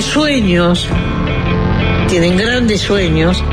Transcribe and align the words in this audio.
tienen 0.00 0.14
sueños, 0.14 0.88
tienen 2.08 2.36
grandes 2.38 2.80
sueños, 2.80 3.44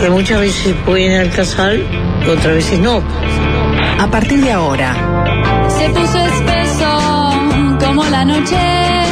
que 0.00 0.10
muchas 0.10 0.40
veces 0.40 0.74
pueden 0.84 1.20
alcanzar 1.20 1.74
y 1.76 2.28
otras 2.28 2.56
veces 2.56 2.80
no. 2.80 3.00
A 4.00 4.10
partir 4.10 4.42
de 4.42 4.50
ahora, 4.50 4.92
Se 5.68 5.88
puso 5.90 6.18
espeso 6.18 7.30
como 7.78 8.04
la 8.06 8.24
noche. 8.24 8.56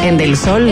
en 0.02 0.16
Del 0.16 0.36
Sol, 0.36 0.68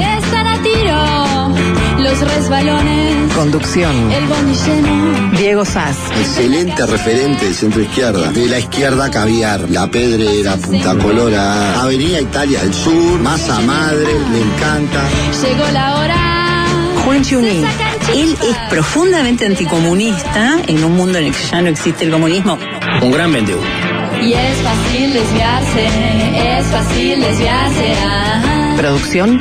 los 2.10 2.20
resbalones. 2.20 3.32
conducción, 3.34 3.94
El 4.12 4.26
lleno. 4.26 5.30
Diego 5.38 5.64
Sass, 5.64 5.96
Excelente 6.20 6.86
referente 6.86 7.46
de 7.46 7.52
centro 7.54 7.82
izquierda. 7.82 8.30
De 8.30 8.46
la 8.46 8.58
izquierda 8.60 9.10
caviar, 9.10 9.68
La 9.70 9.88
Pedrera, 9.90 10.56
Punta 10.56 10.94
Colora, 10.96 11.80
Avenida 11.82 12.20
Italia 12.20 12.60
del 12.62 12.72
Sur, 12.72 13.18
Masa 13.20 13.60
Madre, 13.60 14.06
le 14.32 14.40
encanta. 14.40 15.02
Llegó 15.42 15.64
la 15.72 15.96
hora. 15.96 16.66
Juan 17.04 17.24
Chunín. 17.24 17.64
Él 18.14 18.36
es 18.48 18.56
profundamente 18.70 19.44
anticomunista 19.46 20.58
en 20.66 20.84
un 20.84 20.96
mundo 20.96 21.18
en 21.18 21.26
el 21.26 21.32
que 21.32 21.44
ya 21.50 21.60
no 21.60 21.68
existe 21.68 22.04
el 22.04 22.10
comunismo. 22.12 22.56
Un 23.02 23.10
gran 23.10 23.32
vendedor. 23.32 23.62
Y 24.22 24.32
es 24.32 24.56
fácil 24.62 25.12
desviarse. 25.12 25.86
Es 26.58 26.66
fácil 26.66 27.20
desviarse. 27.20 27.94
ah. 28.04 28.74
Producción, 28.76 29.40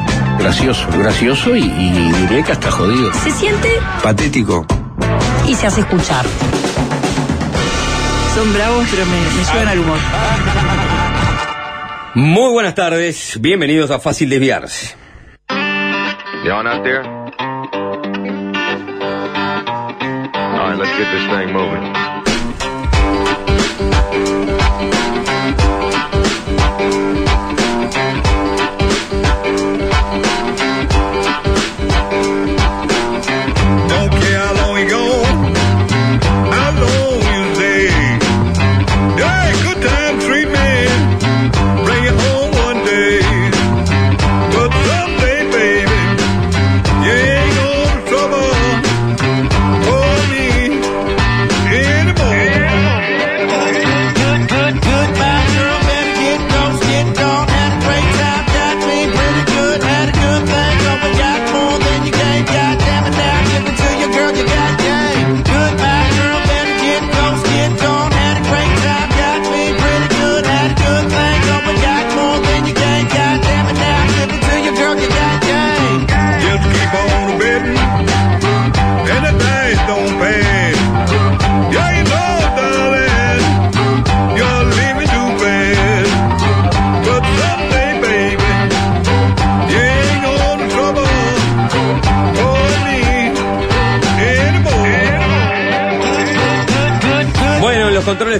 Gracioso, 0.41 0.87
gracioso 0.97 1.55
y, 1.55 1.61
y 1.61 1.91
diré 2.27 2.43
que 2.43 2.51
hasta 2.51 2.71
jodido. 2.71 3.13
Se 3.13 3.29
siente 3.29 3.69
Patético. 4.01 4.65
Y 5.47 5.53
se 5.53 5.67
hace 5.67 5.81
escuchar. 5.81 6.25
Son 8.33 8.51
bravos, 8.51 8.87
pero 8.89 9.05
me, 9.05 9.19
me 9.19 9.43
llevan 9.45 9.67
al 9.67 9.77
humor. 9.79 9.99
Muy 12.15 12.51
buenas 12.53 12.73
tardes, 12.73 13.37
bienvenidos 13.39 13.91
a 13.91 13.99
Fácil 13.99 14.31
Desviarse. 14.31 14.95
Y'all 16.43 16.67
out 16.67 16.83
there? 16.83 17.03
All 17.03 17.29
right, 20.69 20.79
let's 20.79 20.89
get 20.97 21.05
this 21.11 21.27
thing 21.29 21.53
moving. 21.53 21.93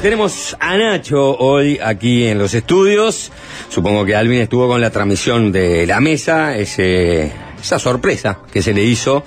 Tenemos 0.01 0.57
a 0.59 0.77
Nacho 0.77 1.37
hoy 1.37 1.79
aquí 1.81 2.25
en 2.25 2.39
los 2.39 2.55
estudios. 2.55 3.31
Supongo 3.69 4.03
que 4.03 4.15
Alvin 4.15 4.39
estuvo 4.39 4.67
con 4.67 4.81
la 4.81 4.89
transmisión 4.89 5.51
de 5.51 5.85
la 5.85 5.99
mesa, 5.99 6.57
esa 6.57 7.77
sorpresa 7.77 8.39
que 8.51 8.63
se 8.63 8.73
le 8.73 8.83
hizo 8.83 9.23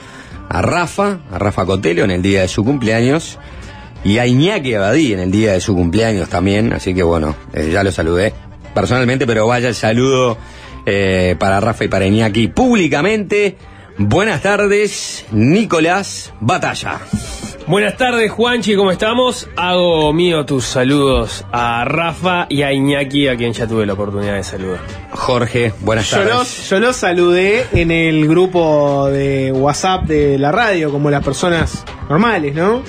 a 0.49 0.63
Rafa, 0.63 1.21
a 1.31 1.39
Rafa 1.39 1.65
Cotelo 1.65 2.03
en 2.03 2.11
el 2.11 2.23
día 2.23 2.43
de 2.43 2.49
su 2.49 2.65
cumpleaños. 2.65 3.39
Y 4.05 4.19
a 4.19 4.27
Iñaki 4.27 4.75
Abadí 4.75 5.13
en 5.13 5.21
el 5.21 5.31
día 5.31 5.53
de 5.53 5.61
su 5.61 5.75
cumpleaños 5.75 6.29
también, 6.29 6.73
así 6.73 6.93
que 6.93 7.03
bueno, 7.03 7.37
eh, 7.53 7.71
ya 7.73 7.85
lo 7.85 7.93
saludé 7.93 8.35
personalmente, 8.75 9.27
pero 9.27 9.47
vaya 9.47 9.69
el 9.69 9.75
saludo 9.75 10.37
eh, 10.85 11.37
para 11.39 11.61
Rafa 11.61 11.85
y 11.85 11.89
para 11.89 12.07
Iñaki 12.07 12.49
públicamente. 12.49 13.57
Buenas 13.97 14.43
tardes, 14.43 15.25
Nicolás 15.31 16.35
Batalla. 16.41 17.01
Buenas 17.67 17.97
tardes, 17.97 18.31
Juanchi, 18.31 18.77
¿cómo 18.77 18.91
estamos? 18.91 19.49
Hago 19.57 20.13
mío 20.13 20.45
tus 20.45 20.65
saludos 20.65 21.47
a 21.51 21.85
Rafa 21.87 22.45
y 22.51 22.61
a 22.63 22.73
Iñaki, 22.75 23.27
a 23.29 23.37
quien 23.37 23.55
ya 23.55 23.67
tuve 23.67 23.87
la 23.87 23.95
oportunidad 23.95 24.35
de 24.35 24.45
saludar. 24.45 24.81
Jorge, 25.13 25.73
buenas 25.81 26.11
Yo 26.11 26.19
tardes. 26.19 26.35
los, 26.35 26.69
yo 26.71 26.81
los 26.81 26.97
saludé 26.97 27.67
en 27.73 27.91
el 27.91 28.29
grupo 28.29 29.09
de 29.11 29.51
WhatsApp 29.53 30.03
de 30.05 30.39
la 30.39 30.53
radio, 30.53 30.91
como 30.93 31.11
las 31.11 31.25
personas 31.25 31.85
normales, 32.11 32.55
¿no? 32.55 32.83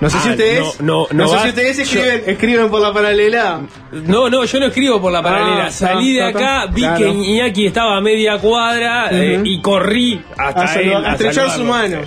No 0.00 0.08
sé 0.10 0.16
Ah, 0.18 0.22
si 0.22 0.30
ustedes. 0.30 0.80
no, 0.80 1.06
no, 1.12 1.24
no 1.24 1.28
sé 1.28 1.34
va- 1.36 1.42
si 1.42 1.48
ustedes 1.50 1.76
yo- 1.76 1.82
escriben, 1.82 2.22
escriben 2.26 2.70
por 2.70 2.80
la 2.80 2.92
paralela. 2.92 3.60
No, 3.92 4.28
no, 4.30 4.44
yo 4.44 4.60
no 4.60 4.66
escribo 4.66 5.00
por 5.00 5.12
la 5.12 5.22
paralela. 5.22 5.66
Ah, 5.66 5.70
Salí 5.72 6.12
de 6.14 6.22
acá, 6.24 6.66
vi 6.66 6.82
claro. 6.82 6.98
que 6.98 7.08
Iñaki 7.08 7.66
estaba 7.66 7.96
a 7.96 8.00
media 8.00 8.38
cuadra 8.38 9.08
eh, 9.10 9.40
y 9.44 9.60
corrí 9.60 10.20
hasta 10.36 10.72
A 10.72 10.74
él. 10.80 11.04
a 11.04 11.12
estrechar 11.12 11.50
su 11.50 11.64
mano. 11.64 11.98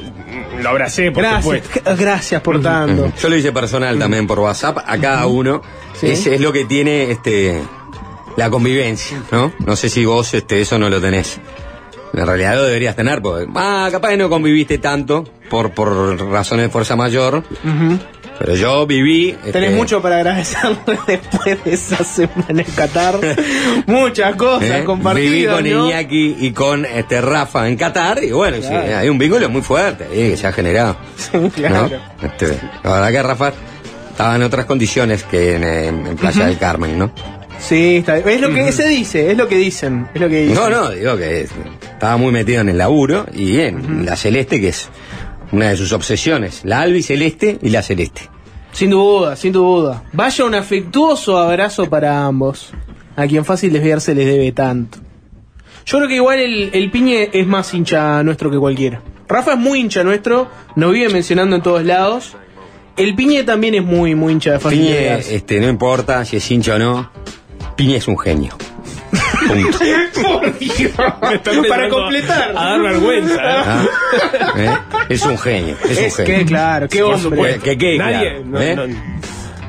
Lo 0.62 0.70
abracé, 0.70 1.12
por 1.12 1.24
Gracias, 1.24 1.44
supuesto. 1.44 1.96
gracias 1.98 2.42
por 2.42 2.62
tanto. 2.62 3.12
Yo 3.22 3.30
lo 3.30 3.36
hice 3.36 3.52
personal 3.52 3.98
también 4.00 4.28
por 4.28 4.40
WhatsApp 4.40 4.78
a 4.86 4.98
cada 4.98 5.26
uno. 5.28 5.62
Sí. 6.00 6.08
Ese 6.12 6.36
es 6.36 6.42
lo 6.42 6.52
que 6.54 6.66
tiene 6.66 7.12
este 7.12 7.62
la 8.38 8.50
convivencia, 8.50 9.22
¿no? 9.32 9.52
No 9.66 9.76
sé 9.76 9.90
si 9.90 10.06
vos 10.06 10.34
este 10.34 10.62
eso 10.62 10.78
no 10.80 10.90
lo 10.90 11.02
tenés. 11.02 11.40
En 12.14 12.26
realidad 12.26 12.56
lo 12.56 12.64
deberías 12.64 12.96
tener, 12.96 13.22
porque 13.22 13.48
ah, 13.56 13.88
capaz 13.92 14.10
que 14.10 14.18
no 14.18 14.30
conviviste 14.30 14.78
tanto 14.78 15.24
por, 15.50 15.72
por 15.72 16.20
razones 16.30 16.66
de 16.66 16.70
fuerza 16.70 16.96
mayor, 16.96 17.38
Ujú. 17.64 18.00
Pero 18.44 18.56
yo 18.56 18.88
viví. 18.88 19.34
Tenés 19.52 19.70
este, 19.70 19.76
mucho 19.76 20.02
para 20.02 20.18
agradecerle 20.18 20.78
después 21.08 21.64
de 21.64 21.74
esa 21.74 22.04
semana 22.04 22.62
en 22.62 22.64
Qatar. 22.64 23.20
Muchas 23.86 24.36
cosas 24.36 24.82
¿eh? 24.82 24.84
compartidas. 24.84 25.32
Viví 25.32 25.46
con 25.46 25.70
¿no? 25.80 25.88
Iñaki 25.90 26.36
y 26.40 26.52
con 26.52 26.86
este 26.86 27.22
Rafa 27.22 27.68
en 27.68 27.78
Qatar, 27.78 28.24
y 28.24 28.32
bueno, 28.32 28.58
sí, 28.58 28.64
Claro. 28.70 28.98
hay 28.98 29.10
un 29.10 29.18
vínculo 29.18 29.48
muy 29.50 29.62
fuerte 29.62 30.06
ahí 30.12 30.32
que 30.32 30.38
se 30.38 30.48
ha 30.48 30.52
generado. 30.52 30.98
claro. 31.56 31.90
¿no? 31.90 32.26
Este, 32.28 32.58
la 32.84 32.92
verdad 32.94 33.12
que 33.12 33.24
Rafa 33.24 33.54
estaba 34.10 34.36
en 34.36 34.44
otras 34.44 34.66
condiciones 34.66 35.24
que 35.24 35.56
en, 35.88 36.18
Playa 36.18 36.46
del 36.46 36.58
Carmen, 36.58 36.98
¿no? 36.98 37.12
Sí, 37.60 37.98
está, 37.98 38.18
es 38.18 38.42
lo 38.42 38.50
que 38.52 38.72
se 38.72 38.88
dice, 38.88 39.30
es 39.30 39.38
lo 39.38 39.48
que 39.48 39.56
dicen, 39.56 40.08
es 40.16 40.20
lo 40.20 40.28
que 40.28 40.42
dicen. 40.42 40.56
No, 40.56 40.70
no, 40.70 40.90
digo 40.90 41.16
que 41.16 41.42
es- 41.42 41.52
estaba 41.84 42.18
muy 42.18 42.32
metido 42.32 42.62
en 42.62 42.70
el 42.70 42.78
laburo 42.80 43.28
y 43.32 43.60
en 43.60 44.04
la 44.04 44.16
celeste, 44.16 44.60
que 44.60 44.70
es 44.70 44.90
una 45.52 45.70
de 45.70 45.78
sus 45.78 45.94
obsesiones, 45.94 46.62
la 46.64 46.82
albi 46.82 47.04
celeste 47.04 47.60
y 47.62 47.70
la 47.70 47.82
celeste. 47.82 48.30
Sin 48.72 48.90
duda, 48.90 49.36
sin 49.36 49.54
duda. 49.54 50.04
Vaya 50.14 50.46
un 50.46 50.56
afectuoso 50.56 51.38
abrazo 51.38 51.90
para 51.90 52.26
ambos, 52.26 52.72
a 53.16 53.28
quien 53.28 53.44
fácil 53.44 53.74
desviarse 53.74 54.16
les 54.16 54.26
debe 54.26 54.52
tanto. 54.52 55.00
Yo 55.86 55.98
creo 55.98 56.08
que 56.08 56.16
igual 56.16 56.40
el, 56.40 56.70
el 56.74 56.92
piñe 56.92 57.30
es 57.34 57.48
más 57.48 57.74
hincha 57.74 58.24
nuestro 58.24 58.50
que 58.50 58.58
cualquiera. 58.58 59.02
Rafa 59.32 59.54
es 59.54 59.60
muy 59.60 59.80
hincha 59.80 60.04
nuestro, 60.04 60.50
nos 60.76 60.92
vive 60.92 61.08
mencionando 61.10 61.56
en 61.56 61.62
todos 61.62 61.86
lados. 61.86 62.36
El 62.98 63.16
Piñe 63.16 63.44
también 63.44 63.76
es 63.76 63.84
muy, 63.84 64.14
muy 64.14 64.34
hincha 64.34 64.52
de 64.52 64.60
Fácil 64.60 64.80
Piñe, 64.80 65.20
este, 65.20 65.62
no 65.62 65.70
importa 65.70 66.26
si 66.26 66.36
es 66.36 66.52
hincha 66.52 66.76
o 66.76 66.80
no, 66.80 67.10
Piñe 67.78 67.96
es 67.96 68.08
un 68.10 68.20
genio. 68.20 68.58
Punto. 69.48 69.80
Por 70.22 70.60
Dios. 70.60 70.92
Para 71.70 71.90
completar. 71.90 72.52
A 72.56 72.66
dar 72.70 72.82
vergüenza. 72.82 73.36
¿eh? 73.36 73.64
¿Ah? 73.66 73.86
¿Eh? 74.58 74.70
Es 75.10 75.24
un 75.24 75.38
genio, 75.38 75.76
es, 75.90 75.98
Es 75.98 76.20
un 76.20 76.26
genio. 76.26 76.40
que, 76.40 76.46
claro, 76.46 76.88
qué 76.88 77.04
hombre. 77.04 77.22
supuesto. 77.22 77.64
Que 77.64 77.78
quede 77.78 77.98
Nadie. 77.98 78.42
claro, 78.44 78.44
no, 78.46 78.62
¿eh? 78.62 78.96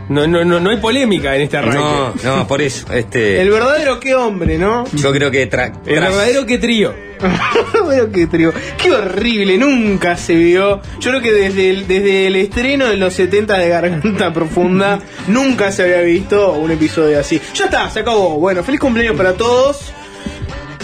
No, 0.08 0.26
no, 0.26 0.44
no, 0.44 0.60
no 0.60 0.70
hay 0.70 0.76
polémica 0.78 1.34
en 1.36 1.42
este 1.42 1.56
arranque. 1.56 1.78
No, 2.24 2.36
no, 2.36 2.46
por 2.46 2.60
eso. 2.62 2.92
Este, 2.92 3.40
El 3.40 3.50
verdadero 3.50 3.98
qué 4.00 4.14
hombre, 4.14 4.58
¿no? 4.58 4.84
yo 4.92 5.12
creo 5.12 5.30
que 5.30 5.48
tra- 5.50 5.72
El 5.86 5.96
tras- 5.98 6.08
verdadero 6.10 6.46
que 6.46 6.58
trío. 6.58 6.94
Pero 7.88 8.10
qué 8.10 8.26
trío. 8.26 8.52
Qué 8.82 8.90
horrible, 8.90 9.56
nunca 9.56 10.16
se 10.16 10.34
vio. 10.34 10.80
Yo 10.98 11.10
creo 11.10 11.22
que 11.22 11.32
desde 11.32 11.70
el, 11.70 11.86
desde 11.86 12.26
el 12.26 12.34
estreno 12.36 12.86
de 12.86 12.96
los 12.96 13.14
70 13.14 13.58
de 13.58 13.68
Garganta 13.68 14.32
Profunda, 14.34 14.98
nunca 15.28 15.70
se 15.70 15.82
había 15.84 16.00
visto 16.00 16.52
un 16.54 16.70
episodio 16.72 17.20
así. 17.20 17.40
Ya 17.54 17.66
está, 17.66 17.88
se 17.90 18.00
acabó. 18.00 18.38
Bueno, 18.40 18.64
feliz 18.64 18.80
cumpleaños 18.80 19.16
para 19.16 19.34
todos. 19.34 19.92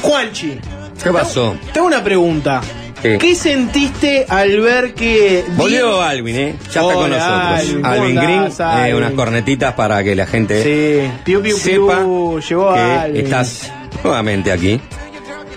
Juanchi. 0.01 0.59
¿Qué 1.03 1.11
pasó? 1.11 1.57
Te 1.73 1.79
hago 1.79 1.89
una 1.89 2.03
pregunta. 2.05 2.61
¿Qué? 3.03 3.19
¿Qué 3.19 3.35
sentiste 3.35 4.27
al 4.29 4.61
ver 4.61 4.95
que... 4.95 5.45
Volvió 5.57 6.03
Alvin, 6.03 6.37
¿eh? 6.37 6.55
Ya 6.73 6.81
está 6.81 6.95
con 6.95 7.11
nosotros. 7.11 7.23
Alvin, 7.61 7.87
Alvin, 7.87 8.15
¿cómo 8.17 8.27
Green, 8.27 8.39
andás, 8.45 8.89
eh, 8.89 8.95
unas 8.95 9.13
cornetitas 9.13 9.75
para 9.75 10.03
que 10.03 10.15
la 10.17 10.27
gente 10.27 10.63
Sí, 10.63 11.11
piu, 11.25 11.41
piu, 11.43 11.57
sepa 11.57 11.99
piu, 11.99 12.41
llegó 12.41 12.75
que 12.75 12.81
Alvin. 12.81 13.25
estás 13.25 13.73
nuevamente 14.03 14.51
aquí. 14.53 14.81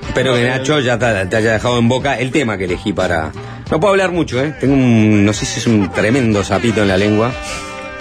Espero 0.08 0.36
que 0.36 0.44
Nacho 0.48 0.80
ya 0.82 1.00
te, 1.00 1.26
te 1.26 1.36
haya 1.38 1.54
dejado 1.54 1.80
en 1.80 1.88
boca 1.88 2.20
el 2.20 2.32
tema 2.32 2.58
que 2.58 2.66
elegí 2.66 2.94
para... 2.94 3.32
No 3.72 3.80
puedo 3.80 3.92
hablar 3.94 4.12
mucho, 4.12 4.40
¿eh? 4.44 4.54
Tengo 4.60 4.74
un... 4.74 5.24
no 5.26 5.32
sé 5.34 5.46
si 5.46 5.60
es 5.60 5.68
un 5.68 5.90
tremendo 5.92 6.44
sapito 6.44 6.82
en 6.82 6.90
la 6.90 6.98
lengua. 6.98 7.32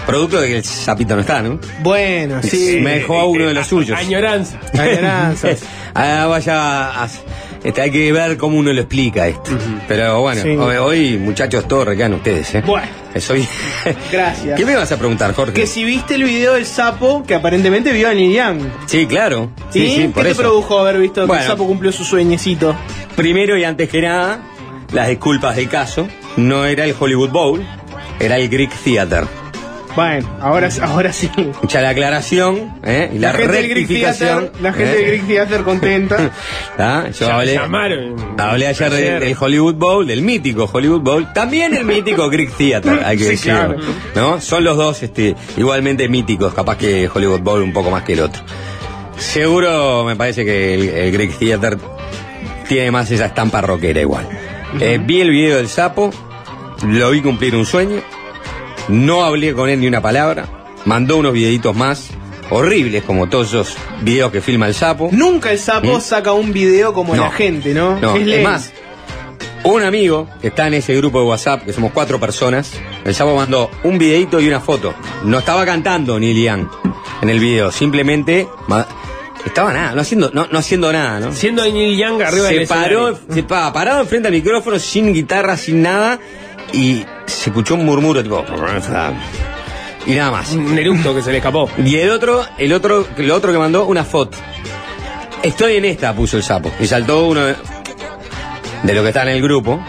Producto 0.06 0.40
de 0.40 0.48
que 0.48 0.56
el 0.56 0.64
sapito 0.64 1.14
no 1.14 1.20
está, 1.20 1.40
¿no? 1.40 1.60
Bueno, 1.82 2.40
sí. 2.42 2.80
Me 2.82 2.96
dejó 2.96 3.20
a 3.20 3.26
uno 3.26 3.46
de 3.46 3.54
los 3.54 3.66
suyos. 3.66 3.96
Añoranza. 3.98 4.58
Añoranzas. 4.78 5.60
Ah, 5.92 6.26
vaya, 6.28 7.02
a- 7.02 7.08
este, 7.62 7.80
hay 7.82 7.90
que 7.90 8.12
ver 8.12 8.36
cómo 8.36 8.58
uno 8.58 8.72
lo 8.72 8.80
explica 8.80 9.28
esto. 9.28 9.50
Pero 9.88 10.20
bueno, 10.22 10.42
Sí. 10.42 10.48
hoy, 10.50 10.76
hoy, 10.76 11.18
muchachos, 11.18 11.66
todos 11.68 11.86
recaen 11.86 12.14
ustedes, 12.14 12.54
¿eh? 12.54 12.62
Bueno. 12.66 12.86
Soy... 13.18 13.46
Gracias. 14.12 14.56
¿Qué 14.56 14.64
me 14.64 14.76
vas 14.76 14.90
a 14.92 14.96
preguntar, 14.96 15.34
Jorge? 15.34 15.52
Que 15.52 15.66
si 15.66 15.82
viste 15.84 16.14
el 16.14 16.22
video 16.24 16.54
del 16.54 16.64
sapo 16.64 17.24
que 17.26 17.34
aparentemente 17.34 17.92
vio 17.92 18.08
a 18.08 18.14
Neil 18.14 18.32
Young. 18.34 18.60
Sí, 18.86 19.06
claro. 19.06 19.50
¿Sí? 19.70 19.88
Sí, 19.88 19.96
sí, 19.96 20.08
por 20.08 20.22
¿Qué 20.22 20.28
te 20.28 20.32
eso. 20.32 20.42
produjo 20.42 20.78
haber 20.78 20.98
visto 20.98 21.22
que 21.22 21.26
Bueno. 21.26 21.42
el 21.42 21.48
sapo 21.48 21.66
cumplió 21.66 21.90
su 21.92 22.04
sueñecito? 22.04 22.74
Primero 23.16 23.58
y 23.58 23.64
antes 23.64 23.88
que 23.88 24.00
nada, 24.02 24.40
las 24.92 25.08
disculpas 25.08 25.56
del 25.56 25.68
caso. 25.68 26.06
No 26.36 26.64
era 26.64 26.84
el 26.84 26.94
Hollywood 26.98 27.30
Bowl, 27.30 27.66
era 28.20 28.36
el 28.38 28.48
Greek 28.48 28.70
Theater. 28.84 29.24
Bueno, 29.96 30.28
ahora, 30.40 30.68
ahora 30.82 31.12
sí. 31.12 31.28
Mucha 31.60 31.80
la 31.82 31.90
aclaración 31.90 32.74
¿eh? 32.84 33.10
y 33.12 33.18
la, 33.18 33.32
gente 33.32 33.52
del 33.52 33.68
Greek 33.68 33.76
rectificación. 33.88 34.38
Theater, 34.50 34.62
la 34.62 34.72
gente 34.72 34.92
¿eh? 34.92 34.96
del 34.96 35.06
Greek 35.08 35.26
Theater 35.26 35.62
contenta. 35.62 36.30
¿Ah? 36.78 37.04
Yo 37.12 37.26
Ya- 37.26 37.34
hablé, 37.36 37.54
llamaron. 37.54 38.16
hablé 38.38 38.66
ayer 38.68 38.90
del, 38.92 39.20
del 39.20 39.36
Hollywood 39.38 39.74
Bowl, 39.74 40.06
del 40.06 40.22
mítico 40.22 40.70
Hollywood 40.72 41.00
Bowl, 41.00 41.32
también 41.32 41.74
el 41.74 41.84
mítico 41.84 42.28
Greek 42.30 42.56
Theater, 42.56 43.02
hay 43.04 43.16
que 43.18 43.24
Sí, 43.24 43.30
decirlo. 43.30 43.58
claro. 43.58 43.76
¿no? 44.14 44.40
Son 44.40 44.62
los 44.62 44.76
dos 44.76 45.02
este, 45.02 45.34
igualmente 45.56 46.08
míticos, 46.08 46.54
capaz 46.54 46.76
que 46.78 47.10
Hollywood 47.12 47.40
Bowl 47.40 47.60
un 47.62 47.72
poco 47.72 47.90
más 47.90 48.04
que 48.04 48.12
el 48.12 48.20
otro. 48.20 48.42
Seguro 49.18 50.04
me 50.04 50.16
parece 50.16 50.44
que 50.44 50.74
el, 50.74 50.88
el 50.88 51.12
Greek 51.12 51.36
Theater 51.38 51.76
tiene 52.68 52.90
más 52.90 53.10
esa 53.10 53.26
estampa 53.26 53.60
rockera 53.60 54.00
igual. 54.00 54.26
Eh, 54.80 55.00
vi 55.02 55.20
el 55.20 55.30
video 55.30 55.56
del 55.56 55.68
sapo, 55.68 56.10
lo 56.86 57.10
vi 57.10 57.20
cumplir 57.20 57.54
un 57.56 57.66
sueño, 57.66 58.00
no 58.88 59.24
hablé 59.24 59.52
con 59.54 59.68
él 59.68 59.80
ni 59.80 59.86
una 59.86 60.00
palabra, 60.02 60.46
mandó 60.84 61.16
unos 61.16 61.32
videitos 61.32 61.74
más, 61.76 62.08
horribles 62.50 63.04
como 63.04 63.28
todos 63.28 63.48
esos 63.48 63.76
videos 64.02 64.32
que 64.32 64.40
filma 64.40 64.66
el 64.66 64.74
sapo. 64.74 65.08
Nunca 65.12 65.52
el 65.52 65.58
sapo 65.58 65.98
¿Mm? 65.98 66.00
saca 66.00 66.32
un 66.32 66.52
video 66.52 66.92
como 66.92 67.14
No. 67.14 67.24
la 67.24 67.30
gente, 67.30 67.72
¿no? 67.74 67.98
No, 68.00 68.16
es, 68.16 68.42
más, 68.42 68.72
un 69.62 69.82
amigo 69.82 70.28
que 70.40 70.48
está 70.48 70.66
en 70.66 70.74
ese 70.74 70.96
grupo 70.96 71.20
de 71.20 71.26
WhatsApp, 71.26 71.64
que 71.64 71.72
somos 71.72 71.92
cuatro 71.92 72.18
personas, 72.18 72.72
el 73.04 73.14
sapo 73.14 73.36
mandó 73.36 73.70
un 73.84 73.98
videito 73.98 74.40
y 74.40 74.48
una 74.48 74.58
foto. 74.60 74.94
No 75.24 75.38
estaba 75.38 75.64
cantando 75.64 76.18
ni 76.18 76.32
Lian 76.34 76.68
en 77.22 77.28
el 77.30 77.38
video, 77.38 77.70
simplemente 77.70 78.48
estaba 79.44 79.72
nada, 79.72 79.94
no 79.94 80.00
haciendo, 80.00 80.30
no, 80.34 80.48
no 80.50 80.58
haciendo 80.58 80.92
nada, 80.92 81.20
¿no? 81.20 81.32
Siendo 81.32 81.62
Neil 81.64 81.96
Young 81.96 82.20
arriba 82.22 82.48
del 82.48 82.60
se 82.60 82.66
paró, 82.66 83.10
escenario. 83.10 83.34
se 83.34 83.42
pa- 83.44 83.72
parado 83.72 84.00
enfrente 84.00 84.28
al 84.28 84.34
micrófono, 84.34 84.78
sin 84.78 85.12
guitarra, 85.12 85.56
sin 85.56 85.82
nada, 85.82 86.18
y 86.72 87.04
se 87.30 87.50
escuchó 87.50 87.74
un 87.74 87.84
murmuro 87.84 88.22
tipo. 88.22 88.44
Y 90.06 90.14
nada 90.14 90.30
más. 90.30 90.52
Un 90.52 90.78
eructo 90.78 91.14
que 91.14 91.22
se 91.22 91.30
le 91.30 91.38
escapó. 91.38 91.68
Y 91.84 91.96
el 91.96 92.10
otro, 92.10 92.44
el 92.58 92.72
otro, 92.72 93.06
el 93.16 93.30
otro 93.30 93.52
que 93.52 93.58
mandó 93.58 93.86
una 93.86 94.04
foto. 94.04 94.38
Estoy 95.42 95.76
en 95.76 95.84
esta, 95.84 96.14
puso 96.14 96.36
el 96.36 96.42
sapo. 96.42 96.70
Y 96.80 96.86
saltó 96.86 97.26
uno 97.26 97.44
de, 97.44 97.56
de 98.82 98.94
los 98.94 99.02
que 99.02 99.08
está 99.08 99.22
en 99.22 99.28
el 99.28 99.42
grupo. 99.42 99.82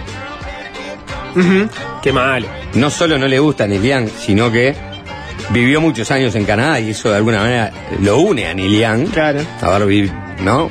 Qué 2.02 2.12
malo. 2.12 2.48
No 2.74 2.90
solo 2.90 3.18
no 3.18 3.28
le 3.28 3.40
gusta 3.40 3.66
a 3.66 3.68
Nilian, 3.68 4.10
sino 4.10 4.52
que 4.52 4.76
vivió 5.50 5.82
muchos 5.82 6.10
años 6.12 6.36
en 6.36 6.46
Canadá 6.46 6.80
y 6.80 6.92
eso 6.92 7.10
de 7.10 7.18
alguna 7.18 7.40
manera 7.40 7.72
lo 8.02 8.20
une 8.20 8.48
a 8.48 8.54
Nilian. 8.54 9.08
Claro. 9.08 9.42
A 9.62 9.78
ver, 9.80 10.12
¿no? 10.42 10.70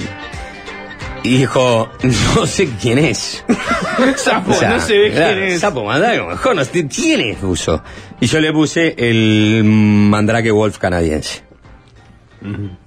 Y 1.22 1.38
dijo, 1.38 1.88
no 2.37 2.46
sé 2.46 2.69
quién 2.81 2.99
es. 2.99 3.44
sapo, 4.17 4.52
O 4.52 4.55
sea, 4.55 4.70
no 4.70 4.81
se 4.81 4.96
ve 4.99 5.11
claro, 5.12 5.37
quién 5.37 5.49
es. 5.49 5.61
Sapo 5.61 5.84
Mandrake, 5.84 6.22
mejor 6.22 6.56
no 6.56 6.64
sé 6.64 6.87
quién 6.88 7.20
es 7.20 7.37
puso. 7.37 7.82
Y 8.20 8.26
yo 8.26 8.40
le 8.40 8.52
puse 8.52 8.94
el 8.96 9.62
Mandrake 9.64 10.50
Wolf 10.50 10.78
canadiense. 10.78 11.43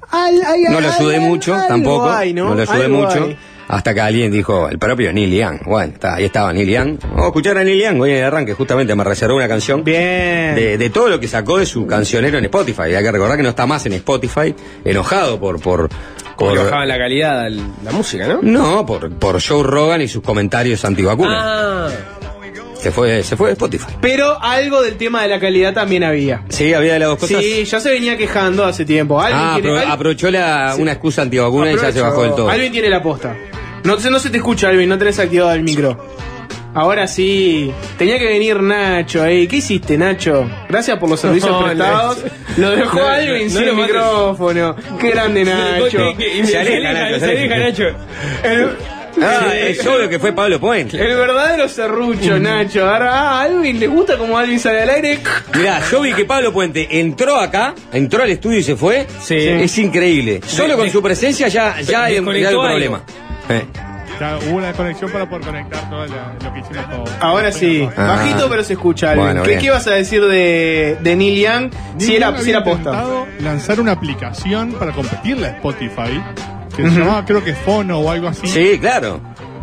Ay, 0.09 0.39
ay, 0.45 0.63
No 0.69 0.81
lo 0.81 0.89
ay, 0.89 0.95
ayudé 1.00 1.15
ay, 1.15 1.21
mucho, 1.21 1.56
tampoco. 1.68 2.12
hay, 2.12 2.33
¿no? 2.33 2.50
¿no? 2.50 2.56
lo 2.56 2.71
ayudé 2.71 2.88
mucho. 2.88 3.24
hay. 3.25 3.38
Hasta 3.68 3.94
que 3.94 4.01
alguien 4.01 4.31
dijo, 4.31 4.68
el 4.68 4.77
propio 4.77 5.13
Neil 5.13 5.31
Young. 5.33 5.59
Bueno, 5.65 5.94
está, 5.94 6.15
ahí 6.15 6.25
estaba 6.25 6.51
Neil 6.51 6.69
Young. 6.69 7.00
Vamos 7.01 7.24
a 7.24 7.27
escuchar 7.27 7.57
a 7.57 7.63
Neil 7.63 7.81
Young. 7.81 8.01
Hoy 8.01 8.12
en 8.12 8.18
el 8.18 8.24
arranque 8.25 8.53
justamente 8.53 8.94
me 8.94 9.03
reservó 9.03 9.38
una 9.38 9.47
canción. 9.47 9.83
Bien. 9.83 10.53
De, 10.53 10.77
de 10.77 10.89
todo 10.89 11.07
lo 11.07 11.19
que 11.19 11.27
sacó 11.27 11.57
de 11.57 11.65
su 11.65 11.88
cancionero 11.88 12.38
en 12.38 12.45
Spotify. 12.45 12.94
Hay 12.94 13.03
que 13.03 13.12
recordar 13.12 13.38
que 13.38 13.44
no 13.44 13.50
está 13.50 13.65
más 13.65 13.86
en 13.86 13.94
Spotify, 13.94 14.53
enojado 14.83 15.39
por... 15.39 15.62
por 15.62 15.89
Como 16.35 16.50
por- 16.51 16.57
que 16.59 16.63
bajaban 16.65 16.88
la 16.88 16.97
calidad 16.97 17.39
al- 17.41 17.62
la 17.83 17.91
música, 17.91 18.27
¿no? 18.27 18.39
no, 18.41 18.85
por, 18.85 19.12
por 19.13 19.41
Joe 19.41 19.63
Rogan 19.63 20.01
y 20.01 20.07
sus 20.07 20.24
comentarios 20.24 20.83
antivacunas. 20.85 21.38
Ah, 21.44 21.89
Se 22.80 22.91
fue, 22.91 23.24
se 23.24 23.38
fue 23.38 23.47
de 23.47 23.53
Spotify. 23.53 23.86
Pero 24.01 24.38
algo 24.41 24.81
del 24.81 24.98
tema 24.98 25.22
de 25.24 25.29
la 25.29 25.39
calidad 25.39 25.74
también 25.74 26.03
había. 26.03 26.43
Sí, 26.50 26.74
había 26.74 26.93
de 26.93 27.00
las 27.00 27.07
dos 27.10 27.19
cosas. 27.19 27.41
Sí, 27.41 27.63
ya 27.63 27.79
se 27.79 27.89
venía 27.89 28.17
quejando 28.17 28.65
hace 28.65 28.84
tiempo. 28.84 29.22
Ah, 29.22 29.57
tiene- 29.62 29.77
apro- 29.79 29.89
aprovechó 29.91 30.29
la, 30.31 30.74
Sí. 30.75 30.81
una 30.81 30.91
excusa 30.91 31.22
antivacuna 31.22 31.72
y 31.72 31.75
ya 31.75 31.79
se 31.79 31.86
Aprovecho. 32.00 32.03
bajó 32.10 32.22
del 32.24 32.36
todo. 32.36 32.50
Alvin 32.50 32.72
tiene 32.74 32.89
la 32.89 33.01
posta. 33.01 33.36
No, 33.86 33.96
no 33.98 34.19
se 34.19 34.29
te 34.29 34.38
escucha, 34.38 34.67
Alvin, 34.67 34.89
no 34.89 34.98
tenés 34.98 35.17
activado 35.19 35.53
el 35.53 35.63
micro. 35.63 35.98
Ahora 36.75 37.08
sí, 37.08 37.72
tenía 37.98 38.18
que 38.18 38.25
venir 38.25 38.62
Nacho 38.62 39.22
ahí. 39.24 39.48
¿Qué 39.48 39.58
hiciste, 39.58 39.98
Nacho? 39.98 40.50
Gracias 40.70 40.98
por 40.98 41.10
los 41.10 41.20
servicios 41.20 41.51
No, 41.60 41.65
prestados. 41.65 42.18
no. 42.58 42.70
lo 42.70 42.75
dejó 42.75 42.98
No, 43.00 43.08
Alvin 43.08 43.44
no, 43.44 43.50
sin 43.50 43.65
mates. 43.65 43.75
micrófono. 43.75 44.75
Qué 45.00 45.10
grande, 45.12 45.46
Nacho. 45.46 46.15
Se 46.46 46.58
aleja, 46.58 46.94
Nacho, 46.94 47.20
se 47.20 47.25
aleja, 47.32 47.58
Nacho. 47.58 47.84
El, 48.44 48.70
Ah, 49.22 49.51
es 49.56 49.86
obvio 49.86 50.10
que 50.10 50.18
fue 50.18 50.34
Pablo 50.34 50.60
Puente. 50.60 50.98
el 51.00 51.15
verdadero 51.15 51.70
serrucho, 51.70 52.39
Nacho. 52.39 52.89
Ahora, 52.89 53.12
ah, 53.13 53.42
a 53.42 53.44
Alvin 53.44 53.80
le 53.80 53.86
gusta 53.86 54.18
como 54.18 54.36
Alvin 54.36 54.60
sale 54.60 54.82
al 54.82 54.89
aire. 54.89 55.20
Mirá, 55.56 55.82
yo 55.92 56.01
vi 56.01 56.13
que 56.13 56.25
Pablo 56.25 56.51
Puente 56.51 56.88
entró 57.00 57.36
acá, 57.39 57.75
entró 57.92 58.24
al 58.24 58.32
estudio 58.32 58.58
y 58.58 58.63
se 58.63 58.75
fue. 58.75 59.06
Sí. 59.22 59.36
Es 59.38 59.77
increíble. 59.77 60.42
Solo 60.48 60.75
con 60.75 60.89
su 60.89 61.00
presencia 61.03 61.48
ya, 61.48 61.80
ya 61.82 62.06
hay, 62.06 62.15
ya 62.15 62.46
hay 62.48 62.56
un 62.56 62.63
problema. 62.65 63.03
Eh. 63.50 63.62
Ya 64.20 64.38
hubo 64.38 64.58
una 64.58 64.67
desconexión 64.67 65.12
para 65.12 65.27
poder 65.27 65.46
conectar 65.46 65.89
todo 65.89 66.05
la- 66.05 66.34
lo 66.43 66.53
que 66.53 66.60
hicimos 66.60 66.89
todo. 66.89 67.03
Ahora 67.20 67.51
sí, 67.51 67.88
Ah. 67.98 68.05
bajito 68.08 68.50
pero 68.50 68.63
se 68.63 68.74
escucha, 68.74 69.12
Alvin. 69.12 69.25
Bueno, 69.25 69.43
¿Qué. 69.43 69.58
¿Qué 69.58 69.65
ibas 69.65 69.88
a 69.88 69.91
decir 69.91 70.22
de, 70.25 70.98
de 71.01 71.15
Neil 71.15 71.39
Young? 71.41 71.72
Si 71.98 72.15
era, 72.15 72.32
Young 72.32 72.39
si 72.43 72.50
era 72.51 72.63
posta. 72.63 73.03
lanzar 73.39 73.79
una 73.79 73.91
aplicación 73.93 74.74
para 74.74 74.91
competirle 74.91 75.48
a 75.48 75.50
Spotify, 75.51 76.22
que 76.75 76.89
se 76.89 77.00
llamaba 77.00 77.25
creo 77.25 77.43
que 77.43 77.53
Fono 77.53 78.00
o 78.00 78.10
algo 78.12 78.27
así, 78.27 78.48
Sí, 78.48 78.77
claro. 78.79 79.20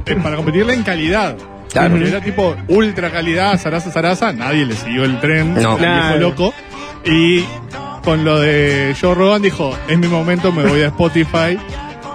eh, 0.07 0.17
para 0.17 0.37
competirle 0.37 0.75
en 0.75 0.83
calidad. 0.83 1.37
Claro. 1.73 1.91
Porque 1.91 2.09
Era 2.09 2.21
tipo 2.21 2.57
ultra 2.69 3.11
calidad, 3.11 3.57
zaraza, 3.59 3.93
zaraza, 3.93 4.33
nadie 4.33 4.67
le 4.67 4.75
siguió 4.75 5.05
el 5.05 5.21
tren, 5.21 5.55
No. 5.55 5.61
viejo 5.61 5.79
Claro. 5.79 6.19
loco. 6.19 6.53
Y 7.05 7.45
con 8.05 8.25
lo 8.25 8.41
de 8.41 8.95
Joe 9.01 9.15
Rogan 9.15 9.41
dijo, 9.43 9.77
es 9.89 9.97
mi 9.97 10.09
momento, 10.09 10.51
me 10.51 10.65
voy 10.65 10.83
a 10.83 10.87
Spotify. 10.87 11.57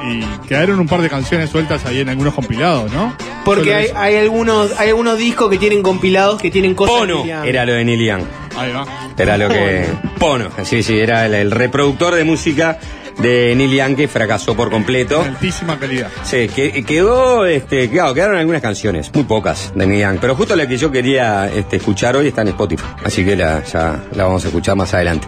Y 0.07 0.47
quedaron 0.47 0.79
un 0.79 0.88
par 0.88 1.01
de 1.01 1.09
canciones 1.09 1.50
sueltas 1.50 1.85
ahí 1.85 2.00
en 2.01 2.09
algunos 2.09 2.33
compilados, 2.33 2.91
¿no? 2.91 3.15
Porque 3.43 3.74
hay, 3.74 3.88
hay 3.95 4.15
algunos 4.15 4.79
hay 4.79 4.89
algunos 4.89 5.17
discos 5.17 5.50
que 5.50 5.57
tienen 5.57 5.81
compilados 5.81 6.41
que 6.41 6.50
tienen 6.51 6.74
cosas 6.75 7.00
Pono 7.00 7.25
Young. 7.25 7.45
era 7.45 7.65
lo 7.65 7.74
de 7.74 7.85
Neil 7.85 8.05
Young. 8.05 8.24
Ahí 8.57 8.71
va. 8.71 8.85
Era 9.17 9.38
lo 9.38 9.50
que. 9.50 9.85
Pono, 10.19 10.50
sí, 10.63 10.81
sí, 10.83 10.97
era 10.97 11.25
el, 11.25 11.33
el 11.33 11.51
reproductor 11.51 12.15
de 12.15 12.24
música 12.24 12.79
de 13.19 13.53
Neil 13.55 13.72
Young 13.72 13.95
que 13.95 14.07
fracasó 14.07 14.55
por 14.55 14.69
completo. 14.69 15.22
Altísima 15.22 15.77
calidad. 15.79 16.10
Sí, 16.24 16.48
que, 16.50 16.84
quedó, 16.84 17.45
este, 17.45 17.89
claro, 17.89 18.13
quedaron 18.13 18.38
algunas 18.38 18.62
canciones, 18.62 19.12
muy 19.13 19.24
pocas 19.24 19.72
de 19.75 19.86
Neil 19.88 20.01
Young, 20.01 20.17
pero 20.22 20.36
justo 20.36 20.55
la 20.55 20.67
que 20.67 20.77
yo 20.77 20.91
quería 20.91 21.50
este, 21.53 21.77
escuchar 21.77 22.15
hoy 22.15 22.27
está 22.27 22.41
en 22.41 22.50
Spotify, 22.50 22.84
así 23.03 23.24
que 23.25 23.36
la, 23.36 23.63
ya 23.63 24.03
la 24.13 24.25
vamos 24.25 24.43
a 24.43 24.48
escuchar 24.48 24.75
más 24.75 24.93
adelante. 24.93 25.27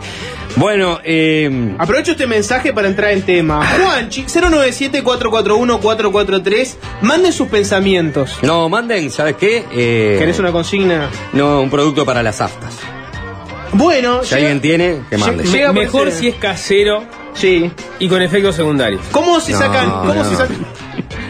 Bueno, 0.55 0.99
eh, 1.03 1.75
Aprovecho 1.77 2.11
este 2.13 2.25
mensaje 2.25 2.73
para 2.73 2.87
entrar 2.87 3.11
en 3.11 3.21
tema. 3.21 3.63
Juanchi, 3.77 4.23
097-441-443. 4.23 6.75
Manden 7.01 7.31
sus 7.33 7.47
pensamientos. 7.47 8.37
no, 8.41 8.67
manden, 8.69 9.11
¿sabes 9.11 9.35
qué? 9.35 9.63
Eh, 9.71 10.15
¿Querés 10.19 10.39
una 10.39 10.51
consigna? 10.51 11.09
No, 11.33 11.61
un 11.61 11.69
producto 11.69 12.05
para 12.05 12.23
las 12.23 12.41
aftas. 12.41 12.73
Bueno, 13.73 14.23
Si 14.23 14.29
llega- 14.35 14.47
alguien 14.47 14.61
tiene, 14.61 15.01
que 15.09 15.17
mande. 15.17 15.43
Llega- 15.43 15.73
Mejor 15.73 16.09
ser- 16.09 16.19
si 16.19 16.27
es 16.29 16.35
casero 16.35 17.03
Sí. 17.37 17.71
y 17.99 18.07
con 18.09 18.21
efectos 18.21 18.55
secundarios. 18.55 19.01
¿Cómo 19.11 19.39
se 19.39 19.51
No, 19.53 19.59
sacan? 19.59 19.89
¿Cómo 19.91 20.13
no. 20.13 20.23
se 20.29 20.35
sacan? 20.35 20.57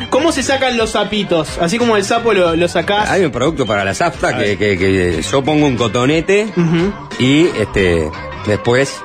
¿Cómo 0.09 0.31
se 0.31 0.41
sacan 0.43 0.77
los 0.77 0.91
sapitos? 0.91 1.57
Así 1.59 1.77
como 1.77 1.97
el 1.97 2.03
sapo 2.05 2.31
lo, 2.33 2.55
lo 2.55 2.67
sacás. 2.67 3.09
Hay 3.09 3.25
un 3.25 3.31
producto 3.31 3.65
para 3.65 3.83
las 3.83 4.01
aftas 4.01 4.33
que, 4.35 4.57
que- 4.57 4.77
que 4.77 5.21
yo 5.21 5.43
pongo 5.43 5.65
un 5.65 5.75
cotonete 5.75 6.47
Ujú. 6.55 6.93
y 7.19 7.47
este 7.59 8.09
después 8.45 8.95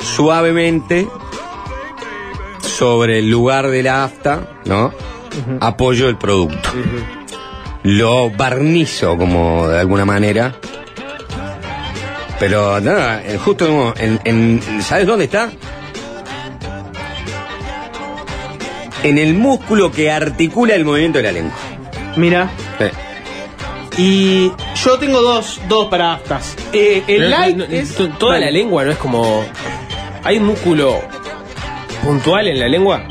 suavemente 0.00 1.08
sobre 2.62 3.18
el 3.18 3.28
lugar 3.30 3.68
de 3.68 3.82
la 3.82 4.04
afta, 4.04 4.60
¿no? 4.64 4.92
Apoyo 5.60 6.08
el 6.08 6.16
producto. 6.16 6.70
Lo 7.82 8.30
barnizo 8.30 9.16
como 9.16 9.66
de 9.68 9.80
alguna 9.80 10.04
manera. 10.04 10.54
Pero 12.38 12.80
nada, 12.80 13.22
eh, 13.22 13.36
justo 13.38 13.92
en, 13.98 14.20
en- 14.24 14.82
¿sabes 14.82 15.06
dónde 15.06 15.24
está? 15.26 15.50
En 19.02 19.18
el 19.18 19.34
músculo 19.34 19.90
que 19.90 20.10
articula 20.10 20.74
el 20.74 20.84
movimiento 20.84 21.18
de 21.18 21.24
la 21.24 21.32
lengua. 21.32 21.56
Mira. 22.16 22.50
Sí. 22.78 22.86
Y 24.02 24.52
yo 24.82 24.98
tengo 24.98 25.20
dos, 25.20 25.60
dos 25.68 25.86
para 25.88 26.14
aftas. 26.14 26.56
Eh, 26.72 27.02
el 27.06 27.16
Pero 27.18 27.28
light 27.28 27.56
no- 27.56 27.64
es. 27.64 27.94
to- 27.94 28.08
Toda 28.10 28.38
la 28.38 28.50
lengua 28.50 28.84
no 28.84 28.90
es 28.92 28.98
como. 28.98 29.44
¿Hay 30.22 30.36
un 30.38 30.44
músculo 30.46 31.00
puntual 32.04 32.48
en 32.48 32.60
la 32.60 32.68
lengua? 32.68 33.02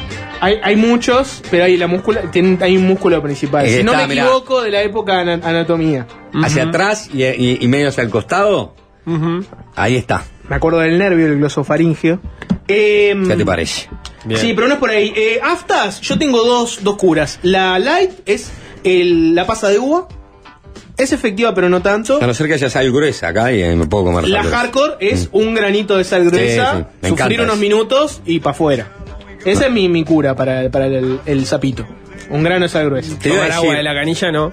Hay, 0.41 0.55
hay 0.63 0.75
muchos, 0.77 1.41
pero 1.51 1.65
hay 1.65 1.75
la 1.75 1.87
múscula, 1.87 2.21
hay 2.61 2.77
un 2.77 2.87
músculo 2.87 3.21
principal. 3.21 3.67
Si 3.67 3.83
no 3.83 3.93
me 3.93 4.07
mirá. 4.07 4.23
equivoco, 4.23 4.61
de 4.61 4.71
la 4.71 4.81
época 4.83 5.15
de 5.23 5.33
ana- 5.33 5.47
anatomía. 5.47 6.07
Hacia 6.43 6.63
atrás 6.63 7.09
y, 7.13 7.23
y- 7.25 7.57
y 7.59 7.67
medio 7.67 7.89
hacia 7.89 8.03
el 8.03 8.09
costado, 8.09 8.73
ahí 9.75 9.95
está. 9.97 10.23
Me 10.47 10.55
acuerdo 10.55 10.79
del 10.79 10.97
nervio, 10.97 11.25
el 11.27 11.37
glosofaringeo. 11.39 12.19
Em, 12.67 13.27
¿Qué 13.27 13.35
te 13.35 13.45
parece? 13.45 13.89
Sí, 14.35 14.53
pero 14.53 14.67
no 14.67 14.73
es 14.73 14.79
por 14.79 14.89
ahí. 14.89 15.13
Eh, 15.15 15.39
aftas, 15.43 16.01
yo 16.01 16.17
tengo 16.17 16.43
dos, 16.43 16.79
dos 16.83 16.97
curas. 16.97 17.39
La 17.43 17.79
light 17.79 18.11
es 18.25 18.51
el- 18.83 19.33
la 19.35 19.45
pasa 19.45 19.69
de 19.69 19.79
uva. 19.79 20.07
Es 20.97 21.13
efectiva, 21.13 21.53
pero 21.53 21.69
no 21.69 21.81
tanto. 21.81 22.19
A 22.21 22.27
no 22.27 22.33
ser 22.33 22.47
que 22.47 22.55
haya 22.55 22.69
sal 22.69 22.91
gruesa 22.91 23.29
acá 23.29 23.53
y 23.53 23.61
eh, 23.61 23.73
me 23.75 23.85
puedo 23.87 24.03
comer 24.05 24.27
La 24.27 24.43
hardcore 24.43 24.95
es 24.99 25.29
un 25.31 25.55
granito 25.55 25.95
de 25.97 26.03
sal 26.03 26.25
gruesa, 26.25 26.71
Sí, 26.73 26.77
sí, 26.79 26.85
me 27.03 27.09
sufrir 27.17 27.39
unos 27.39 27.53
eso. 27.53 27.61
minutos 27.61 28.21
y 28.25 28.39
para 28.41 28.51
afuera. 28.51 28.91
Esa 29.45 29.67
es 29.67 29.71
mi, 29.71 29.87
mi 29.87 30.03
cura 30.03 30.35
para, 30.35 30.69
para 30.69 30.87
el, 30.87 31.21
el 31.25 31.45
sapito. 31.45 31.87
Un 32.29 32.43
grano 32.43 32.65
de 32.65 32.69
sal 32.69 32.85
gruesa. 32.89 33.17
Tomar 33.17 33.49
agua 33.53 33.75
de 33.75 33.83
la 33.83 33.93
canilla 33.93 34.31
no. 34.33 34.51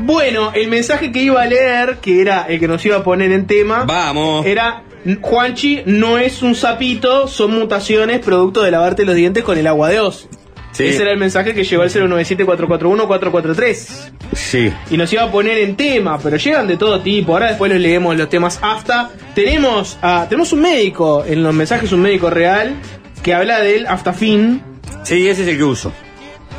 Bueno, 0.00 0.52
el 0.54 0.68
mensaje 0.68 1.10
que 1.12 1.22
iba 1.22 1.42
a 1.42 1.46
leer, 1.46 1.98
que 2.02 2.20
era 2.20 2.46
el 2.48 2.58
que 2.60 2.68
nos 2.68 2.84
iba 2.84 2.96
a 2.98 3.02
poner 3.04 3.32
en 3.32 3.46
tema, 3.46 3.84
Vamos. 3.84 4.44
era 4.46 4.82
Juanchi 5.22 5.82
no 5.86 6.18
es 6.18 6.42
un 6.42 6.54
sapito, 6.54 7.28
son 7.28 7.52
mutaciones 7.52 8.20
producto 8.20 8.62
de 8.62 8.70
lavarte 8.72 9.04
los 9.04 9.14
dientes 9.14 9.44
con 9.44 9.56
el 9.56 9.66
agua 9.66 9.88
de 9.88 10.00
os. 10.00 10.28
Sí. 10.72 10.84
Ese 10.84 11.02
era 11.02 11.12
el 11.12 11.18
mensaje 11.18 11.54
que 11.54 11.64
llegó 11.64 11.82
al 11.82 11.90
097-441-443. 11.90 14.10
Sí. 14.34 14.72
Y 14.90 14.96
nos 14.96 15.12
iba 15.12 15.22
a 15.22 15.30
poner 15.30 15.58
en 15.58 15.76
tema, 15.76 16.18
pero 16.18 16.36
llegan 16.36 16.66
de 16.66 16.76
todo 16.76 17.00
tipo. 17.00 17.32
Ahora 17.32 17.48
después 17.48 17.72
los 17.72 17.80
leemos 17.80 18.16
los 18.16 18.28
temas 18.28 18.58
afta. 18.62 19.10
Tenemos, 19.34 19.96
a- 20.02 20.26
tenemos 20.28 20.52
un 20.52 20.60
médico, 20.60 21.24
en 21.26 21.42
los 21.42 21.54
mensajes 21.54 21.92
un 21.92 22.02
médico 22.02 22.28
real, 22.30 22.74
que 23.22 23.32
habla 23.32 23.60
del 23.60 23.86
aftafin. 23.86 24.60
Sí, 25.02 25.26
ese 25.28 25.42
es 25.42 25.48
el 25.48 25.56
que 25.56 25.64
uso. 25.64 25.92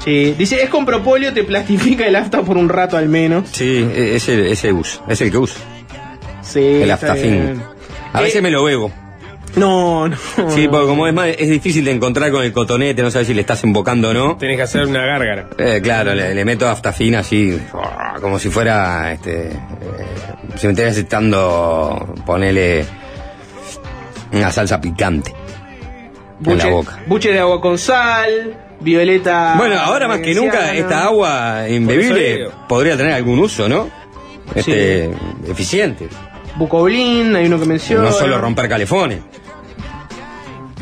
Sí, 0.07 0.35
dice, 0.37 0.63
es 0.63 0.69
con 0.69 0.85
propóleo, 0.85 1.33
te 1.33 1.43
plastifica 1.43 2.07
el 2.07 2.15
afta 2.15 2.41
por 2.41 2.55
un 2.55 2.69
rato 2.69 2.95
al 2.95 3.09
menos. 3.09 3.49
Sí, 3.51 3.85
e- 3.93 4.15
ese, 4.15 4.49
ese 4.49 4.71
uso. 4.71 5.03
Es 5.09 5.19
el 5.19 5.29
que 5.31 5.37
uso. 5.37 5.59
Sí, 6.41 6.63
El 6.81 6.89
aftafín. 6.91 7.61
A 8.13 8.21
veces 8.21 8.37
Eh, 8.37 8.41
me 8.41 8.49
lo 8.49 8.63
bebo. 8.63 8.89
No, 9.57 10.07
no. 10.07 10.15
Sí, 10.47 10.69
porque 10.69 10.87
como 10.87 11.07
es 11.07 11.13
más, 11.13 11.27
es 11.37 11.49
difícil 11.49 11.83
de 11.83 11.91
encontrar 11.91 12.31
con 12.31 12.41
el 12.41 12.53
cotonete, 12.53 13.01
no 13.01 13.11
sabes 13.11 13.27
si 13.27 13.33
le 13.33 13.41
estás 13.41 13.61
embocando 13.65 14.11
o 14.11 14.13
no. 14.13 14.37
Tenés 14.37 14.55
que 14.55 14.61
hacer 14.63 14.85
una 14.85 15.05
gárgara. 15.05 15.49
Eh, 15.57 15.81
claro, 15.83 16.13
le, 16.15 16.33
le 16.33 16.45
meto 16.45 16.69
aftafín 16.69 17.15
así, 17.15 17.59
como 18.21 18.39
si 18.39 18.49
fuera, 18.49 19.11
este, 19.11 19.47
eh, 19.47 19.55
si 20.55 20.67
me 20.67 20.71
estuvieras 20.71 20.97
echando, 20.97 22.13
ponele 22.25 22.85
una 24.31 24.51
salsa 24.53 24.79
picante 24.79 25.31
en 26.45 26.45
la 26.45 26.53
Buche, 26.53 26.69
boca. 26.69 26.99
buche 27.07 27.33
de 27.33 27.39
agua 27.39 27.59
con 27.59 27.77
sal, 27.77 28.57
violeta. 28.79 29.55
Bueno, 29.57 29.79
ahora 29.79 30.07
más 30.07 30.19
que 30.19 30.33
nunca 30.33 30.73
esta 30.73 31.05
agua 31.05 31.63
digo. 31.63 32.51
podría 32.67 32.97
tener 32.97 33.13
algún 33.13 33.39
uso, 33.39 33.67
¿no? 33.67 33.89
Este, 34.55 35.11
eficiente. 35.47 36.07
Bucoblin, 36.55 37.35
hay 37.35 37.45
uno 37.45 37.59
que 37.59 37.65
menciona. 37.65 38.03
No 38.05 38.11
solo 38.11 38.37
romper 38.39 38.67
calefones. 38.69 39.19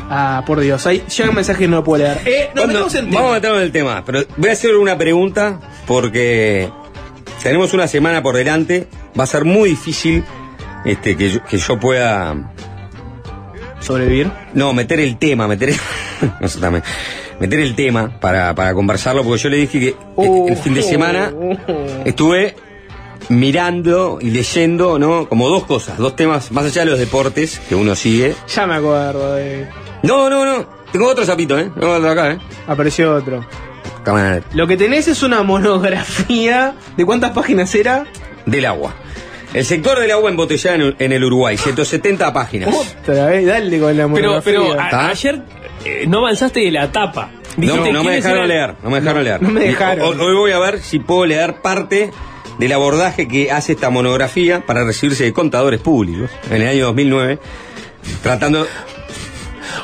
Ah, 0.08 0.44
por 0.46 0.60
Dios, 0.60 0.86
ahí 0.86 1.02
llega 1.16 1.30
un 1.30 1.34
mensaje 1.34 1.60
que 1.60 1.68
no 1.68 1.76
lo 1.78 1.84
puedo 1.84 2.04
leer. 2.04 2.20
Eh, 2.24 2.50
nos 2.54 2.66
Bueno, 2.66 2.68
metemos 2.84 2.94
en 2.94 3.04
tema. 3.06 3.16
vamos 3.16 3.30
a 3.32 3.34
meternos 3.34 3.58
en 3.58 3.64
el 3.64 3.72
tema, 3.72 4.04
pero 4.06 4.22
voy 4.36 4.50
a 4.50 4.52
hacer 4.52 4.76
una 4.76 4.96
pregunta 4.96 5.58
porque 5.86 6.70
tenemos 7.42 7.74
una 7.74 7.88
semana 7.88 8.22
por 8.22 8.36
delante. 8.36 8.86
Va 9.18 9.24
a 9.24 9.26
ser 9.26 9.44
muy 9.44 9.70
difícil 9.70 10.22
este, 10.84 11.16
que, 11.16 11.30
yo, 11.30 11.44
que 11.44 11.58
yo 11.58 11.80
pueda 11.80 12.52
sobrevivir. 13.80 14.30
No, 14.54 14.72
meter 14.72 15.00
el 15.00 15.16
tema, 15.18 15.48
meter 15.48 15.70
el, 15.70 15.76
Eso 16.40 16.60
también. 16.60 16.84
Meter 17.40 17.60
el 17.60 17.74
tema 17.74 18.18
para, 18.20 18.54
para 18.54 18.74
conversarlo, 18.74 19.22
porque 19.24 19.42
yo 19.42 19.48
le 19.50 19.56
dije 19.58 19.78
que 19.80 19.94
el 20.48 20.56
fin 20.56 20.74
de 20.74 20.82
semana 20.82 21.32
estuve 22.04 22.54
mirando 23.28 24.18
y 24.20 24.30
leyendo, 24.30 24.98
¿no? 24.98 25.28
Como 25.28 25.48
dos 25.48 25.64
cosas, 25.64 25.98
dos 25.98 26.16
temas, 26.16 26.52
más 26.52 26.64
allá 26.66 26.82
de 26.84 26.90
los 26.90 26.98
deportes 26.98 27.60
que 27.68 27.74
uno 27.74 27.94
sigue. 27.94 28.34
Ya 28.54 28.66
me 28.66 28.74
acuerdo 28.74 29.34
de. 29.34 29.66
No, 30.02 30.30
no, 30.30 30.44
no. 30.44 30.66
Tengo 30.92 31.08
otro 31.08 31.24
sapito, 31.24 31.58
¿eh? 31.58 31.70
Tengo 31.78 31.92
otro 31.94 32.10
acá, 32.10 32.32
¿eh? 32.32 32.38
Apareció 32.66 33.14
otro. 33.14 33.44
Cámara 34.04 34.40
Lo 34.54 34.66
que 34.68 34.76
tenés 34.76 35.08
es 35.08 35.22
una 35.24 35.42
monografía. 35.42 36.74
¿De 36.96 37.04
cuántas 37.04 37.32
páginas 37.32 37.74
era? 37.74 38.04
del 38.46 38.64
agua. 38.66 38.94
El 39.52 39.64
sector 39.64 39.98
del 39.98 40.12
agua 40.12 40.30
embotellada 40.30 40.76
en, 40.76 40.94
en 41.00 41.12
el 41.12 41.24
Uruguay, 41.24 41.56
170 41.56 42.32
páginas. 42.32 42.72
Otra 43.02 43.26
vez, 43.26 43.44
dale 43.44 43.80
con 43.80 43.88
la 43.96 44.04
Pero, 44.04 44.08
monografía. 44.08 44.40
pero 44.52 44.80
a- 44.80 44.84
¿Está? 44.84 45.08
ayer 45.08 45.42
eh, 45.86 46.04
no 46.06 46.18
avanzaste 46.18 46.60
de 46.60 46.70
la 46.70 46.84
etapa. 46.84 47.30
No, 47.56 47.62
Dijiste, 47.62 47.92
no 47.92 48.00
me 48.04 48.10
¿quiénes 48.10 48.24
dejaron 48.24 48.48
leer, 48.48 48.74
no 48.82 48.90
me 48.90 49.00
dejaron 49.00 49.24
leer. 49.24 49.42
no 49.42 49.48
me 49.50 49.60
dejaron. 49.60 50.04
ho- 50.04 50.22
Hoy 50.24 50.34
voy 50.34 50.52
a 50.52 50.58
ver 50.58 50.80
si 50.80 50.98
puedo 50.98 51.24
leer 51.26 51.54
parte 51.62 52.10
del 52.58 52.72
abordaje 52.72 53.26
que 53.28 53.50
hace 53.50 53.72
esta 53.72 53.88
monografía 53.90 54.64
para 54.66 54.84
recibirse 54.84 55.24
de 55.24 55.32
contadores 55.32 55.80
públicos 55.80 56.30
en 56.50 56.62
el 56.62 56.68
año 56.68 56.84
2009, 56.86 57.38
tratando... 58.22 58.66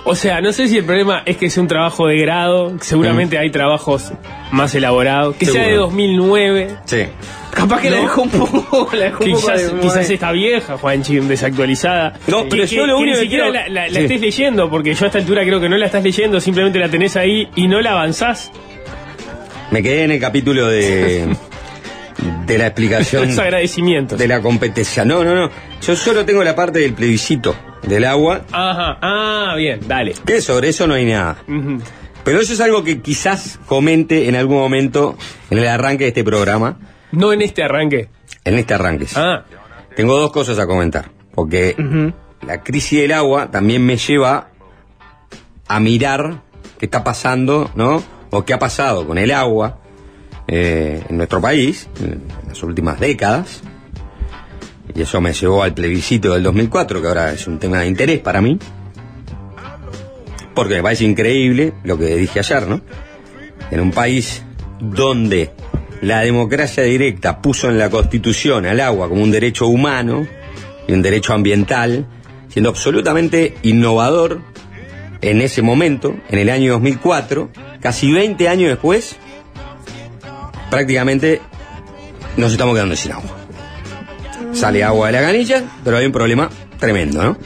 O 0.05 0.15
sea, 0.15 0.41
no 0.41 0.53
sé 0.53 0.69
si 0.69 0.79
el 0.79 0.85
problema 0.85 1.23
es 1.27 1.37
que 1.37 1.51
sea 1.51 1.61
un 1.63 1.69
trabajo 1.69 2.07
de 2.07 2.17
grado, 2.19 2.73
seguramente 2.81 3.37
hay 3.39 3.51
trabajos 3.51 4.13
más 4.51 4.75
elaborados, 4.75 5.37
que 5.37 5.45
sea 5.47 5.63
de 5.63 5.69
Seguro. 5.69 5.87
2009, 5.87 6.77
Sí. 6.87 7.05
Capaz 7.55 7.81
que 7.83 7.91
la 7.91 7.99
dejó 8.01 8.23
un 8.23 8.31
poco. 8.31 8.89
La 8.97 9.05
dejó 9.05 9.19
que 9.25 9.31
un 9.31 9.37
poco 9.37 9.47
quizás, 9.53 9.73
de- 9.75 9.81
quizás 9.81 10.11
está 10.11 10.33
vieja, 10.33 10.77
Juanchi, 10.79 11.17
desactualizada. 11.21 12.15
No, 12.27 12.49
pero 12.49 12.65
que, 12.65 12.75
yo 12.75 12.87
lo 12.87 12.97
que 12.97 13.03
único 13.03 13.19
ni 13.19 13.23
que 13.25 13.29
quiero- 13.29 13.51
la, 13.53 13.69
la- 13.69 13.89
la 13.89 13.99
Sí. 13.99 14.05
estés 14.05 14.21
leyendo, 14.21 14.71
porque 14.71 14.95
yo 14.95 15.05
a 15.05 15.07
esta 15.09 15.19
altura 15.19 15.43
creo 15.45 15.61
que 15.61 15.69
no 15.69 15.77
la 15.77 15.87
estás 15.87 16.03
leyendo, 16.03 16.41
simplemente 16.41 16.79
la 16.79 16.89
tenés 16.89 17.15
ahí 17.17 17.49
y 17.55 17.69
no 17.69 17.81
la 17.81 17.93
avanzás. 17.93 18.51
Me 19.71 19.83
quedé 19.83 20.05
en 20.05 20.11
el 20.13 20.21
capítulo 20.21 20.67
de, 20.69 21.27
de 22.47 22.59
la 22.59 22.67
explicación 22.67 23.29
Los 23.29 23.39
agradecimientos. 23.39 24.19
de 24.19 24.29
la 24.29 24.41
competencia. 24.41 25.05
No, 25.05 25.23
no, 25.25 25.35
no. 25.35 25.51
Yo 25.87 25.95
solo 25.97 26.25
tengo 26.25 26.43
la 26.45 26.55
parte 26.57 26.79
del 26.79 26.95
plebiscito 26.95 27.55
del 27.83 28.05
agua, 28.05 28.43
Ajá, 28.53 28.99
ah, 29.03 29.55
bien, 29.57 29.81
dale. 29.87 30.15
que 30.25 30.41
sobre 30.41 30.69
eso 30.71 30.87
no 30.87 30.95
hay 30.95 31.05
nada. 31.07 31.37
Pero 32.25 32.41
eso 32.41 32.53
es 32.53 32.61
algo 32.61 32.85
que 32.85 33.01
quizás 33.01 33.59
comente 33.67 34.29
en 34.29 34.37
algún 34.37 34.57
momento 34.59 35.17
en 35.51 35.59
el 35.59 35.67
arranque 35.67 36.05
de 36.05 36.09
este 36.09 36.25
programa. 36.25 36.79
No 37.13 37.33
en 37.33 37.43
este 37.43 37.63
arranque. 37.63 38.09
En 38.45 38.59
este 38.59 38.75
arranque. 38.75 39.07
sí. 39.07 39.15
Ah, 39.17 39.45
Tengo 39.97 40.17
dos 40.19 40.33
cosas 40.33 40.59
a 40.59 40.67
comentar. 40.67 41.11
Porque 41.35 41.75
la 42.47 42.63
crisis 42.63 43.01
del 43.01 43.13
agua 43.13 43.51
también 43.51 43.85
me 43.85 43.97
lleva 43.97 44.49
a 45.69 45.81
mirar 45.81 46.43
qué 46.79 46.87
está 46.87 47.05
pasando, 47.05 47.71
¿no? 47.75 48.03
O 48.31 48.45
qué 48.45 48.53
ha 48.55 48.59
pasado 48.59 49.07
con 49.07 49.19
el 49.19 49.31
agua 49.31 49.79
eh, 50.49 51.03
en 51.09 51.17
nuestro 51.17 51.41
país 51.41 51.89
en 52.01 52.23
las 52.49 52.63
últimas 52.63 52.99
décadas. 52.99 53.61
Y 54.95 55.03
eso 55.03 55.21
me 55.21 55.33
llevó 55.33 55.63
al 55.63 55.73
plebiscito 55.73 56.35
del 56.35 56.43
2004, 56.43 57.01
que 57.01 57.09
ahora 57.09 57.33
es 57.33 57.47
un 57.47 57.59
tema 57.59 57.79
de 57.81 57.87
interés 57.87 58.19
para 58.21 58.41
mí. 58.43 58.59
porque 60.55 60.75
me 60.75 60.83
parece 60.83 61.05
increíble 61.05 61.73
lo 61.85 61.97
que 61.97 62.17
dije 62.17 62.41
ayer, 62.41 62.67
¿no? 62.67 62.81
En 63.71 63.81
un 63.81 63.91
país 63.91 64.43
donde 64.81 65.51
la 66.03 66.21
democracia 66.21 66.83
directa 66.83 67.41
puso 67.41 67.71
en 67.71 67.79
la 67.79 67.89
Constitución 67.89 68.67
al 68.67 68.81
agua 68.81 69.09
como 69.09 69.23
un 69.23 69.31
derecho 69.31 69.69
humano 69.69 70.27
y 70.87 70.93
un 70.93 71.01
derecho 71.01 71.33
ambiental, 71.33 72.07
siendo 72.49 72.71
absolutamente 72.71 73.55
innovador 73.63 74.41
en 75.21 75.41
ese 75.41 75.63
momento, 75.63 76.17
en 76.29 76.41
el 76.41 76.51
año 76.51 76.73
2004, 76.73 77.51
casi 77.81 78.13
20 78.13 78.49
años 78.49 78.69
después, 78.71 79.15
prácticamente 80.71 81.41
nos 82.37 82.51
estamos 82.51 82.75
quedando 82.75 82.97
sin 82.97 83.13
agua. 83.13 83.39
Sale 84.53 84.83
agua 84.83 85.07
de 85.07 85.13
la 85.13 85.21
canilla, 85.21 85.63
pero 85.85 85.99
hay 85.99 86.07
un 86.07 86.13
problema 86.13 86.51
tremendo, 86.81 87.23
¿no? 87.23 87.37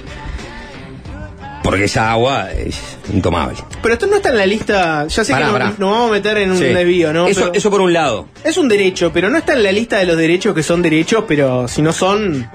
Porque 1.66 1.84
esa 1.84 2.12
agua 2.12 2.50
es 2.52 2.80
intomable. 3.12 3.56
Pero 3.82 3.94
esto 3.94 4.06
no 4.06 4.16
está 4.16 4.28
en 4.30 4.36
la 4.38 4.46
lista. 4.46 5.06
Ya 5.08 5.24
sé 5.24 5.32
Pará, 5.32 5.46
que 5.46 5.52
pará. 5.52 5.64
nos, 5.70 5.78
nos 5.80 5.90
vamos 5.90 6.08
a 6.08 6.12
meter 6.12 6.38
en 6.38 6.50
un 6.52 6.58
Sí. 6.58 6.64
desvío, 6.64 7.12
¿no? 7.12 7.26
Eso, 7.26 7.40
Pero 7.40 7.52
eso 7.54 7.70
por 7.70 7.80
un 7.80 7.92
lado. 7.92 8.28
es 8.44 8.56
un 8.56 8.68
derecho, 8.68 9.10
pero 9.12 9.28
no 9.30 9.36
está 9.38 9.54
en 9.54 9.64
la 9.64 9.72
lista 9.72 9.98
de 9.98 10.06
los 10.06 10.16
derechos 10.16 10.54
que 10.54 10.62
son 10.62 10.80
derechos, 10.80 11.24
pero 11.26 11.66
si 11.68 11.82
no 11.82 11.92
son. 11.92 12.48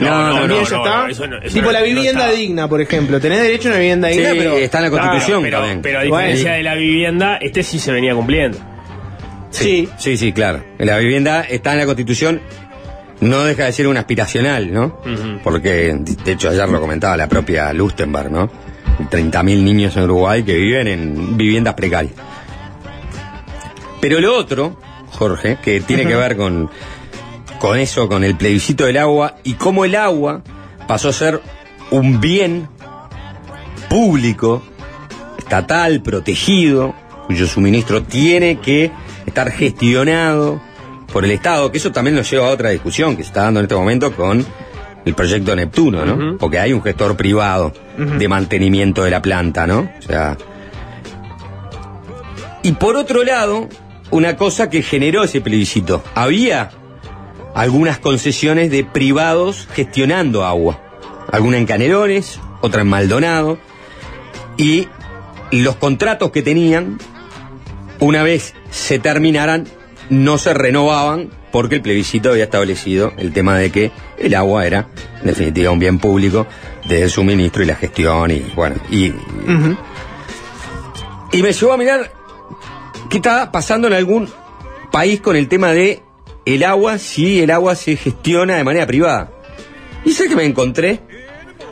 No, 0.00 0.28
no, 0.28 0.34
también 0.38 0.48
no, 0.48 0.68
ya 0.68 0.76
no, 0.76 0.84
está. 0.84 1.02
no, 1.02 1.08
eso 1.08 1.26
no- 1.26 1.38
eso 1.38 1.52
tipo 1.54 1.66
no- 1.66 1.72
la 1.72 1.80
no 1.80 1.84
vivienda 1.86 2.30
digna, 2.30 2.68
por 2.68 2.80
ejemplo. 2.80 3.20
Tenés 3.20 3.42
derecho 3.42 3.68
a 3.68 3.72
una 3.72 3.80
vivienda 3.80 4.08
Sí, 4.08 4.16
digna, 4.18 4.30
pero. 4.36 4.56
está 4.56 4.78
en 4.78 4.84
la 4.84 4.90
Claro, 4.90 5.04
Constitución 5.08 5.42
pero, 5.42 5.58
también. 5.58 5.82
pero 5.82 5.98
a 5.98 6.02
diferencia 6.02 6.42
Bueno. 6.50 6.56
de 6.56 6.62
la 6.62 6.74
vivienda, 6.74 7.36
este 7.36 7.62
sí 7.62 7.78
se 7.78 7.92
venía 7.92 8.14
cumpliendo. 8.14 8.58
Sí. 9.50 9.88
Sí, 9.98 10.16
sí, 10.16 10.32
claro. 10.32 10.64
La 10.78 10.98
vivienda 10.98 11.42
está 11.42 11.72
en 11.72 11.78
la 11.78 11.86
Constitución, 11.86 12.40
no 13.24 13.44
deja 13.44 13.64
de 13.64 13.72
ser 13.72 13.88
un 13.88 13.96
aspiracional, 13.96 14.72
¿no? 14.72 14.98
Porque, 15.42 15.94
de 16.24 16.32
hecho, 16.32 16.50
ayer 16.50 16.68
lo 16.68 16.80
comentaba 16.80 17.16
la 17.16 17.28
propia 17.28 17.72
Lustenberg, 17.72 18.30
¿no? 18.30 18.50
30.000 19.10 19.62
niños 19.62 19.96
en 19.96 20.04
Uruguay 20.04 20.44
que 20.44 20.54
viven 20.54 20.86
en 20.86 21.36
viviendas 21.36 21.74
precarias. 21.74 22.14
Pero 24.00 24.20
lo 24.20 24.36
otro, 24.36 24.78
Jorge, 25.12 25.58
que 25.62 25.80
tiene 25.80 26.06
que 26.06 26.14
ver 26.14 26.36
con, 26.36 26.70
con 27.58 27.78
eso, 27.78 28.08
con 28.08 28.22
el 28.22 28.36
plebiscito 28.36 28.84
del 28.84 28.98
agua 28.98 29.36
y 29.42 29.54
cómo 29.54 29.84
el 29.84 29.96
agua 29.96 30.42
pasó 30.86 31.08
a 31.08 31.12
ser 31.12 31.40
un 31.90 32.20
bien 32.20 32.68
público, 33.88 34.62
estatal, 35.38 36.02
protegido, 36.02 36.94
cuyo 37.26 37.46
suministro 37.46 38.02
tiene 38.02 38.60
que 38.60 38.90
estar 39.26 39.50
gestionado 39.50 40.60
por 41.14 41.24
el 41.24 41.30
Estado, 41.30 41.70
que 41.70 41.78
eso 41.78 41.92
también 41.92 42.16
nos 42.16 42.28
lleva 42.28 42.48
a 42.48 42.50
otra 42.50 42.70
discusión 42.70 43.16
que 43.16 43.22
se 43.22 43.28
está 43.28 43.44
dando 43.44 43.60
en 43.60 43.66
este 43.66 43.76
momento 43.76 44.12
con 44.16 44.44
el 45.04 45.14
proyecto 45.14 45.54
Neptuno, 45.54 46.04
¿no? 46.04 46.36
Porque 46.38 46.58
hay 46.58 46.72
un 46.72 46.82
gestor 46.82 47.16
privado 47.16 47.72
de 47.96 48.26
mantenimiento 48.26 49.04
de 49.04 49.12
la 49.12 49.22
planta, 49.22 49.64
¿no? 49.64 49.88
O 49.96 50.02
sea. 50.02 50.36
Y 52.64 52.72
por 52.72 52.96
otro 52.96 53.22
lado, 53.22 53.68
una 54.10 54.36
cosa 54.36 54.68
que 54.68 54.82
generó 54.82 55.22
ese 55.22 55.40
plebiscito. 55.40 56.02
Había 56.16 56.72
algunas 57.54 58.00
concesiones 58.00 58.72
de 58.72 58.82
privados 58.82 59.68
gestionando 59.72 60.44
agua. 60.44 60.80
Alguna 61.30 61.58
en 61.58 61.66
Canelones, 61.66 62.40
otra 62.60 62.80
en 62.80 62.88
Maldonado. 62.88 63.58
Y 64.56 64.88
los 65.52 65.76
contratos 65.76 66.32
que 66.32 66.42
tenían, 66.42 66.98
una 68.00 68.24
vez 68.24 68.52
se 68.70 68.98
terminaran, 68.98 69.68
no 70.10 70.38
se 70.38 70.54
renovaban 70.54 71.30
porque 71.52 71.76
el 71.76 71.82
plebiscito 71.82 72.30
había 72.30 72.44
establecido 72.44 73.12
el 73.16 73.32
tema 73.32 73.56
de 73.56 73.70
que 73.70 73.92
el 74.18 74.34
agua 74.34 74.66
era, 74.66 74.88
en 75.20 75.26
definitiva, 75.26 75.70
un 75.70 75.78
bien 75.78 75.98
público 75.98 76.46
desde 76.82 77.04
el 77.04 77.10
suministro 77.10 77.62
y 77.62 77.66
la 77.66 77.76
gestión 77.76 78.30
y, 78.30 78.40
bueno, 78.54 78.76
y, 78.90 79.12
y 81.32 81.42
me 81.42 81.52
llevó 81.52 81.72
a 81.72 81.76
mirar 81.76 82.12
qué 83.08 83.18
está 83.18 83.52
pasando 83.52 83.86
en 83.86 83.94
algún 83.94 84.28
país 84.90 85.20
con 85.20 85.36
el 85.36 85.48
tema 85.48 85.72
de 85.72 86.02
el 86.44 86.62
agua, 86.64 86.98
si 86.98 87.40
el 87.40 87.50
agua 87.50 87.74
se 87.74 87.96
gestiona 87.96 88.56
de 88.56 88.64
manera 88.64 88.86
privada. 88.86 89.30
Y 90.04 90.12
sé 90.12 90.28
que 90.28 90.36
me 90.36 90.44
encontré 90.44 91.00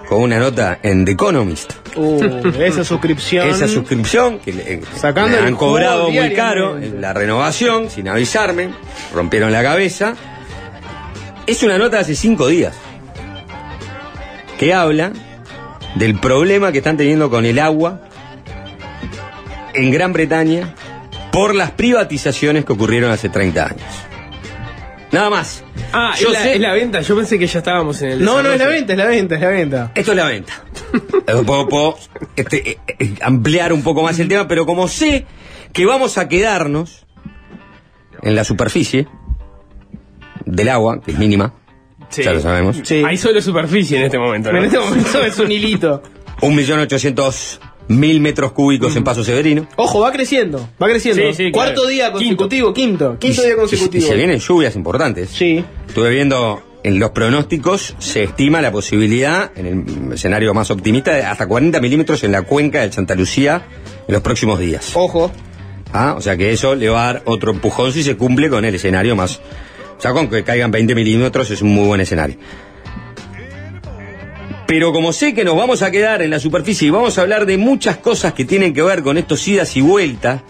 con 0.08 0.22
una 0.22 0.38
nota 0.38 0.78
en 0.82 1.04
The 1.04 1.12
Economist. 1.12 1.81
Uh, 1.96 2.48
esa 2.60 2.84
suscripción. 2.92 3.48
Esa 3.48 3.68
suscripción 3.68 4.38
que 4.38 4.52
le, 4.52 4.80
Sacando 4.96 5.30
me 5.30 5.38
el 5.38 5.44
han 5.48 5.56
cobrado 5.56 6.10
muy 6.10 6.32
caro 6.32 6.78
en 6.78 7.00
la 7.00 7.12
renovación, 7.12 7.90
sin 7.90 8.08
avisarme, 8.08 8.70
rompieron 9.14 9.52
la 9.52 9.62
cabeza. 9.62 10.14
Es 11.46 11.62
una 11.62 11.78
nota 11.78 11.96
de 11.96 12.02
hace 12.02 12.14
cinco 12.14 12.46
días 12.46 12.74
que 14.58 14.72
habla 14.72 15.12
del 15.96 16.18
problema 16.18 16.72
que 16.72 16.78
están 16.78 16.96
teniendo 16.96 17.28
con 17.30 17.44
el 17.44 17.58
agua 17.58 18.00
en 19.74 19.90
Gran 19.90 20.12
Bretaña 20.12 20.74
por 21.32 21.54
las 21.54 21.72
privatizaciones 21.72 22.64
que 22.64 22.72
ocurrieron 22.72 23.10
hace 23.10 23.28
30 23.28 23.64
años. 23.64 24.11
Nada 25.12 25.28
más. 25.30 25.62
Ah, 25.92 26.14
Yo 26.18 26.28
es, 26.28 26.32
la, 26.32 26.40
sé- 26.42 26.54
es 26.54 26.60
la 26.60 26.72
venta. 26.72 27.00
Yo 27.02 27.14
pensé 27.16 27.38
que 27.38 27.46
ya 27.46 27.58
estábamos 27.58 28.00
en 28.02 28.12
el. 28.12 28.24
No, 28.24 28.42
no 28.42 28.50
es 28.50 28.58
la 28.58 28.66
venta, 28.66 28.92
es 28.94 28.98
la 28.98 29.06
venta, 29.06 29.34
es 29.34 29.40
la 29.42 29.48
venta. 29.48 29.92
Esto 29.94 30.10
es 30.12 30.16
la 30.16 30.24
venta. 30.26 30.52
Eh, 31.26 31.42
puedo, 31.46 31.68
puedo, 31.68 31.98
este, 32.34 32.70
eh, 32.72 32.78
eh, 32.98 33.14
ampliar 33.22 33.72
un 33.72 33.82
poco 33.82 34.02
más 34.02 34.18
el 34.18 34.28
tema, 34.28 34.48
pero 34.48 34.64
como 34.66 34.88
sé 34.88 35.26
que 35.72 35.84
vamos 35.86 36.16
a 36.18 36.28
quedarnos 36.28 37.06
en 38.22 38.34
la 38.34 38.44
superficie 38.44 39.06
del 40.46 40.68
agua, 40.70 41.00
que 41.00 41.12
es 41.12 41.18
mínima, 41.18 41.54
Sí. 42.08 42.22
ya 42.22 42.32
lo 42.32 42.40
sabemos, 42.40 42.80
Sí. 42.82 43.02
Hay 43.06 43.16
solo 43.16 43.40
superficie 43.40 43.98
en 43.98 44.04
este 44.04 44.18
momento, 44.18 44.50
¿no? 44.52 44.58
En 44.58 44.64
este 44.64 44.78
momento 44.78 45.22
es 45.22 45.38
un 45.38 45.50
hilito. 45.52 46.02
1.800.000 46.40 47.58
metros 47.92 48.52
cúbicos 48.52 48.94
en 48.96 49.04
Paso 49.04 49.24
Severino. 49.24 49.68
Ojo, 49.76 50.00
va 50.00 50.12
creciendo, 50.12 50.68
va 50.82 50.88
creciendo. 50.88 51.22
Sí, 51.32 51.34
sí, 51.46 51.50
Cuarto 51.52 51.74
claro. 51.82 51.88
día 51.88 52.12
consecutivo, 52.12 52.72
quinto, 52.72 53.18
quinto 53.18 53.42
Y- 53.42 53.46
día 53.46 53.56
consecutivo. 53.56 54.04
Y, 54.04 54.08
se 54.08 54.14
vienen 54.14 54.38
lluvias 54.38 54.76
importantes. 54.76 55.30
Sí. 55.30 55.64
Estuve 55.88 56.10
viendo 56.10 56.62
en 56.84 56.98
los 56.98 57.10
pronósticos, 57.10 57.94
se 57.98 58.24
estima 58.24 58.60
la 58.60 58.72
posibilidad, 58.72 59.52
en 59.56 59.66
el 59.66 60.12
escenario 60.12 60.52
más 60.54 60.70
optimista, 60.70 61.14
de 61.14 61.22
hasta 61.22 61.46
40 61.46 61.80
milímetros 61.80 62.24
en 62.24 62.32
la 62.32 62.42
cuenca 62.42 62.80
del 62.80 62.92
Santa 62.92 63.14
Lucía 63.14 63.62
en 64.08 64.12
los 64.12 64.22
próximos 64.22 64.58
días. 64.58 64.90
Ojo. 64.94 65.30
Ah, 65.92 66.14
o 66.16 66.20
sea 66.20 66.36
que 66.36 66.50
eso 66.50 66.74
le 66.74 66.88
va 66.88 67.02
a 67.08 67.12
dar 67.12 67.22
otro 67.26 67.52
empujón 67.52 67.92
si 67.92 68.02
se 68.02 68.16
cumple 68.16 68.48
con 68.48 68.64
el 68.64 68.74
escenario 68.74 69.14
más. 69.14 69.40
O 69.96 70.00
sea, 70.02 70.12
con 70.12 70.28
que 70.28 70.42
caigan 70.42 70.70
20 70.72 70.94
milímetros 70.96 71.50
es 71.50 71.62
un 71.62 71.68
muy 71.74 71.86
buen 71.86 72.00
escenario. 72.00 72.36
Pero 74.72 74.88
como 74.90 75.12
sé 75.12 75.34
que 75.34 75.44
nos 75.44 75.54
vamos 75.54 75.82
a 75.82 75.90
quedar 75.90 76.22
en 76.22 76.30
la 76.30 76.40
superficie 76.40 76.88
y 76.88 76.90
vamos 76.90 77.18
a 77.18 77.20
hablar 77.20 77.44
de 77.44 77.58
muchas 77.58 77.98
cosas 77.98 78.32
que 78.32 78.46
tienen 78.46 78.72
que 78.72 78.80
ver 78.80 79.02
con 79.02 79.18
estos 79.18 79.46
idas 79.46 79.76
y 79.76 79.82
vueltas, 79.82 80.40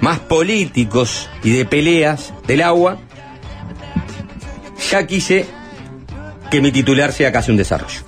más 0.00 0.20
políticos 0.20 1.28
y 1.44 1.50
de 1.50 1.66
peleas 1.66 2.32
del 2.46 2.62
agua, 2.62 2.98
ya 4.90 5.06
quise 5.06 5.44
que 6.50 6.62
mi 6.62 6.72
titular 6.72 7.12
sea 7.12 7.30
casi 7.30 7.50
un 7.50 7.58
desarrollo. 7.58 8.00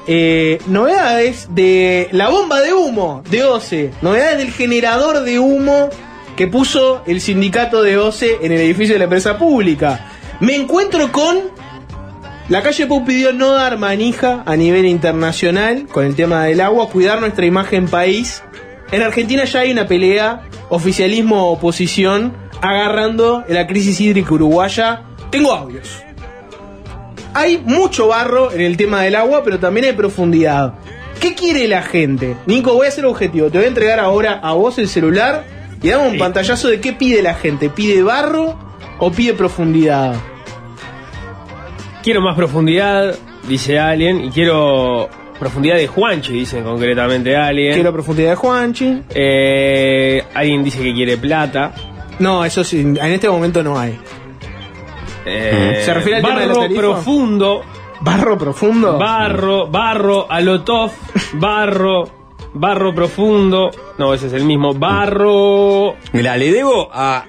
eh, 0.07 0.59
novedades 0.67 1.47
de 1.51 2.09
la 2.11 2.29
bomba 2.29 2.61
de 2.61 2.73
humo 2.73 3.23
de 3.29 3.43
OCE. 3.43 3.91
Novedades 4.01 4.37
del 4.37 4.51
generador 4.51 5.21
de 5.21 5.39
humo 5.39 5.89
que 6.35 6.47
puso 6.47 7.03
el 7.05 7.21
sindicato 7.21 7.81
de 7.81 7.97
OCE 7.97 8.39
en 8.41 8.51
el 8.51 8.61
edificio 8.61 8.95
de 8.95 8.99
la 8.99 9.05
empresa 9.05 9.37
pública. 9.37 10.11
Me 10.39 10.55
encuentro 10.55 11.11
con 11.11 11.55
la 12.47 12.61
calle 12.61 12.85
Pau 12.85 13.03
pidió 13.03 13.33
no 13.33 13.53
dar 13.53 13.79
manija 13.79 14.43
a 14.45 14.55
nivel 14.55 14.85
internacional 14.85 15.87
con 15.87 16.05
el 16.05 16.15
tema 16.15 16.43
del 16.43 16.61
agua, 16.61 16.89
cuidar 16.89 17.19
nuestra 17.19 17.45
imagen 17.45 17.87
país. 17.87 18.43
En 18.91 19.01
Argentina 19.01 19.45
ya 19.45 19.61
hay 19.61 19.71
una 19.71 19.87
pelea, 19.87 20.43
oficialismo-oposición, 20.69 22.37
agarrando 22.61 23.43
la 23.47 23.65
crisis 23.65 23.99
hídrica 23.99 24.33
uruguaya. 24.33 25.05
Tengo 25.31 25.53
audios. 25.53 26.03
Hay 27.33 27.57
mucho 27.65 28.09
barro 28.09 28.51
en 28.51 28.61
el 28.61 28.77
tema 28.77 29.01
del 29.01 29.15
agua, 29.15 29.41
pero 29.43 29.59
también 29.59 29.87
hay 29.87 29.93
profundidad. 29.93 30.75
¿Qué 31.19 31.33
quiere 31.33 31.67
la 31.67 31.81
gente? 31.81 32.37
Nico, 32.45 32.75
voy 32.75 32.85
a 32.85 32.91
ser 32.91 33.05
objetivo. 33.05 33.49
Te 33.49 33.57
voy 33.57 33.65
a 33.65 33.69
entregar 33.69 33.99
ahora 33.99 34.39
a 34.43 34.53
vos 34.53 34.77
el 34.77 34.87
celular 34.87 35.54
y 35.85 35.89
dame 35.89 36.07
un 36.07 36.17
pantallazo 36.17 36.67
de 36.67 36.81
qué 36.81 36.93
pide 36.93 37.21
la 37.21 37.35
gente. 37.35 37.69
¿Pide 37.69 38.01
barro 38.01 38.57
o 38.97 39.11
pide 39.11 39.33
profundidad? 39.33 40.15
Quiero 42.01 42.21
más 42.21 42.35
profundidad, 42.35 43.15
dice 43.47 43.77
alguien, 43.77 44.25
y 44.25 44.29
quiero 44.31 45.07
profundidad 45.39 45.75
de 45.75 45.85
Juanchi, 45.85 46.33
dicen 46.33 46.63
concretamente 46.63 47.35
alguien. 47.35 47.75
Quiero 47.75 47.93
profundidad 47.93 48.31
de 48.31 48.35
Juanchi. 48.35 49.03
Eh, 49.13 50.23
alguien 50.33 50.63
dice 50.63 50.81
que 50.81 50.91
quiere 50.91 51.17
plata. 51.17 51.71
No, 52.17 52.43
eso 52.43 52.63
sí, 52.63 52.79
en 52.79 52.97
este 52.97 53.29
momento 53.29 53.61
no 53.61 53.77
hay. 53.77 53.95
Eh, 55.23 55.83
¿Se 55.85 55.93
refiere 55.93 56.17
al 56.17 56.23
tema 56.23 56.39
de 56.39 56.47
la 56.47 56.53
barro 56.53 56.61
tarifa? 56.63 56.81
profundo. 56.81 57.61
¿Barro 58.01 58.37
profundo? 58.39 58.97
Barro, 58.97 59.67
barro, 59.67 60.25
alotov, 60.31 60.91
barro, 61.33 62.24
barro 62.55 62.95
profundo. 62.95 63.69
No, 63.99 64.13
ese 64.13 64.27
es 64.27 64.33
el 64.33 64.43
mismo. 64.45 64.73
Barro. 64.73 65.95
Mira, 66.13 66.35
le 66.37 66.51
debo 66.51 66.89
a, 66.91 67.25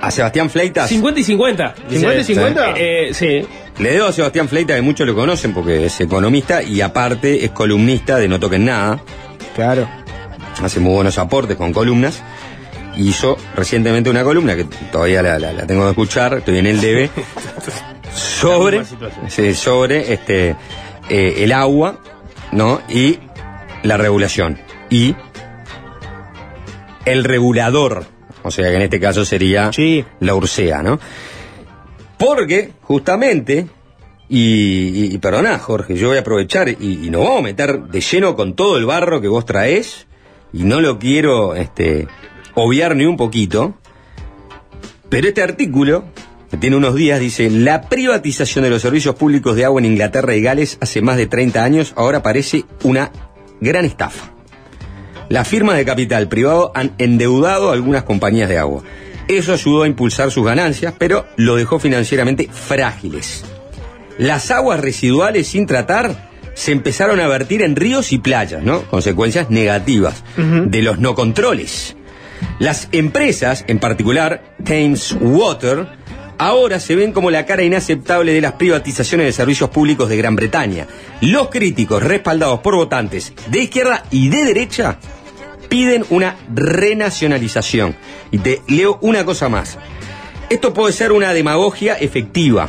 a 0.00 0.10
Sebastián 0.10 0.48
Fleitas. 0.50 0.88
50 0.88 1.20
y 1.20 1.24
50. 1.24 1.74
dice 1.88 2.06
¿50 2.06 2.12
y 2.12 2.16
él. 2.18 2.24
50? 2.24 2.70
Eh, 2.76 3.08
sí. 3.12 3.46
Le 3.78 3.92
debo 3.92 4.06
a 4.06 4.12
Sebastián 4.12 4.48
Fleitas, 4.48 4.76
que 4.76 4.82
muchos 4.82 5.06
lo 5.06 5.14
conocen 5.14 5.52
porque 5.52 5.86
es 5.86 6.00
economista 6.00 6.62
y 6.62 6.80
aparte 6.80 7.44
es 7.44 7.50
columnista 7.50 8.16
de 8.18 8.28
No 8.28 8.38
Toquen 8.40 8.64
Nada. 8.64 9.00
Claro. 9.54 9.88
Hace 10.62 10.80
muy 10.80 10.92
buenos 10.94 11.18
aportes 11.18 11.56
con 11.56 11.72
columnas. 11.72 12.22
Hizo 12.96 13.36
recientemente 13.54 14.10
una 14.10 14.24
columna 14.24 14.56
que 14.56 14.64
todavía 14.90 15.22
la, 15.22 15.38
la- 15.38 15.52
la 15.52 15.66
tengo 15.66 15.84
que 15.84 15.90
escuchar, 15.90 16.34
estoy 16.38 16.58
en 16.58 16.66
el 16.66 16.80
debe, 16.80 17.08
sobre, 18.12 18.82
sí, 19.28 19.54
sobre 19.54 20.12
este, 20.12 20.56
eh, 21.08 21.34
el 21.38 21.52
agua 21.52 21.98
¿no? 22.50 22.80
y 22.88 23.18
la 23.82 23.96
regulación. 23.96 24.58
Y 24.90 25.14
el 27.04 27.24
regulador, 27.24 28.04
o 28.42 28.50
sea 28.50 28.68
que 28.68 28.76
en 28.76 28.82
este 28.82 29.00
caso 29.00 29.24
sería 29.24 29.70
la 30.20 30.34
Ursea, 30.34 30.82
¿no? 30.82 30.98
Porque, 32.18 32.72
justamente, 32.82 33.66
y, 34.28 35.14
y, 35.14 35.18
perdoná, 35.18 35.58
Jorge, 35.58 35.96
yo 35.96 36.08
voy 36.08 36.18
a 36.18 36.20
aprovechar 36.20 36.68
y, 36.68 36.76
y 37.06 37.10
nos 37.10 37.22
vamos 37.22 37.38
a 37.38 37.42
meter 37.42 37.82
de 37.84 38.00
lleno 38.00 38.34
con 38.34 38.54
todo 38.54 38.76
el 38.76 38.86
barro 38.86 39.20
que 39.20 39.28
vos 39.28 39.46
traes, 39.46 40.08
y 40.52 40.64
no 40.64 40.80
lo 40.80 40.98
quiero 40.98 41.54
este, 41.54 42.08
obviar 42.54 42.96
ni 42.96 43.04
un 43.04 43.16
poquito, 43.16 43.74
pero 45.08 45.28
este 45.28 45.42
artículo, 45.42 46.04
que 46.50 46.56
tiene 46.56 46.76
unos 46.76 46.94
días, 46.94 47.20
dice, 47.20 47.50
la 47.50 47.82
privatización 47.82 48.64
de 48.64 48.70
los 48.70 48.82
servicios 48.82 49.14
públicos 49.14 49.56
de 49.56 49.64
agua 49.64 49.80
en 49.80 49.86
Inglaterra 49.86 50.34
y 50.34 50.42
Gales 50.42 50.78
hace 50.80 51.02
más 51.02 51.16
de 51.16 51.26
30 51.26 51.62
años, 51.62 51.92
ahora 51.96 52.22
parece 52.22 52.64
una 52.84 53.10
gran 53.60 53.84
estafa. 53.84 54.32
Las 55.28 55.46
firmas 55.46 55.76
de 55.76 55.84
capital 55.84 56.28
privado 56.28 56.72
han 56.74 56.94
endeudado 56.98 57.70
a 57.70 57.74
algunas 57.74 58.04
compañías 58.04 58.48
de 58.48 58.58
agua. 58.58 58.82
Eso 59.28 59.52
ayudó 59.52 59.82
a 59.82 59.86
impulsar 59.86 60.30
sus 60.30 60.44
ganancias, 60.44 60.94
pero 60.96 61.26
lo 61.36 61.56
dejó 61.56 61.78
financieramente 61.78 62.48
frágiles. 62.50 63.44
Las 64.16 64.50
aguas 64.50 64.80
residuales 64.80 65.48
sin 65.48 65.66
tratar 65.66 66.30
se 66.54 66.72
empezaron 66.72 67.20
a 67.20 67.28
vertir 67.28 67.62
en 67.62 67.76
ríos 67.76 68.12
y 68.12 68.18
playas, 68.18 68.62
¿no? 68.62 68.82
Consecuencias 68.82 69.50
negativas 69.50 70.24
de 70.36 70.82
los 70.82 70.98
no 70.98 71.14
controles. 71.14 71.94
Las 72.58 72.88
empresas, 72.92 73.64
en 73.68 73.78
particular 73.78 74.42
Thames 74.64 75.16
Water, 75.20 75.86
ahora 76.38 76.80
se 76.80 76.96
ven 76.96 77.12
como 77.12 77.30
la 77.30 77.44
cara 77.44 77.62
inaceptable 77.62 78.32
de 78.32 78.40
las 78.40 78.52
privatizaciones 78.52 79.26
de 79.26 79.32
servicios 79.32 79.70
públicos 79.70 80.08
de 80.08 80.16
Gran 80.16 80.36
Bretaña. 80.36 80.86
Los 81.20 81.48
críticos, 81.48 82.02
respaldados 82.02 82.60
por 82.60 82.76
votantes 82.76 83.32
de 83.48 83.60
izquierda 83.60 84.04
y 84.10 84.28
de 84.28 84.44
derecha, 84.44 84.98
piden 85.68 86.04
una 86.10 86.36
renacionalización. 86.54 87.96
Y 88.30 88.38
te 88.38 88.62
leo 88.68 88.98
una 89.02 89.24
cosa 89.24 89.48
más. 89.48 89.78
Esto 90.48 90.72
puede 90.72 90.92
ser 90.92 91.12
una 91.12 91.34
demagogia 91.34 91.94
efectiva, 91.94 92.68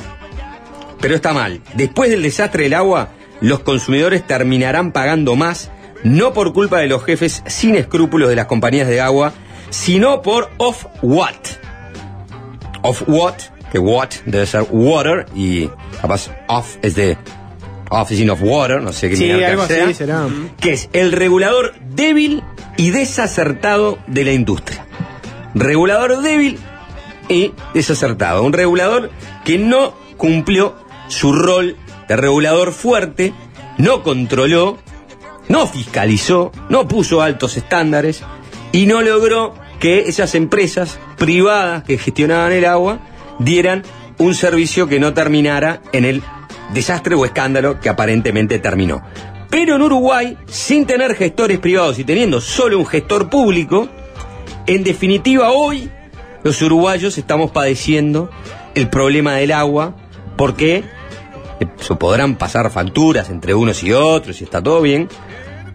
pero 1.00 1.16
está 1.16 1.34
mal. 1.34 1.62
Después 1.76 2.10
del 2.10 2.24
desastre 2.24 2.64
del 2.64 2.74
agua, 2.74 3.10
los 3.40 3.62
consumidores 3.62 4.28
terminarán 4.28 4.92
pagando 4.92 5.36
más, 5.36 5.72
no 6.04 6.34
por 6.34 6.52
culpa 6.54 6.80
de 6.80 6.88
los 6.88 7.04
jefes 7.04 7.42
sin 7.48 7.76
escrúpulos 7.76 8.30
de 8.30 8.36
las 8.36 8.48
compañías 8.48 8.88
de 8.88 9.00
agua, 9.00 9.34
sino 9.70 10.22
por 10.22 10.50
off 10.58 10.86
what. 11.02 11.36
Off 12.82 13.04
what, 13.08 13.36
que 13.72 13.80
what 13.80 14.10
debe 14.26 14.46
ser 14.46 14.66
water, 14.72 15.26
y 15.36 15.70
capaz 16.02 16.30
off 16.48 16.78
es 16.82 16.96
de 16.96 17.18
Officing 17.92 18.30
of 18.30 18.40
Water, 18.44 18.82
no 18.82 18.94
sé 18.94 19.10
qué 19.10 19.16
Sí, 19.16 19.32
algo 19.32 19.66
sea, 19.66 19.86
así 19.86 19.94
será. 19.96 20.28
que 20.60 20.74
es 20.74 20.90
el 20.94 21.12
regulador 21.12 21.74
débil 21.96 22.44
y 22.78 22.92
desacertado 22.92 23.98
de 24.08 24.24
la 24.26 24.32
industria. 24.34 24.86
Regulador 25.56 26.22
débil 26.22 26.60
y 27.28 27.54
desacertado. 27.74 28.44
Un 28.44 28.54
regulador 28.54 29.10
que 29.44 29.58
no 29.58 29.94
cumplió 30.18 30.76
su 31.08 31.34
rol 31.34 31.78
de 32.08 32.16
regulador 32.16 32.74
fuerte, 32.74 33.34
no 33.78 34.04
controló, 34.04 34.78
no 35.48 35.66
fiscalizó, 35.66 36.52
no 36.70 36.88
puso 36.88 37.22
altos 37.22 37.58
estándares 37.58 38.22
y 38.72 38.86
no 38.86 39.02
logró 39.02 39.56
que 39.80 40.02
esas 40.10 40.36
empresas 40.36 41.00
privadas 41.18 41.84
que 41.84 41.98
gestionaban 41.98 42.52
el 42.52 42.66
agua 42.66 43.00
dieran 43.40 43.84
un 44.18 44.36
servicio 44.36 44.88
que 44.88 45.00
no 45.00 45.14
terminara 45.14 45.82
en 45.92 46.06
el 46.06 46.22
desastre 46.74 47.16
o 47.16 47.26
escándalo 47.26 47.80
que 47.80 47.90
aparentemente 47.90 48.60
terminó. 48.60 49.02
Pero 49.50 49.76
en 49.76 49.82
Uruguay, 49.82 50.38
sin 50.46 50.86
tener 50.86 51.16
gestores 51.16 51.58
privados 51.58 51.98
y 51.98 52.04
teniendo 52.04 52.40
solo 52.40 52.78
un 52.78 52.86
gestor 52.86 53.30
público, 53.30 53.90
en 54.68 54.84
definitiva 54.84 55.52
hoy 55.52 55.90
los 56.44 56.62
uruguayos 56.62 57.18
estamos 57.18 57.52
padeciendo 57.52 58.30
el 58.76 58.90
problema 58.90 59.36
del 59.36 59.52
agua 59.52 59.96
porque 60.38 60.84
eh, 61.60 61.68
se 61.80 61.96
podrán 61.96 62.36
pasar 62.38 62.70
facturas 62.72 63.30
entre 63.30 63.56
unos 63.56 63.84
y 63.84 63.92
otros 63.92 64.40
y 64.40 64.44
está 64.44 64.62
todo 64.62 64.82
bien, 64.82 65.10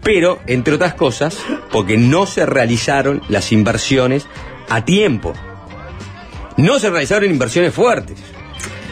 pero 0.01 0.39
entre 0.47 0.75
otras 0.75 0.93
cosas 0.93 1.37
porque 1.71 1.97
no 1.97 2.25
se 2.25 2.45
realizaron 2.45 3.21
las 3.27 3.51
inversiones 3.51 4.25
a 4.69 4.85
tiempo. 4.85 5.33
No 6.57 6.79
se 6.79 6.89
realizaron 6.89 7.29
inversiones 7.29 7.73
fuertes. 7.73 8.17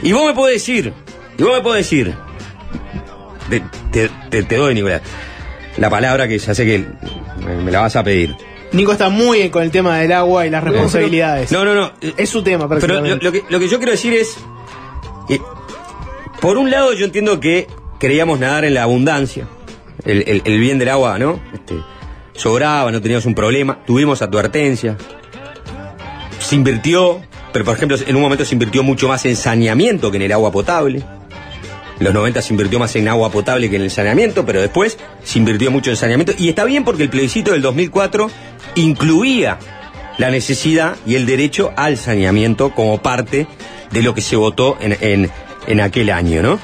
Y 0.01 0.11
vos 0.11 0.25
me 0.25 0.33
podés 0.33 0.55
decir, 0.55 0.93
y 1.37 1.43
vos 1.43 1.53
me 1.57 1.61
podés 1.61 1.85
decir, 1.89 2.13
te, 3.49 3.61
te- 3.91 4.09
te- 4.29 4.43
te 4.43 4.55
doy, 4.57 4.73
Nicolás, 4.73 5.01
la 5.77 5.89
palabra 5.89 6.27
que 6.27 6.37
ya 6.37 6.53
sé 6.53 6.65
que 6.65 6.85
me, 7.63 7.71
la 7.71 7.81
vas 7.81 7.95
a 7.95 8.03
pedir. 8.03 8.35
Nico 8.73 8.91
está 8.91 9.09
muy 9.09 9.37
bien 9.39 9.49
con 9.49 9.63
el 9.63 9.71
tema 9.71 9.97
del 9.99 10.11
agua 10.11 10.45
y 10.45 10.49
las 10.49 10.63
responsabilidades. 10.63 11.51
No, 11.51 11.63
no, 11.63 11.75
no. 11.75 11.91
Es 12.17 12.29
su 12.29 12.43
tema, 12.43 12.67
Pero 12.67 13.01
lo, 13.01 13.31
que, 13.31 13.43
lo 13.49 13.59
que 13.59 13.67
yo 13.67 13.77
quiero 13.77 13.91
decir 13.91 14.13
es, 14.13 14.35
eh, 15.29 15.39
por 16.41 16.57
un 16.57 16.69
lado 16.71 16.91
yo 16.93 17.05
entiendo 17.05 17.39
que 17.39 17.67
queríamos 17.99 18.39
nadar 18.39 18.65
en 18.65 18.73
la 18.73 18.83
abundancia, 18.83 19.47
el, 20.05 20.23
el- 20.27 20.41
el 20.43 20.59
bien 20.59 20.79
del 20.79 20.89
agua, 20.89 21.17
¿no? 21.19 21.39
Este, 21.53 21.75
sobraba, 22.33 22.91
no 22.91 22.99
teníamos 23.01 23.25
un 23.25 23.35
problema, 23.35 23.79
tuvimos 23.85 24.21
advertencia, 24.23 24.97
se 26.39 26.55
invirtió, 26.55 27.21
pero 27.53 27.63
por 27.63 27.75
ejemplo 27.75 27.97
en 28.05 28.15
un 28.15 28.21
momento 28.21 28.43
se 28.43 28.55
invirtió 28.55 28.83
mucho 28.83 29.07
más 29.07 29.25
en 29.25 29.35
saneamiento 29.37 30.11
que 30.11 30.17
en 30.17 30.23
el 30.23 30.31
agua 30.33 30.51
potable. 30.51 31.03
En 31.99 32.05
los 32.05 32.13
90 32.13 32.41
se 32.41 32.53
invirtió 32.53 32.79
más 32.79 32.95
en 32.95 33.07
agua 33.07 33.31
potable 33.31 33.69
que 33.69 33.75
en 33.77 33.83
el 33.83 33.91
saneamiento, 33.91 34.45
pero 34.45 34.59
después 34.59 34.97
se 35.23 35.39
invirtió 35.39 35.69
mucho 35.71 35.91
en 35.91 35.95
saneamiento. 35.95 36.33
Y 36.37 36.49
está 36.49 36.65
bien 36.65 36.83
porque 36.83 37.03
el 37.03 37.09
plebiscito 37.09 37.51
del 37.51 37.61
2004 37.61 38.29
incluía 38.75 39.59
la 40.17 40.29
necesidad 40.31 40.95
y 41.05 41.15
el 41.15 41.25
derecho 41.25 41.71
al 41.77 41.97
saneamiento 41.97 42.71
como 42.73 42.97
parte 43.01 43.47
de 43.91 44.01
lo 44.01 44.13
que 44.15 44.21
se 44.21 44.35
votó 44.35 44.75
en, 44.81 44.97
en- 45.01 45.31
en 45.67 45.79
aquel 45.81 46.09
año, 46.09 46.41
¿no? 46.41 46.59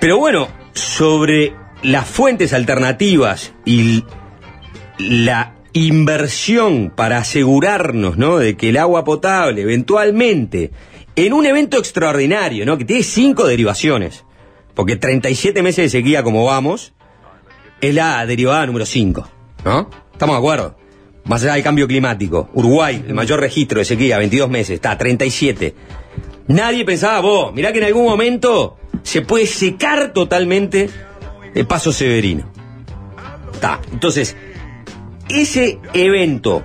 Pero 0.00 0.18
bueno, 0.18 0.48
sobre 0.74 1.54
las 1.82 2.06
fuentes 2.06 2.52
alternativas 2.52 3.52
y 3.64 4.04
la 4.98 5.54
inversión 5.86 6.92
para 6.94 7.18
asegurarnos, 7.18 8.16
¿no? 8.16 8.38
De 8.38 8.56
que 8.56 8.70
el 8.70 8.76
agua 8.76 9.04
potable 9.04 9.62
eventualmente, 9.62 10.70
en 11.16 11.32
un 11.32 11.46
evento 11.46 11.78
extraordinario, 11.78 12.64
¿no? 12.64 12.78
Que 12.78 12.84
tiene 12.84 13.02
cinco 13.02 13.46
derivaciones, 13.46 14.24
porque 14.74 14.96
37 14.96 15.62
meses 15.62 15.84
de 15.84 15.98
sequía 15.98 16.22
como 16.22 16.44
vamos, 16.44 16.92
es 17.80 17.94
la 17.94 18.24
derivada 18.26 18.66
número 18.66 18.86
5, 18.86 19.28
¿no? 19.64 19.90
¿Estamos 20.12 20.34
de 20.34 20.38
acuerdo? 20.38 20.76
Más 21.24 21.42
allá 21.42 21.54
del 21.54 21.62
cambio 21.62 21.86
climático, 21.86 22.48
Uruguay, 22.54 23.04
el 23.06 23.14
mayor 23.14 23.40
registro 23.40 23.78
de 23.78 23.84
sequía, 23.84 24.18
22 24.18 24.48
meses, 24.48 24.76
está, 24.76 24.96
37. 24.96 25.74
Nadie 26.48 26.84
pensaba, 26.84 27.20
vos, 27.20 27.52
mirá 27.52 27.72
que 27.72 27.78
en 27.78 27.84
algún 27.84 28.04
momento 28.04 28.78
se 29.02 29.22
puede 29.22 29.46
secar 29.46 30.12
totalmente 30.12 30.88
el 31.54 31.66
paso 31.66 31.92
severino. 31.92 32.50
Está, 33.52 33.80
entonces, 33.92 34.36
ese 35.28 35.78
evento 35.92 36.64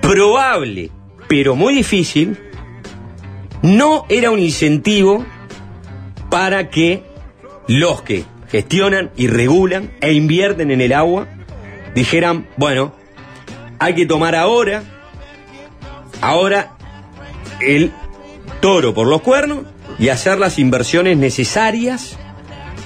probable, 0.00 0.90
pero 1.28 1.56
muy 1.56 1.74
difícil, 1.74 2.38
no 3.62 4.04
era 4.08 4.30
un 4.30 4.38
incentivo 4.38 5.24
para 6.30 6.68
que 6.68 7.02
los 7.66 8.02
que 8.02 8.24
gestionan 8.50 9.10
y 9.16 9.26
regulan 9.26 9.90
e 10.00 10.12
invierten 10.12 10.70
en 10.70 10.80
el 10.80 10.92
agua 10.92 11.26
dijeran, 11.94 12.46
bueno, 12.56 12.92
hay 13.78 13.94
que 13.94 14.06
tomar 14.06 14.34
ahora, 14.34 14.82
ahora 16.20 16.76
el 17.60 17.92
toro 18.60 18.94
por 18.94 19.06
los 19.06 19.22
cuernos 19.22 19.64
y 19.98 20.08
hacer 20.08 20.38
las 20.38 20.58
inversiones 20.58 21.16
necesarias 21.16 22.18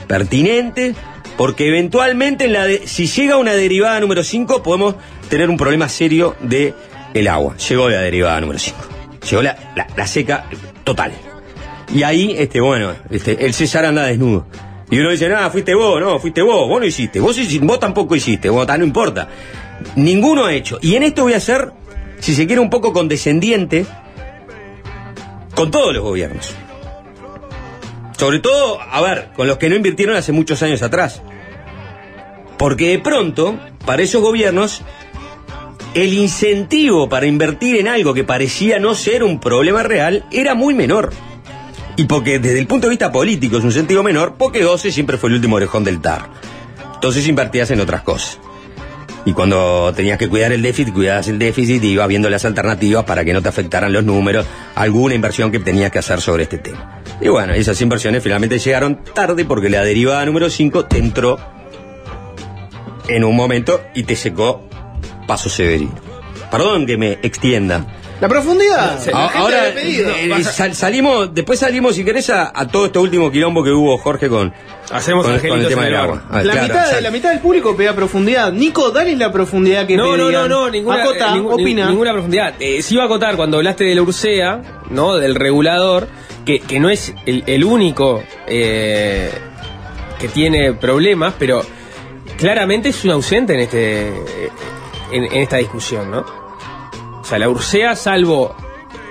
pertinente, 0.07 0.95
porque 1.39 1.69
eventualmente 1.69 2.45
en 2.45 2.53
la 2.53 2.67
de- 2.67 2.87
si 2.87 3.07
llega 3.07 3.39
una 3.39 3.55
derivada 3.55 3.99
número 4.01 4.23
5 4.23 4.63
podemos 4.63 4.97
tener 5.31 5.49
un 5.49 5.57
problema 5.57 5.89
serio 5.89 6.37
de 6.43 6.75
el 7.15 7.29
agua. 7.29 7.57
Llegó 7.57 7.89
la 7.89 8.01
derivada 8.01 8.39
número 8.41 8.59
5. 8.59 8.77
Llegó 9.31 9.43
la, 9.43 9.57
la- 9.97 10.07
seca 10.07 10.45
total. 10.85 11.13
Y 11.95 12.03
ahí, 12.03 12.35
este, 12.37 12.61
bueno, 12.61 12.93
este, 13.09 13.47
el 13.47 13.55
César 13.55 13.87
anda 13.87 14.03
desnudo. 14.05 14.47
Y 14.91 14.99
uno 14.99 15.11
dice, 15.11 15.29
no, 15.29 15.51
fuiste 15.51 15.75
vos, 15.75 16.01
no, 16.01 16.19
fuiste 16.19 16.43
vos, 16.43 16.69
vos 16.69 16.81
no 16.81 16.87
hiciste, 16.87 17.21
vos, 17.21 17.39
vos 17.63 17.79
tampoco 17.79 18.17
hiciste, 18.17 18.49
vos, 18.51 18.67
no 18.67 18.85
importa. 18.85 19.29
Ninguno 19.97 20.45
ha 20.45 20.53
hecho. 20.53 20.79
Y 20.83 20.97
en 20.97 21.03
esto 21.05 21.23
voy 21.23 21.35
a 21.35 21.41
ser, 21.41 21.73
si 22.19 22.35
se 22.35 22.47
quiere, 22.47 22.61
un 22.61 22.69
poco 22.71 22.93
condescendiente 22.93 23.87
con 25.55 25.71
todos 25.71 25.95
los 25.95 26.03
gobiernos. 26.03 26.55
Sobre 28.19 28.41
todo, 28.41 28.81
a 28.81 29.01
ver, 29.01 29.29
con 29.37 29.47
los 29.47 29.59
que 29.59 29.69
no 29.69 29.77
invirtieron 29.77 30.17
hace 30.17 30.33
muchos 30.33 30.61
años 30.65 30.83
atrás. 30.83 31.23
Porque 32.59 32.89
de 32.89 32.99
pronto, 32.99 33.57
para 33.87 34.03
esos 34.03 34.21
gobiernos, 34.21 34.83
el 35.95 36.13
incentivo 36.13 37.09
para 37.09 37.27
invertir 37.27 37.77
en 37.77 37.87
algo 37.87 38.15
que 38.15 38.25
parecía 38.25 38.81
no 38.81 38.97
ser 38.97 39.23
un 39.23 39.39
problema 39.39 39.85
real 39.85 40.25
era 40.33 40.57
muy 40.57 40.75
menor. 40.75 41.13
Y 41.97 42.05
porque 42.05 42.41
desde 42.41 42.59
el 42.59 42.67
punto 42.67 42.89
de 42.89 42.91
vista 42.91 43.13
político 43.13 43.59
es 43.59 43.65
un 43.65 43.73
sentido 43.73 44.03
menor, 44.03 44.35
porque 44.37 44.63
12 44.63 44.91
siempre 44.91 45.17
fue 45.17 45.31
el 45.31 45.37
último 45.37 45.55
orejón 45.55 45.85
del 45.85 46.01
TAR. 46.01 46.29
Entonces 46.95 47.29
invertías 47.29 47.71
en 47.71 47.81
otras 47.81 48.03
cosas. 48.03 48.41
Y 49.25 49.33
cuando 49.33 49.93
tenías 49.95 50.19
que 50.19 50.29
cuidar 50.29 50.53
el 50.53 50.63
déficit, 50.63 50.95
cuidabas 50.95 51.29
el 51.29 51.39
déficit 51.39 51.83
y 51.85 51.89
ibas 51.89 52.09
viendo 52.09 52.31
las 52.31 52.45
alternativas 52.45 53.05
para 53.05 53.25
que 53.25 53.33
no 53.33 53.43
te 53.43 53.49
afectaran 53.49 53.93
los 53.93 54.05
números, 54.05 54.47
alguna 54.75 55.15
inversión 55.15 55.51
que 55.51 55.59
tenías 55.59 55.91
que 55.91 55.99
hacer 55.99 56.21
sobre 56.21 56.45
este 56.45 56.59
tema. 56.59 57.03
Y 57.21 57.29
bueno, 57.29 57.53
esas 57.53 57.81
inversiones 57.81 58.23
finalmente 58.23 58.59
llegaron 58.59 59.05
tarde 59.15 59.45
porque 59.45 59.69
la 59.69 59.83
derivada 59.83 60.25
número 60.25 60.49
5 60.49 60.87
te 60.87 60.99
entró 60.99 61.39
en 63.09 63.25
un 63.25 63.35
momento 63.35 63.81
y 63.95 64.05
te 64.05 64.17
secó 64.17 64.69
Paso 65.27 65.49
Severino. 65.49 65.95
Perdón 66.51 66.87
que 66.87 66.97
me 66.97 67.13
extienda. 67.23 67.87
La 68.21 68.29
profundidad. 68.29 68.99
La 69.07 69.27
Ahora 69.27 69.69
eh, 69.69 70.43
sal- 70.43 70.75
salimos, 70.75 71.33
después 71.33 71.61
salimos, 71.61 71.95
si 71.95 72.05
querés, 72.05 72.31
a, 72.31 72.51
a 72.53 72.67
todo 72.67 72.87
este 72.87 72.99
último 72.99 73.31
quilombo 73.31 73.63
que 73.63 73.71
hubo, 73.71 73.97
Jorge, 73.99 74.29
con, 74.29 74.53
Hacemos 74.91 75.25
con, 75.27 75.39
con 75.39 75.61
el 75.61 75.69
tema 75.69 75.85
del 75.85 75.95
el 75.95 76.01
agua. 76.01 76.23
Ah, 76.31 76.43
la, 76.43 76.53
claro, 76.53 76.69
mitad, 76.69 76.91
sal- 76.91 77.03
la 77.05 77.11
mitad 77.13 77.31
del 77.31 77.39
público 77.41 77.77
pedía 77.77 77.95
profundidad. 77.95 78.53
Nico, 78.53 78.91
dale 78.91 79.15
la 79.17 79.31
profundidad 79.31 79.87
que 79.87 79.97
No, 79.97 80.17
no, 80.17 80.27
pedían. 80.27 80.49
no, 80.49 80.49
no, 80.65 80.71
ninguna, 80.71 81.03
Acota, 81.03 81.29
eh, 81.29 81.33
ningún- 81.35 81.53
opina. 81.53 81.89
ninguna 81.91 82.13
profundidad. 82.13 82.55
Eh, 82.59 82.83
sí 82.83 82.95
iba 82.95 83.05
a 83.05 83.07
acotar 83.07 83.37
cuando 83.37 83.59
hablaste 83.59 83.85
de 83.85 83.95
la 83.95 84.03
Ursea, 84.03 84.63
¿no? 84.91 85.17
Del 85.17 85.35
regulador, 85.37 86.09
que, 86.45 86.59
que 86.61 86.81
no 86.81 86.91
es 86.91 87.15
el, 87.27 87.45
el 87.47 87.63
único 87.65 88.23
eh, 88.47 89.31
que 90.19 90.27
tiene 90.29 90.73
problemas, 90.73 91.35
pero 91.39 91.63
claramente 92.37 92.89
es 92.89 93.05
un 93.05 93.11
ausente 93.13 93.53
en 93.55 93.61
este 93.61 94.09
en, 95.13 95.25
en 95.25 95.35
esta 95.43 95.59
discusión, 95.59 96.11
¿no? 96.11 96.38
O 97.29 97.31
sea, 97.31 97.39
la 97.39 97.51
Ursea, 97.51 97.95
salvo 97.95 98.57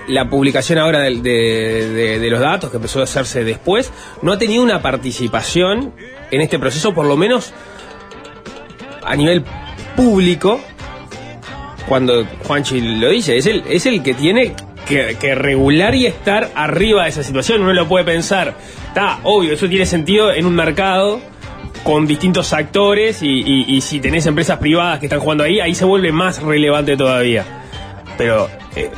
la 0.08 0.28
publicación 0.28 0.80
ahora 0.80 1.02
de, 1.02 2.26
los 2.28 2.40
datos 2.40 2.68
que 2.68 2.78
empezó 2.78 2.98
a 2.98 3.04
hacerse 3.04 3.44
después, 3.44 3.92
no 4.22 4.32
ha 4.32 4.38
tenido 4.38 4.60
una 4.64 4.82
participación 4.82 5.92
en 6.32 6.40
este 6.40 6.58
proceso, 6.58 6.92
por 6.92 7.06
lo 7.06 7.16
menos 7.16 7.52
a 9.04 9.14
nivel 9.14 9.44
público, 9.94 10.60
cuando 11.86 12.24
Juanchi 12.44 12.80
lo 12.80 13.08
dice, 13.10 13.36
es 13.36 13.46
el, 13.46 13.62
es 13.68 13.86
el 13.86 14.02
que 14.02 14.14
tiene 14.14 14.56
que, 14.84 15.34
regular 15.36 15.94
y 15.94 16.06
estar 16.06 16.50
arriba 16.56 17.04
de 17.04 17.10
esa 17.10 17.22
situación. 17.22 17.62
Uno 17.62 17.72
lo 17.72 17.86
puede 17.86 18.04
pensar, 18.04 18.56
está, 18.88 19.20
obvio, 19.22 19.52
eso 19.52 19.68
tiene 19.68 19.86
sentido 19.86 20.32
en 20.32 20.44
un 20.44 20.56
mercado 20.56 21.20
con 21.84 22.04
distintos 22.08 22.52
actores 22.52 23.22
y- 23.22 23.64
y 23.68 23.80
si 23.80 24.00
tenés 24.00 24.26
empresas 24.26 24.58
privadas 24.58 24.98
que 24.98 25.06
están 25.06 25.20
jugando 25.20 25.44
ahí, 25.44 25.60
ahí 25.60 25.76
se 25.76 25.84
vuelve 25.84 26.10
más 26.10 26.42
relevante 26.42 26.96
todavía. 26.96 27.44
Pero 28.18 28.48
eh, 28.76 28.90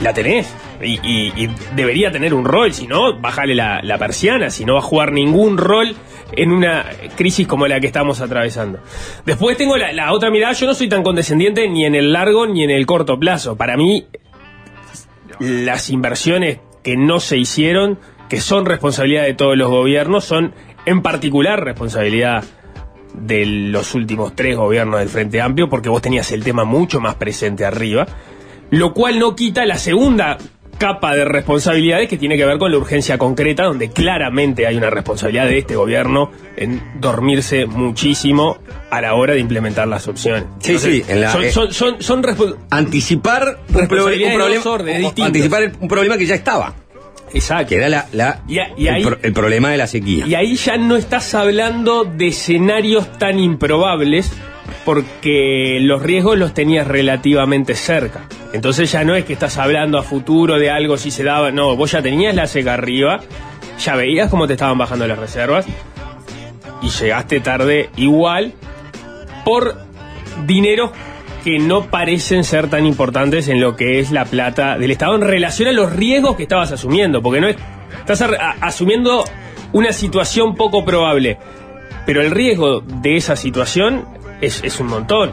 la 0.00 0.12
tenés 0.12 0.52
y, 0.82 1.48
debería 1.74 2.10
tener 2.10 2.34
un 2.34 2.44
rol, 2.44 2.74
si 2.74 2.86
no, 2.86 3.18
bájale 3.18 3.54
la, 3.54 3.98
persiana, 3.98 4.50
si 4.50 4.64
no 4.64 4.74
va 4.74 4.80
a 4.80 4.82
jugar 4.82 5.12
ningún 5.12 5.56
rol 5.56 5.94
en 6.32 6.52
una 6.52 6.84
crisis 7.16 7.46
como 7.46 7.66
la 7.66 7.80
que 7.80 7.86
estamos 7.86 8.20
atravesando. 8.20 8.80
Después 9.24 9.56
tengo 9.56 9.76
la 9.76 10.12
otra 10.12 10.30
mirada, 10.30 10.52
yo 10.52 10.66
no 10.66 10.74
soy 10.74 10.88
tan 10.88 11.02
condescendiente 11.02 11.68
ni 11.68 11.86
en 11.86 11.94
el 11.94 12.12
largo 12.12 12.46
ni 12.46 12.64
en 12.64 12.70
el 12.70 12.84
corto 12.86 13.18
plazo. 13.18 13.56
Para 13.56 13.76
mí, 13.76 14.06
las 15.38 15.90
inversiones 15.90 16.58
que 16.82 16.96
no 16.96 17.20
se 17.20 17.38
hicieron, 17.38 17.98
que 18.28 18.40
son 18.40 18.66
responsabilidad 18.66 19.22
de 19.24 19.34
todos 19.34 19.56
los 19.56 19.70
gobiernos, 19.70 20.24
son 20.24 20.52
en 20.86 21.02
particular 21.02 21.64
responsabilidad 21.64 22.44
de 23.14 23.46
los 23.46 23.94
últimos 23.94 24.34
tres 24.34 24.56
gobiernos 24.56 24.98
del 25.00 25.08
Frente 25.08 25.40
Amplio, 25.40 25.68
porque 25.68 25.88
vos 25.88 26.02
tenías 26.02 26.32
el 26.32 26.42
tema 26.42 26.64
mucho 26.64 27.00
más 27.00 27.14
presente 27.14 27.64
arriba, 27.64 28.06
lo 28.70 28.92
cual 28.94 29.18
no 29.18 29.34
quita 29.36 29.64
la 29.66 29.78
segunda 29.78 30.38
capa 30.78 31.14
de 31.14 31.24
responsabilidades 31.24 32.08
que 32.08 32.18
tiene 32.18 32.36
que 32.36 32.44
ver 32.44 32.58
con 32.58 32.72
la 32.72 32.78
urgencia 32.78 33.16
concreta, 33.16 33.62
donde 33.62 33.90
claramente 33.90 34.66
hay 34.66 34.76
una 34.76 34.90
responsabilidad 34.90 35.46
de 35.46 35.58
este 35.58 35.76
gobierno 35.76 36.32
en 36.56 36.82
dormirse 37.00 37.66
muchísimo 37.66 38.58
a 38.90 39.00
la 39.00 39.14
hora 39.14 39.34
de 39.34 39.40
implementar 39.40 39.86
las 39.86 40.08
opciones. 40.08 40.44
Sí, 40.58 40.76
sí, 40.78 41.04
en 41.06 41.20
la- 41.20 41.30
son, 41.30 41.44
eh, 41.44 41.52
son, 41.52 41.72
son, 41.72 42.02
son 42.02 42.22
respo- 42.24 42.56
anticipar 42.70 43.60
un, 43.72 43.86
problema, 43.86 44.44
anticipar 45.24 45.72
un 45.80 45.88
problema 45.88 46.18
que 46.18 46.26
ya 46.26 46.34
estaba. 46.34 46.74
Exacto. 47.32 47.68
Que 47.68 47.76
era 47.76 47.88
la, 47.88 48.06
la- 48.12 48.42
Y 48.48 48.58
a- 48.58 48.68
y 48.76 48.88
el, 48.88 48.94
ahí- 48.94 49.04
pro- 49.04 49.18
el 49.22 49.32
problema 49.32 49.70
de 49.70 49.76
la 49.78 49.86
sequía. 49.86 50.26
Y 50.26 50.34
ahí 50.34 50.56
ya 50.56 50.76
no 50.76 50.96
estás 50.96 51.34
hablando 51.36 52.04
de 52.04 52.28
escenarios 52.28 53.12
tan 53.18 53.38
improbables 53.38 54.32
porque 54.84 55.78
los 55.80 56.02
riesgos 56.02 56.38
los 56.38 56.54
tenías 56.54 56.86
relativamente 56.86 57.74
cerca. 57.74 58.28
Entonces 58.52 58.92
ya 58.92 59.04
no 59.04 59.14
es 59.14 59.24
que 59.24 59.32
estás 59.32 59.58
hablando 59.58 59.98
a 59.98 60.02
futuro 60.02 60.58
de 60.58 60.70
algo 60.70 60.96
si 60.96 61.10
se 61.10 61.24
daba, 61.24 61.50
no, 61.50 61.76
vos 61.76 61.92
ya 61.92 62.02
tenías 62.02 62.34
la 62.34 62.46
seca 62.46 62.74
arriba, 62.74 63.20
ya 63.78 63.96
veías 63.96 64.30
cómo 64.30 64.46
te 64.46 64.52
estaban 64.54 64.78
bajando 64.78 65.06
las 65.06 65.18
reservas 65.18 65.66
y 66.82 66.88
llegaste 66.88 67.40
tarde 67.40 67.90
igual 67.96 68.52
por 69.44 69.76
dineros 70.46 70.90
que 71.42 71.58
no 71.58 71.90
parecen 71.90 72.44
ser 72.44 72.70
tan 72.70 72.86
importantes 72.86 73.48
en 73.48 73.60
lo 73.60 73.76
que 73.76 74.00
es 74.00 74.10
la 74.10 74.24
plata 74.24 74.78
del 74.78 74.90
Estado 74.90 75.14
en 75.14 75.22
relación 75.22 75.68
a 75.68 75.72
los 75.72 75.92
riesgos 75.92 76.36
que 76.36 76.44
estabas 76.44 76.72
asumiendo, 76.72 77.22
porque 77.22 77.40
no 77.40 77.48
es, 77.48 77.56
estás 77.98 78.24
asumiendo 78.60 79.24
una 79.72 79.92
situación 79.92 80.54
poco 80.54 80.84
probable, 80.84 81.36
pero 82.06 82.22
el 82.22 82.30
riesgo 82.30 82.80
de 82.80 83.16
esa 83.16 83.36
situación 83.36 84.06
es, 84.44 84.62
es 84.64 84.78
un 84.80 84.86
montón. 84.88 85.32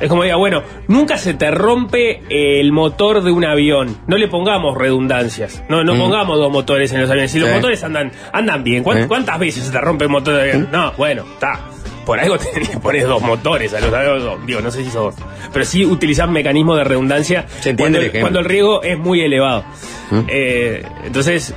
Es 0.00 0.08
como 0.08 0.22
diga, 0.24 0.36
bueno, 0.36 0.62
nunca 0.88 1.16
se 1.16 1.34
te 1.34 1.50
rompe 1.50 2.22
el 2.28 2.72
motor 2.72 3.22
de 3.22 3.30
un 3.30 3.44
avión. 3.44 3.96
No 4.08 4.16
le 4.16 4.26
pongamos 4.26 4.76
redundancias. 4.76 5.62
No, 5.68 5.84
no 5.84 5.94
Mm. 5.94 5.98
pongamos 5.98 6.38
dos 6.38 6.50
motores 6.50 6.92
en 6.92 7.00
los 7.02 7.10
aviones. 7.10 7.30
Si 7.30 7.38
los 7.38 7.50
motores 7.50 7.84
andan, 7.84 8.10
andan 8.32 8.64
bien, 8.64 8.82
¿cuán- 8.82 9.02
Sí. 9.02 9.08
¿cuántas 9.08 9.38
veces 9.38 9.64
se 9.64 9.70
te 9.72 9.80
rompe 9.80 10.04
el 10.04 10.10
motor 10.10 10.34
de 10.34 10.42
avión? 10.42 10.68
No, 10.72 10.92
bueno, 10.96 11.22
está. 11.34 11.60
Por 12.04 12.18
algo 12.18 12.36
te 12.36 12.58
le 12.58 12.66
pones 12.80 13.06
dos 13.06 13.22
motores 13.22 13.72
a 13.74 13.80
los 13.80 13.92
aviones. 13.94 14.24
Digo, 14.46 14.60
no 14.60 14.72
sé 14.72 14.82
si 14.82 14.90
sos. 14.90 15.14
Pero 15.52 15.64
sí 15.64 15.84
utilizar 15.84 16.28
mecanismos 16.28 16.76
de 16.78 16.84
redundancia 16.84 17.46
Se 17.60 17.70
entiende 17.70 17.76
cuando, 17.76 17.98
el 17.98 18.04
ejemplo. 18.06 18.20
cuando 18.22 18.38
el 18.40 18.44
riesgo 18.46 18.82
es 18.82 18.98
muy 18.98 19.20
elevado. 19.20 19.64
Mm. 20.10 20.20
Eh, 20.26 20.82
entonces, 21.04 21.54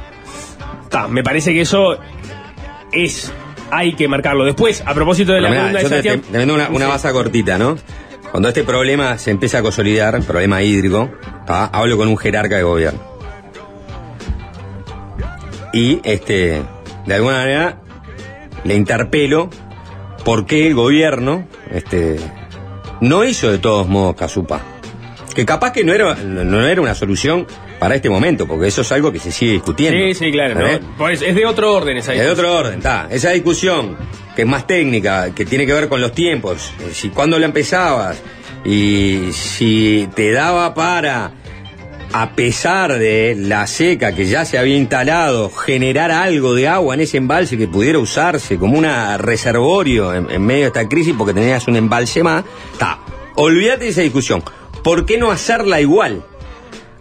ta, 0.89 1.07
me 1.07 1.23
parece 1.23 1.51
que 1.51 1.61
eso 1.61 1.97
es. 2.91 3.33
Hay 3.77 3.93
que 3.93 4.07
marcarlo. 4.07 4.45
Después, 4.45 4.81
a 4.85 4.93
propósito 4.93 5.33
de 5.33 5.41
la 5.41 5.49
mirá, 5.49 5.61
pregunta 5.63 5.79
de 5.83 5.89
Sebastián. 5.89 6.21
te- 6.21 6.31
te 6.31 6.37
vendo 6.37 6.53
una, 6.53 6.69
una 6.69 6.85
Sí. 6.85 6.91
base 6.91 7.11
cortita, 7.11 7.57
¿no? 7.57 7.75
Cuando 8.31 8.47
este 8.49 8.63
problema 8.63 9.17
se 9.17 9.31
empieza 9.31 9.59
a 9.59 9.61
consolidar, 9.61 10.15
el 10.15 10.23
problema 10.23 10.61
hídrico, 10.61 11.09
¿tá? 11.45 11.65
hablo 11.67 11.97
con 11.97 12.07
un 12.07 12.17
jerarca 12.17 12.55
de 12.57 12.63
gobierno. 12.63 12.99
Y, 15.73 15.99
este, 16.03 16.61
de 17.05 17.13
alguna 17.13 17.37
manera, 17.37 17.77
le 18.63 18.75
interpelo 18.75 19.49
por 20.23 20.45
qué 20.45 20.67
el 20.67 20.73
gobierno, 20.73 21.47
este, 21.71 22.17
no 23.01 23.23
hizo 23.23 23.51
de 23.51 23.57
todos 23.57 23.87
modos 23.87 24.15
Casupa. 24.15 24.61
Que 25.35 25.45
capaz 25.45 25.73
que 25.73 25.83
no 25.83 25.93
era, 25.93 26.15
no 26.15 26.65
era 26.65 26.81
una 26.81 26.95
solución 26.95 27.45
para 27.85 27.97
este 27.97 28.09
momento, 28.09 28.47
porque 28.47 28.65
eso 28.65 28.81
es 28.81 28.91
algo 28.91 29.11
que 29.11 29.19
se 29.19 29.31
sigue 29.31 29.51
discutiendo. 29.51 29.95
Sí, 30.07 30.15
sí, 30.15 30.31
claro. 30.31 30.55
¿no? 30.59 30.79
Pues 30.97 31.21
es 31.21 31.35
de 31.35 31.45
otro 31.45 31.71
orden 31.71 31.95
esa 31.97 32.13
Es 32.13 32.17
de 32.17 32.23
discusión. 32.25 32.47
otro 32.47 32.59
orden, 32.59 32.77
está. 32.79 33.07
Esa 33.11 33.29
discusión, 33.29 33.95
que 34.35 34.41
es 34.41 34.47
más 34.47 34.65
técnica, 34.65 35.35
que 35.35 35.45
tiene 35.45 35.67
que 35.67 35.73
ver 35.73 35.87
con 35.87 36.01
los 36.01 36.11
tiempos, 36.11 36.73
eh, 36.79 36.89
si 36.93 37.09
cuándo 37.09 37.37
la 37.37 37.45
empezabas 37.45 38.23
y 38.65 39.29
si 39.33 40.09
te 40.15 40.31
daba 40.31 40.73
para, 40.73 41.29
a 42.11 42.31
pesar 42.31 42.97
de 42.97 43.35
la 43.37 43.67
seca 43.67 44.13
que 44.15 44.25
ya 44.25 44.45
se 44.45 44.57
había 44.57 44.77
instalado, 44.77 45.51
generar 45.51 46.09
algo 46.09 46.55
de 46.55 46.67
agua 46.67 46.95
en 46.95 47.01
ese 47.01 47.17
embalse 47.17 47.55
que 47.55 47.67
pudiera 47.67 47.99
usarse 47.99 48.57
como 48.57 48.79
un 48.79 48.87
reservorio 49.19 50.11
en, 50.11 50.31
en 50.31 50.43
medio 50.43 50.61
de 50.61 50.67
esta 50.69 50.89
crisis 50.89 51.13
porque 51.15 51.35
tenías 51.35 51.67
un 51.67 51.75
embalse 51.75 52.23
más, 52.23 52.45
está. 52.73 52.97
Olvídate 53.35 53.83
de 53.83 53.89
esa 53.91 54.01
discusión. 54.01 54.41
¿Por 54.83 55.05
qué 55.05 55.19
no 55.19 55.29
hacerla 55.29 55.79
igual? 55.81 56.23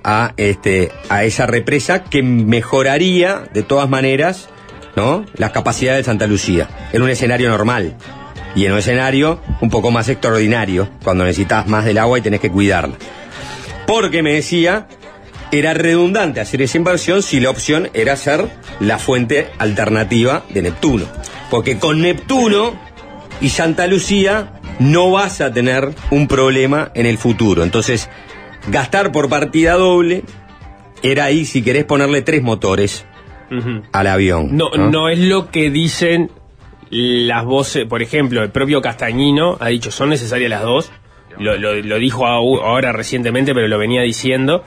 A, 0.05 0.35
este, 0.37 0.93
a 1.09 1.25
esa 1.25 1.47
represa 1.47 2.05
que 2.05 2.23
mejoraría 2.23 3.45
de 3.53 3.63
todas 3.63 3.89
maneras 3.89 4.49
¿no? 4.97 5.25
Las 5.37 5.51
capacidades 5.51 6.01
de 6.01 6.05
Santa 6.05 6.27
Lucía, 6.27 6.69
en 6.93 7.03
un 7.03 7.11
escenario 7.11 7.49
normal. 7.49 7.97
Y 8.55 8.67
en 8.67 8.73
un 8.73 8.79
escenario 8.79 9.41
un 9.61 9.71
poco 9.71 9.91
más 9.91 10.09
extraordinario, 10.09 10.89
cuando 11.03 11.25
necesitas 11.25 11.67
más 11.67 11.85
del 11.85 11.99
agua 11.99 12.19
y 12.19 12.23
tenés 12.23 12.41
que 12.41 12.51
cuidarla. 12.51 12.95
Porque 13.87 14.23
me 14.23 14.35
decía, 14.35 14.87
era 15.51 15.75
redundante 15.75 16.41
hacer 16.41 16.63
esa 16.63 16.79
inversión 16.79 17.23
si 17.23 17.41
la 17.41 17.51
opción 17.51 17.91
era 17.95 18.17
ser 18.17 18.49
la 18.81 18.99
fuente 18.99 19.49
alternativa 19.59 20.45
de 20.51 20.63
Neptuno. 20.63 21.05
Porque 21.51 21.79
con 21.79 22.01
Neptuno 22.01 22.79
y 23.41 23.49
Santa 23.49 23.89
Lucía 23.89 24.61
no 24.79 25.11
vas 25.11 25.41
a 25.41 25.53
tener 25.53 25.93
un 26.11 26.29
problema 26.29 26.93
en 26.95 27.07
el 27.07 27.19
futuro. 27.19 27.65
Entonces, 27.65 28.09
gastar 28.69 29.13
por 29.13 29.29
partida 29.29 29.75
doble 29.75 30.23
era 31.03 31.25
ahí 31.25 31.45
si 31.45 31.63
querés 31.63 31.85
ponerle 31.85 32.23
tres 32.23 32.43
motores 32.43 33.05
al 33.93 34.07
avión. 34.07 34.57
No, 34.57 34.71
no, 34.91 35.09
es 35.09 35.19
lo 35.19 35.51
que 35.51 35.71
dicen 35.71 36.31
las 36.91 37.45
voces, 37.45 37.85
por 37.87 38.03
ejemplo, 38.03 38.43
el 38.43 38.51
propio 38.51 38.81
Castañino 38.83 39.57
ha 39.61 39.69
dicho, 39.69 39.91
son 39.91 40.09
necesarias 40.11 40.51
las 40.51 40.63
dos. 40.63 40.91
Lo, 41.39 41.57
lo- 41.59 41.75
lo 41.75 41.99
dijo 41.99 42.27
ahora 42.27 42.93
recientemente, 42.93 43.55
pero 43.55 43.67
lo 43.69 43.79
venía 43.79 44.03
diciendo. 44.03 44.65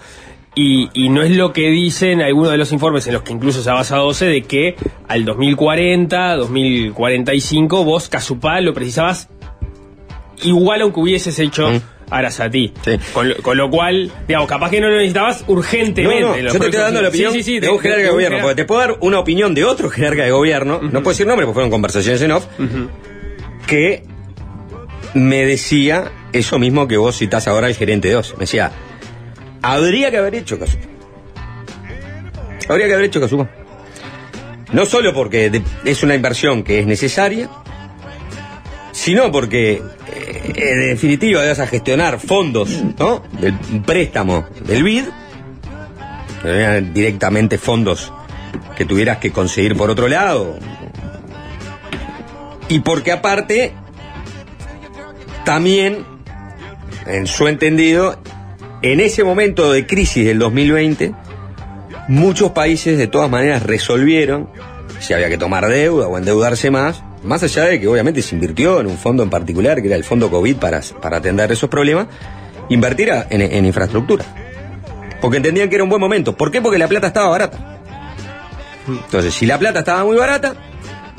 Y, 0.55 0.89
y 0.93 1.10
no 1.10 1.21
es 1.21 1.31
lo 1.31 1.53
que 1.53 1.69
dicen 1.69 2.21
algunos 2.21 2.51
de 2.51 2.57
los 2.57 2.71
informes 2.71 3.05
en 3.07 3.13
los 3.13 3.21
que 3.21 3.31
incluso 3.31 3.62
se 3.62 3.69
ha 3.69 3.73
basado 3.73 4.07
OCE 4.07 4.25
de 4.25 4.41
que 4.41 4.75
al 5.07 5.23
2040, 5.23 6.36
2045, 6.36 7.83
vos 7.83 8.10
Casupá 8.10 8.60
lo 8.62 8.73
precisabas 8.73 9.29
igual 10.43 10.81
aunque 10.81 10.99
hubieses 10.99 11.38
hecho 11.39 11.67
Arasatí. 11.67 11.96
Con, 13.13 13.29
lo, 13.29 13.35
con 13.37 13.57
lo 13.57 13.69
cual, 13.69 14.11
digamos, 14.27 14.47
capaz 14.47 14.69
que 14.69 14.79
no 14.79 14.87
lo 14.87 14.95
necesitabas 14.95 15.43
urgentemente. 15.47 16.21
No, 16.21 16.29
no, 16.29 16.37
yo 16.37 16.59
te 16.59 16.65
estoy 16.65 16.81
dando 16.81 17.01
la 17.01 17.09
opinión 17.09 17.33
Sí, 17.33 17.43
sí, 17.43 17.53
sí, 17.55 17.59
de 17.59 17.69
un 17.69 17.79
jerarca 17.79 18.03
de 18.03 18.09
gobierno, 18.09 18.39
porque 18.41 18.55
te 18.55 18.65
puedo 18.65 18.81
dar 18.81 18.97
una 19.01 19.19
opinión 19.19 19.53
de 19.53 19.65
otro 19.65 19.89
jerarca 19.89 20.23
de 20.23 20.31
gobierno, 20.31 20.79
no 20.81 21.03
puedo 21.03 21.09
decir 21.09 21.27
nombre 21.27 21.45
porque 21.45 21.55
fueron 21.55 21.71
conversaciones 21.71 22.21
en 22.21 22.31
off, 22.31 22.45
que 23.65 24.03
me 25.13 25.45
decía 25.45 26.11
eso 26.33 26.59
mismo 26.59 26.87
que 26.87 26.97
vos 26.97 27.17
citás 27.17 27.47
ahora 27.47 27.67
el 27.67 27.75
gerente 27.75 28.07
de 28.07 28.15
OS. 28.15 28.33
Me 28.33 28.41
decía, 28.41 28.71
habría 29.61 30.11
que 30.11 30.17
haber 30.17 30.35
hecho 30.35 30.59
Casupa. 30.59 30.85
Habría 32.69 32.87
que 32.87 32.93
haber 32.93 33.05
hecho 33.05 33.19
Casupa. 33.19 33.49
No 34.73 34.85
solo 34.85 35.13
porque 35.13 35.61
es 35.85 36.03
una 36.03 36.15
inversión 36.15 36.63
que 36.63 36.79
es 36.79 36.85
necesaria, 36.85 37.49
sino 38.97 39.31
porque 39.31 39.73
eh, 40.07 40.53
en 40.55 40.79
definitiva 40.89 41.45
vas 41.45 41.60
a 41.60 41.67
gestionar 41.67 42.19
fondos, 42.19 42.83
¿no? 42.97 43.21
Del 43.39 43.53
préstamo 43.86 44.47
del 44.65 44.81
BID, 44.81 45.03
eran 46.43 46.95
directamente 46.95 47.60
fondos 47.60 48.12
que 48.75 48.86
tuvieras 48.86 49.19
que 49.19 49.31
conseguir 49.31 49.77
por 49.77 49.91
otro 49.91 50.07
lado. 50.07 50.57
Y 52.69 52.79
porque 52.79 53.12
aparte, 53.12 53.73
también, 55.45 56.03
en 57.05 57.27
su 57.27 57.47
entendido, 57.47 58.19
en 58.81 58.99
ese 58.99 59.23
momento 59.23 59.71
de 59.71 59.86
crisis 59.86 60.25
del 60.25 60.39
2020, 60.39 61.13
muchos 62.07 62.49
países 62.49 62.97
de 62.97 63.05
todas 63.05 63.29
maneras 63.29 63.62
resolvieron 63.62 64.49
si 64.99 65.13
había 65.13 65.29
que 65.29 65.38
tomar 65.38 65.67
deuda 65.67 66.07
o 66.07 66.17
endeudarse 66.17 66.71
más, 66.71 67.03
más 67.23 67.43
allá 67.43 67.65
de 67.65 67.80
que 67.80 67.88
obviamente 67.88 68.21
se 68.21 68.36
invirtió 68.36 68.80
en 68.80 68.88
un 68.88 68.97
fondo 68.97 69.23
en 69.23 69.30
particular, 69.30 69.82
que 69.82 69.88
era 69.88 69.95
el 69.95 70.03
fondo 70.03 70.30
COVID 70.30 70.58
para, 70.58 70.82
para 71.01 71.17
atender 71.17 71.51
esos 71.51 71.69
problemas, 71.69 72.08
invertir 72.69 73.12
en 73.30 73.65
infraestructura. 73.65 74.25
Porque 75.21 75.38
entendían 75.38 75.69
que 75.69 75.75
era 75.75 75.84
un 75.84 75.89
buen 75.89 76.01
momento. 76.01 76.36
¿Por 76.36 76.51
qué? 76.51 76.62
Porque 76.62 76.77
la 76.77 76.88
plata 76.88 77.08
estaba 77.08 77.30
barata. 77.30 77.77
Entonces, 78.88 79.34
si 79.34 79.45
la 79.45 79.58
plata 79.58 79.80
estaba 79.80 80.03
muy 80.03 80.17
barata, 80.17 80.56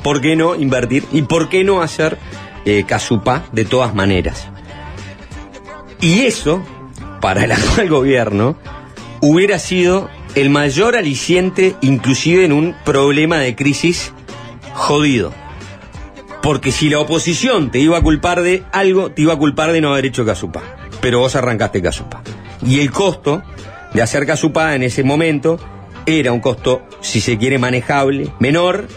¿por 0.03 0.21
qué 0.21 0.35
no 0.35 0.55
invertir? 0.55 1.05
¿Y 1.11 1.23
por 1.23 1.49
qué 1.49 1.63
no 1.63 1.81
hacer 1.81 2.17
eh, 2.65 2.83
casupá 2.87 3.45
de 3.51 3.65
todas 3.65 3.93
maneras? 3.93 4.47
Y 6.01 6.21
eso, 6.21 6.63
para 7.21 7.43
el 7.43 7.51
actual 7.51 7.89
gobierno, 7.89 8.55
hubiera 9.21 9.59
sido 9.59 10.09
el 10.35 10.49
mayor 10.49 10.95
aliciente, 10.95 11.75
inclusive 11.81 12.45
en 12.45 12.53
un 12.53 12.75
problema 12.85 13.37
de 13.37 13.55
crisis 13.55 14.13
jodido. 14.73 15.33
Porque 16.41 16.71
si 16.71 16.89
la 16.89 16.99
oposición 16.99 17.69
te 17.71 17.79
iba 17.79 17.97
a 17.97 18.01
culpar 18.01 18.41
de 18.41 18.63
algo, 18.71 19.11
te 19.11 19.21
iba 19.23 19.33
a 19.33 19.37
culpar 19.37 19.71
de 19.71 19.81
no 19.81 19.91
haber 19.91 20.05
hecho 20.05 20.25
casupá. 20.25 20.61
Pero 21.01 21.19
vos 21.19 21.35
arrancaste 21.35 21.81
casupá. 21.81 22.21
Y 22.65 22.79
el 22.79 22.91
costo 22.91 23.41
de 23.93 24.01
hacer 24.01 24.25
casupá 24.25 24.75
en 24.75 24.83
ese 24.83 25.03
momento 25.03 25.59
era 26.05 26.31
un 26.31 26.39
costo, 26.39 26.81
si 27.01 27.21
se 27.21 27.37
quiere, 27.37 27.59
manejable, 27.59 28.33
menor, 28.39 28.87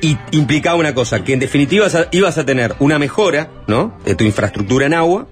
y 0.00 0.18
implicaba 0.32 0.76
una 0.76 0.94
cosa, 0.94 1.24
que 1.24 1.32
en 1.32 1.38
definitiva 1.38 1.86
ibas 2.10 2.38
a 2.38 2.44
tener 2.44 2.74
una 2.80 2.98
mejora, 2.98 3.50
¿no? 3.66 3.98
De 4.04 4.14
tu 4.14 4.24
infraestructura 4.24 4.86
en 4.86 4.94
agua, 4.94 5.28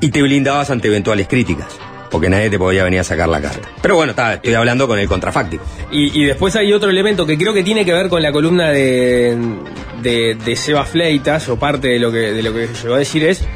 y 0.00 0.10
te 0.10 0.22
blindabas 0.22 0.70
ante 0.70 0.88
eventuales 0.88 1.28
críticas. 1.28 1.78
Porque 2.10 2.28
nadie 2.28 2.50
te 2.50 2.58
podía 2.58 2.84
venir 2.84 3.00
a 3.00 3.04
sacar 3.04 3.28
la 3.28 3.40
carta. 3.40 3.68
Pero 3.80 3.94
bueno, 3.96 4.10
está, 4.10 4.34
estoy 4.34 4.54
hablando 4.54 4.88
con 4.88 4.98
el 4.98 5.08
contrafáctico. 5.08 5.64
Y, 5.92 6.20
y 6.20 6.24
después 6.24 6.56
hay 6.56 6.72
otro 6.72 6.90
elemento 6.90 7.24
que 7.24 7.38
creo 7.38 7.54
que 7.54 7.62
tiene 7.62 7.84
que 7.84 7.92
ver 7.92 8.08
con 8.08 8.22
la 8.22 8.32
columna 8.32 8.70
de, 8.70 9.38
de, 10.02 10.34
de 10.34 10.56
Seba 10.56 10.84
Fleitas, 10.84 11.48
o 11.48 11.56
parte 11.58 11.88
de 11.88 11.98
lo, 11.98 12.10
que, 12.10 12.32
de 12.32 12.42
lo 12.42 12.52
que 12.52 12.68
llegó 12.82 12.94
a 12.94 12.98
decir 12.98 13.24
es, 13.24 13.46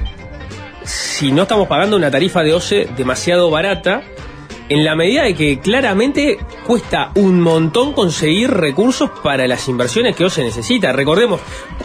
si 0.85 1.33
no 1.33 1.43
estamos 1.43 1.67
pagando 1.67 1.97
una 1.97 2.11
tarifa 2.11 2.43
de 2.43 2.53
OCE 2.53 2.89
demasiado 2.97 3.51
barata, 3.51 4.03
en 4.69 4.85
la 4.85 4.95
medida 4.97 5.25
de 5.25 5.35
que 5.35 5.59
claramente 5.59 6.39
cuesta 6.67 7.11
un 7.17 7.41
montón 7.41 7.93
conseguir 7.93 8.51
recursos 8.51 9.11
para 9.23 9.47
las 9.47 9.69
inversiones 9.69 10.17
que 10.17 10.25
OCE 10.25 10.43
necesita. 10.43 10.93
Recordemos, 10.93 11.41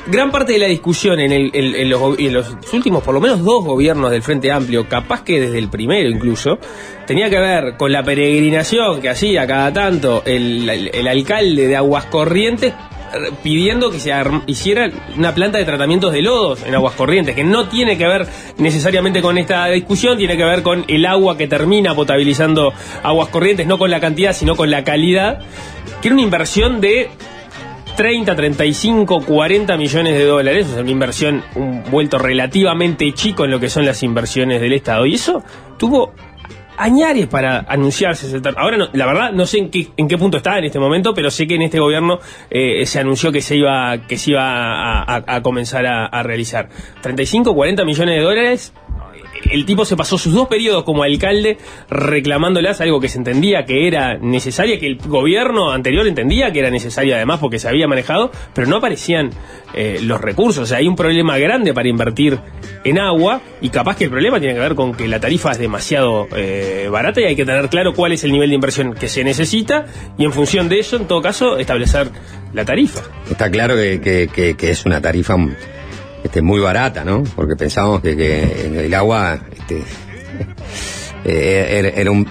gran 0.07 0.31
parte 0.31 0.53
de 0.53 0.59
la 0.59 0.67
discusión 0.67 1.19
en, 1.19 1.31
el- 1.31 1.51
en- 1.53 1.89
los, 1.89 2.53
últimos, 2.73 3.03
por 3.03 3.13
lo 3.13 3.19
menos 3.21 3.43
dos 3.43 3.65
gobiernos 3.65 4.11
del 4.11 4.21
Frente 4.23 4.51
Amplio, 4.51 4.87
capaz 4.87 5.23
que 5.23 5.41
desde 5.41 5.57
el 5.59 5.69
primero 5.69 6.09
incluso, 6.09 6.57
tenía 7.05 7.29
que 7.29 7.39
ver 7.39 7.75
con 7.77 7.91
la 7.91 8.03
peregrinación 8.03 9.01
que 9.01 9.09
hacía 9.09 9.45
cada 9.45 9.73
tanto 9.73 10.23
el, 10.25 10.69
el- 10.69 11.07
alcalde 11.07 11.67
de 11.67 11.75
Aguascorrientes 11.75 12.73
pidiendo 13.43 13.91
que 13.91 13.99
se 13.99 14.11
hiciera 14.47 14.89
una 15.17 15.33
planta 15.33 15.57
de 15.57 15.65
tratamientos 15.65 16.13
de 16.13 16.21
lodos 16.21 16.63
en 16.63 16.75
aguas 16.75 16.95
corrientes, 16.95 17.35
que 17.35 17.43
no 17.43 17.67
tiene 17.67 17.97
que 17.97 18.07
ver 18.07 18.27
necesariamente 18.57 19.21
con 19.21 19.37
esta 19.37 19.67
discusión, 19.67 20.17
tiene 20.17 20.37
que 20.37 20.43
ver 20.43 20.63
con 20.63 20.85
el 20.87 21.05
agua 21.05 21.37
que 21.37 21.47
termina 21.47 21.95
potabilizando 21.95 22.73
aguas 23.03 23.29
corrientes, 23.29 23.67
no 23.67 23.77
con 23.77 23.89
la 23.89 23.99
cantidad, 23.99 24.33
sino 24.33 24.55
con 24.55 24.69
la 24.69 24.83
calidad, 24.83 25.39
que 26.01 26.07
era 26.07 26.15
una 26.15 26.23
inversión 26.23 26.81
de 26.81 27.09
30, 27.99 28.33
35, 28.33 29.25
40 29.25 29.75
millones 29.75 30.13
de 30.13 30.23
dólares, 30.23 30.67
o 30.67 30.73
sea, 30.73 30.81
una 30.83 30.91
inversión, 30.91 31.43
un 31.55 31.83
vuelto 31.91 32.17
relativamente 32.17 33.11
chico 33.13 33.43
en 33.43 33.51
lo 33.51 33.59
que 33.59 33.69
son 33.69 33.85
las 33.85 34.03
inversiones 34.03 34.61
del 34.61 34.71
Estado. 34.71 35.05
Y 35.05 35.15
eso 35.15 35.43
tuvo 35.77 36.13
añares 36.79 37.27
para 37.27 37.59
anunciarse 37.67 38.41
Ahora, 38.57 38.77
no- 38.77 38.89
la 38.93 39.05
verdad, 39.05 39.31
no 39.31 39.45
sé 39.45 39.59
en 39.59 39.69
qué, 39.69 39.87
en 39.97 40.07
qué 40.07 40.17
punto 40.17 40.37
está 40.37 40.57
en 40.57 40.65
este 40.65 40.79
momento, 40.79 41.13
pero 41.13 41.29
sé 41.29 41.45
que 41.47 41.55
en 41.55 41.61
este 41.63 41.79
gobierno 41.79 42.19
eh, 42.49 42.85
se 42.85 42.99
anunció 42.99 43.31
que 43.31 43.41
se 43.41 43.55
iba, 43.57 44.07
que 44.07 44.17
se 44.17 44.31
iba 44.31 44.43
a, 44.43 45.03
a- 45.17 45.23
a 45.35 45.41
comenzar 45.41 45.85
a, 45.85 46.05
a 46.05 46.23
realizar. 46.23 46.69
35, 47.01 47.53
40 47.53 47.85
millones 47.85 48.15
de 48.15 48.21
dólares. 48.21 48.73
El 49.49 49.65
tipo 49.65 49.85
se 49.85 49.95
pasó 49.95 50.17
sus 50.17 50.33
dos 50.33 50.47
periodos 50.47 50.83
como 50.83 51.03
alcalde 51.03 51.57
reclamándolas 51.89 52.81
algo 52.81 52.99
que 52.99 53.09
se 53.09 53.17
entendía 53.17 53.65
que 53.65 53.87
era 53.87 54.17
necesaria, 54.17 54.79
que 54.79 54.87
el 54.87 54.97
gobierno 54.97 55.71
anterior 55.71 56.07
entendía 56.07 56.51
que 56.51 56.59
era 56.59 56.69
necesaria 56.69 57.15
además 57.15 57.39
porque 57.39 57.59
se 57.59 57.67
había 57.67 57.87
manejado, 57.87 58.31
pero 58.53 58.67
no 58.67 58.77
aparecían 58.77 59.31
eh, 59.73 59.99
los 60.01 60.21
recursos. 60.21 60.63
O 60.63 60.65
sea, 60.65 60.77
hay 60.77 60.87
un 60.87 60.95
problema 60.95 61.37
grande 61.37 61.73
para 61.73 61.89
invertir 61.89 62.39
en 62.83 62.99
agua 62.99 63.41
y 63.61 63.69
capaz 63.69 63.97
que 63.97 64.05
el 64.05 64.09
problema 64.09 64.39
tiene 64.39 64.55
que 64.55 64.61
ver 64.61 64.75
con 64.75 64.93
que 64.93 65.07
la 65.07 65.19
tarifa 65.19 65.51
es 65.51 65.59
demasiado 65.59 66.27
eh, 66.35 66.87
barata 66.91 67.21
y 67.21 67.25
hay 67.25 67.35
que 67.35 67.45
tener 67.45 67.69
claro 67.69 67.93
cuál 67.93 68.13
es 68.13 68.23
el 68.23 68.31
nivel 68.31 68.49
de 68.49 68.55
inversión 68.55 68.93
que 68.93 69.07
se 69.07 69.23
necesita 69.23 69.85
y 70.17 70.25
en 70.25 70.33
función 70.33 70.69
de 70.69 70.79
eso, 70.79 70.97
en 70.97 71.07
todo 71.07 71.21
caso, 71.21 71.57
establecer 71.57 72.09
la 72.53 72.65
tarifa. 72.65 73.01
Está 73.29 73.49
claro 73.49 73.75
que, 73.75 74.55
es 74.59 74.85
una 74.85 75.01
tarifa 75.01 75.35
este, 76.23 76.41
muy 76.41 76.59
barata, 76.59 77.03
¿no? 77.03 77.23
Porque 77.35 77.55
pensábamos 77.55 78.01
que, 78.01 78.85
el 78.85 78.93
agua 78.93 79.39
este, 79.51 79.77
eh, 81.25 81.93
era, 81.95 82.11
un- 82.11 82.27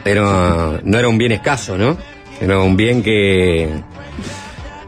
no 0.85 0.99
era 0.99 1.09
un 1.09 1.19
bien 1.19 1.33
escaso, 1.33 1.77
¿no? 1.79 1.97
Era 2.41 2.59
un 2.61 2.77
bien 2.77 3.03
que... 3.03 3.69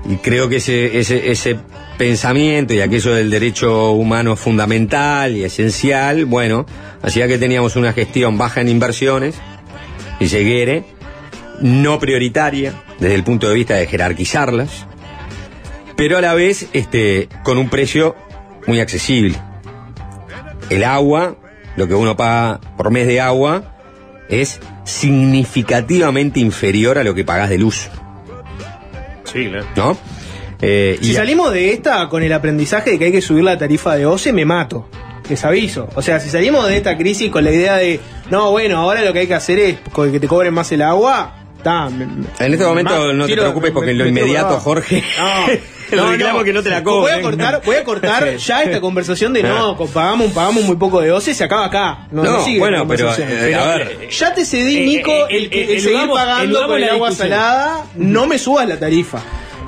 Y 0.09 0.16
creo 0.16 0.48
que 0.48 0.57
ese, 0.57 0.98
ese, 0.98 1.30
ese 1.30 1.57
pensamiento 1.98 2.72
y 2.72 2.80
aquello 2.80 3.12
del 3.14 3.28
derecho 3.30 3.90
humano 3.92 4.34
fundamental 4.34 5.36
y 5.36 5.44
esencial, 5.44 6.24
bueno, 6.24 6.64
hacía 7.03 7.28
que 7.28 7.36
teníamos 7.38 7.76
una 7.76 7.92
gestión 7.92 8.38
baja 8.38 8.62
en 8.62 8.68
inversiones, 8.70 9.34
si 10.18 10.28
se 10.28 10.42
quiere, 10.42 10.84
no 11.61 11.98
prioritaria 11.98 12.72
desde 12.98 13.14
el 13.14 13.24
punto 13.24 13.48
de 13.48 13.55
vista 13.55 13.74
de 13.74 13.86
jerarquizarlas, 13.86 14.86
pero 15.96 16.16
a 16.16 16.22
la 16.22 16.32
vez 16.32 16.66
este, 16.72 17.28
con 17.42 17.59
un 17.59 17.68
precio 17.68 18.16
muy 18.70 18.80
accesible. 18.80 19.36
El 20.70 20.84
agua, 20.84 21.36
lo 21.76 21.88
que 21.88 21.94
uno 21.94 22.16
paga 22.16 22.60
por 22.76 22.90
mes 22.92 23.06
de 23.08 23.20
agua, 23.20 23.74
es 24.28 24.60
significativamente 24.84 26.38
inferior 26.38 26.98
a 26.98 27.04
lo 27.04 27.14
que 27.14 27.24
pagás 27.24 27.50
de 27.50 27.58
luz. 27.58 27.88
Sí, 29.24 29.48
claro. 29.48 29.66
¿no? 29.76 29.98
Eh, 30.62 30.98
Si 31.02 31.10
y- 31.10 31.14
salimos 31.14 31.52
de 31.52 31.72
esta 31.72 32.08
con 32.08 32.22
el 32.22 32.32
aprendizaje 32.32 32.90
de 32.92 32.98
que 32.98 33.06
hay 33.06 33.12
que 33.12 33.22
subir 33.22 33.42
la 33.44 33.58
tarifa 33.58 33.96
de 33.96 34.06
OCE, 34.06 34.32
me 34.32 34.44
mato. 34.44 34.88
Les 35.28 35.44
aviso. 35.44 35.88
O 35.94 36.02
sea, 36.02 36.18
si 36.20 36.28
salimos 36.28 36.66
de 36.68 36.76
esta 36.76 36.96
crisis 36.96 37.30
con 37.30 37.44
la 37.44 37.50
idea 37.52 37.76
de, 37.76 38.00
no, 38.30 38.50
bueno, 38.50 38.78
ahora 38.78 39.02
lo 39.02 39.12
que 39.12 39.20
hay 39.20 39.26
que 39.26 39.34
hacer 39.34 39.58
es 39.60 39.76
que 40.12 40.20
te 40.20 40.26
cobren 40.28 40.52
más 40.54 40.70
el 40.72 40.82
agua, 40.82 41.34
está. 41.56 41.88
me- 41.90 42.04
En 42.04 42.52
este 42.52 42.64
momento 42.64 43.06
me- 43.08 43.14
no 43.14 43.26
te 43.26 43.34
preocupes 43.36 43.70
porque 43.72 43.86
me- 43.86 43.92
en 43.92 43.98
lo 43.98 44.06
inmediato. 44.06 44.58
Jorge, 44.60 45.02
No, 45.18 45.46
el 45.97 46.09
reclamo 46.09 46.45
que 46.45 46.53
no 46.53 46.62
te 46.62 46.70
la 46.70 46.80
Voy 46.80 47.11
a 47.11 47.20
cortar, 47.22 47.62
voy 47.64 47.76
a 47.76 47.84
cortar 47.84 48.36
ya 48.36 48.62
esta 48.62 48.80
conversación 48.80 49.32
de 49.32 49.43
no, 49.43 49.70
Ah. 49.78 49.86
pagamos, 49.93 50.32
pagamos 50.32 50.64
muy 50.64 50.76
poco 50.76 51.01
de 51.01 51.11
OCE, 51.12 51.34
se 51.34 51.45
acaba 51.45 51.66
acá. 51.66 52.07
No, 52.11 52.22
No, 52.24 52.30
no 52.38 52.45
sigue 52.45 52.59
bueno, 52.59 52.86
pero, 52.88 53.11
eh, 53.18 53.55
a 53.55 53.64
ver. 53.76 54.09
Ya 54.11 54.34
te 54.34 54.45
cedí, 54.45 54.78
Eh, 54.78 54.86
Nico, 54.86 55.11
eh, 55.11 55.24
el, 55.30 55.45
eh, 55.45 55.51
que- 55.51 55.61
eh, 55.64 55.74
el 55.76 55.80
seguir 55.82 56.09
pagando 56.12 56.66
con 56.66 56.76
el 56.76 56.86
la 56.86 56.93
agua 56.93 57.12
salada, 57.12 57.84
no 57.97 58.26
me 58.26 58.38
subas 58.38 58.66
la 58.68 58.78
tarifa. 58.78 59.20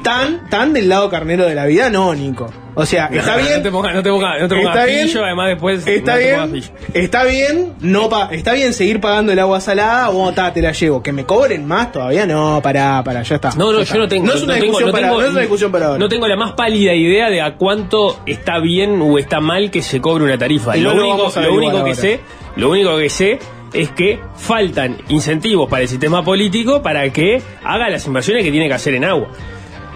Tan, 0.03 0.49
tan 0.51 0.73
del 0.73 0.89
lado 0.89 1.09
carnero 1.11 1.45
de 1.47 1.55
la 1.55 1.67
vida, 1.67 1.89
no, 1.91 2.15
Nico. 2.15 2.51
O 2.75 2.87
sea, 2.87 3.07
está 3.13 3.37
No, 3.37 3.43
bien. 3.43 3.57
No 3.59 3.63
te 3.63 3.71
pongas, 3.71 3.95
no 3.95 4.03
te 4.03 4.09
pongas, 4.11 4.41
no 4.41 4.49
te 4.49 4.55
pongas 4.57 4.75
Está 4.75 4.87
bien. 4.87 5.07
pillo, 5.07 5.25
además 5.25 5.49
después. 5.49 5.87
Está 5.87 6.17
bien, 6.17 6.63
está 6.95 7.25
bien, 7.25 7.75
no 7.81 8.09
pa- 8.09 8.31
está 8.33 8.55
bien 8.55 8.73
seguir 8.73 8.99
pagando 8.99 9.31
el 9.33 9.39
agua 9.39 9.61
salada, 9.61 10.09
o 10.11 10.33
ta, 10.33 10.53
te 10.55 10.63
la 10.63 10.73
llevo. 10.73 11.03
Que 11.03 11.13
me 11.13 11.25
cobren 11.25 11.67
más 11.67 11.93
todavía, 11.93 12.25
no, 12.27 12.61
pará, 12.63 13.03
pará, 13.05 13.23
ya 13.23 13.35
está. 13.35 13.51
No, 13.51 13.67
no, 13.67 13.73
yo 13.73 13.81
está. 13.83 13.99
no 13.99 14.09
tengo. 14.09 14.27
No 14.27 14.33
es 14.35 14.43
una 14.43 14.55
discusión 14.55 14.87
no 14.89 14.93
para, 14.93 15.07
tengo- 15.09 15.21
no 15.21 15.25
es 15.27 15.31
una 15.33 15.41
discusión 15.41 15.71
para 15.71 15.87
ahora. 15.87 15.99
No 15.99 16.09
tengo 16.09 16.27
la 16.27 16.37
más 16.37 16.53
pálida 16.55 16.95
idea 16.95 17.29
de 17.29 17.43
a 17.43 17.57
cuánto 17.57 18.19
está 18.27 18.59
bien 18.59 19.01
o 19.03 19.19
está 19.19 19.41
mal 19.41 19.71
que 19.71 19.83
se 19.83 20.01
cobre 20.01 20.25
una 20.25 20.39
tarifa. 20.39 20.75
Lo 20.77 20.93
único, 20.95 21.31
lo 21.71 21.85
que 21.85 21.95
sé, 21.95 22.21
lo 22.57 22.71
único 22.71 22.97
que 22.97 23.11
sé 23.11 23.39
es 23.75 23.91
que 23.91 24.19
faltan 24.37 24.97
incentivos 25.11 25.69
para 25.69 25.83
el 25.83 25.89
sistema 25.89 26.23
político 26.25 26.81
para 26.83 27.11
que 27.13 27.43
haga 27.65 27.89
las 27.91 28.07
inversiones 28.07 28.45
que 28.45 28.51
tiene 28.51 28.69
que 28.69 28.75
hacer 28.75 28.95
en 28.95 29.05
agua. 29.05 29.29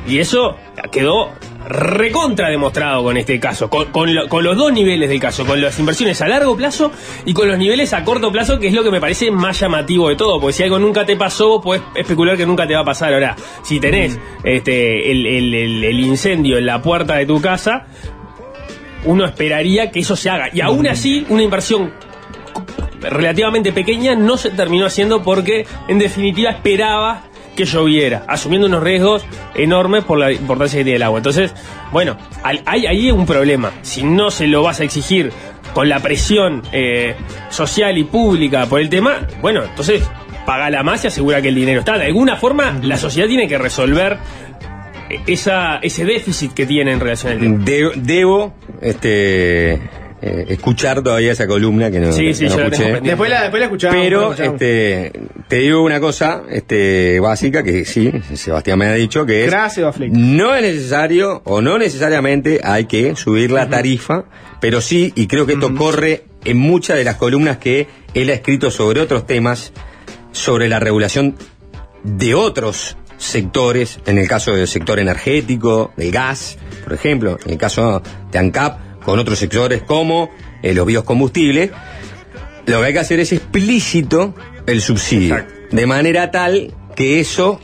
Y 0.08 0.18
eso 0.18 0.56
quedó 0.92 1.30
recontra 1.68 2.48
demostrado 2.48 3.02
con 3.02 3.16
este 3.16 3.40
caso, 3.40 3.68
con, 3.68 3.86
con 3.86 4.14
lo- 4.14 4.28
con 4.28 4.44
los 4.44 4.56
dos 4.56 4.72
niveles 4.72 5.08
del 5.08 5.18
caso, 5.18 5.44
con 5.44 5.60
las 5.60 5.76
inversiones 5.80 6.22
a 6.22 6.28
largo 6.28 6.56
plazo 6.56 6.92
y 7.24 7.32
con 7.34 7.48
los 7.48 7.58
niveles 7.58 7.92
a 7.92 8.04
corto 8.04 8.30
plazo, 8.30 8.60
que 8.60 8.68
es 8.68 8.72
lo 8.72 8.84
que 8.84 8.92
me 8.92 9.00
parece 9.00 9.32
más 9.32 9.58
llamativo 9.58 10.08
de 10.08 10.14
todo, 10.14 10.40
porque 10.40 10.52
si 10.52 10.62
algo 10.62 10.78
nunca 10.78 11.04
te 11.04 11.16
pasó, 11.16 11.60
puedes 11.60 11.82
especular 11.96 12.36
que 12.36 12.46
nunca 12.46 12.68
te 12.68 12.74
va 12.74 12.82
a 12.82 12.84
pasar. 12.84 13.12
Ahora, 13.12 13.34
si 13.64 13.80
tenés 13.80 14.16
este, 14.44 15.10
el, 15.10 15.26
el- 15.26 15.54
el- 15.54 15.84
el 15.84 16.00
incendio 16.00 16.56
en 16.58 16.66
la 16.66 16.80
puerta 16.80 17.16
de 17.16 17.26
tu 17.26 17.40
casa, 17.40 17.86
uno 19.04 19.24
esperaría 19.24 19.90
que 19.90 20.00
eso 20.00 20.14
se 20.14 20.30
haga. 20.30 20.48
Y 20.52 20.60
aún 20.60 20.86
así, 20.86 21.26
una 21.30 21.42
inversión 21.42 21.92
relativamente 23.00 23.72
pequeña 23.72 24.14
no 24.14 24.36
se 24.36 24.50
terminó 24.50 24.86
haciendo 24.86 25.22
porque 25.22 25.66
en 25.88 25.98
definitiva 25.98 26.50
esperaba 26.50 27.24
que 27.56 27.64
lloviera, 27.64 28.24
asumiendo 28.28 28.68
unos 28.68 28.82
riesgos 28.84 29.26
enormes 29.56 30.04
por 30.04 30.18
la 30.18 30.30
importancia 30.30 30.78
que 30.78 30.84
tiene 30.84 30.96
el 30.96 31.02
agua. 31.02 31.18
Entonces, 31.18 31.52
bueno, 31.90 32.16
hay 32.44 32.86
ahí 32.86 33.10
un 33.10 33.26
problema. 33.26 33.72
Si 33.82 34.04
no 34.04 34.30
se 34.30 34.46
lo 34.46 34.62
vas 34.62 34.78
a 34.80 34.84
exigir 34.84 35.32
con 35.74 35.88
la 35.88 35.98
presión 35.98 36.62
eh, 36.72 37.16
social 37.50 37.98
y 37.98 38.04
pública 38.04 38.66
por 38.66 38.80
el 38.80 38.88
tema, 38.88 39.26
bueno, 39.42 39.64
entonces 39.64 40.08
pagala 40.46 40.82
más 40.84 41.02
y 41.04 41.08
asegura 41.08 41.42
que 41.42 41.48
el 41.48 41.54
dinero 41.56 41.80
está. 41.80 41.98
De 41.98 42.06
alguna 42.06 42.36
forma, 42.36 42.78
la 42.82 42.96
sociedad 42.96 43.26
tiene 43.26 43.48
que 43.48 43.58
resolver 43.58 44.16
esa, 45.26 45.78
ese 45.78 46.04
déficit 46.04 46.52
que 46.54 46.66
tiene 46.66 46.92
en 46.92 47.00
relación 47.00 47.32
al 47.32 47.38
tema. 47.40 47.64
De- 47.64 47.92
debo 47.96 48.54
este, 48.80 49.80
eh, 50.26 50.44
escuchar 50.48 51.02
todavía 51.02 51.32
esa 51.32 51.46
columna 51.46 51.90
que 51.90 52.00
no, 52.00 52.12
Sí, 52.12 52.26
que 52.26 52.34
sí, 52.34 52.44
no 52.44 52.50
yo 52.50 52.56
la 52.56 52.62
tengo 52.64 52.74
escuché. 52.74 52.84
pendiente. 52.84 53.08
Después 53.10 53.30
la, 53.30 53.40
después 53.42 53.60
la 53.60 53.66
escuchamos. 53.66 53.96
Pero 54.02 54.20
la 54.20 54.26
escuchamos. 54.30 54.52
este, 54.62 55.12
te 55.48 55.56
digo 55.56 55.82
una 55.82 56.00
cosa 56.00 56.42
este, 56.50 57.20
básica 57.20 57.62
que 57.62 57.84
sí, 57.84 58.12
Sebastián 58.34 58.78
me 58.78 58.86
ha 58.86 58.94
dicho 58.94 59.24
que 59.26 59.44
es 59.44 59.50
Gracias, 59.50 59.96
no 60.10 60.54
es 60.54 60.62
necesario 60.62 61.42
o 61.44 61.60
no 61.60 61.78
necesariamente 61.78 62.60
hay 62.62 62.86
que 62.86 63.14
subir 63.16 63.50
la 63.50 63.68
tarifa, 63.68 64.24
pero 64.60 64.80
sí, 64.80 65.12
y 65.14 65.26
creo 65.26 65.46
que 65.46 65.54
esto 65.54 65.74
corre 65.74 66.24
en 66.44 66.58
muchas 66.58 66.96
de 66.96 67.04
las 67.04 67.16
columnas 67.16 67.58
que 67.58 67.86
él 68.14 68.30
ha 68.30 68.34
escrito 68.34 68.70
sobre 68.70 69.00
otros 69.00 69.26
temas, 69.26 69.72
sobre 70.32 70.68
la 70.68 70.78
regulación 70.80 71.36
de 72.04 72.34
otros 72.34 72.96
sectores, 73.18 73.98
en 74.06 74.18
el 74.18 74.28
caso 74.28 74.54
del 74.54 74.68
sector 74.68 74.98
energético, 74.98 75.92
del 75.96 76.12
gas, 76.12 76.58
por 76.84 76.92
ejemplo, 76.92 77.38
en 77.44 77.52
el 77.52 77.58
caso 77.58 78.02
de 78.30 78.38
ANCAP, 78.38 78.78
con 79.06 79.20
otros 79.20 79.38
sectores 79.38 79.82
como 79.82 80.30
eh, 80.62 80.74
los 80.74 80.84
biocombustibles, 80.84 81.70
lo 82.66 82.80
que 82.80 82.86
hay 82.86 82.92
que 82.92 82.98
hacer 82.98 83.20
es 83.20 83.32
explícito 83.32 84.34
el 84.66 84.82
subsidio, 84.82 85.46
de 85.70 85.86
manera 85.86 86.32
tal 86.32 86.74
que 86.96 87.20
eso 87.20 87.60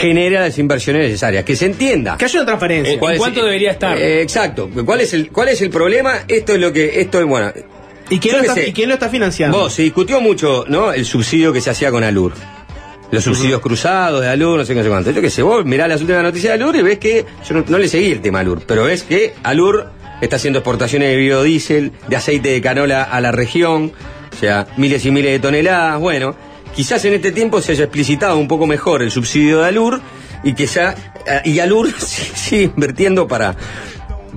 genera 0.00 0.40
las 0.40 0.56
inversiones 0.58 1.02
necesarias, 1.02 1.42
que 1.44 1.56
se 1.56 1.66
entienda. 1.66 2.16
Que 2.16 2.26
haya 2.26 2.38
una 2.40 2.46
transparencia. 2.46 2.92
¿En 2.94 3.00
¿Cuál 3.00 3.14
es- 3.14 3.18
cuánto 3.18 3.44
debería 3.44 3.72
estar? 3.72 3.98
Eh, 3.98 4.22
exacto. 4.22 4.70
¿Cuál 4.86 5.00
es 5.00 5.12
el 5.14 5.30
cuál 5.30 5.48
es 5.48 5.60
el 5.62 5.70
problema? 5.70 6.20
Esto 6.28 6.52
es 6.52 6.60
lo 6.60 6.72
que 6.72 7.00
esto 7.00 7.18
es 7.18 7.26
bueno. 7.26 7.52
¿Y 8.10 8.20
quién, 8.20 8.36
lo 8.36 8.42
está, 8.42 8.54
sé. 8.54 8.68
¿Y 8.68 8.72
quién 8.72 8.88
lo 8.88 8.94
está 8.94 9.08
financiando? 9.08 9.58
Vos 9.58 9.74
se 9.74 9.82
discutió 9.82 10.20
mucho, 10.20 10.64
¿no? 10.68 10.92
El 10.92 11.04
subsidio 11.04 11.52
que 11.52 11.60
se 11.60 11.70
hacía 11.70 11.90
con 11.90 12.04
Alur. 12.04 12.32
Los 13.10 13.24
subsidios 13.24 13.60
cruzados 13.60 14.20
de 14.20 14.28
Alur, 14.28 14.58
no 14.58 14.64
sé 14.64 14.74
qué, 14.74 14.78
no 14.78 14.84
sé 14.84 14.90
cuánto. 14.90 15.10
Yo 15.10 15.20
qué 15.20 15.30
sé, 15.30 15.42
vos 15.42 15.64
mirás 15.64 15.88
las 15.88 16.00
últimas 16.00 16.22
noticias 16.22 16.50
de 16.56 16.62
Alur 16.62 16.76
y 16.76 16.82
ves 16.82 16.98
que, 16.98 17.24
yo 17.46 17.54
no, 17.54 17.64
no 17.66 17.78
le 17.78 17.88
seguí 17.88 18.12
el 18.12 18.20
tema 18.20 18.40
Alur, 18.40 18.62
pero 18.66 18.84
ves 18.84 19.02
que 19.02 19.34
Alur 19.42 19.90
está 20.20 20.36
haciendo 20.36 20.60
exportaciones 20.60 21.10
de 21.10 21.16
biodiesel, 21.16 21.92
de 22.08 22.16
aceite 22.16 22.50
de 22.50 22.60
canola 22.60 23.02
a 23.02 23.20
la 23.20 23.32
región, 23.32 23.92
o 24.32 24.36
sea, 24.36 24.66
miles 24.76 25.04
y 25.04 25.10
miles 25.10 25.32
de 25.32 25.38
toneladas. 25.38 26.00
Bueno, 26.00 26.34
quizás 26.74 27.04
en 27.04 27.14
este 27.14 27.32
tiempo 27.32 27.60
se 27.60 27.72
haya 27.72 27.84
explicitado 27.84 28.38
un 28.38 28.48
poco 28.48 28.66
mejor 28.66 29.02
el 29.02 29.10
subsidio 29.10 29.60
de 29.60 29.68
Alur 29.68 30.00
y 30.44 30.54
que 30.54 30.66
ya, 30.66 30.94
eh, 31.26 31.42
y 31.44 31.58
Alur 31.60 31.92
sigue 32.00 32.64
invirtiendo 32.64 33.28
para, 33.28 33.56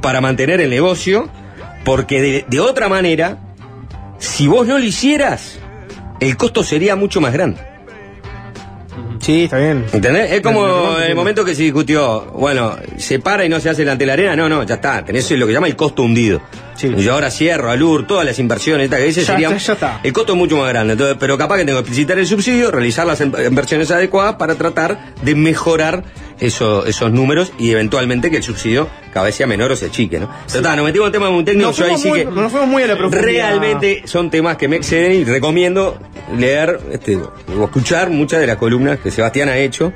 para 0.02 0.22
mantener 0.22 0.62
el 0.62 0.70
negocio, 0.70 1.30
porque 1.84 2.46
de 2.48 2.60
otra 2.60 2.90
manera, 2.90 3.40
si 4.20 4.48
vos 4.48 4.68
no 4.68 4.78
lo 4.78 4.86
hicieras, 4.86 5.60
el 6.20 6.38
costo 6.38 6.64
sería 6.64 6.96
mucho 6.96 7.20
más 7.22 7.34
grande. 7.34 7.71
Sí, 9.22 9.44
está 9.44 9.58
bien. 9.60 9.86
¿Entendés? 9.94 10.32
Es 10.32 10.44
No, 10.44 10.52
no, 10.52 10.58
como 10.58 10.68
no, 10.68 10.98
en 10.98 11.04
el 11.04 11.10
no. 11.12 11.16
momento 11.16 11.46
que 11.46 11.54
se 11.56 11.62
discutió, 11.64 12.26
bueno, 12.34 12.76
se 12.98 13.20
para 13.20 13.46
y 13.46 13.50
no 13.50 13.60
se 13.60 13.70
hace 13.70 13.82
delante 13.84 14.02
de 14.02 14.08
la 14.08 14.14
arena, 14.14 14.36
no, 14.36 14.50
no, 14.50 14.64
ya 14.64 14.76
está, 14.76 15.06
tenés 15.06 15.30
lo 15.32 15.46
que 15.48 15.54
llama 15.54 15.68
el 15.68 15.76
costo 15.76 16.02
hundido. 16.04 16.42
Y 16.84 17.04
yo 17.04 17.14
ahora 17.14 17.30
cierro, 17.30 17.70
Alur, 17.70 18.08
todas 18.08 18.26
las 18.26 18.40
inversiones, 18.40 18.86
esta 18.86 18.98
que 18.98 19.04
dice, 19.04 19.22
está, 19.22 19.38
ya 19.38 19.56
está. 19.56 20.00
el 20.02 20.12
costo 20.12 20.34
es 20.34 20.38
mucho 20.40 20.58
más 20.58 20.68
grande, 20.70 20.94
entonces, 20.94 21.16
pero 21.20 21.38
capaz 21.38 21.58
que 21.58 21.66
tengo 21.66 21.78
que 21.78 21.82
explicitar 21.82 22.18
el 22.18 22.26
subsidio, 22.26 22.72
realizar 22.72 23.06
las 23.06 23.22
em- 23.22 23.32
inversiones 23.48 23.92
adecuadas 23.92 24.36
para 24.38 24.56
tratar 24.56 25.14
de 25.22 25.36
mejorar 25.36 26.04
eso- 26.40 26.84
esos 26.88 27.12
números 27.12 27.54
y 27.60 27.70
eventualmente 27.70 28.32
que 28.32 28.38
el 28.38 28.44
subsidio 28.44 28.88
cada 29.14 29.28
vez 29.28 29.36
sea 29.36 29.46
menor 29.46 29.72
o 29.72 29.76
se 29.76 29.86
achique, 29.88 30.20
¿no? 30.20 30.32
Pero 30.48 30.60
está, 30.62 30.76
nos 30.76 30.86
metimos 30.86 31.06
en 31.08 31.12
temas 31.12 31.32
muy 31.32 31.44
técnicos, 31.44 31.78
Nos 31.78 31.88
yo 31.88 31.94
ahí 31.94 32.00
sí 32.02 32.12
que 32.12 32.26
nos 32.26 32.52
fuimos 32.52 32.68
muy 32.70 32.82
a 32.82 32.88
la 32.88 32.98
profundidad. 32.98 33.28
realmente 33.50 34.02
son 34.06 34.32
temas 34.32 34.58
que 34.58 34.68
me 34.68 34.78
exceden 34.78 35.12
y 35.22 35.24
recomiendo 35.24 36.00
leer 36.38 36.80
este, 36.92 37.18
o 37.18 37.64
escuchar 37.64 38.10
muchas 38.10 38.40
de 38.40 38.48
las 38.48 38.58
columnas 38.58 39.00
que 39.00 39.12
Sebastián 39.12 39.50
ha 39.50 39.58
hecho 39.58 39.94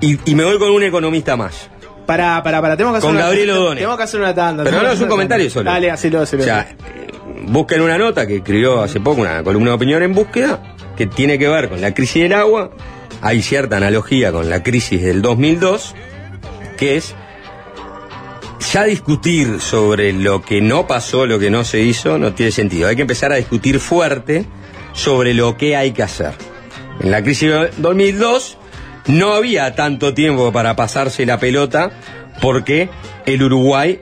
y, 0.00 0.18
y 0.30 0.34
me 0.34 0.44
voy 0.44 0.58
con 0.58 0.70
un 0.70 0.82
economista 0.82 1.36
más. 1.36 1.68
Para, 2.06 2.42
para, 2.42 2.62
para, 2.62 2.74
tenemos 2.74 2.94
que 2.94 2.98
hacer 2.98 3.08
Con 3.08 3.16
una 3.16 3.26
Gabriel. 3.26 3.50
O'Donnell. 3.50 3.74
Tenemos 3.76 3.96
que 3.98 4.02
hacer 4.02 4.20
una 4.20 4.34
tanda. 4.34 4.64
Pero 4.64 4.82
no 4.82 4.90
es 4.90 5.00
un 5.00 5.08
comentario 5.08 5.50
solo. 5.50 5.70
Dale, 5.70 5.90
hacelo, 5.90 6.22
hacelo. 6.22 6.42
O 6.42 6.46
sea, 6.46 6.62
eh, 6.70 7.08
busquen 7.42 7.82
una 7.82 7.98
nota 7.98 8.26
que 8.26 8.36
escribió 8.36 8.80
hace 8.80 8.98
poco 8.98 9.20
una 9.20 9.42
columna 9.42 9.70
de 9.70 9.76
opinión 9.76 10.02
en 10.02 10.14
búsqueda 10.14 10.74
que 10.96 11.06
tiene 11.06 11.38
que 11.38 11.48
ver 11.48 11.68
con 11.68 11.80
la 11.80 11.92
crisis 11.92 12.22
del 12.22 12.32
agua. 12.32 12.70
Hay 13.20 13.42
cierta 13.42 13.76
analogía 13.76 14.32
con 14.32 14.48
la 14.48 14.62
crisis 14.62 15.02
del 15.02 15.20
2002, 15.20 15.94
que 16.78 16.96
es 16.96 17.14
ya 18.72 18.84
discutir 18.84 19.60
sobre 19.60 20.12
lo 20.12 20.42
que 20.42 20.60
no 20.60 20.86
pasó, 20.86 21.26
lo 21.26 21.38
que 21.38 21.50
no 21.50 21.64
se 21.64 21.80
hizo, 21.80 22.18
no 22.18 22.32
tiene 22.32 22.52
sentido. 22.52 22.88
Hay 22.88 22.96
que 22.96 23.02
empezar 23.02 23.32
a 23.32 23.36
discutir 23.36 23.80
fuerte 23.80 24.46
sobre 24.98 25.32
lo 25.32 25.56
que 25.56 25.76
hay 25.76 25.92
que 25.92 26.02
hacer. 26.02 26.32
En 27.00 27.10
la 27.12 27.22
crisis 27.22 27.50
del 27.50 27.70
2002 27.78 28.58
no 29.06 29.32
había 29.32 29.74
tanto 29.74 30.12
tiempo 30.12 30.52
para 30.52 30.74
pasarse 30.74 31.24
la 31.24 31.38
pelota 31.38 31.90
porque 32.42 32.90
el 33.24 33.42
Uruguay 33.42 34.00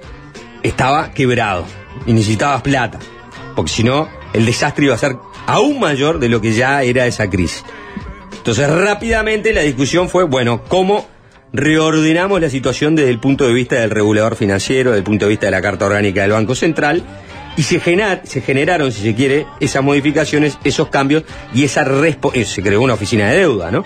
estaba 0.63 1.13
quebrado 1.13 1.65
y 2.07 2.13
necesitabas 2.13 2.63
plata, 2.63 2.99
porque 3.55 3.71
si 3.71 3.85
no 3.85 4.09
el 4.33 4.47
desastre 4.47 4.87
iba 4.87 4.95
a 4.95 4.99
ser 4.99 5.17
aún 5.47 5.79
mayor 5.79 6.19
de 6.19 6.29
lo 6.29 6.41
que 6.41 6.53
ya 6.53 6.83
era 6.83 7.07
esa 7.07 7.29
crisis. 7.29 7.63
Entonces 8.37 8.69
rápidamente 8.71 9.53
la 9.53 9.61
discusión 9.63 10.09
fue, 10.09 10.25
bueno, 10.25 10.65
¿cómo 10.65 11.07
reordenamos 11.53 12.41
la 12.41 12.49
situación 12.49 12.97
desde 12.97 13.11
el 13.11 13.21
punto 13.21 13.47
de 13.47 13.53
vista 13.53 13.77
del 13.77 13.91
regulador 13.91 14.35
financiero, 14.35 14.91
desde 14.91 15.01
el 15.01 15.05
punto 15.05 15.27
de 15.27 15.31
vista 15.31 15.47
de 15.47 15.53
la 15.53 15.63
Carta 15.63 15.87
Orgánica 15.87 16.23
del 16.23 16.33
Banco 16.33 16.55
Central? 16.55 17.03
Y 17.57 17.63
se, 17.63 17.81
genar- 17.81 18.21
se 18.25 18.41
generaron, 18.43 18.93
si 18.93 19.03
se 19.03 19.15
quiere, 19.15 19.47
esas 19.61 19.83
modificaciones, 19.83 20.59
esos 20.65 20.89
cambios 20.89 21.25
y 21.55 21.65
esa 21.65 21.85
respo- 21.85 22.33
eh, 22.35 22.45
se 22.45 22.63
creó 22.63 22.83
una 22.83 22.95
oficina 22.95 23.31
de 23.31 23.39
deuda, 23.39 23.71
¿no? 23.71 23.85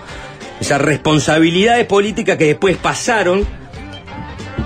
Esas 0.60 0.80
responsabilidades 0.80 1.86
políticas 1.86 2.36
que 2.36 2.46
después 2.46 2.76
pasaron 2.76 3.46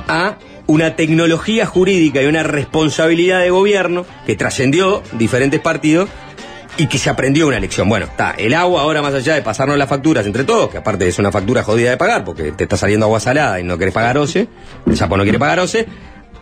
a 0.08 0.36
una 0.66 0.96
tecnología 0.96 1.66
jurídica 1.66 2.22
y 2.22 2.26
una 2.26 2.42
responsabilidad 2.42 3.40
de 3.40 3.50
gobierno 3.50 4.06
que 4.26 4.34
trascendió 4.36 5.02
diferentes 5.12 5.60
partidos 5.60 6.08
y 6.78 6.86
que 6.88 6.98
se 6.98 7.10
aprendió 7.10 7.46
una 7.46 7.60
lección. 7.60 7.88
Bueno, 7.88 8.06
está, 8.06 8.32
el 8.32 8.54
agua 8.54 8.80
ahora 8.82 9.02
más 9.02 9.14
allá 9.14 9.34
de 9.34 9.42
pasarnos 9.42 9.76
las 9.78 9.88
facturas 9.88 10.26
entre 10.26 10.44
todos, 10.44 10.70
que 10.70 10.78
aparte 10.78 11.06
es 11.06 11.18
una 11.18 11.30
factura 11.30 11.62
jodida 11.62 11.90
de 11.90 11.96
pagar 11.96 12.24
porque 12.24 12.52
te 12.52 12.64
está 12.64 12.76
saliendo 12.76 13.06
agua 13.06 13.20
salada 13.20 13.60
y 13.60 13.64
no 13.64 13.76
querés 13.78 13.94
pagar 13.94 14.16
OCE, 14.18 14.48
el 14.86 14.96
sapo 14.96 15.16
no 15.16 15.22
quiere 15.22 15.38
pagar 15.38 15.60
OCE, 15.60 15.86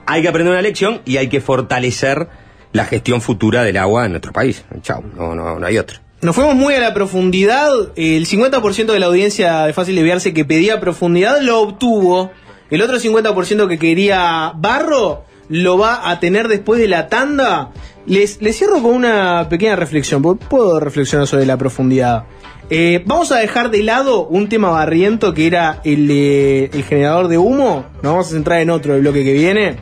hay 0.06 0.22
que 0.22 0.28
aprender 0.28 0.52
una 0.52 0.62
lección 0.62 1.02
y 1.04 1.16
hay 1.18 1.28
que 1.28 1.40
fortalecer 1.40 2.28
la 2.72 2.84
gestión 2.84 3.20
futura 3.20 3.62
del 3.62 3.76
agua 3.76 4.06
en 4.06 4.12
nuestro 4.12 4.32
país. 4.32 4.64
Chau, 4.82 5.02
no, 5.16 5.34
no, 5.34 5.58
no 5.58 5.66
hay 5.66 5.78
otro. 5.78 5.98
Nos 6.22 6.36
fuimos 6.36 6.54
muy 6.54 6.74
a 6.74 6.80
la 6.80 6.94
profundidad. 6.94 7.68
El 7.96 8.26
50% 8.26 8.92
de 8.92 8.98
la 9.00 9.06
audiencia 9.06 9.64
de 9.66 9.72
Fácil 9.72 9.96
Desviarse 9.96 10.32
que 10.32 10.44
pedía 10.44 10.80
profundidad 10.80 11.40
lo 11.40 11.60
obtuvo. 11.60 12.30
El 12.70 12.80
otro 12.80 12.98
50% 12.98 13.68
que 13.68 13.78
quería 13.78 14.52
barro 14.54 15.24
lo 15.48 15.76
va 15.76 16.08
a 16.10 16.20
tener 16.20 16.48
después 16.48 16.80
de 16.80 16.88
la 16.88 17.08
tanda. 17.08 17.72
Les, 18.06 18.40
les 18.40 18.56
cierro 18.56 18.80
con 18.82 18.94
una 18.94 19.48
pequeña 19.50 19.76
reflexión. 19.76 20.22
Puedo 20.22 20.78
reflexionar 20.78 21.26
sobre 21.26 21.44
la 21.44 21.56
profundidad. 21.56 22.24
Eh, 22.70 23.02
vamos 23.04 23.32
a 23.32 23.38
dejar 23.38 23.70
de 23.70 23.82
lado 23.82 24.26
un 24.26 24.48
tema 24.48 24.70
barriento 24.70 25.34
que 25.34 25.46
era 25.46 25.80
el, 25.84 26.10
el 26.10 26.84
generador 26.84 27.28
de 27.28 27.36
humo. 27.36 27.84
Nos 27.96 28.12
vamos 28.12 28.26
a 28.28 28.30
centrar 28.30 28.60
en 28.60 28.70
otro 28.70 28.92
del 28.94 29.02
bloque 29.02 29.24
que 29.24 29.32
viene. 29.32 29.76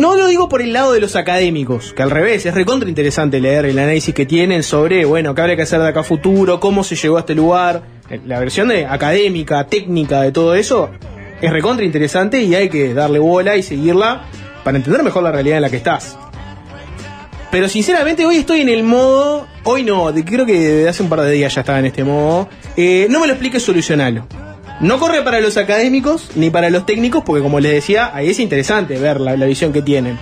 No 0.00 0.16
lo 0.16 0.28
digo 0.28 0.48
por 0.48 0.62
el 0.62 0.72
lado 0.72 0.92
de 0.92 1.00
los 1.00 1.14
académicos, 1.14 1.92
que 1.92 2.02
al 2.02 2.10
revés, 2.10 2.46
es 2.46 2.54
recontra 2.54 2.88
interesante 2.88 3.38
leer 3.38 3.66
el 3.66 3.78
análisis 3.78 4.14
que 4.14 4.24
tienen 4.24 4.62
sobre, 4.62 5.04
bueno, 5.04 5.34
qué 5.34 5.42
habría 5.42 5.56
que 5.56 5.62
hacer 5.64 5.78
de 5.78 5.88
acá 5.88 6.00
a 6.00 6.04
futuro, 6.04 6.58
cómo 6.58 6.82
se 6.84 6.96
llegó 6.96 7.18
a 7.18 7.20
este 7.20 7.34
lugar. 7.34 7.82
La 8.24 8.40
versión 8.40 8.68
de 8.68 8.86
académica, 8.86 9.66
técnica 9.66 10.22
de 10.22 10.32
todo 10.32 10.54
eso 10.54 10.88
es 11.42 11.52
recontra 11.52 11.84
interesante 11.84 12.40
y 12.40 12.54
hay 12.54 12.70
que 12.70 12.94
darle 12.94 13.18
bola 13.18 13.58
y 13.58 13.62
seguirla 13.62 14.24
para 14.64 14.78
entender 14.78 15.02
mejor 15.02 15.22
la 15.22 15.32
realidad 15.32 15.58
en 15.58 15.62
la 15.64 15.68
que 15.68 15.76
estás. 15.76 16.16
Pero 17.50 17.68
sinceramente 17.68 18.24
hoy 18.24 18.38
estoy 18.38 18.62
en 18.62 18.70
el 18.70 18.82
modo, 18.82 19.48
hoy 19.64 19.82
no, 19.82 20.10
creo 20.24 20.46
que 20.46 20.58
desde 20.58 20.88
hace 20.88 21.02
un 21.02 21.10
par 21.10 21.20
de 21.20 21.30
días 21.30 21.54
ya 21.54 21.60
estaba 21.60 21.78
en 21.78 21.84
este 21.84 22.04
modo. 22.04 22.48
Eh, 22.74 23.06
no 23.10 23.20
me 23.20 23.26
lo 23.26 23.34
expliques, 23.34 23.62
solucionalo. 23.62 24.26
No 24.80 24.98
corre 24.98 25.22
para 25.22 25.40
los 25.40 25.58
académicos 25.58 26.30
ni 26.36 26.48
para 26.48 26.70
los 26.70 26.86
técnicos, 26.86 27.22
porque 27.24 27.42
como 27.42 27.60
les 27.60 27.72
decía, 27.72 28.10
ahí 28.14 28.30
es 28.30 28.40
interesante 28.40 28.98
ver 28.98 29.20
la, 29.20 29.34
visión 29.44 29.72
que 29.72 29.82
tienen. 29.82 30.18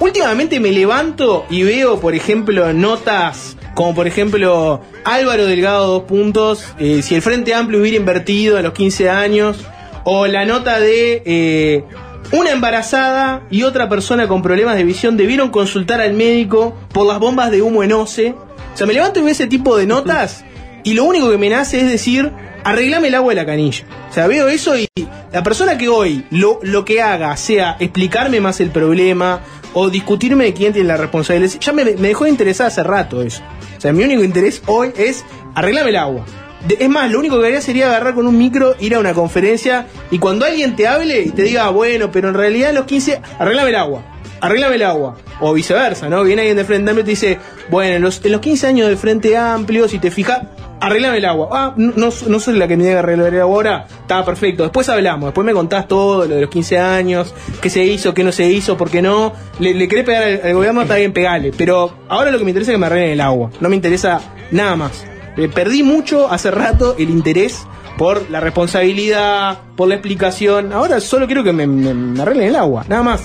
Últimamente 0.00 0.60
me 0.60 0.70
levanto 0.70 1.46
y 1.48 1.62
veo, 1.62 1.98
por 1.98 2.14
ejemplo, 2.14 2.72
notas 2.72 3.56
como 3.74 3.94
por 3.94 4.08
ejemplo 4.08 4.80
Álvaro 5.04 5.46
Delgado 5.46 5.86
dos 5.86 6.02
puntos, 6.02 6.64
eh, 6.80 7.00
si 7.02 7.14
el 7.14 7.22
Frente 7.22 7.54
Amplio 7.54 7.80
hubiera 7.80 7.96
invertido 7.96 8.58
en 8.58 8.64
los 8.64 8.72
15 8.72 9.08
años, 9.08 9.64
o 10.02 10.26
la 10.26 10.44
nota 10.44 10.80
de 10.80 11.22
eh, 11.24 11.84
una 12.32 12.50
embarazada 12.50 13.46
y 13.50 13.62
otra 13.62 13.88
persona 13.88 14.26
con 14.26 14.42
problemas 14.42 14.76
de 14.76 14.84
visión 14.84 15.16
debieron 15.16 15.50
consultar 15.50 16.00
al 16.00 16.14
médico 16.14 16.76
por 16.92 17.06
las 17.06 17.20
bombas 17.20 17.50
de 17.50 17.62
humo 17.62 17.82
en 17.82 17.92
OCE. 17.92 18.34
O 18.74 18.76
sea, 18.76 18.86
me 18.86 18.94
levanto 18.94 19.20
y 19.20 19.22
veo 19.22 19.32
ese 19.32 19.46
tipo 19.46 19.76
de 19.76 19.86
notas 19.86 20.44
y 20.82 20.94
lo 20.94 21.04
único 21.04 21.30
que 21.30 21.38
me 21.38 21.48
nace 21.48 21.80
es 21.80 21.88
decir, 21.88 22.32
arreglame 22.70 23.08
el 23.08 23.14
agua 23.14 23.30
de 23.32 23.36
la 23.40 23.46
canilla. 23.46 23.84
O 24.10 24.12
sea, 24.12 24.26
veo 24.26 24.48
eso 24.48 24.76
y 24.78 24.86
la 25.32 25.42
persona 25.42 25.76
que 25.78 25.88
hoy 25.88 26.24
lo, 26.30 26.58
lo 26.62 26.84
que 26.84 27.00
haga 27.02 27.36
sea 27.36 27.76
explicarme 27.80 28.40
más 28.40 28.60
el 28.60 28.70
problema 28.70 29.40
o 29.74 29.90
discutirme 29.90 30.44
de 30.44 30.54
quién 30.54 30.72
tiene 30.72 30.88
la 30.88 30.96
responsabilidad, 30.96 31.52
ya 31.60 31.72
me, 31.72 31.84
dejó 31.84 32.24
de 32.24 32.30
interesar 32.30 32.66
hace 32.68 32.82
rato 32.82 33.22
eso. 33.22 33.42
O 33.76 33.80
sea, 33.80 33.92
mi 33.92 34.04
único 34.04 34.24
interés 34.24 34.62
hoy 34.66 34.90
es 34.96 35.24
arreglame 35.54 35.90
el 35.90 35.96
agua. 35.96 36.24
De- 36.66 36.76
es 36.80 36.88
más, 36.88 37.10
lo 37.10 37.18
único 37.20 37.38
que 37.40 37.46
haría 37.46 37.60
sería 37.60 37.86
agarrar 37.88 38.14
con 38.14 38.26
un 38.26 38.36
micro, 38.36 38.74
ir 38.80 38.94
a 38.94 38.98
una 38.98 39.14
conferencia 39.14 39.86
y 40.10 40.18
cuando 40.18 40.44
alguien 40.44 40.74
te 40.76 40.86
hable 40.88 41.22
y 41.22 41.30
te 41.30 41.42
diga, 41.42 41.66
"Ah, 41.66 41.70
bueno, 41.70 42.10
pero 42.10 42.28
en 42.28 42.34
realidad 42.34 42.72
los 42.72 42.84
15, 42.86 43.20
arreglame 43.38 43.70
el 43.70 43.76
agua, 43.76 44.02
arreglame 44.40 44.74
el 44.76 44.82
agua. 44.82 45.16
O 45.40 45.52
viceversa, 45.52 46.08
¿no? 46.08 46.24
Viene 46.24 46.42
alguien 46.42 46.56
de 46.56 46.64
Frente 46.64 46.90
Amplio 46.90 47.02
y 47.02 47.04
te 47.04 47.10
dice, 47.10 47.38
bueno, 47.70 47.94
en 47.96 48.02
los, 48.02 48.24
en 48.24 48.32
los 48.32 48.40
15 48.40 48.66
años 48.66 48.88
de 48.88 48.96
Frente 48.96 49.36
Amplio, 49.36 49.86
si 49.88 50.00
te 50.00 50.10
fijas, 50.10 50.40
arreglame 50.80 51.18
el 51.18 51.24
agua. 51.24 51.48
Ah, 51.52 51.74
no, 51.76 51.92
no, 51.96 52.08
no 52.26 52.40
soy 52.40 52.56
la 52.58 52.68
que 52.68 52.76
me 52.76 52.84
diga 52.84 53.00
arreglar 53.00 53.34
el 53.34 53.40
agua 53.40 53.54
ahora, 53.56 53.86
está 54.00 54.24
perfecto. 54.24 54.62
Después 54.62 54.88
hablamos, 54.88 55.26
después 55.28 55.44
me 55.44 55.52
contás 55.52 55.88
todo, 55.88 56.26
lo 56.26 56.34
de 56.34 56.40
los 56.42 56.50
15 56.50 56.78
años, 56.78 57.34
qué 57.60 57.70
se 57.70 57.84
hizo, 57.84 58.14
qué 58.14 58.24
no 58.24 58.32
se 58.32 58.46
hizo, 58.50 58.76
por 58.76 58.90
qué 58.90 59.02
no. 59.02 59.32
Le, 59.60 59.74
le 59.74 59.88
querés 59.88 60.04
pegar 60.04 60.22
al, 60.22 60.40
al 60.44 60.54
gobierno, 60.54 60.82
está 60.82 60.96
bien, 60.96 61.12
pegale. 61.12 61.52
Pero 61.56 61.92
ahora 62.08 62.30
lo 62.30 62.38
que 62.38 62.44
me 62.44 62.50
interesa 62.50 62.72
es 62.72 62.74
que 62.74 62.78
me 62.80 62.86
arreglen 62.86 63.10
el 63.12 63.20
agua. 63.20 63.50
No 63.60 63.68
me 63.68 63.76
interesa 63.76 64.20
nada 64.50 64.76
más. 64.76 65.04
Eh, 65.36 65.48
perdí 65.48 65.82
mucho 65.82 66.28
hace 66.30 66.50
rato 66.50 66.96
el 66.98 67.10
interés 67.10 67.64
por 67.96 68.30
la 68.30 68.40
responsabilidad, 68.40 69.58
por 69.76 69.88
la 69.88 69.94
explicación. 69.94 70.72
Ahora 70.72 71.00
solo 71.00 71.26
quiero 71.26 71.42
que 71.44 71.52
me, 71.52 71.66
me- 71.66 71.94
me 71.94 72.22
arreglen 72.22 72.48
el 72.48 72.56
agua, 72.56 72.84
nada 72.88 73.02
más. 73.02 73.22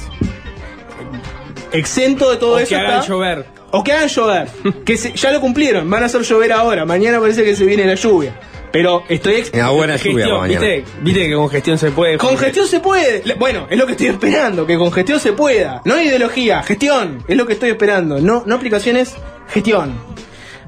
Exento 1.72 2.30
de 2.30 2.38
todo 2.38 2.56
O 2.56 2.60
eso. 2.60 2.70
que 2.70 2.76
hagan 2.76 3.00
está- 3.00 3.08
llover. 3.08 3.46
O 3.76 3.84
que 3.84 3.92
hagan 3.92 4.08
llover. 4.08 4.48
que 4.86 4.96
se- 4.98 5.14
ya 5.14 5.32
lo 5.32 5.42
cumplieron, 5.42 5.90
van 5.90 6.04
a 6.04 6.06
hacer 6.06 6.22
llover 6.22 6.54
ahora. 6.54 6.86
Mañana 6.86 7.20
parece 7.20 7.44
que 7.44 7.56
se 7.56 7.66
viene 7.66 7.86
la 7.86 7.96
lluvia. 7.96 8.40
Pero 8.72 9.04
estoy 9.08 9.44
Una 9.54 9.70
buena 9.70 9.96
lluvia 9.98 10.26
para 10.26 10.38
mañana. 10.40 10.60
¿viste? 10.66 10.86
Viste 11.02 11.28
que 11.28 11.36
con 11.36 11.50
gestión 11.50 11.78
se 11.78 11.92
puede. 11.92 12.18
Con 12.18 12.38
gestión 12.38 12.68
se 12.68 12.80
puede. 12.80 13.22
Bueno, 13.38 13.68
es 13.70 13.78
lo 13.78 13.86
que 13.86 13.92
estoy 13.92 14.08
esperando, 14.08 14.66
que 14.66 14.78
con 14.78 14.92
gestión 14.92 15.20
se 15.20 15.34
pueda. 15.34 15.82
No 15.86 16.02
ideología, 16.02 16.64
gestión. 16.64 17.24
Es 17.28 17.38
lo 17.38 17.46
que 17.46 17.54
estoy 17.54 17.70
esperando. 17.70 18.20
No, 18.20 18.42
no 18.48 18.56
aplicaciones, 18.56 19.14
gestión. 19.50 19.94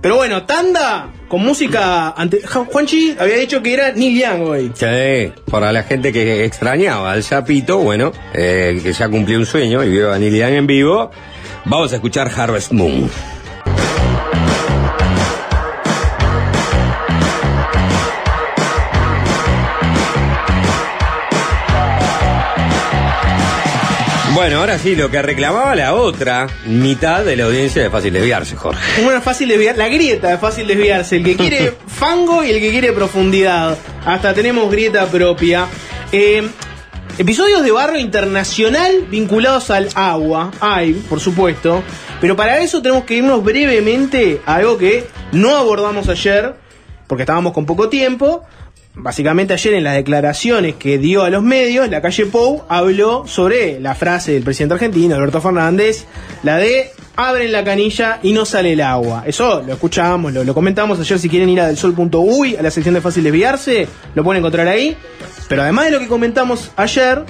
Pero 0.01 0.17
bueno, 0.17 0.43
tanda 0.45 1.13
con 1.27 1.41
música. 1.41 2.09
Ante... 2.11 2.41
Juanchi 2.45 3.15
había 3.19 3.37
dicho 3.37 3.63
que 3.63 3.73
era 3.73 3.91
Neil 3.93 4.19
Young 4.21 4.41
hoy. 4.49 4.71
Sí, 4.75 5.31
para 5.49 5.71
la 5.71 5.81
gente 5.81 6.13
que 6.13 6.45
extrañaba 6.45 7.11
al 7.11 7.23
Chapito, 7.23 7.79
bueno, 7.79 8.11
eh, 8.35 8.79
que 8.83 8.93
ya 8.93 9.09
cumplió 9.09 9.39
un 9.39 9.47
sueño 9.47 9.83
y 9.83 9.89
vio 9.89 10.13
a 10.13 10.19
Neil 10.19 10.35
Young 10.37 10.53
en 10.53 10.67
vivo, 10.67 11.09
vamos 11.65 11.91
a 11.91 11.95
escuchar 11.95 12.31
Harvest 12.35 12.71
Moon. 12.71 13.09
Bueno, 24.33 24.59
ahora 24.59 24.77
sí, 24.77 24.97
lo 24.97 25.09
que 25.09 25.21
reclamaba 25.21 25.73
la 25.75 25.93
otra 25.93 26.47
mitad 26.65 27.23
de 27.23 27.37
la 27.37 27.45
audiencia 27.45 27.81
de 27.81 27.89
Fácil 27.89 28.11
Desviarse, 28.11 28.57
Jorge. 28.57 29.01
Una 29.01 29.21
fácil 29.21 29.47
desviar, 29.47 29.77
la 29.77 29.87
grieta 29.87 30.27
de 30.27 30.37
fácil 30.37 30.67
desviarse, 30.67 31.15
el 31.15 31.23
que 31.23 31.37
quiere 31.37 31.73
fango 31.87 32.43
y 32.43 32.51
el 32.51 32.59
que 32.59 32.69
quiere 32.69 32.91
profundidad. 32.91 33.77
Hasta 34.05 34.33
tenemos 34.33 34.69
grieta 34.69 35.05
propia. 35.07 35.67
Eh, 36.11 36.47
episodios 37.17 37.63
de 37.63 37.71
barrio 37.71 37.99
internacional 37.99 39.05
vinculados 39.09 39.69
al 39.69 39.89
agua, 39.95 40.51
hay, 40.59 40.93
por 40.93 41.19
supuesto, 41.19 41.81
pero 42.19 42.35
para 42.35 42.59
eso 42.59 42.81
tenemos 42.81 43.05
que 43.05 43.15
irnos 43.15 43.43
brevemente 43.43 44.41
a 44.45 44.55
algo 44.55 44.77
que 44.77 45.07
no 45.31 45.55
abordamos 45.55 46.09
ayer, 46.09 46.55
porque 47.07 47.23
estábamos 47.23 47.53
con 47.53 47.65
poco 47.65 47.89
tiempo. 47.89 48.43
Básicamente 48.97 49.53
ayer 49.53 49.73
en 49.73 49.83
las 49.83 49.95
declaraciones 49.95 50.75
que 50.75 50.97
dio 50.97 51.23
a 51.23 51.29
los 51.29 51.43
medios, 51.43 51.89
la 51.89 52.01
calle 52.01 52.25
Pou 52.27 52.63
habló 52.69 53.27
sobre 53.27 53.79
la 53.81 53.93
frase 53.93 54.31
del 54.31 54.43
presidente 54.43 54.75
argentino, 54.75 55.15
Alberto 55.15 55.41
Fernández, 55.41 56.05
la 56.43 56.57
de 56.57 56.91
abren 57.17 57.51
la 57.51 57.63
canilla 57.65 58.19
y 58.23 58.31
no 58.31 58.45
sale 58.45 58.71
el 58.73 58.81
agua. 58.81 59.23
Eso 59.25 59.61
lo 59.61 59.73
escuchamos, 59.73 60.31
lo, 60.31 60.45
lo 60.45 60.53
comentamos 60.53 60.97
ayer 60.99 61.19
si 61.19 61.29
quieren 61.29 61.49
ir 61.49 61.59
a 61.59 61.67
delsol.uy, 61.67 62.55
a 62.55 62.61
la 62.61 62.71
sección 62.71 62.95
de 62.95 63.01
fácil 63.01 63.23
desviarse, 63.23 63.87
lo 64.13 64.23
pueden 64.23 64.39
encontrar 64.39 64.67
ahí. 64.67 64.95
Pero 65.49 65.61
además 65.61 65.85
de 65.85 65.91
lo 65.91 65.99
que 65.99 66.07
comentamos 66.07 66.71
ayer, 66.77 67.23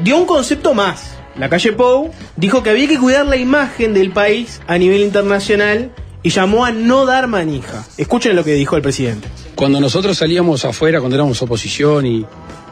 dio 0.00 0.16
un 0.16 0.26
concepto 0.26 0.74
más. 0.74 1.16
La 1.36 1.48
calle 1.48 1.72
Pou 1.72 2.10
dijo 2.36 2.62
que 2.62 2.70
había 2.70 2.88
que 2.88 2.98
cuidar 2.98 3.26
la 3.26 3.36
imagen 3.36 3.94
del 3.94 4.10
país 4.10 4.60
a 4.66 4.78
nivel 4.78 5.02
internacional 5.02 5.90
y 6.24 6.30
llamó 6.30 6.64
a 6.64 6.72
no 6.72 7.04
dar 7.04 7.28
manija. 7.28 7.84
Escuchen 7.98 8.34
lo 8.34 8.42
que 8.42 8.54
dijo 8.54 8.76
el 8.76 8.82
presidente. 8.82 9.28
Cuando 9.54 9.78
nosotros 9.78 10.16
salíamos 10.16 10.64
afuera, 10.64 10.98
cuando 10.98 11.16
éramos 11.16 11.40
oposición 11.42 12.06
y, 12.06 12.26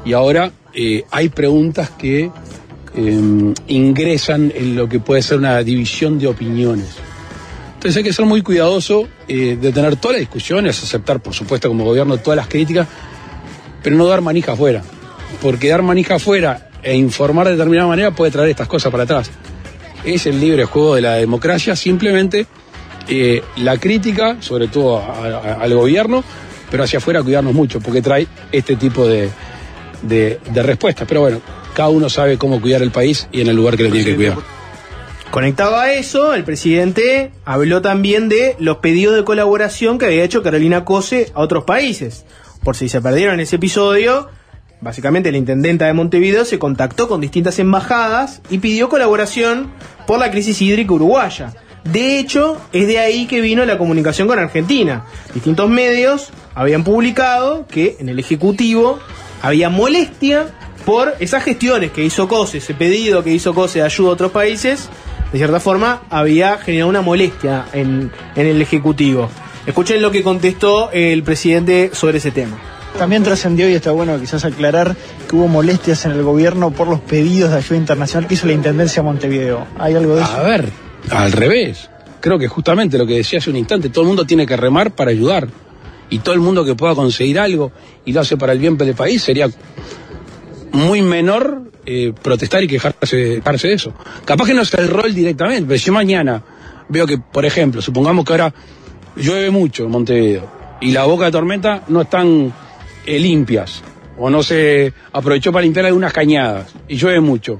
y 0.06 0.14
ahora, 0.14 0.50
eh, 0.74 1.04
hay 1.10 1.28
preguntas 1.28 1.90
que 1.90 2.30
eh, 2.96 3.54
ingresan 3.68 4.50
en 4.56 4.74
lo 4.74 4.88
que 4.88 5.00
puede 5.00 5.20
ser 5.20 5.38
una 5.38 5.62
división 5.62 6.18
de 6.18 6.28
opiniones. 6.28 6.96
Entonces 7.74 7.98
hay 7.98 8.04
que 8.04 8.14
ser 8.14 8.24
muy 8.24 8.40
cuidadoso 8.40 9.06
eh, 9.28 9.58
de 9.60 9.70
tener 9.70 9.96
todas 9.96 10.14
las 10.14 10.20
discusiones, 10.20 10.82
aceptar, 10.82 11.20
por 11.20 11.34
supuesto, 11.34 11.68
como 11.68 11.84
gobierno 11.84 12.16
todas 12.16 12.38
las 12.38 12.48
críticas, 12.48 12.88
pero 13.82 13.96
no 13.96 14.06
dar 14.06 14.22
manija 14.22 14.52
afuera. 14.52 14.82
Porque 15.42 15.68
dar 15.68 15.82
manija 15.82 16.14
afuera 16.14 16.70
e 16.82 16.96
informar 16.96 17.48
de 17.48 17.52
determinada 17.52 17.88
manera 17.88 18.12
puede 18.12 18.30
traer 18.30 18.48
estas 18.48 18.66
cosas 18.66 18.90
para 18.90 19.02
atrás. 19.02 19.30
Es 20.04 20.24
el 20.24 20.40
libre 20.40 20.64
juego 20.64 20.94
de 20.94 21.02
la 21.02 21.16
democracia, 21.16 21.76
simplemente 21.76 22.46
eh, 23.08 23.42
la 23.56 23.78
crítica, 23.78 24.36
sobre 24.40 24.68
todo 24.68 24.98
a- 24.98 25.26
a- 25.26 25.52
al 25.62 25.74
gobierno, 25.74 26.22
pero 26.70 26.84
hacia 26.84 26.98
afuera 26.98 27.22
cuidarnos 27.22 27.52
mucho, 27.54 27.80
porque 27.80 28.00
trae 28.02 28.26
este 28.50 28.76
tipo 28.76 29.06
de, 29.06 29.30
de, 30.02 30.40
de 30.52 30.62
respuestas. 30.62 31.06
Pero 31.08 31.20
bueno, 31.22 31.40
cada 31.74 31.88
uno 31.90 32.08
sabe 32.08 32.38
cómo 32.38 32.60
cuidar 32.60 32.82
el 32.82 32.90
país 32.90 33.28
y 33.32 33.40
en 33.40 33.48
el 33.48 33.56
lugar 33.56 33.76
que 33.76 33.84
le 33.84 33.90
tiene 33.90 34.04
que 34.06 34.16
cuidar. 34.16 34.36
Conectado 35.30 35.76
a 35.78 35.92
eso, 35.92 36.34
el 36.34 36.44
presidente 36.44 37.30
habló 37.46 37.80
también 37.80 38.28
de 38.28 38.54
los 38.58 38.78
pedidos 38.78 39.14
de 39.16 39.24
colaboración 39.24 39.98
que 39.98 40.04
había 40.06 40.24
hecho 40.24 40.42
Carolina 40.42 40.84
Cose 40.84 41.32
a 41.34 41.40
otros 41.40 41.64
países. 41.64 42.26
Por 42.62 42.76
si 42.76 42.88
se 42.90 43.00
perdieron 43.00 43.40
ese 43.40 43.56
episodio, 43.56 44.28
básicamente 44.82 45.32
la 45.32 45.38
intendenta 45.38 45.86
de 45.86 45.94
Montevideo 45.94 46.44
se 46.44 46.58
contactó 46.58 47.08
con 47.08 47.22
distintas 47.22 47.58
embajadas 47.58 48.42
y 48.50 48.58
pidió 48.58 48.90
colaboración 48.90 49.70
por 50.06 50.18
la 50.18 50.30
crisis 50.30 50.60
hídrica 50.60 50.92
uruguaya. 50.92 51.54
De 51.84 52.18
hecho, 52.18 52.60
es 52.72 52.86
de 52.86 52.98
ahí 52.98 53.26
que 53.26 53.40
vino 53.40 53.64
la 53.64 53.78
comunicación 53.78 54.28
con 54.28 54.38
Argentina. 54.38 55.04
Distintos 55.34 55.68
medios 55.68 56.30
habían 56.54 56.84
publicado 56.84 57.66
que 57.66 57.96
en 57.98 58.08
el 58.08 58.18
Ejecutivo 58.18 58.98
había 59.42 59.68
molestia 59.68 60.46
por 60.84 61.14
esas 61.18 61.44
gestiones 61.44 61.90
que 61.92 62.04
hizo 62.04 62.28
COSE, 62.28 62.58
ese 62.58 62.74
pedido 62.74 63.22
que 63.24 63.30
hizo 63.30 63.54
COSE 63.54 63.80
de 63.80 63.84
ayuda 63.84 64.10
a 64.10 64.12
otros 64.12 64.32
países, 64.32 64.88
de 65.32 65.38
cierta 65.38 65.60
forma 65.60 66.02
había 66.10 66.58
generado 66.58 66.90
una 66.90 67.02
molestia 67.02 67.66
en, 67.72 68.10
en 68.36 68.46
el 68.46 68.60
Ejecutivo. 68.62 69.28
Escuchen 69.66 70.02
lo 70.02 70.10
que 70.10 70.22
contestó 70.22 70.90
el 70.92 71.22
presidente 71.22 71.90
sobre 71.92 72.18
ese 72.18 72.30
tema. 72.30 72.58
También 72.98 73.22
trascendió 73.22 73.68
y 73.68 73.74
está 73.74 73.90
bueno 73.92 74.18
quizás 74.20 74.44
aclarar 74.44 74.96
que 75.28 75.36
hubo 75.36 75.48
molestias 75.48 76.04
en 76.04 76.12
el 76.12 76.22
gobierno 76.22 76.70
por 76.70 76.88
los 76.88 77.00
pedidos 77.00 77.50
de 77.50 77.56
ayuda 77.56 77.78
internacional 77.78 78.28
que 78.28 78.34
hizo 78.34 78.46
la 78.46 78.52
Intendencia 78.52 79.02
de 79.02 79.08
Montevideo. 79.08 79.66
¿Hay 79.78 79.94
algo 79.94 80.16
de 80.16 80.22
eso? 80.22 80.32
A 80.32 80.42
ver, 80.42 80.68
al 81.10 81.32
revés. 81.32 81.90
Creo 82.20 82.38
que 82.38 82.48
justamente 82.48 82.98
lo 82.98 83.06
que 83.06 83.14
decía 83.14 83.38
hace 83.38 83.50
un 83.50 83.56
instante, 83.56 83.88
todo 83.88 84.02
el 84.02 84.08
mundo 84.08 84.24
tiene 84.24 84.46
que 84.46 84.56
remar 84.56 84.94
para 84.94 85.10
ayudar. 85.10 85.48
Y 86.10 86.18
todo 86.18 86.34
el 86.34 86.40
mundo 86.40 86.64
que 86.64 86.74
pueda 86.74 86.94
conseguir 86.94 87.38
algo 87.38 87.72
y 88.04 88.12
lo 88.12 88.20
hace 88.20 88.36
para 88.36 88.52
el 88.52 88.58
bien 88.58 88.76
del 88.76 88.94
país 88.94 89.22
sería 89.22 89.48
muy 90.72 91.02
menor 91.02 91.62
eh, 91.84 92.12
protestar 92.20 92.62
y 92.62 92.68
quejarse, 92.68 93.16
de 93.16 93.72
eso. 93.72 93.92
Capaz 94.24 94.46
que 94.46 94.54
no 94.54 94.62
es 94.62 94.72
el 94.74 94.88
rol 94.88 95.14
directamente, 95.14 95.64
pero 95.66 95.78
si 95.78 95.90
mañana 95.90 96.42
veo 96.88 97.06
que, 97.06 97.18
por 97.18 97.44
ejemplo, 97.44 97.80
supongamos 97.80 98.24
que 98.24 98.32
ahora 98.32 98.54
llueve 99.16 99.50
mucho 99.50 99.84
en 99.84 99.90
Montevideo 99.90 100.50
y 100.80 100.92
la 100.92 101.04
boca 101.04 101.26
de 101.26 101.32
tormenta 101.32 101.84
no 101.88 102.02
están 102.02 102.52
eh, 103.06 103.18
limpias 103.18 103.82
o 104.18 104.30
no 104.30 104.42
se 104.42 104.92
aprovechó 105.12 105.52
para 105.52 105.64
limpiar 105.64 105.86
algunas 105.86 106.12
cañadas 106.12 106.72
y 106.88 106.96
llueve 106.96 107.20
mucho. 107.20 107.58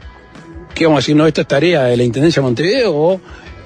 ¿Qué 0.83 0.87
vamos 0.87 0.99
a 0.99 1.03
decir? 1.03 1.14
No, 1.14 1.28
esto 1.28 1.43
es 1.43 1.47
tarea 1.47 1.85
de 1.85 1.97
la 1.97 2.03
Intendencia 2.03 2.43
de 2.43 2.45
Montevideo 2.45 2.93
o 2.93 3.20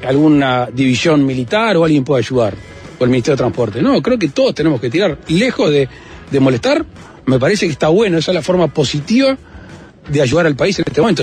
alguna 0.06 0.68
división 0.70 1.24
militar 1.24 1.74
o 1.78 1.84
alguien 1.84 2.04
puede 2.04 2.18
ayudar 2.22 2.52
o 2.98 3.04
el 3.04 3.08
Ministerio 3.08 3.36
de 3.36 3.38
Transporte. 3.38 3.80
No, 3.80 4.02
creo 4.02 4.18
que 4.18 4.28
todos 4.28 4.54
tenemos 4.54 4.82
que 4.82 4.90
tirar 4.90 5.16
lejos 5.28 5.70
de, 5.70 5.88
molestar. 6.40 6.84
Me 7.24 7.38
parece 7.38 7.64
que 7.64 7.72
está 7.72 7.88
bueno, 7.88 8.18
esa 8.18 8.32
es 8.32 8.34
la 8.34 8.42
forma 8.42 8.68
positiva 8.68 9.38
de 10.10 10.20
ayudar 10.20 10.44
al 10.44 10.56
país 10.56 10.78
en 10.78 10.84
este 10.86 11.00
momento. 11.00 11.22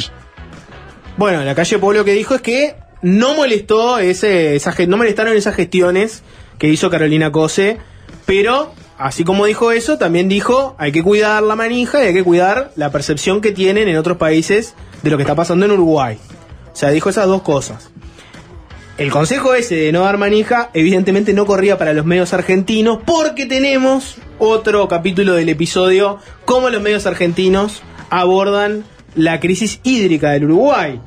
Bueno, 1.15 1.43
la 1.43 1.53
calle 1.53 1.77
Pueblo 1.77 1.99
lo 1.99 2.05
que 2.05 2.13
dijo 2.13 2.33
es 2.33 2.41
que 2.41 2.75
no 3.03 3.35
molestó 3.35 3.99
ese, 3.99 4.55
esa, 4.55 4.73
no 4.87 4.97
molestaron 4.97 5.37
esas 5.37 5.53
gestiones 5.53 6.23
que 6.57 6.69
hizo 6.69 6.89
Carolina 6.89 7.31
Cose, 7.31 7.77
pero 8.25 8.73
así 8.97 9.23
como 9.23 9.45
dijo 9.45 9.71
eso, 9.71 9.99
también 9.99 10.27
dijo 10.27 10.75
hay 10.79 10.91
que 10.91 11.03
cuidar 11.03 11.43
la 11.43 11.55
manija 11.55 12.03
y 12.03 12.07
hay 12.07 12.13
que 12.15 12.23
cuidar 12.23 12.71
la 12.77 12.91
percepción 12.91 13.41
que 13.41 13.51
tienen 13.51 13.87
en 13.87 13.97
otros 13.97 14.17
países 14.17 14.73
de 15.03 15.11
lo 15.11 15.17
que 15.17 15.23
está 15.23 15.35
pasando 15.35 15.65
en 15.65 15.71
Uruguay. 15.71 16.17
O 16.73 16.75
sea, 16.75 16.89
dijo 16.89 17.09
esas 17.09 17.27
dos 17.27 17.43
cosas. 17.43 17.91
El 18.97 19.11
consejo 19.11 19.55
ese 19.55 19.75
de 19.75 19.91
no 19.91 20.01
dar 20.01 20.17
manija, 20.17 20.69
evidentemente 20.73 21.33
no 21.33 21.45
corría 21.45 21.77
para 21.77 21.93
los 21.93 22.05
medios 22.05 22.33
argentinos, 22.33 22.99
porque 23.05 23.45
tenemos 23.45 24.15
otro 24.37 24.87
capítulo 24.87 25.33
del 25.33 25.49
episodio, 25.49 26.19
cómo 26.45 26.69
los 26.69 26.81
medios 26.81 27.05
argentinos 27.07 27.81
abordan 28.09 28.83
la 29.15 29.39
crisis 29.39 29.79
hídrica 29.83 30.31
del 30.31 30.45
Uruguay. 30.45 31.01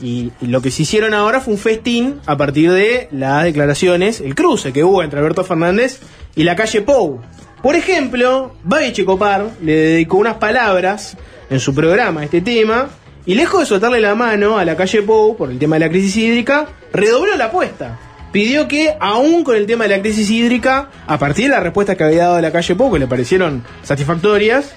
Y, 0.00 0.32
lo 0.40 0.60
que 0.62 0.70
se 0.70 0.82
hicieron 0.82 1.14
ahora 1.14 1.40
fue 1.40 1.54
un 1.54 1.60
festín 1.60 2.20
a 2.26 2.36
partir 2.36 2.72
de 2.72 3.08
las 3.12 3.44
declaraciones, 3.44 4.20
el 4.20 4.34
cruce 4.34 4.72
que 4.72 4.84
hubo 4.84 5.02
entre 5.02 5.18
Alberto 5.18 5.44
Fernández 5.44 6.00
y 6.34 6.44
la 6.44 6.56
calle 6.56 6.82
Pou. 6.82 7.20
Por 7.62 7.74
ejemplo, 7.74 8.52
Babi 8.62 8.92
Checopar 8.92 9.50
le 9.62 9.74
dedicó 9.74 10.16
unas 10.18 10.36
palabras 10.38 11.16
en 11.50 11.60
su 11.60 11.74
programa 11.74 12.20
a 12.20 12.24
este 12.24 12.40
tema, 12.40 12.88
y 13.28 13.34
lejos 13.34 13.60
de 13.60 13.66
soltarle 13.66 14.00
la 14.00 14.14
mano 14.14 14.58
a 14.58 14.64
la 14.64 14.74
calle 14.74 15.02
Pou 15.02 15.36
por 15.36 15.50
el 15.50 15.58
tema 15.58 15.76
de 15.76 15.80
la 15.80 15.90
crisis 15.90 16.16
hídrica, 16.16 16.66
redobló 16.94 17.36
la 17.36 17.44
apuesta. 17.44 17.98
Pidió 18.32 18.66
que, 18.68 18.94
aún 18.98 19.44
con 19.44 19.54
el 19.54 19.66
tema 19.66 19.84
de 19.84 19.96
la 19.96 20.00
crisis 20.00 20.30
hídrica, 20.30 20.88
a 21.06 21.18
partir 21.18 21.44
de 21.44 21.50
las 21.50 21.62
respuestas 21.62 21.96
que 21.96 22.04
había 22.04 22.24
dado 22.24 22.40
la 22.40 22.50
calle 22.50 22.74
Pou, 22.74 22.90
que 22.90 22.98
le 22.98 23.06
parecieron 23.06 23.64
satisfactorias, 23.82 24.72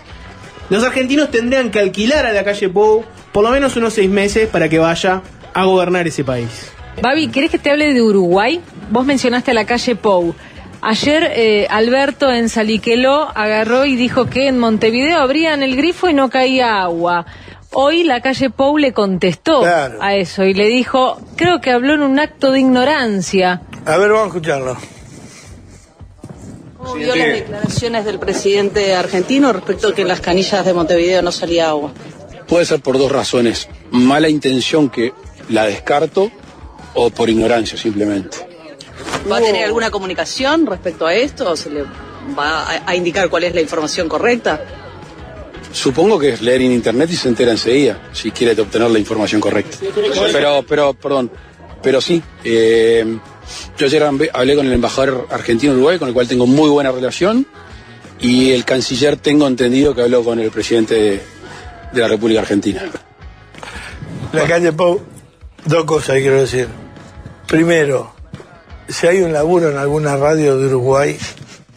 los 0.69 0.83
argentinos 0.83 1.31
tendrían 1.31 1.71
que 1.71 1.79
alquilar 1.79 2.25
a 2.25 2.33
la 2.33 2.43
calle 2.43 2.67
Pou 2.67 3.05
por 3.31 3.45
lo 3.45 3.51
menos 3.51 3.77
unos 3.77 3.93
seis 3.93 4.09
meses 4.09 4.49
para 4.49 4.67
que 4.67 4.79
vaya 4.79 5.21
a 5.53 5.63
gobernar 5.63 6.05
ese 6.05 6.25
país. 6.25 6.73
Babi, 7.01 7.29
¿querés 7.29 7.51
que 7.51 7.57
te 7.57 7.71
hable 7.71 7.93
de 7.93 8.01
Uruguay? 8.01 8.59
Vos 8.89 9.05
mencionaste 9.05 9.51
a 9.51 9.53
la 9.53 9.63
calle 9.63 9.95
Pou. 9.95 10.35
Ayer 10.81 11.31
eh, 11.35 11.67
Alberto 11.69 12.29
en 12.29 12.49
Saliqueló 12.49 13.29
agarró 13.33 13.85
y 13.85 13.95
dijo 13.95 14.25
que 14.25 14.47
en 14.47 14.59
Montevideo 14.59 15.19
abrían 15.19 15.63
el 15.63 15.77
grifo 15.77 16.09
y 16.09 16.13
no 16.13 16.29
caía 16.29 16.81
agua. 16.81 17.25
Hoy 17.73 18.03
la 18.03 18.21
calle 18.21 18.49
Pou 18.49 18.77
le 18.77 18.91
contestó 18.93 19.61
Claro. 19.61 19.99
a 20.01 20.15
eso 20.15 20.43
y 20.43 20.53
le 20.53 20.67
dijo, 20.67 21.17
creo 21.37 21.61
que 21.61 21.71
habló 21.71 21.93
en 21.93 22.01
un 22.01 22.19
acto 22.19 22.51
de 22.51 22.59
ignorancia. 22.59 23.61
A 23.85 23.97
ver, 23.97 24.09
vamos 24.11 24.25
a 24.25 24.27
escucharlo. 24.27 24.77
¿Cómo 26.77 26.95
vio 26.95 27.15
las 27.15 27.27
declaraciones 27.27 28.05
del 28.05 28.19
presidente 28.19 28.93
argentino 28.95 29.53
respecto 29.53 29.89
a 29.89 29.95
que 29.95 30.01
en 30.01 30.07
las 30.07 30.19
canillas 30.19 30.65
de 30.65 30.73
Montevideo 30.73 31.21
no 31.21 31.31
salía 31.31 31.69
agua? 31.69 31.91
Puede 32.47 32.65
ser 32.65 32.81
por 32.81 32.97
dos 32.97 33.11
razones. 33.11 33.69
Mala 33.91 34.27
intención 34.27 34.89
que 34.89 35.13
la 35.49 35.65
descarto 35.65 36.31
o 36.93 37.09
por 37.09 37.29
ignorancia 37.29 37.77
simplemente. 37.77 38.37
¿Va 39.31 39.37
a 39.37 39.41
tener 39.41 39.63
alguna 39.63 39.91
comunicación 39.91 40.65
respecto 40.65 41.05
a 41.05 41.13
esto? 41.13 41.51
¿O 41.51 41.55
se 41.55 41.69
le 41.69 41.83
va 42.37 42.63
a, 42.63 42.81
a 42.89 42.95
indicar 42.95 43.29
cuál 43.29 43.43
es 43.45 43.53
la 43.55 43.61
información 43.61 44.09
correcta? 44.09 44.59
Supongo 45.71 46.19
que 46.19 46.29
es 46.29 46.41
leer 46.41 46.61
en 46.61 46.71
internet 46.71 47.09
y 47.11 47.15
se 47.15 47.29
entera 47.29 47.51
enseguida 47.51 48.09
si 48.13 48.31
quiere 48.31 48.59
obtener 48.61 48.89
la 48.91 48.99
información 48.99 49.39
correcta. 49.39 49.77
Pero, 50.31 50.63
pero, 50.67 50.93
perdón, 50.93 51.31
pero 51.81 52.01
sí. 52.01 52.21
eh, 52.43 53.17
yo 53.77 53.85
ayer 53.85 54.03
hablé 54.03 54.55
con 54.55 54.65
el 54.65 54.73
embajador 54.73 55.27
argentino 55.29 55.73
de 55.73 55.79
Uruguay, 55.79 55.99
con 55.99 56.07
el 56.07 56.13
cual 56.13 56.27
tengo 56.27 56.47
muy 56.47 56.69
buena 56.69 56.91
relación, 56.91 57.45
y 58.19 58.51
el 58.51 58.65
canciller 58.65 59.17
tengo 59.17 59.47
entendido 59.47 59.95
que 59.95 60.01
habló 60.01 60.23
con 60.23 60.39
el 60.39 60.51
presidente 60.51 60.95
de, 60.95 61.21
de 61.91 62.01
la 62.01 62.07
República 62.07 62.41
Argentina. 62.41 62.83
La 64.33 64.45
calle 64.45 64.71
Pou, 64.71 65.01
dos 65.65 65.83
cosas 65.85 66.17
quiero 66.17 66.39
decir. 66.39 66.67
Primero, 67.47 68.13
si 68.87 69.07
hay 69.07 69.21
un 69.21 69.33
laburo 69.33 69.69
en 69.71 69.77
alguna 69.77 70.15
radio 70.15 70.57
de 70.57 70.67
Uruguay, 70.67 71.17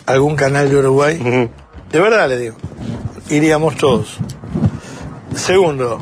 algún 0.07 0.37
canal 0.37 0.69
de 0.71 0.77
Uruguay, 0.77 1.19
de 1.91 2.01
verdad 2.01 2.29
le 2.29 2.39
digo, 2.39 2.57
iríamos 3.31 3.77
todos. 3.77 4.19
Segundo, 5.35 6.01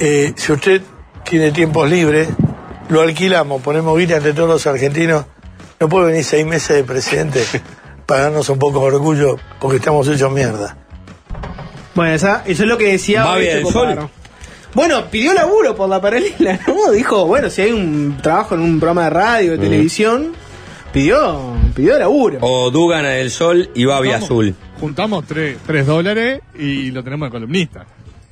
eh, 0.00 0.32
si 0.36 0.52
usted 0.52 0.82
tiene 1.28 1.50
tiempos 1.50 1.88
libres, 1.90 2.28
lo 2.88 3.02
alquilamos, 3.02 3.62
ponemos 3.62 3.98
guita 3.98 4.16
entre 4.16 4.32
todos 4.32 4.48
los 4.48 4.66
argentinos, 4.66 5.24
no 5.80 5.88
puede 5.88 6.06
venir 6.08 6.24
seis 6.24 6.46
meses 6.46 6.76
de 6.76 6.84
presidente 6.84 7.42
para 8.06 8.22
darnos 8.22 8.48
un 8.48 8.58
poco 8.58 8.80
de 8.80 8.86
orgullo 8.96 9.36
porque 9.60 9.78
estamos 9.78 10.06
hechos 10.08 10.30
mierda. 10.32 10.76
Bueno, 11.94 12.12
esa- 12.14 12.42
eso 12.46 12.62
es 12.62 12.68
lo 12.68 12.78
que 12.78 12.92
decía 12.92 13.24
Babi 13.24 13.46
del 13.46 13.58
Checopar. 13.64 13.96
Sol. 13.96 14.08
Bueno, 14.74 15.06
pidió 15.10 15.32
laburo 15.32 15.74
por 15.74 15.88
la 15.88 16.00
paralela, 16.00 16.60
¿no? 16.66 16.90
Dijo, 16.92 17.24
bueno, 17.26 17.48
si 17.48 17.62
hay 17.62 17.72
un 17.72 18.18
trabajo 18.22 18.54
en 18.54 18.60
un 18.60 18.78
programa 18.78 19.04
de 19.04 19.10
radio, 19.10 19.52
de 19.52 19.58
televisión, 19.58 20.32
pidió, 20.92 21.40
pidió 21.74 21.98
laburo. 21.98 22.38
O 22.42 22.70
Dugana 22.70 23.08
del 23.08 23.30
Sol 23.30 23.70
y 23.74 23.86
Babi. 23.86 24.10
Azul. 24.12 24.54
Juntamos 24.80 25.24
tres, 25.26 25.56
tres 25.66 25.86
dólares 25.86 26.40
y 26.58 26.90
lo 26.90 27.02
tenemos 27.02 27.28
de 27.28 27.30
columnista. 27.32 27.86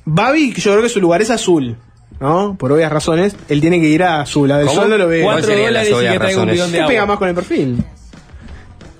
Babi, 0.05 0.53
yo 0.53 0.71
creo 0.71 0.83
que 0.83 0.89
su 0.89 1.01
lugar 1.01 1.21
es 1.21 1.29
azul, 1.31 1.75
¿no? 2.19 2.55
Por 2.59 2.71
obvias 2.71 2.91
razones, 2.91 3.35
él 3.49 3.61
tiene 3.61 3.79
que 3.81 3.87
ir 3.87 4.03
a 4.03 4.21
azul, 4.21 4.51
a 4.51 4.57
del 4.59 4.67
¿Cómo? 4.67 4.81
sol 4.81 4.89
no 4.91 4.97
lo 4.97 5.07
ve. 5.07 5.21
Cuatro 5.23 5.43
serían 5.45 5.67
dólares 5.69 5.91
las 5.91 5.99
y 6.01 6.05
que 6.07 6.19
traiga 6.19 6.41
un 6.41 6.51
bidón 6.51 6.71
de 6.71 6.77
Se 6.79 6.83
pega 6.85 7.01
agua. 7.01 7.13
más 7.13 7.17
con 7.19 7.29
el 7.29 7.35
perfil. 7.35 7.83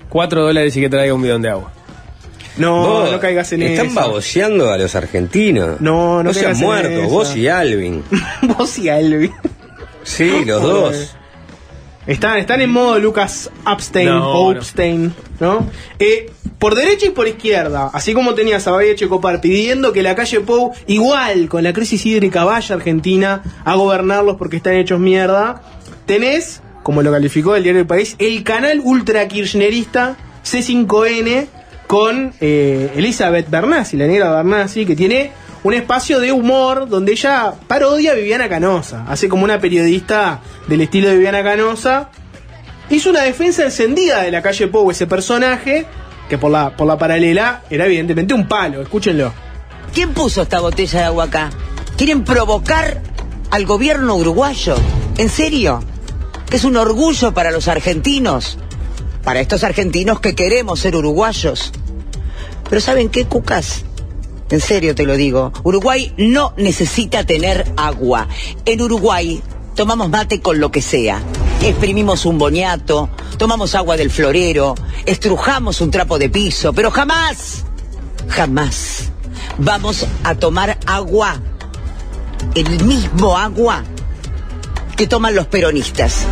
Cuatro 0.08 0.42
dólares 0.44 0.76
y 0.76 0.80
que 0.80 0.88
traiga 0.88 1.14
un 1.14 1.22
bidón 1.22 1.42
de 1.42 1.50
agua. 1.50 1.72
No, 2.56 2.80
Vos 3.02 3.12
no 3.12 3.20
caigas 3.20 3.52
en 3.52 3.62
Están 3.62 3.86
eso. 3.86 3.94
baboseando 3.96 4.72
a 4.72 4.78
los 4.78 4.94
argentinos. 4.94 5.80
No, 5.80 6.22
no 6.22 6.32
se 6.32 6.46
han 6.46 6.56
en 6.56 6.62
muerto, 6.62 6.88
esa. 6.88 7.06
vos 7.08 7.36
y 7.36 7.48
Alvin. 7.48 8.02
Vos 8.58 8.78
y 8.78 8.88
Alvin. 8.88 9.32
Sí, 10.04 10.44
los 10.44 10.62
dos. 10.62 11.16
Están, 12.06 12.38
están 12.38 12.60
en 12.60 12.70
modo 12.70 12.98
Lucas 12.98 13.50
Upstein 13.70 14.08
No. 14.08 14.50
Upstein, 14.50 15.12
¿no? 15.40 15.68
Eh, 15.98 16.30
por 16.58 16.74
derecha 16.74 17.06
y 17.06 17.10
por 17.10 17.28
izquierda, 17.28 17.90
así 17.92 18.14
como 18.14 18.34
tenías 18.34 18.66
a 18.66 18.70
Babi 18.70 18.94
Checopar 18.94 19.40
pidiendo 19.40 19.92
que 19.92 20.02
la 20.02 20.14
calle 20.14 20.40
Pou, 20.40 20.72
igual 20.86 21.48
con 21.48 21.62
la 21.62 21.72
crisis 21.72 22.06
hídrica, 22.06 22.44
vaya 22.44 22.74
a 22.74 22.78
Argentina 22.78 23.42
a 23.64 23.74
gobernarlos 23.74 24.36
porque 24.36 24.56
están 24.56 24.74
hechos 24.74 24.98
mierda, 24.98 25.62
tenés, 26.06 26.62
como 26.82 27.02
lo 27.02 27.10
calificó 27.12 27.56
el 27.56 27.62
diario 27.62 27.82
El 27.82 27.86
País, 27.86 28.16
el 28.18 28.42
canal 28.42 28.80
ultra 28.82 29.26
kirchnerista 29.28 30.16
C5N 30.44 31.46
con 31.86 32.32
eh, 32.40 32.92
Elizabeth 32.96 33.50
Bernassi, 33.50 33.96
la 33.96 34.06
negra 34.06 34.30
Bernassi, 34.30 34.86
que 34.86 34.96
tiene 34.96 35.32
un 35.66 35.74
espacio 35.74 36.20
de 36.20 36.32
humor 36.32 36.88
donde 36.88 37.12
ella 37.12 37.54
parodia 37.66 38.12
a 38.12 38.14
Viviana 38.14 38.48
Canosa, 38.48 39.04
hace 39.08 39.28
como 39.28 39.44
una 39.44 39.60
periodista 39.60 40.40
del 40.68 40.82
estilo 40.82 41.08
de 41.08 41.14
Viviana 41.16 41.42
Canosa. 41.42 42.10
Hizo 42.88 43.10
una 43.10 43.22
defensa 43.22 43.64
encendida 43.64 44.22
de 44.22 44.30
la 44.30 44.42
calle 44.42 44.68
Pou, 44.68 44.90
ese 44.90 45.06
personaje, 45.06 45.86
que 46.28 46.38
por 46.38 46.52
la, 46.52 46.76
por 46.76 46.86
la 46.86 46.96
paralela 46.96 47.62
era 47.68 47.86
evidentemente 47.86 48.32
un 48.32 48.46
palo, 48.46 48.80
escúchenlo. 48.80 49.32
¿Quién 49.92 50.14
puso 50.14 50.42
esta 50.42 50.60
botella 50.60 51.00
de 51.00 51.04
agua 51.06 51.24
acá? 51.24 51.50
¿Quieren 51.96 52.22
provocar 52.22 53.00
al 53.50 53.66
gobierno 53.66 54.14
uruguayo? 54.14 54.76
¿En 55.18 55.28
serio? 55.28 55.80
es 56.52 56.64
un 56.64 56.76
orgullo 56.76 57.34
para 57.34 57.50
los 57.50 57.68
argentinos, 57.68 58.58
para 59.24 59.40
estos 59.40 59.64
argentinos 59.64 60.20
que 60.20 60.34
queremos 60.34 60.80
ser 60.80 60.94
uruguayos. 60.96 61.72
Pero 62.68 62.80
¿saben 62.80 63.08
qué, 63.08 63.26
Cucas? 63.26 63.84
En 64.48 64.60
serio 64.60 64.94
te 64.94 65.04
lo 65.04 65.16
digo, 65.16 65.52
Uruguay 65.64 66.12
no 66.16 66.52
necesita 66.56 67.24
tener 67.24 67.72
agua. 67.76 68.28
En 68.64 68.80
Uruguay 68.80 69.42
tomamos 69.74 70.08
mate 70.08 70.40
con 70.40 70.60
lo 70.60 70.70
que 70.70 70.82
sea. 70.82 71.20
Exprimimos 71.62 72.24
un 72.26 72.38
boniato, 72.38 73.08
tomamos 73.38 73.74
agua 73.74 73.96
del 73.96 74.10
florero, 74.10 74.74
estrujamos 75.04 75.80
un 75.80 75.90
trapo 75.90 76.18
de 76.18 76.30
piso, 76.30 76.72
pero 76.72 76.90
jamás, 76.90 77.64
jamás 78.28 79.10
vamos 79.58 80.06
a 80.22 80.34
tomar 80.34 80.78
agua, 80.86 81.40
el 82.54 82.84
mismo 82.84 83.36
agua 83.36 83.82
que 84.96 85.06
toman 85.06 85.34
los 85.34 85.46
peronistas. 85.46 86.26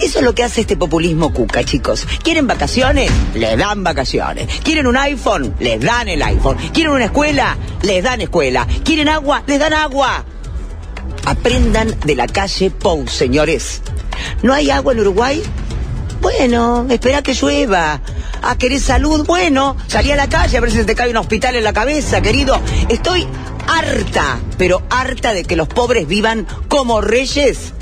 Eso 0.00 0.20
es 0.20 0.24
lo 0.24 0.34
que 0.34 0.42
hace 0.42 0.62
este 0.62 0.78
populismo 0.78 1.30
cuca, 1.30 1.62
chicos. 1.62 2.06
¿Quieren 2.22 2.46
vacaciones? 2.46 3.10
Les 3.34 3.58
dan 3.58 3.84
vacaciones. 3.84 4.48
¿Quieren 4.62 4.86
un 4.86 4.96
iPhone? 4.96 5.54
Les 5.60 5.78
dan 5.78 6.08
el 6.08 6.22
iPhone. 6.22 6.56
¿Quieren 6.72 6.94
una 6.94 7.04
escuela? 7.04 7.58
Les 7.82 8.02
dan 8.02 8.22
escuela. 8.22 8.66
¿Quieren 8.82 9.10
agua? 9.10 9.42
Les 9.46 9.58
dan 9.58 9.74
agua. 9.74 10.24
Aprendan 11.26 11.94
de 12.06 12.14
la 12.14 12.26
calle 12.26 12.70
Pou, 12.70 13.06
señores. 13.08 13.82
¿No 14.42 14.54
hay 14.54 14.70
agua 14.70 14.94
en 14.94 15.00
Uruguay? 15.00 15.42
Bueno, 16.22 16.86
espera 16.88 17.20
que 17.20 17.34
llueva. 17.34 18.00
¿A 18.40 18.56
querer 18.56 18.80
salud? 18.80 19.26
Bueno, 19.26 19.76
salí 19.86 20.12
a 20.12 20.16
la 20.16 20.30
calle 20.30 20.56
a 20.56 20.60
ver 20.62 20.70
si 20.70 20.82
te 20.84 20.94
cae 20.94 21.10
un 21.10 21.18
hospital 21.18 21.56
en 21.56 21.64
la 21.64 21.74
cabeza, 21.74 22.22
querido. 22.22 22.58
Estoy 22.88 23.26
harta, 23.68 24.40
pero 24.56 24.82
harta 24.88 25.34
de 25.34 25.44
que 25.44 25.56
los 25.56 25.68
pobres 25.68 26.08
vivan 26.08 26.46
como 26.68 27.02
reyes 27.02 27.74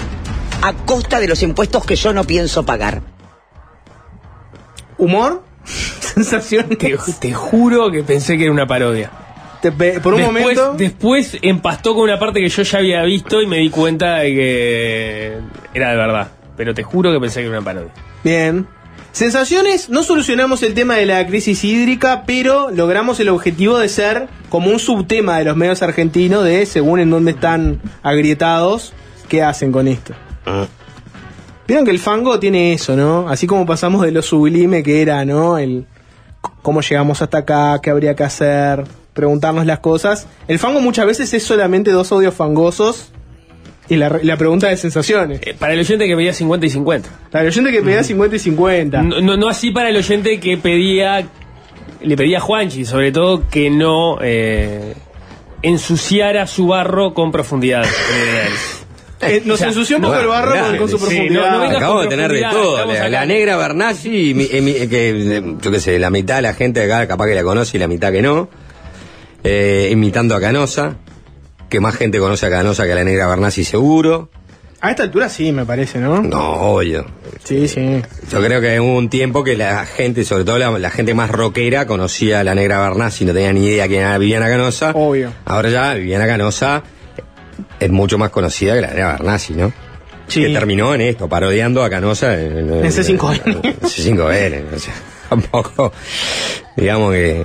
a 0.62 0.72
costa 0.72 1.20
de 1.20 1.28
los 1.28 1.42
impuestos 1.42 1.84
que 1.84 1.96
yo 1.96 2.12
no 2.12 2.24
pienso 2.24 2.64
pagar. 2.64 3.02
¿Humor? 4.96 5.42
¿Sensación? 6.00 6.68
Te, 6.70 6.96
te 7.20 7.32
juro 7.32 7.90
que 7.90 8.02
pensé 8.02 8.36
que 8.36 8.44
era 8.44 8.52
una 8.52 8.66
parodia. 8.66 9.10
por 10.02 10.14
un 10.14 10.20
después, 10.20 10.26
momento. 10.26 10.74
Después 10.76 11.38
empastó 11.42 11.94
con 11.94 12.04
una 12.04 12.18
parte 12.18 12.40
que 12.40 12.48
yo 12.48 12.62
ya 12.62 12.78
había 12.78 13.02
visto 13.02 13.40
y 13.40 13.46
me 13.46 13.58
di 13.58 13.70
cuenta 13.70 14.16
de 14.18 14.34
que 14.34 15.38
era 15.74 15.90
de 15.90 15.96
verdad. 15.96 16.28
Pero 16.56 16.74
te 16.74 16.82
juro 16.82 17.12
que 17.12 17.20
pensé 17.20 17.40
que 17.40 17.46
era 17.46 17.58
una 17.58 17.64
parodia. 17.64 17.92
Bien. 18.24 18.66
Sensaciones, 19.12 19.88
no 19.88 20.02
solucionamos 20.02 20.62
el 20.62 20.74
tema 20.74 20.96
de 20.96 21.06
la 21.06 21.26
crisis 21.26 21.64
hídrica, 21.64 22.24
pero 22.26 22.70
logramos 22.70 23.18
el 23.20 23.30
objetivo 23.30 23.78
de 23.78 23.88
ser 23.88 24.28
como 24.48 24.70
un 24.70 24.78
subtema 24.78 25.38
de 25.38 25.44
los 25.44 25.56
medios 25.56 25.82
argentinos 25.82 26.44
de, 26.44 26.66
según 26.66 27.00
en 27.00 27.10
dónde 27.10 27.32
están 27.32 27.80
agrietados, 28.02 28.92
qué 29.28 29.42
hacen 29.42 29.72
con 29.72 29.88
esto. 29.88 30.14
Vieron 31.66 31.84
que 31.84 31.90
el 31.90 31.98
fango 31.98 32.38
tiene 32.38 32.72
eso, 32.72 32.96
¿no? 32.96 33.28
Así 33.28 33.46
como 33.46 33.66
pasamos 33.66 34.02
de 34.02 34.10
lo 34.10 34.22
sublime 34.22 34.82
que 34.82 35.02
era, 35.02 35.24
¿no? 35.24 35.58
El 35.58 35.86
cómo 36.62 36.80
llegamos 36.80 37.20
hasta 37.22 37.38
acá, 37.38 37.78
qué 37.82 37.90
habría 37.90 38.14
que 38.16 38.24
hacer, 38.24 38.84
preguntarnos 39.12 39.66
las 39.66 39.80
cosas. 39.80 40.26
El 40.46 40.58
fango 40.58 40.80
muchas 40.80 41.06
veces 41.06 41.32
es 41.34 41.42
solamente 41.42 41.90
dos 41.90 42.10
audios 42.12 42.34
fangosos 42.34 43.12
y 43.88 43.96
la, 43.96 44.18
la 44.22 44.36
pregunta 44.36 44.68
de 44.68 44.76
sensaciones. 44.76 45.40
Para 45.58 45.72
el 45.72 45.80
oyente 45.80 46.06
que 46.06 46.14
pedía 46.16 46.32
50 46.32 46.66
y 46.66 46.70
50. 46.70 47.08
Para 47.30 47.42
el 47.42 47.48
oyente 47.48 47.72
que 47.72 47.82
pedía 47.82 48.04
50 48.04 48.36
y 48.36 48.38
50. 48.38 49.02
No, 49.02 49.20
no, 49.20 49.36
no 49.36 49.48
así 49.48 49.70
para 49.70 49.88
el 49.88 49.96
oyente 49.96 50.40
que 50.40 50.56
pedía, 50.56 51.26
le 52.02 52.16
pedía 52.16 52.38
a 52.38 52.40
Juanchi, 52.40 52.84
sobre 52.84 53.12
todo 53.12 53.48
que 53.48 53.70
no 53.70 54.18
eh, 54.22 54.94
ensuciara 55.62 56.46
su 56.46 56.68
barro 56.68 57.14
con 57.14 57.32
profundidad. 57.32 57.84
Eh, 59.20 59.42
nos 59.44 59.60
ensució 59.60 59.96
un 59.96 60.02
poco 60.02 60.18
el 60.18 60.26
barro 60.28 60.52
con- 60.52 60.76
con 60.78 60.88
su 60.88 60.98
Sí, 60.98 61.04
profundidad. 61.04 61.50
no- 61.70 61.76
Acabo 61.76 61.94
con 61.94 62.02
de 62.04 62.08
tener 62.08 62.32
de 62.32 62.40
todo. 62.42 62.86
La, 62.86 63.08
la 63.08 63.26
negra 63.26 63.56
mi- 64.34 64.48
eh, 64.50 64.60
mi- 64.62 64.70
eh, 64.72 64.88
que 64.88 65.54
yo 65.60 65.70
qué 65.70 65.80
sé, 65.80 65.98
la 65.98 66.10
mitad 66.10 66.36
de 66.36 66.42
la 66.42 66.54
gente 66.54 66.80
de 66.86 66.92
acá 66.92 67.06
capaz 67.08 67.26
que 67.26 67.34
la 67.34 67.42
conoce 67.42 67.76
y 67.76 67.80
la 67.80 67.88
mitad 67.88 68.12
que 68.12 68.22
no. 68.22 68.48
Eh, 69.44 69.88
imitando 69.92 70.34
a 70.34 70.40
Canosa, 70.40 70.96
que 71.68 71.80
más 71.80 71.96
gente 71.96 72.18
conoce 72.18 72.46
a 72.46 72.50
Canosa 72.50 72.84
que 72.86 72.92
a 72.92 72.96
la 72.96 73.04
negra 73.04 73.26
Bernasi 73.26 73.64
seguro. 73.64 74.30
A 74.80 74.90
esta 74.90 75.02
altura 75.02 75.28
sí, 75.28 75.50
me 75.50 75.64
parece, 75.66 75.98
¿no? 75.98 76.22
No, 76.22 76.52
obvio. 76.74 77.04
Sí, 77.42 77.66
sí. 77.66 78.00
Yo 78.30 78.40
creo 78.40 78.60
que 78.60 78.78
hubo 78.78 78.96
un 78.96 79.08
tiempo 79.10 79.42
que 79.42 79.56
la 79.56 79.84
gente, 79.86 80.24
sobre 80.24 80.44
todo 80.44 80.58
la, 80.58 80.70
la 80.78 80.90
gente 80.90 81.14
más 81.14 81.30
rockera, 81.32 81.86
conocía 81.88 82.40
a 82.40 82.44
la 82.44 82.54
negra 82.54 82.80
Bernasi, 82.88 83.24
no 83.24 83.32
tenía 83.32 83.52
ni 83.52 83.66
idea 83.66 83.88
quién 83.88 84.02
era 84.02 84.16
Viviana 84.18 84.46
Canosa. 84.48 84.92
Obvio. 84.94 85.32
Ahora 85.44 85.68
ya 85.70 85.94
Viviana 85.94 86.26
Canosa 86.28 86.84
es 87.80 87.90
mucho 87.90 88.18
más 88.18 88.30
conocida 88.30 88.74
que 88.74 88.80
la 88.80 88.88
negra 88.88 89.12
Bernasi, 89.12 89.54
¿no? 89.54 89.72
Sí. 90.26 90.42
Que 90.42 90.50
terminó 90.50 90.94
en 90.94 91.00
esto, 91.00 91.28
parodiando 91.28 91.82
a 91.82 91.90
Canosa 91.90 92.40
en, 92.40 92.58
En 92.58 92.84
C5N. 92.84 93.64
en 93.64 93.80
C5N, 93.80 94.74
o 94.74 94.78
sea, 94.78 94.94
tampoco, 95.28 95.92
digamos 96.76 97.12
que... 97.14 97.44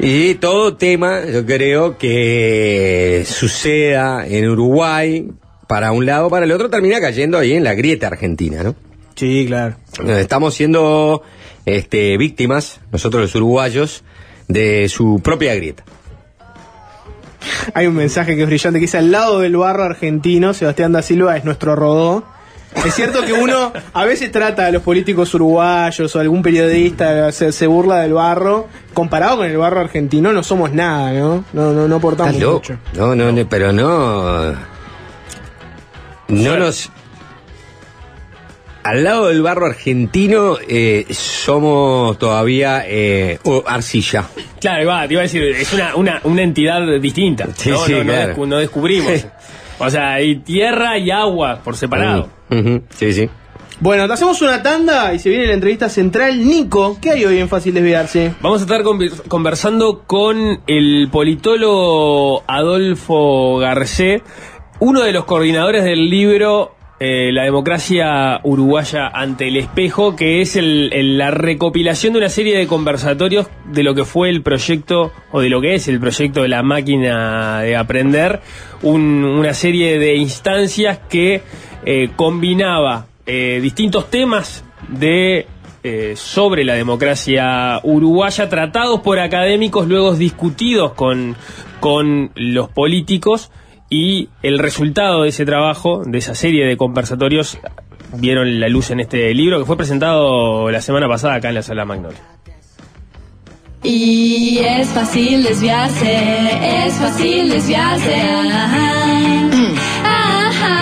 Y 0.00 0.34
todo 0.36 0.76
tema, 0.76 1.24
yo 1.24 1.44
creo 1.44 1.98
que 1.98 3.24
suceda 3.26 4.24
en 4.28 4.48
Uruguay, 4.48 5.28
para 5.66 5.90
un 5.90 6.06
lado, 6.06 6.30
para 6.30 6.44
el 6.44 6.52
otro, 6.52 6.70
termina 6.70 7.00
cayendo 7.00 7.36
ahí 7.36 7.54
en 7.54 7.64
la 7.64 7.74
grieta 7.74 8.06
argentina, 8.06 8.62
¿no? 8.62 8.76
Sí, 9.16 9.46
claro. 9.48 9.74
Estamos 10.06 10.54
siendo 10.54 11.22
este, 11.66 12.16
víctimas, 12.16 12.80
nosotros 12.92 13.22
los 13.22 13.34
uruguayos, 13.34 14.04
de 14.46 14.88
su 14.88 15.20
propia 15.22 15.54
grieta. 15.56 15.82
Hay 17.74 17.86
un 17.86 17.94
mensaje 17.94 18.36
que 18.36 18.42
es 18.42 18.46
brillante 18.46 18.78
que 18.78 18.86
dice 18.86 18.98
al 18.98 19.10
lado 19.10 19.40
del 19.40 19.56
barro 19.56 19.84
argentino, 19.84 20.54
Sebastián 20.54 20.92
da 20.92 21.02
Silva 21.02 21.36
es 21.36 21.44
nuestro 21.44 21.76
rodó. 21.76 22.24
Es 22.84 22.94
cierto 22.94 23.22
que 23.22 23.32
uno 23.32 23.72
a 23.94 24.04
veces 24.04 24.30
trata 24.30 24.66
a 24.66 24.70
los 24.70 24.82
políticos 24.82 25.32
uruguayos 25.34 26.14
o 26.14 26.20
algún 26.20 26.42
periodista 26.42 27.32
se, 27.32 27.50
se 27.50 27.66
burla 27.66 28.00
del 28.00 28.12
barro. 28.12 28.68
Comparado 28.92 29.38
con 29.38 29.46
el 29.46 29.56
barro 29.56 29.80
argentino 29.80 30.32
no 30.32 30.42
somos 30.42 30.72
nada, 30.72 31.12
¿no? 31.12 31.44
No, 31.52 31.72
no, 31.72 31.88
no 31.88 31.96
aportamos 31.96 32.34
mucho. 32.34 32.76
No, 32.94 33.14
no, 33.14 33.32
no, 33.32 33.48
pero 33.48 33.72
no. 33.72 34.52
No 36.28 36.56
nos. 36.58 36.90
Al 38.90 39.04
lado 39.04 39.28
del 39.28 39.42
barro 39.42 39.66
argentino 39.66 40.56
eh, 40.68 41.04
somos 41.10 42.18
todavía 42.18 42.84
eh, 42.86 43.38
oh, 43.44 43.62
arcilla. 43.66 44.24
Claro, 44.60 44.86
va, 44.88 45.06
te 45.06 45.12
iba 45.14 45.20
a 45.20 45.24
decir, 45.24 45.42
es 45.42 45.72
una, 45.72 45.94
una, 45.96 46.20
una 46.24 46.42
entidad 46.42 46.80
distinta. 47.00 47.48
Sí, 47.56 47.70
no, 47.70 47.78
sí, 47.84 47.92
no, 47.92 47.98
no 47.98 48.04
claro. 48.12 48.34
descu- 48.34 48.46
no 48.48 48.56
descubrimos. 48.58 49.26
o 49.78 49.90
sea, 49.90 50.12
hay 50.14 50.36
tierra 50.36 50.96
y 50.96 51.10
agua 51.10 51.60
por 51.62 51.76
separado. 51.76 52.28
Ujú, 52.50 52.82
Sí, 52.90 53.12
sí. 53.12 53.28
Bueno, 53.80 54.08
te 54.08 54.14
hacemos 54.14 54.42
una 54.42 54.60
tanda 54.62 55.14
y 55.14 55.18
se 55.20 55.28
viene 55.28 55.46
la 55.46 55.52
entrevista 55.54 55.88
central. 55.88 56.44
Nico, 56.44 56.98
¿qué 57.00 57.10
hay 57.10 57.24
hoy 57.24 57.38
en 57.38 57.48
Fácil 57.48 57.74
Desviarse? 57.74 58.34
Vamos 58.40 58.60
a 58.60 58.64
estar 58.64 58.82
conver- 58.82 59.22
conversando 59.28 60.02
con 60.06 60.60
el 60.66 61.08
politólogo 61.12 62.42
Adolfo 62.48 63.58
Garcé, 63.58 64.22
uno 64.80 65.02
de 65.02 65.12
los 65.12 65.24
coordinadores 65.26 65.84
del 65.84 66.08
libro 66.10 66.74
eh, 67.00 67.30
La 67.32 67.44
democracia 67.44 68.40
uruguaya 68.42 69.06
ante 69.08 69.48
el 69.48 69.56
espejo, 69.56 70.16
que 70.16 70.40
es 70.40 70.56
el- 70.56 70.90
el- 70.92 71.16
la 71.18 71.30
recopilación 71.30 72.12
de 72.14 72.18
una 72.20 72.28
serie 72.28 72.58
de 72.58 72.66
conversatorios 72.66 73.46
de 73.72 73.82
lo 73.84 73.94
que 73.94 74.04
fue 74.04 74.30
el 74.30 74.42
proyecto, 74.42 75.12
o 75.30 75.40
de 75.40 75.48
lo 75.48 75.60
que 75.60 75.74
es 75.74 75.86
el 75.88 76.00
proyecto 76.00 76.42
de 76.42 76.48
la 76.48 76.62
máquina 76.62 77.60
de 77.60 77.76
aprender, 77.76 78.40
un- 78.82 79.24
una 79.24 79.54
serie 79.54 79.98
de 79.98 80.16
instancias 80.16 80.98
que 81.08 81.42
eh, 81.84 82.10
combinaba 82.16 83.06
eh, 83.26 83.60
distintos 83.62 84.10
temas 84.10 84.64
de 84.88 85.46
eh, 85.84 86.14
sobre 86.16 86.64
la 86.64 86.74
democracia 86.74 87.78
uruguaya, 87.84 88.48
tratados 88.48 89.00
por 89.00 89.20
académicos, 89.20 89.86
luego 89.86 90.14
discutidos 90.16 90.92
con, 90.94 91.36
con 91.78 92.30
los 92.34 92.68
políticos, 92.68 93.50
y 93.90 94.28
el 94.42 94.58
resultado 94.58 95.22
de 95.22 95.30
ese 95.30 95.46
trabajo, 95.46 96.02
de 96.04 96.18
esa 96.18 96.34
serie 96.34 96.66
de 96.66 96.76
conversatorios, 96.76 97.58
vieron 98.14 98.60
la 98.60 98.68
luz 98.68 98.90
en 98.90 99.00
este 99.00 99.32
libro 99.34 99.58
que 99.58 99.64
fue 99.64 99.76
presentado 99.76 100.70
la 100.70 100.80
semana 100.80 101.08
pasada 101.08 101.34
acá 101.34 101.48
en 101.48 101.54
la 101.54 101.62
sala 101.62 101.84
Magnolia. 101.84 102.20
Y 103.82 104.58
es 104.58 104.88
fácil 104.88 105.42
desviarse, 105.44 106.86
es 106.86 106.94
fácil 106.94 107.48
desviarse. 107.48 108.14
Ajá. 108.52 108.92
Ajá. 110.04 110.80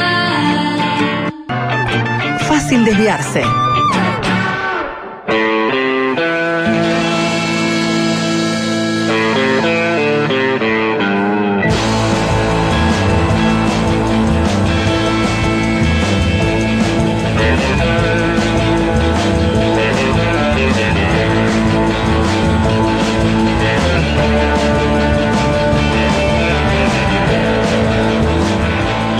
Fácil 2.48 2.84
desviarse. 2.84 3.42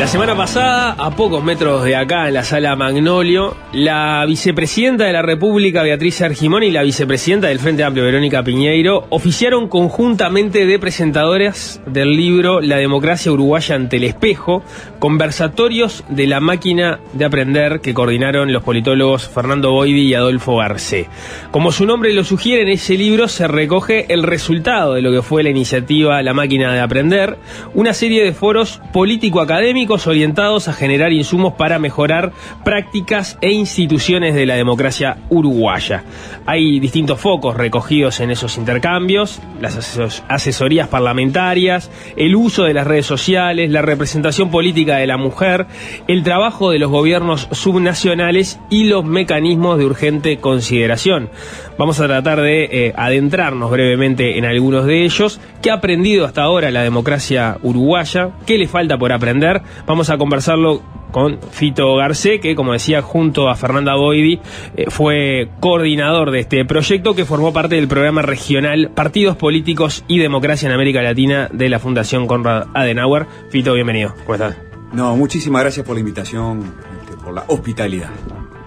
La 0.07 0.13
semana 0.13 0.37
pasada, 0.37 0.93
a 0.93 1.11
pocos 1.11 1.43
metros 1.43 1.83
de 1.83 1.97
acá, 1.97 2.29
en 2.29 2.35
la 2.35 2.45
sala 2.45 2.77
Magnolio, 2.77 3.57
la 3.73 4.25
vicepresidenta 4.25 5.03
de 5.03 5.13
la 5.13 5.21
República, 5.21 5.83
Beatriz 5.83 6.23
Argimón, 6.23 6.63
y 6.63 6.71
la 6.71 6.85
vicepresidenta 6.85 7.49
del 7.49 7.59
Frente 7.59 7.83
Amplio, 7.83 8.05
Verónica 8.05 8.45
Piñeiro, 8.45 9.07
oficiaron 9.11 9.67
conjuntamente 9.67 10.65
de 10.65 10.79
presentadoras 10.79 11.81
del 11.87 12.17
libro 12.17 12.61
La 12.61 12.77
democracia 12.77 13.33
uruguaya 13.33 13.75
ante 13.75 13.97
el 13.97 14.05
espejo, 14.05 14.63
conversatorios 15.01 16.05
de 16.09 16.29
la 16.29 16.39
máquina 16.39 17.01
de 17.13 17.25
aprender 17.25 17.81
que 17.81 17.93
coordinaron 17.93 18.53
los 18.53 18.63
politólogos 18.63 19.29
Fernando 19.29 19.73
Boidi 19.73 20.03
y 20.03 20.15
Adolfo 20.15 20.59
Garcé. 20.59 21.09
Como 21.51 21.73
su 21.73 21.85
nombre 21.85 22.13
lo 22.13 22.23
sugiere, 22.23 22.63
en 22.63 22.69
ese 22.69 22.95
libro 22.95 23.27
se 23.27 23.49
recoge 23.49 24.07
el 24.15 24.23
resultado 24.23 24.95
de 24.95 25.03
lo 25.03 25.11
que 25.11 25.23
fue 25.23 25.43
la 25.43 25.51
iniciativa 25.51 26.23
La 26.23 26.33
máquina 26.33 26.73
de 26.73 26.79
aprender, 26.79 27.39
una 27.75 27.93
serie 27.93 28.23
de 28.23 28.33
foros 28.33 28.81
político-académicos 28.93 29.96
orientados 30.07 30.67
a 30.67 30.73
generar 30.73 31.13
insumos 31.13 31.53
para 31.55 31.79
mejorar 31.79 32.33
prácticas 32.65 33.39
e 33.41 33.53
instituciones 33.53 34.35
de 34.35 34.47
la 34.47 34.55
democracia 34.57 35.19
uruguaya. 35.29 36.03
Hay 36.45 36.81
distintos 36.81 37.21
focos 37.21 37.57
recogidos 37.57 38.19
en 38.19 38.33
esos 38.33 38.59
intercambios, 38.59 39.41
las 39.61 39.77
ases- 39.77 40.23
asesorías 40.29 40.89
parlamentarias, 40.89 41.91
el 42.17 42.35
uso 42.35 42.65
de 42.65 42.75
las 42.75 42.87
redes 42.87 43.07
sociales, 43.07 43.71
la 43.71 43.83
representación 43.83 44.51
política 44.51 44.97
de 44.97 45.07
la 45.07 45.17
mujer, 45.17 45.67
el 46.09 46.25
trabajo 46.25 46.71
de 46.73 46.79
los 46.81 46.91
gobiernos 46.91 47.49
subnacionales 47.53 48.59
y 48.71 48.85
los 48.85 49.05
mecanismos 49.05 49.79
de 49.79 49.85
urgente 49.85 50.39
consideración. 50.39 51.31
Vamos 51.79 52.01
a 52.01 52.07
tratar 52.07 52.41
de 52.41 52.65
eh, 52.65 52.93
adentrarnos 52.97 53.71
brevemente 53.71 54.39
en 54.39 54.45
algunos 54.47 54.87
de 54.87 55.05
ellos. 55.05 55.41
¿Qué 55.63 55.71
ha 55.71 55.75
aprendido 55.75 56.25
hasta 56.25 56.43
ahora 56.43 56.71
la 56.71 56.83
democracia 56.83 57.59
uruguaya? 57.63 58.31
¿Qué 58.47 58.57
le 58.57 58.67
falta 58.67 58.97
por 58.97 59.13
aprender? 59.13 59.61
Vamos 59.87 60.11
a 60.11 60.19
conversarlo 60.19 60.83
con 61.13 61.39
Fito 61.51 61.95
Garcé, 61.97 62.41
que 62.41 62.55
como 62.55 62.73
decía, 62.73 63.03
junto 63.03 63.49
a 63.49 63.55
Fernanda 63.55 63.95
Boidi, 63.95 64.41
eh, 64.77 64.87
fue 64.89 65.49
coordinador 65.61 66.31
de 66.31 66.41
este 66.41 66.65
proyecto 66.65 67.15
que 67.15 67.25
formó 67.25 67.53
parte 67.53 67.77
del 67.77 67.89
programa 67.89 68.23
regional 68.23 68.91
Partidos 68.95 69.37
Políticos 69.37 70.05
y 70.09 70.19
Democracia 70.19 70.67
en 70.67 70.75
América 70.75 71.03
Latina 71.03 71.49
de 71.53 71.69
la 71.69 71.79
Fundación 71.79 72.27
Conrad 72.27 72.67
Adenauer. 72.75 73.27
Fito, 73.51 73.73
bienvenido. 73.75 74.15
¿Cómo 74.25 74.35
estás? 74.35 74.57
No, 74.93 75.17
muchísimas 75.17 75.63
gracias 75.63 75.87
por 75.87 75.95
la 75.95 76.01
invitación, 76.01 76.75
este, 77.01 77.17
por 77.17 77.33
la 77.33 77.45
hospitalidad. 77.47 78.11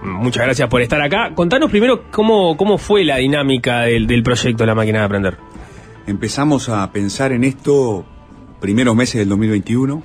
Muchas 0.02 0.44
gracias 0.44 0.68
por 0.68 0.80
estar 0.80 1.00
acá. 1.02 1.34
Contanos 1.34 1.70
primero 1.70 2.04
cómo, 2.10 2.56
cómo 2.56 2.78
fue 2.78 3.04
la 3.04 3.18
dinámica 3.18 3.82
del, 3.82 4.06
del 4.06 4.22
proyecto 4.22 4.64
La 4.64 4.74
Máquina 4.74 5.00
de 5.00 5.04
Aprender. 5.04 5.36
Empezamos 6.06 6.68
a 6.70 6.90
pensar 6.90 7.32
en 7.32 7.44
esto 7.44 8.06
primeros 8.60 8.96
meses 8.96 9.18
del 9.18 9.28
2021. 9.28 10.02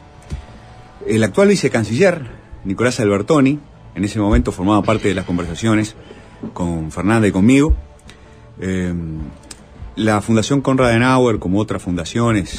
El 1.05 1.23
actual 1.23 1.49
vicecanciller, 1.49 2.25
Nicolás 2.63 2.99
Albertoni, 2.99 3.59
en 3.93 4.03
ese 4.03 4.19
momento 4.19 4.51
formaba 4.51 4.81
parte 4.81 5.07
de 5.07 5.13
las 5.13 5.25
conversaciones 5.25 5.95
con 6.53 6.91
Fernanda 6.91 7.27
y 7.27 7.31
conmigo. 7.31 7.75
Eh, 8.59 8.91
la 9.97 10.19
Fundación 10.21 10.61
Conrad 10.61 10.89
Adenauer, 10.89 11.37
como 11.37 11.59
otras 11.59 11.83
fundaciones, 11.83 12.57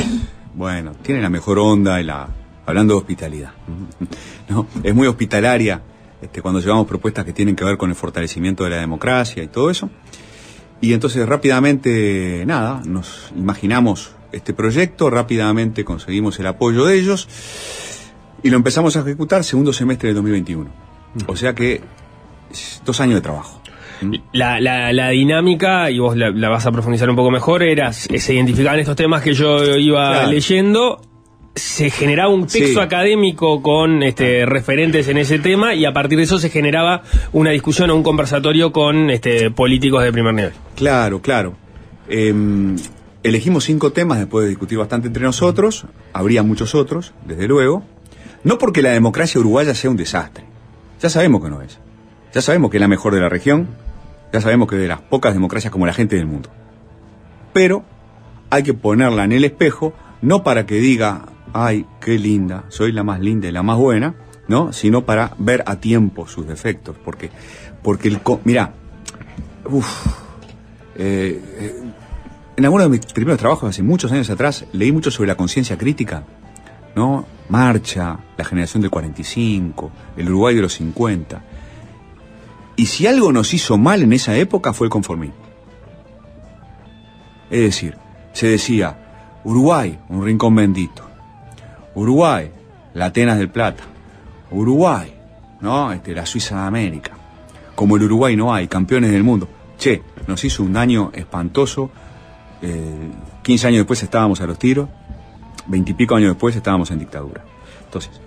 bueno, 0.54 0.92
tiene 1.02 1.20
la 1.20 1.28
mejor 1.28 1.58
onda, 1.58 2.00
y 2.00 2.04
la, 2.04 2.28
hablando 2.64 2.94
de 2.94 2.98
hospitalidad. 2.98 3.50
Es 4.84 4.94
muy 4.94 5.08
hospitalaria 5.08 5.82
este, 6.22 6.40
cuando 6.40 6.60
llevamos 6.60 6.86
propuestas 6.86 7.24
que 7.24 7.32
tienen 7.32 7.56
que 7.56 7.64
ver 7.64 7.76
con 7.76 7.90
el 7.90 7.96
fortalecimiento 7.96 8.62
de 8.62 8.70
la 8.70 8.76
democracia 8.76 9.42
y 9.42 9.48
todo 9.48 9.70
eso. 9.70 9.90
Y 10.80 10.92
entonces 10.92 11.28
rápidamente, 11.28 12.44
nada, 12.46 12.80
nos 12.86 13.32
imaginamos 13.36 14.12
este 14.30 14.54
proyecto, 14.54 15.10
rápidamente 15.10 15.84
conseguimos 15.84 16.38
el 16.38 16.46
apoyo 16.46 16.84
de 16.84 16.96
ellos 16.96 17.28
y 18.42 18.50
lo 18.50 18.56
empezamos 18.56 18.96
a 18.96 19.00
ejecutar 19.00 19.44
segundo 19.44 19.72
semestre 19.72 20.08
del 20.08 20.16
2021. 20.16 20.70
O 21.26 21.36
sea 21.36 21.54
que 21.54 21.80
dos 22.84 23.00
años 23.00 23.14
de 23.16 23.20
trabajo. 23.22 23.60
La, 24.32 24.60
la, 24.60 24.92
la 24.92 25.08
dinámica, 25.10 25.90
y 25.90 25.98
vos 25.98 26.16
la, 26.16 26.30
la 26.30 26.50
vas 26.50 26.66
a 26.66 26.72
profundizar 26.72 27.08
un 27.08 27.16
poco 27.16 27.30
mejor, 27.30 27.62
era, 27.62 27.92
se 27.94 28.18
se 28.18 28.34
identificaban 28.34 28.78
estos 28.78 28.94
temas 28.96 29.22
que 29.22 29.32
yo 29.32 29.64
iba 29.76 30.10
Claro. 30.12 30.30
leyendo, 30.32 31.00
se 31.54 31.88
generaba 31.88 32.28
un 32.28 32.42
texto 32.46 32.74
Sí. 32.74 32.78
académico 32.78 33.62
con 33.62 34.02
este, 34.02 34.44
referentes 34.44 35.08
en 35.08 35.16
ese 35.16 35.38
tema 35.38 35.74
y 35.74 35.86
a 35.86 35.94
partir 35.94 36.18
de 36.18 36.24
eso 36.24 36.38
se 36.38 36.50
generaba 36.50 37.02
una 37.32 37.50
discusión 37.52 37.88
o 37.90 37.96
un 37.96 38.02
conversatorio 38.02 38.70
con 38.70 39.08
este, 39.08 39.50
políticos 39.50 40.04
de 40.04 40.12
primer 40.12 40.34
nivel. 40.34 40.52
Claro, 40.74 41.22
claro. 41.22 41.54
Eh, 42.10 42.34
elegimos 43.22 43.64
cinco 43.64 43.92
temas 43.92 44.18
después 44.18 44.44
de 44.44 44.50
discutir 44.50 44.76
bastante 44.76 45.06
entre 45.08 45.22
nosotros. 45.24 45.86
Habría 46.12 46.42
muchos 46.42 46.74
otros, 46.74 47.14
desde 47.24 47.48
luego. 47.48 47.82
No 48.44 48.58
porque 48.58 48.82
la 48.82 48.90
democracia 48.90 49.40
uruguaya 49.40 49.74
sea 49.74 49.90
un 49.90 49.96
desastre. 49.96 50.44
Ya 51.00 51.10
sabemos 51.10 51.42
que 51.42 51.50
no 51.50 51.62
es. 51.62 51.78
Ya 52.32 52.42
sabemos 52.42 52.70
que 52.70 52.76
es 52.76 52.80
la 52.80 52.88
mejor 52.88 53.14
de 53.14 53.20
la 53.20 53.28
región. 53.28 53.68
Ya 54.32 54.40
sabemos 54.40 54.68
que 54.68 54.76
es 54.76 54.82
de 54.82 54.88
las 54.88 55.00
pocas 55.00 55.34
democracias 55.34 55.72
como 55.72 55.86
la 55.86 55.92
gente 55.92 56.16
del 56.16 56.26
mundo. 56.26 56.50
Pero 57.52 57.84
hay 58.50 58.62
que 58.62 58.74
ponerla 58.74 59.24
en 59.24 59.32
el 59.32 59.44
espejo, 59.44 59.94
no 60.22 60.42
para 60.42 60.66
que 60.66 60.76
diga, 60.76 61.26
ay, 61.52 61.86
qué 62.00 62.18
linda, 62.18 62.64
soy 62.68 62.92
la 62.92 63.02
más 63.02 63.20
linda 63.20 63.48
y 63.48 63.52
la 63.52 63.62
más 63.62 63.78
buena, 63.78 64.14
¿no? 64.48 64.72
Sino 64.72 65.04
para 65.04 65.32
ver 65.38 65.64
a 65.66 65.76
tiempo 65.76 66.26
sus 66.26 66.46
defectos. 66.46 66.96
Porque, 67.02 67.30
porque 67.82 68.08
el. 68.08 68.20
Mirá, 68.44 68.72
Uf. 69.70 70.06
Eh, 70.96 71.40
eh, 71.58 71.82
en 72.56 72.64
alguno 72.64 72.84
de 72.84 72.88
mis 72.88 73.00
primeros 73.06 73.38
trabajos, 73.38 73.68
hace 73.68 73.82
muchos 73.82 74.10
años 74.12 74.30
atrás, 74.30 74.64
leí 74.72 74.92
mucho 74.92 75.10
sobre 75.10 75.28
la 75.28 75.34
conciencia 75.34 75.76
crítica, 75.76 76.24
¿no? 76.96 77.26
Marcha, 77.48 78.18
la 78.36 78.44
generación 78.44 78.80
del 78.80 78.90
45, 78.90 79.92
el 80.16 80.28
Uruguay 80.28 80.56
de 80.56 80.62
los 80.62 80.74
50. 80.74 81.42
Y 82.74 82.86
si 82.86 83.06
algo 83.06 83.32
nos 83.32 83.54
hizo 83.54 83.78
mal 83.78 84.02
en 84.02 84.12
esa 84.12 84.36
época 84.36 84.72
fue 84.72 84.88
el 84.88 84.90
conformismo. 84.90 85.36
Es 87.50 87.60
decir, 87.60 87.96
se 88.32 88.48
decía, 88.48 88.98
Uruguay, 89.44 89.98
un 90.08 90.24
rincón 90.24 90.56
bendito. 90.56 91.04
Uruguay, 91.94 92.50
la 92.94 93.06
Atenas 93.06 93.38
del 93.38 93.50
Plata. 93.50 93.84
Uruguay, 94.50 95.14
¿no? 95.60 95.92
Este, 95.92 96.14
la 96.14 96.26
Suiza 96.26 96.56
de 96.56 96.66
América. 96.66 97.12
Como 97.74 97.96
el 97.96 98.02
Uruguay 98.02 98.36
no 98.36 98.52
hay, 98.52 98.68
campeones 98.68 99.12
del 99.12 99.22
mundo. 99.22 99.48
Che, 99.78 100.02
nos 100.26 100.42
hizo 100.44 100.62
un 100.62 100.72
daño 100.72 101.10
espantoso. 101.14 101.90
Eh, 102.62 103.10
15 103.42 103.66
años 103.68 103.78
después 103.80 104.02
estábamos 104.02 104.40
a 104.40 104.46
los 104.46 104.58
tiros. 104.58 104.88
20 105.68 105.90
y 105.90 105.94
pico 105.94 106.14
años 106.14 106.30
después 106.30 106.56
estábamos 106.56 106.90
en 106.90 106.98
dictadura. 106.98 107.44
Entonces, 107.84 108.20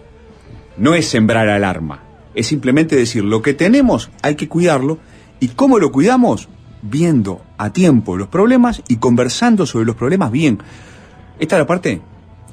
no 0.77 0.95
es 0.95 1.07
sembrar 1.07 1.49
alarma. 1.49 2.03
Es 2.33 2.47
simplemente 2.47 2.95
decir, 2.95 3.23
lo 3.23 3.41
que 3.41 3.53
tenemos 3.53 4.09
hay 4.21 4.35
que 4.35 4.47
cuidarlo. 4.47 4.99
¿Y 5.39 5.49
cómo 5.49 5.79
lo 5.79 5.91
cuidamos? 5.91 6.47
Viendo 6.81 7.41
a 7.57 7.71
tiempo 7.71 8.15
los 8.15 8.29
problemas 8.29 8.81
y 8.87 8.97
conversando 8.97 9.65
sobre 9.65 9.85
los 9.85 9.95
problemas 9.95 10.31
bien. 10.31 10.59
Esta 11.39 11.55
es 11.55 11.59
la 11.59 11.67
parte 11.67 12.01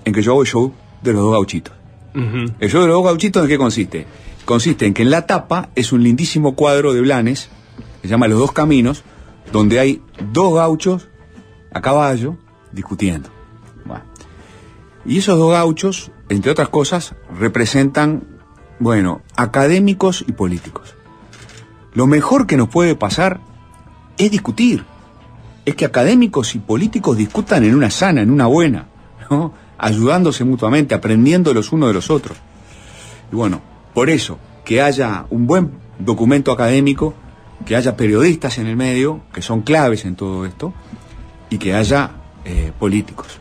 en 0.04 0.12
que 0.12 0.22
yo 0.22 0.32
hago 0.32 0.42
el 0.42 0.48
show 0.48 0.72
de 1.02 1.12
los 1.12 1.22
dos 1.22 1.32
gauchitos. 1.32 1.74
El 2.14 2.70
show 2.70 2.80
de 2.80 2.86
los 2.86 2.96
dos 2.96 3.04
gauchitos, 3.04 3.42
¿en 3.42 3.48
qué 3.48 3.58
consiste? 3.58 4.06
Consiste 4.44 4.86
en 4.86 4.94
que 4.94 5.02
en 5.02 5.10
la 5.10 5.26
tapa 5.26 5.68
es 5.74 5.92
un 5.92 6.02
lindísimo 6.02 6.54
cuadro 6.54 6.94
de 6.94 7.02
Blanes, 7.02 7.50
que 8.00 8.08
se 8.08 8.12
llama 8.12 8.26
Los 8.26 8.38
Dos 8.38 8.52
Caminos, 8.52 9.04
donde 9.52 9.78
hay 9.78 10.02
dos 10.32 10.54
gauchos 10.54 11.08
a 11.72 11.82
caballo 11.82 12.36
discutiendo. 12.72 13.35
Y 15.06 15.18
esos 15.18 15.38
dos 15.38 15.52
gauchos, 15.52 16.10
entre 16.28 16.50
otras 16.50 16.68
cosas, 16.68 17.14
representan, 17.38 18.24
bueno, 18.78 19.22
académicos 19.36 20.24
y 20.26 20.32
políticos. 20.32 20.94
Lo 21.94 22.06
mejor 22.06 22.46
que 22.46 22.56
nos 22.56 22.68
puede 22.68 22.94
pasar 22.94 23.40
es 24.18 24.30
discutir. 24.30 24.84
Es 25.64 25.74
que 25.74 25.84
académicos 25.84 26.54
y 26.54 26.58
políticos 26.58 27.16
discutan 27.16 27.64
en 27.64 27.74
una 27.74 27.90
sana, 27.90 28.22
en 28.22 28.30
una 28.30 28.46
buena, 28.46 28.86
ayudándose 29.78 30.44
mutuamente, 30.44 30.94
aprendiendo 30.94 31.54
los 31.54 31.72
unos 31.72 31.88
de 31.88 31.94
los 31.94 32.10
otros. 32.10 32.38
Y 33.32 33.36
bueno, 33.36 33.60
por 33.94 34.10
eso, 34.10 34.38
que 34.64 34.82
haya 34.82 35.26
un 35.30 35.46
buen 35.46 35.72
documento 35.98 36.52
académico, 36.52 37.14
que 37.64 37.76
haya 37.76 37.96
periodistas 37.96 38.58
en 38.58 38.66
el 38.66 38.76
medio, 38.76 39.22
que 39.32 39.42
son 39.42 39.62
claves 39.62 40.04
en 40.04 40.16
todo 40.16 40.44
esto, 40.44 40.74
y 41.50 41.58
que 41.58 41.74
haya 41.74 42.10
eh, 42.44 42.72
políticos, 42.78 43.40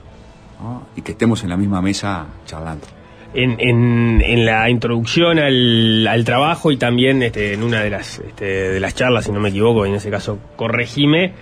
¿no? 0.66 0.88
y 0.96 1.02
que 1.02 1.12
estemos 1.14 1.44
en 1.44 1.50
la 1.50 1.58
misma 1.58 1.82
mesa 1.82 2.26
charlando. 2.46 2.86
En, 3.34 3.58
en, 3.60 4.22
en 4.26 4.46
la 4.46 4.70
introducción 4.70 5.40
al, 5.40 6.08
al 6.08 6.24
trabajo 6.24 6.72
y 6.72 6.78
también 6.78 7.22
este, 7.22 7.54
en 7.54 7.64
una 7.64 7.82
de 7.82 7.90
las, 7.90 8.20
este, 8.20 8.46
de 8.46 8.80
las 8.80 8.96
charlas, 8.96 9.26
si 9.26 9.32
no 9.32 9.40
me 9.42 9.50
equivoco, 9.50 9.86
y 9.86 9.90
en 9.90 9.96
ese 9.96 10.10
caso 10.10 10.40
corregime, 10.56 11.34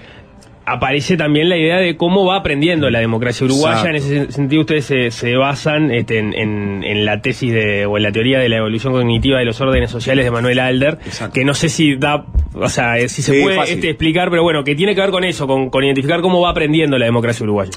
aparece 0.66 1.18
también 1.18 1.50
la 1.50 1.58
idea 1.58 1.78
de 1.78 1.96
cómo 1.98 2.26
va 2.26 2.38
aprendiendo 2.38 2.90
la 2.90 3.00
democracia 3.00 3.46
uruguaya. 3.46 3.90
En 3.90 3.96
ese 3.98 4.32
sentido, 4.32 4.62
ustedes 4.62 4.86
se, 4.86 5.12
se 5.12 5.36
basan 5.36 5.92
este, 5.92 6.18
en, 6.20 6.34
en- 6.34 6.84
en 6.84 7.06
la 7.06 7.22
tesis 7.22 7.54
de, 7.54 7.86
o 7.86 7.98
en 7.98 8.04
la 8.04 8.12
teoría 8.12 8.40
de 8.40 8.50
la 8.50 8.58
evolución 8.58 8.94
cognitiva 8.94 9.38
de 9.40 9.46
los 9.46 9.60
órdenes 9.62 9.92
sociales 9.92 10.26
de 10.26 10.32
Manuel 10.32 10.60
Alder, 10.60 10.98
que 11.34 11.44
no 11.46 11.54
sé 11.54 11.70
si 11.70 11.96
da, 11.98 12.26
o 12.56 12.70
sea, 12.70 12.98
eh, 12.98 13.08
si 13.10 13.22
se 13.22 13.34
Sí, 13.34 13.42
puede 13.44 13.58
este, 13.72 13.90
explicar, 13.90 14.30
pero 14.32 14.42
bueno, 14.42 14.64
que 14.64 14.74
tiene 14.74 14.96
que 14.96 15.02
ver 15.02 15.12
con 15.12 15.24
eso, 15.26 15.46
con, 15.46 15.70
con 15.70 15.84
identificar 15.84 16.22
cómo 16.22 16.40
va 16.42 16.50
aprendiendo 16.50 16.98
la 16.98 17.06
democracia 17.06 17.44
uruguaya. 17.44 17.74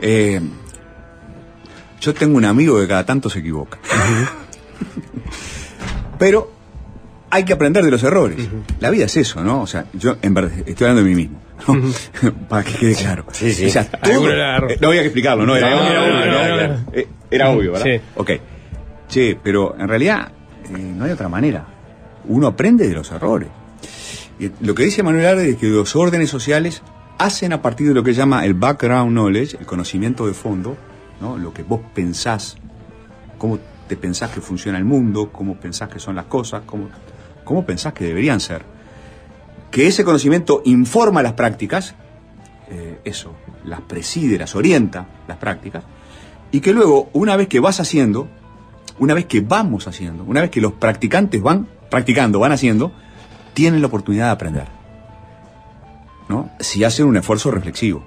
Eh, 0.00 0.40
yo 2.00 2.14
tengo 2.14 2.36
un 2.36 2.44
amigo 2.44 2.78
que 2.80 2.86
cada 2.88 3.04
tanto 3.04 3.28
se 3.30 3.40
equivoca. 3.40 3.78
Pero 6.18 6.50
hay 7.30 7.44
que 7.44 7.52
aprender 7.52 7.84
de 7.84 7.90
los 7.90 8.02
errores. 8.02 8.48
La 8.80 8.90
vida 8.90 9.04
es 9.06 9.16
eso, 9.16 9.42
¿no? 9.42 9.62
O 9.62 9.66
sea, 9.66 9.86
yo 9.92 10.16
en 10.22 10.34
verdad 10.34 10.52
estoy 10.66 10.86
hablando 10.86 11.02
de 11.02 11.08
mí 11.08 11.14
mismo. 11.16 11.40
¿no? 11.66 11.92
Para 12.48 12.64
que 12.64 12.72
quede 12.74 12.94
claro. 12.94 13.24
Sí, 13.32 13.52
sí. 13.52 13.66
O 13.66 13.70
sea, 13.70 13.84
todo- 13.90 14.30
eh, 14.30 14.78
no 14.80 14.88
había 14.88 15.00
que 15.02 15.06
explicarlo, 15.08 15.44
¿no? 15.46 15.56
Era, 15.56 15.70
No, 15.70 15.76
obvio, 15.80 15.90
obvio, 17.58 17.72
¿verdad? 17.72 17.84
Sí. 17.84 18.00
Ok. 18.16 18.30
Che, 19.08 19.38
pero 19.42 19.74
en 19.78 19.88
realidad 19.88 20.28
eh, 20.64 20.70
no 20.78 21.04
hay 21.04 21.10
otra 21.12 21.28
manera. 21.28 21.66
Uno 22.26 22.46
aprende 22.46 22.86
de 22.88 22.94
los 22.94 23.10
errores. 23.10 23.48
Y 24.38 24.50
lo 24.60 24.74
que 24.74 24.84
dice 24.84 25.02
Manuel 25.02 25.26
Arde 25.26 25.50
es 25.50 25.56
que 25.56 25.66
los 25.66 25.96
órdenes 25.96 26.30
sociales 26.30 26.82
hacen 27.18 27.52
a 27.52 27.60
partir 27.60 27.88
de 27.88 27.94
lo 27.94 28.02
que 28.02 28.14
llama 28.14 28.44
el 28.44 28.54
background 28.54 29.10
knowledge, 29.10 29.56
el 29.58 29.66
conocimiento 29.66 30.26
de 30.26 30.34
fondo, 30.34 30.76
¿no? 31.20 31.36
lo 31.36 31.52
que 31.52 31.64
vos 31.64 31.80
pensás, 31.94 32.56
cómo 33.36 33.58
te 33.88 33.96
pensás 33.96 34.30
que 34.30 34.40
funciona 34.40 34.78
el 34.78 34.84
mundo, 34.84 35.30
cómo 35.32 35.56
pensás 35.56 35.88
que 35.88 35.98
son 35.98 36.14
las 36.14 36.26
cosas, 36.26 36.62
cómo, 36.64 36.88
cómo 37.44 37.66
pensás 37.66 37.92
que 37.92 38.04
deberían 38.04 38.40
ser. 38.40 38.62
Que 39.70 39.86
ese 39.86 40.04
conocimiento 40.04 40.62
informa 40.64 41.22
las 41.22 41.32
prácticas, 41.32 41.94
eh, 42.70 43.00
eso, 43.04 43.34
las 43.64 43.80
preside, 43.80 44.38
las 44.38 44.54
orienta, 44.54 45.08
las 45.26 45.38
prácticas, 45.38 45.84
y 46.52 46.60
que 46.60 46.72
luego, 46.72 47.10
una 47.12 47.36
vez 47.36 47.48
que 47.48 47.60
vas 47.60 47.80
haciendo, 47.80 48.28
una 48.98 49.14
vez 49.14 49.26
que 49.26 49.40
vamos 49.40 49.86
haciendo, 49.88 50.24
una 50.24 50.40
vez 50.40 50.50
que 50.50 50.60
los 50.60 50.72
practicantes 50.72 51.42
van 51.42 51.68
practicando, 51.90 52.38
van 52.38 52.52
haciendo, 52.52 52.92
tienen 53.54 53.80
la 53.80 53.88
oportunidad 53.88 54.26
de 54.26 54.32
aprender. 54.32 54.77
¿No? 56.28 56.50
Si 56.60 56.84
hacen 56.84 57.06
un 57.06 57.16
esfuerzo 57.16 57.50
reflexivo. 57.50 58.02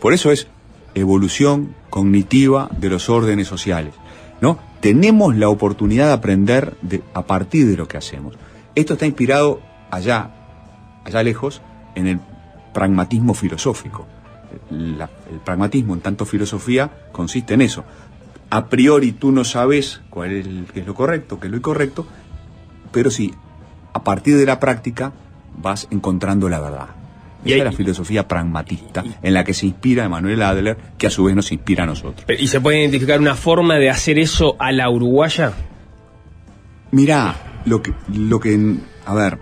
Por 0.00 0.12
eso 0.12 0.30
es 0.30 0.48
evolución 0.94 1.74
cognitiva 1.90 2.68
de 2.76 2.90
los 2.90 3.08
órdenes 3.08 3.48
sociales. 3.48 3.94
¿no? 4.40 4.58
Tenemos 4.80 5.36
la 5.36 5.48
oportunidad 5.48 6.08
de 6.08 6.12
aprender 6.12 6.76
de- 6.82 7.02
a 7.14 7.22
partir 7.22 7.66
de 7.68 7.76
lo 7.76 7.86
que 7.88 7.96
hacemos. 7.96 8.34
Esto 8.74 8.94
está 8.94 9.06
inspirado 9.06 9.60
allá, 9.90 10.30
allá 11.04 11.22
lejos, 11.22 11.62
en 11.94 12.06
el 12.08 12.20
pragmatismo 12.74 13.34
filosófico. 13.34 14.06
El 14.70 14.98
pragmatismo 15.44 15.94
en 15.94 16.00
tanto 16.00 16.24
filosofía 16.26 16.90
consiste 17.12 17.54
en 17.54 17.62
eso. 17.62 17.84
A 18.50 18.66
priori 18.66 19.12
tú 19.12 19.30
no 19.32 19.44
sabes 19.44 20.00
cuál 20.10 20.32
es, 20.32 20.46
qué 20.74 20.80
es 20.80 20.86
lo 20.86 20.94
correcto, 20.94 21.38
qué 21.40 21.46
es 21.46 21.50
lo 21.50 21.56
incorrecto, 21.58 22.06
pero 22.90 23.10
sí, 23.10 23.32
a 23.94 24.02
partir 24.04 24.36
de 24.36 24.44
la 24.44 24.58
práctica 24.60 25.12
vas 25.56 25.86
encontrando 25.90 26.48
la 26.48 26.60
verdad. 26.60 26.88
Esa 27.44 27.56
es 27.56 27.64
la 27.64 27.72
filosofía 27.72 28.28
pragmatista 28.28 29.04
en 29.22 29.34
la 29.34 29.44
que 29.44 29.54
se 29.54 29.66
inspira 29.66 30.04
Emanuel 30.04 30.42
Adler, 30.42 30.76
que 30.96 31.08
a 31.08 31.10
su 31.10 31.24
vez 31.24 31.34
nos 31.34 31.50
inspira 31.50 31.84
a 31.84 31.86
nosotros. 31.86 32.24
¿Y 32.38 32.46
se 32.48 32.60
puede 32.60 32.80
identificar 32.80 33.20
una 33.20 33.34
forma 33.34 33.76
de 33.76 33.90
hacer 33.90 34.18
eso 34.18 34.56
a 34.58 34.70
la 34.70 34.88
uruguaya? 34.88 35.52
Mirá, 36.92 37.62
lo 37.64 37.82
que, 37.82 37.94
lo 38.12 38.38
que, 38.38 38.76
a 39.06 39.14
ver, 39.14 39.38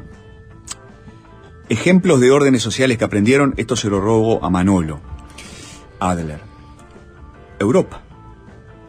ejemplos 1.68 2.20
de 2.20 2.30
órdenes 2.30 2.62
sociales 2.62 2.96
que 2.96 3.04
aprendieron, 3.04 3.54
esto 3.56 3.76
se 3.76 3.90
lo 3.90 4.00
robo 4.00 4.44
a 4.44 4.50
Manolo 4.50 5.00
Adler. 5.98 6.40
Europa. 7.58 8.02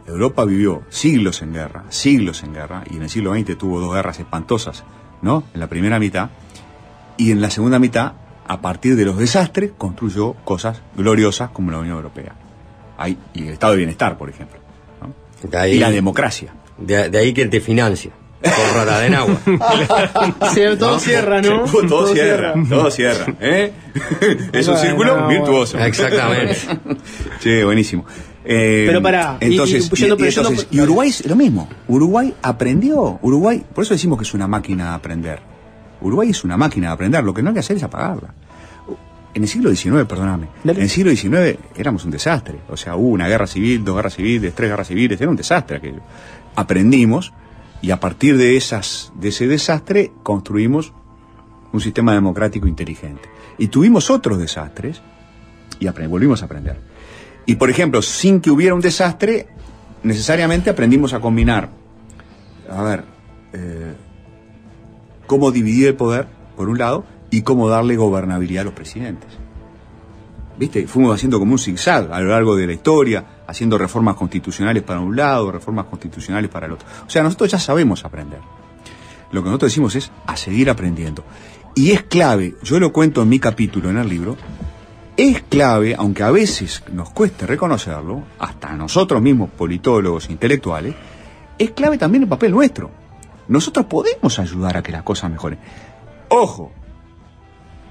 Europa 0.06 0.44
vivió 0.44 0.82
siglos 0.88 1.42
en 1.42 1.52
guerra, 1.52 1.84
siglos 1.90 2.42
en 2.42 2.54
guerra, 2.54 2.84
y 2.90 2.96
en 2.96 3.02
el 3.02 3.10
siglo 3.10 3.34
XX 3.34 3.56
tuvo 3.56 3.80
dos 3.80 3.94
guerras 3.94 4.18
espantosas, 4.18 4.84
¿no? 5.20 5.44
En 5.54 5.60
la 5.60 5.68
primera 5.68 5.98
mitad, 5.98 6.30
y 7.16 7.30
en 7.30 7.40
la 7.40 7.50
segunda 7.50 7.78
mitad, 7.78 8.14
a 8.46 8.60
partir 8.60 8.96
de 8.96 9.04
los 9.04 9.18
desastres, 9.18 9.70
construyó 9.78 10.34
cosas 10.44 10.82
gloriosas 10.96 11.50
como 11.50 11.70
la 11.70 11.78
Unión 11.78 11.96
Europea. 11.96 12.34
Ahí, 12.98 13.16
y 13.34 13.46
el 13.46 13.52
Estado 13.54 13.72
de 13.72 13.78
Bienestar, 13.78 14.16
por 14.18 14.28
ejemplo. 14.30 14.58
¿no? 15.00 15.66
Y 15.66 15.78
la 15.78 15.90
democracia. 15.90 16.52
De, 16.78 17.08
de 17.08 17.18
ahí 17.18 17.32
que 17.32 17.46
te 17.46 17.60
financia. 17.60 18.10
Con 18.42 18.74
rata 18.76 18.98
de 19.00 19.14
agua. 19.14 19.36
Cierto, 20.52 20.86
todo 20.88 20.98
cierra, 20.98 21.40
¿no? 21.40 21.64
Todo, 21.88 22.12
cierra, 22.12 22.54
todo 22.68 22.90
cierra. 22.90 23.26
¿eh? 23.40 23.72
es 24.52 24.66
un 24.68 24.76
círculo 24.76 25.28
virtuoso. 25.28 25.78
Exactamente. 25.78 26.56
Sí, 27.40 27.62
buenísimo. 27.62 28.04
Eh, 28.44 28.84
Pero 28.88 29.00
pará, 29.00 29.36
y- 29.40 29.44
entonces, 29.52 29.86
y- 29.86 29.94
yendo- 29.94 30.16
y- 30.18 30.22
y 30.26 30.30
yendo- 30.30 30.48
entonces, 30.48 30.66
y 30.72 30.80
Uruguay 30.80 31.08
es 31.10 31.24
lo 31.26 31.36
mismo. 31.36 31.68
Uruguay 31.86 32.34
aprendió. 32.42 33.20
Uruguay, 33.22 33.64
por 33.72 33.84
eso 33.84 33.94
decimos 33.94 34.18
que 34.18 34.24
es 34.24 34.34
una 34.34 34.48
máquina 34.48 34.88
de 34.90 34.94
aprender. 34.96 35.40
Uruguay 36.02 36.30
es 36.30 36.44
una 36.44 36.56
máquina 36.56 36.88
de 36.88 36.92
aprender. 36.94 37.24
Lo 37.24 37.32
que 37.32 37.42
no 37.42 37.50
hay 37.50 37.54
que 37.54 37.60
hacer 37.60 37.76
es 37.76 37.82
apagarla. 37.82 38.34
En 39.34 39.42
el 39.42 39.48
siglo 39.48 39.74
XIX, 39.74 40.04
perdóname, 40.06 40.48
en 40.62 40.76
el 40.76 40.90
siglo 40.90 41.10
XIX 41.10 41.58
éramos 41.74 42.04
un 42.04 42.10
desastre. 42.10 42.58
O 42.68 42.76
sea, 42.76 42.96
hubo 42.96 43.08
una 43.08 43.28
guerra 43.28 43.46
civil, 43.46 43.82
dos 43.82 43.96
guerras 43.96 44.14
civiles, 44.14 44.54
tres 44.54 44.68
guerras 44.68 44.88
civiles, 44.88 45.18
era 45.18 45.30
un 45.30 45.36
desastre 45.36 45.78
aquello. 45.78 46.02
Aprendimos 46.54 47.32
y 47.80 47.92
a 47.92 47.98
partir 47.98 48.36
de, 48.36 48.56
esas, 48.56 49.10
de 49.14 49.28
ese 49.28 49.46
desastre 49.46 50.12
construimos 50.22 50.92
un 51.72 51.80
sistema 51.80 52.12
democrático 52.12 52.68
inteligente. 52.68 53.22
Y 53.56 53.68
tuvimos 53.68 54.10
otros 54.10 54.38
desastres 54.38 55.00
y 55.80 55.88
volvimos 56.06 56.42
a 56.42 56.44
aprender. 56.44 56.78
Y 57.46 57.56
por 57.56 57.70
ejemplo, 57.70 58.02
sin 58.02 58.40
que 58.40 58.50
hubiera 58.50 58.74
un 58.74 58.80
desastre, 58.80 59.48
necesariamente 60.02 60.70
aprendimos 60.70 61.12
a 61.12 61.20
combinar, 61.20 61.70
a 62.70 62.82
ver, 62.82 63.04
eh, 63.52 63.94
cómo 65.32 65.50
dividir 65.50 65.86
el 65.88 65.94
poder, 65.94 66.28
por 66.58 66.68
un 66.68 66.76
lado, 66.76 67.06
y 67.30 67.40
cómo 67.40 67.66
darle 67.66 67.96
gobernabilidad 67.96 68.60
a 68.60 68.64
los 68.64 68.74
presidentes. 68.74 69.30
¿Viste? 70.58 70.86
Fuimos 70.86 71.14
haciendo 71.14 71.38
como 71.38 71.52
un 71.52 71.58
zigzag 71.58 72.12
a 72.12 72.20
lo 72.20 72.28
largo 72.28 72.54
de 72.54 72.66
la 72.66 72.74
historia, 72.74 73.24
haciendo 73.46 73.78
reformas 73.78 74.14
constitucionales 74.14 74.82
para 74.82 75.00
un 75.00 75.16
lado, 75.16 75.50
reformas 75.50 75.86
constitucionales 75.86 76.50
para 76.50 76.66
el 76.66 76.72
otro. 76.72 76.86
O 77.06 77.08
sea, 77.08 77.22
nosotros 77.22 77.50
ya 77.50 77.58
sabemos 77.58 78.04
aprender. 78.04 78.40
Lo 79.30 79.42
que 79.42 79.48
nosotros 79.48 79.72
decimos 79.72 79.96
es 79.96 80.12
a 80.26 80.36
seguir 80.36 80.68
aprendiendo. 80.68 81.24
Y 81.74 81.92
es 81.92 82.02
clave, 82.02 82.56
yo 82.62 82.78
lo 82.78 82.92
cuento 82.92 83.22
en 83.22 83.30
mi 83.30 83.38
capítulo 83.38 83.88
en 83.88 83.96
el 83.96 84.08
libro, 84.10 84.36
es 85.16 85.40
clave, 85.44 85.94
aunque 85.96 86.24
a 86.24 86.30
veces 86.30 86.82
nos 86.92 87.08
cueste 87.08 87.46
reconocerlo, 87.46 88.22
hasta 88.38 88.76
nosotros 88.76 89.22
mismos, 89.22 89.48
politólogos, 89.48 90.28
intelectuales, 90.28 90.94
es 91.58 91.70
clave 91.70 91.96
también 91.96 92.24
el 92.24 92.28
papel 92.28 92.50
nuestro. 92.50 93.01
Nosotros 93.52 93.84
podemos 93.84 94.38
ayudar 94.38 94.78
a 94.78 94.82
que 94.82 94.92
las 94.92 95.02
cosas 95.02 95.30
mejoren. 95.30 95.58
Ojo, 96.30 96.72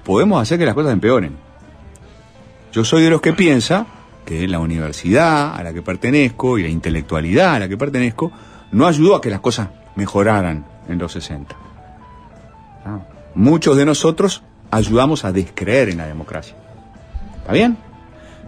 podemos 0.02 0.42
hacer 0.42 0.58
que 0.58 0.66
las 0.66 0.74
cosas 0.74 0.92
empeoren. 0.92 1.36
Yo 2.72 2.84
soy 2.84 3.04
de 3.04 3.10
los 3.10 3.20
que 3.20 3.32
piensa 3.32 3.86
que 4.24 4.48
la 4.48 4.58
universidad 4.58 5.54
a 5.54 5.62
la 5.62 5.72
que 5.72 5.80
pertenezco 5.80 6.58
y 6.58 6.64
la 6.64 6.68
intelectualidad 6.68 7.54
a 7.54 7.58
la 7.60 7.68
que 7.68 7.76
pertenezco 7.76 8.32
no 8.72 8.88
ayudó 8.88 9.14
a 9.14 9.20
que 9.20 9.30
las 9.30 9.38
cosas 9.38 9.68
mejoraran 9.94 10.66
en 10.88 10.98
los 10.98 11.12
60. 11.12 11.54
Ah, 12.84 12.98
Muchos 13.36 13.76
de 13.76 13.84
nosotros 13.84 14.42
ayudamos 14.72 15.24
a 15.24 15.30
descreer 15.30 15.90
en 15.90 15.98
la 15.98 16.06
democracia. 16.06 16.56
¿Está 17.36 17.52
bien? 17.52 17.78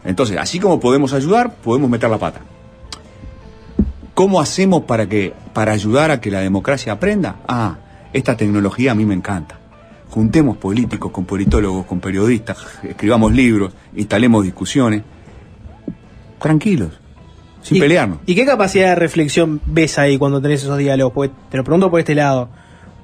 Entonces, 0.04 0.36
así 0.36 0.58
como 0.58 0.80
podemos 0.80 1.12
ayudar, 1.12 1.54
podemos 1.54 1.88
meter 1.88 2.10
la 2.10 2.18
pata. 2.18 2.40
¿Cómo 4.14 4.40
hacemos 4.40 4.84
para 4.84 5.08
que 5.08 5.32
para 5.52 5.72
ayudar 5.72 6.10
a 6.10 6.20
que 6.20 6.30
la 6.30 6.40
democracia 6.40 6.92
aprenda? 6.92 7.36
Ah, 7.48 7.76
esta 8.12 8.36
tecnología 8.36 8.92
a 8.92 8.94
mí 8.94 9.04
me 9.04 9.14
encanta. 9.14 9.58
Juntemos 10.10 10.56
políticos 10.56 11.10
con 11.10 11.24
politólogos, 11.24 11.86
con 11.86 11.98
periodistas, 12.00 12.58
escribamos 12.84 13.32
libros, 13.32 13.72
instalemos 13.96 14.44
discusiones. 14.44 15.02
Tranquilos, 16.40 16.90
sin 17.62 17.78
¿Y- 17.78 17.80
pelearnos. 17.80 18.18
¿Y 18.26 18.34
qué 18.34 18.44
capacidad 18.46 18.90
de 18.90 18.94
reflexión 18.94 19.60
ves 19.66 19.98
ahí 19.98 20.16
cuando 20.18 20.40
tenés 20.40 20.62
esos 20.62 20.78
diálogos? 20.78 21.12
Porque 21.12 21.34
te 21.50 21.56
lo 21.56 21.64
pregunto 21.64 21.90
por 21.90 21.98
este 21.98 22.14
lado. 22.14 22.48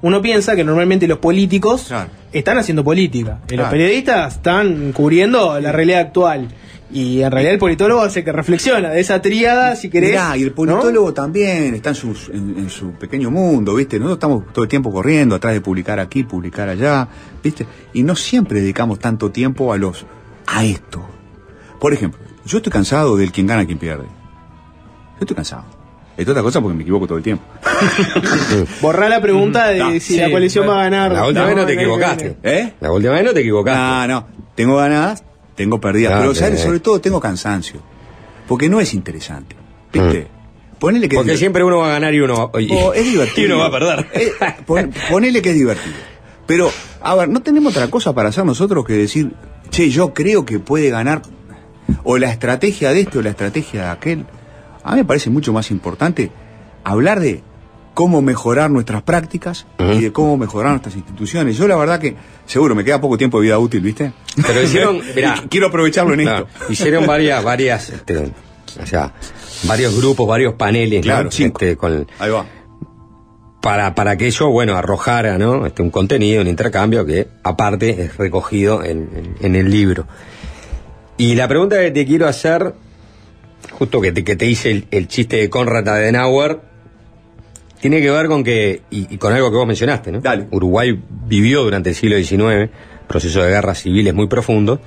Uno 0.03 0.21
piensa 0.21 0.55
que 0.55 0.63
normalmente 0.63 1.07
los 1.07 1.17
políticos 1.19 1.91
están 2.31 2.57
haciendo 2.57 2.83
política. 2.83 3.39
Y 3.49 3.55
los 3.55 3.69
periodistas 3.69 4.35
están 4.35 4.93
cubriendo 4.93 5.59
la 5.59 5.71
realidad 5.71 5.99
actual. 5.99 6.47
Y 6.93 7.21
en 7.21 7.31
realidad 7.31 7.53
el 7.53 7.59
politólogo 7.59 8.01
hace 8.01 8.23
que 8.23 8.31
reflexiona 8.31 8.89
de 8.89 8.99
esa 8.99 9.21
tríada, 9.21 9.75
si 9.75 9.89
querés. 9.89 10.11
Mirá, 10.11 10.35
y 10.37 10.43
el 10.43 10.51
politólogo 10.51 11.13
también 11.13 11.73
está 11.73 11.89
en 11.89 11.95
su, 11.95 12.09
en, 12.33 12.55
en 12.57 12.69
su 12.69 12.91
pequeño 12.91 13.31
mundo, 13.31 13.75
¿viste? 13.75 13.97
Nosotros 13.97 14.17
estamos 14.17 14.53
todo 14.53 14.63
el 14.63 14.69
tiempo 14.69 14.91
corriendo 14.91 15.35
atrás 15.35 15.53
de 15.53 15.61
publicar 15.61 15.99
aquí, 15.99 16.23
publicar 16.23 16.67
allá, 16.67 17.07
¿viste? 17.41 17.65
Y 17.93 18.03
no 18.03 18.15
siempre 18.15 18.61
dedicamos 18.61 18.99
tanto 18.99 19.31
tiempo 19.31 19.71
a 19.71 19.77
los 19.77 20.05
a 20.47 20.65
esto. 20.65 21.05
Por 21.79 21.93
ejemplo, 21.93 22.19
yo 22.45 22.57
estoy 22.57 22.71
cansado 22.71 23.15
del 23.15 23.31
quien 23.31 23.47
gana, 23.47 23.65
quien 23.65 23.77
pierde. 23.77 24.03
Yo 24.03 25.21
estoy 25.21 25.35
cansado. 25.35 25.63
Es 26.17 26.27
otra 26.27 26.43
cosa 26.43 26.59
porque 26.61 26.75
me 26.75 26.83
equivoco 26.83 27.07
todo 27.07 27.17
el 27.17 27.23
tiempo. 27.23 27.43
Borrá 28.81 29.07
la 29.07 29.21
pregunta 29.21 29.67
de 29.67 29.79
No, 29.79 29.91
si 29.91 29.99
sí, 29.99 30.17
la 30.17 30.29
coalición 30.29 30.67
va 30.67 30.81
a 30.81 30.83
ganar. 30.83 31.11
La 31.13 31.25
última 31.25 31.45
vez 31.45 31.55
no 31.55 31.65
te 31.65 31.73
equivocaste. 31.73 32.37
¿Eh? 32.43 32.73
La 32.79 32.91
última 32.91 33.13
vez 33.13 33.23
no 33.23 33.33
te 33.33 33.39
equivocaste. 33.39 33.79
No, 33.79 34.07
no. 34.07 34.27
Tengo 34.55 34.75
ganadas, 34.77 35.23
tengo 35.61 35.79
perdidas. 35.79 36.13
Ah, 36.13 36.17
pero 36.21 36.33
sobre 36.57 36.79
todo 36.79 36.99
tengo 36.99 37.19
cansancio. 37.19 37.81
Porque 38.47 38.67
no 38.69 38.79
es 38.81 38.93
interesante. 38.93 39.55
¿Viste? 39.93 40.27
Ponele 40.79 41.07
que 41.07 41.15
Mm. 41.15 41.19
Porque 41.19 41.37
siempre 41.37 41.63
uno 41.63 41.77
va 41.77 41.87
a 41.87 41.91
ganar 41.91 42.13
y 42.13 42.19
uno 42.21 42.49
va, 42.51 42.61
y- 42.61 42.69
Oh, 42.71 42.93
es 42.93 43.05
divertido. 43.05 43.47
y 43.47 43.51
uno 43.51 43.59
va 43.59 43.67
a 43.67 43.71
perder. 43.71 44.07
Eh, 44.13 44.31
pon- 44.65 44.91
ponele 45.09 45.41
que 45.41 45.49
es 45.49 45.55
divertido. 45.55 45.95
Pero, 46.47 46.71
a 47.01 47.15
ver, 47.15 47.29
no 47.29 47.41
tenemos 47.41 47.75
otra 47.75 47.87
cosa 47.89 48.13
para 48.13 48.29
hacer 48.29 48.43
nosotros 48.45 48.83
que 48.85 48.93
decir, 48.93 49.31
che, 49.69 49.89
yo 49.89 50.13
creo 50.13 50.43
que 50.45 50.59
puede 50.59 50.89
ganar, 50.89 51.21
o 52.03 52.17
la 52.17 52.31
estrategia 52.31 52.91
de 52.91 53.01
este 53.01 53.19
o 53.19 53.21
la 53.21 53.29
estrategia 53.29 53.83
de 53.83 53.89
aquel. 53.89 54.25
A 54.83 54.91
mí 54.93 54.97
me 54.97 55.05
parece 55.05 55.29
mucho 55.29 55.53
más 55.53 55.69
importante 55.71 56.31
hablar 56.83 57.19
de 57.19 57.43
cómo 57.93 58.21
mejorar 58.21 58.71
nuestras 58.71 59.01
prácticas 59.03 59.65
y 59.79 59.99
de 60.01 60.11
cómo 60.11 60.37
mejorar 60.37 60.71
nuestras 60.71 60.95
instituciones. 60.95 61.57
Yo 61.57 61.67
la 61.67 61.75
verdad 61.75 61.99
que, 61.99 62.15
seguro, 62.45 62.73
me 62.75 62.83
queda 62.85 63.01
poco 63.01 63.17
tiempo 63.17 63.39
de 63.39 63.45
vida 63.47 63.59
útil, 63.59 63.81
¿viste? 63.81 64.11
Pero 64.45 64.61
hicieron, 64.63 65.01
mirá, 65.15 65.35
quiero 65.49 65.67
aprovecharlo 65.67 66.13
en 66.13 66.21
esto. 66.21 66.47
hicieron 66.69 67.05
varias, 67.05 67.43
varias, 67.43 67.89
este, 67.89 68.31
o 68.81 68.85
sea, 68.85 69.13
varios 69.63 69.95
grupos, 69.97 70.27
varios 70.27 70.53
paneles, 70.53 70.99
¿no? 71.05 71.13
Claro. 71.13 71.29
Este, 71.29 71.75
con, 71.75 72.07
Ahí 72.19 72.31
va. 72.31 72.45
para, 73.61 73.93
para 73.93 74.15
que 74.17 74.27
ello, 74.27 74.49
bueno, 74.49 74.75
arrojara, 74.77 75.37
¿no? 75.37 75.65
Este, 75.65 75.81
un 75.81 75.89
contenido, 75.91 76.41
un 76.41 76.47
intercambio 76.47 77.05
que, 77.05 77.27
aparte, 77.43 78.01
es 78.03 78.17
recogido 78.17 78.83
en, 78.83 79.09
en- 79.15 79.35
en 79.41 79.55
el 79.55 79.69
libro. 79.69 80.07
Y 81.17 81.35
la 81.35 81.47
pregunta 81.47 81.77
que 81.79 81.91
te 81.91 82.05
quiero 82.05 82.27
hacer, 82.27 82.73
justo 83.71 83.99
que 84.01 84.11
te, 84.13 84.23
que 84.23 84.35
te 84.35 84.45
hice 84.47 84.71
el, 84.71 84.87
el 84.91 85.07
chiste 85.07 85.35
de 85.37 85.49
Konrad 85.49 85.87
Adenauer, 85.87 86.70
tiene 87.81 88.01
que 88.01 88.09
ver 88.11 88.27
con 88.27 88.43
que, 88.43 88.83
y, 88.91 89.13
y 89.13 89.17
con 89.17 89.33
algo 89.33 89.49
que 89.51 89.57
vos 89.57 89.67
mencionaste, 89.67 90.11
¿no? 90.11 90.21
Uruguay 90.51 90.97
vivió 91.25 91.63
durante 91.63 91.89
el 91.89 91.95
siglo 91.95 92.15
XIX 92.17 92.69
procesos 93.07 93.43
de 93.43 93.49
guerras 93.49 93.81
civiles 93.81 94.13
muy 94.13 94.27
profundos. 94.27 94.79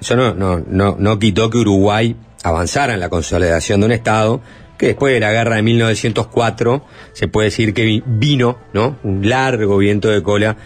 Eso 0.00 0.14
no, 0.16 0.34
no, 0.34 0.62
no, 0.68 0.96
no 0.98 1.18
quitó 1.18 1.48
que 1.48 1.56
Uruguay 1.58 2.14
avanzara 2.42 2.92
en 2.94 3.00
la 3.00 3.08
consolidación 3.08 3.80
de 3.80 3.86
un 3.86 3.92
Estado 3.92 4.40
que 4.76 4.88
después 4.88 5.14
de 5.14 5.20
la 5.20 5.32
guerra 5.32 5.56
de 5.56 5.62
1904 5.62 6.84
se 7.14 7.28
puede 7.28 7.46
decir 7.46 7.72
que 7.72 7.82
vi- 7.84 8.02
vino, 8.04 8.58
¿no? 8.74 8.98
Un 9.04 9.26
largo 9.26 9.78
viento 9.78 10.08
de 10.10 10.22
cola 10.22 10.56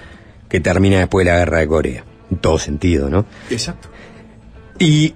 que 0.48 0.58
termina 0.58 0.98
después 0.98 1.24
de 1.24 1.30
la 1.32 1.38
guerra 1.38 1.58
de 1.58 1.68
Corea. 1.68 2.04
En 2.30 2.38
todo 2.38 2.58
sentido, 2.58 3.08
¿no? 3.08 3.24
Exacto. 3.50 3.88
Y, 4.80 5.14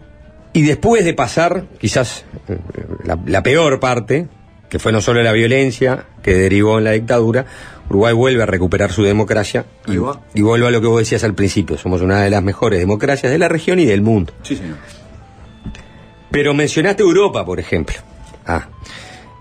y 0.52 0.62
después 0.62 1.04
de 1.04 1.14
pasar, 1.14 1.64
quizás 1.80 2.24
eh, 2.48 2.56
la, 3.04 3.18
la 3.26 3.42
peor 3.42 3.80
parte, 3.80 4.28
que 4.68 4.78
fue 4.78 4.92
no 4.92 5.00
solo 5.00 5.22
la 5.22 5.32
violencia 5.32 6.06
que 6.22 6.34
derivó 6.34 6.78
en 6.78 6.84
la 6.84 6.92
dictadura, 6.92 7.46
Uruguay 7.88 8.14
vuelve 8.14 8.42
a 8.42 8.46
recuperar 8.46 8.92
su 8.92 9.02
democracia 9.02 9.64
y, 9.86 9.92
y 10.38 10.42
vuelve 10.42 10.66
a 10.66 10.70
lo 10.70 10.80
que 10.80 10.86
vos 10.86 10.98
decías 10.98 11.24
al 11.24 11.34
principio, 11.34 11.76
somos 11.78 12.00
una 12.02 12.22
de 12.22 12.30
las 12.30 12.42
mejores 12.42 12.78
democracias 12.78 13.30
de 13.30 13.38
la 13.38 13.48
región 13.48 13.78
y 13.78 13.84
del 13.84 14.02
mundo. 14.02 14.32
Sí, 14.42 14.56
señor. 14.56 14.76
Pero 16.30 16.54
mencionaste 16.54 17.02
Europa, 17.02 17.44
por 17.44 17.60
ejemplo. 17.60 17.94
Ah, 18.46 18.68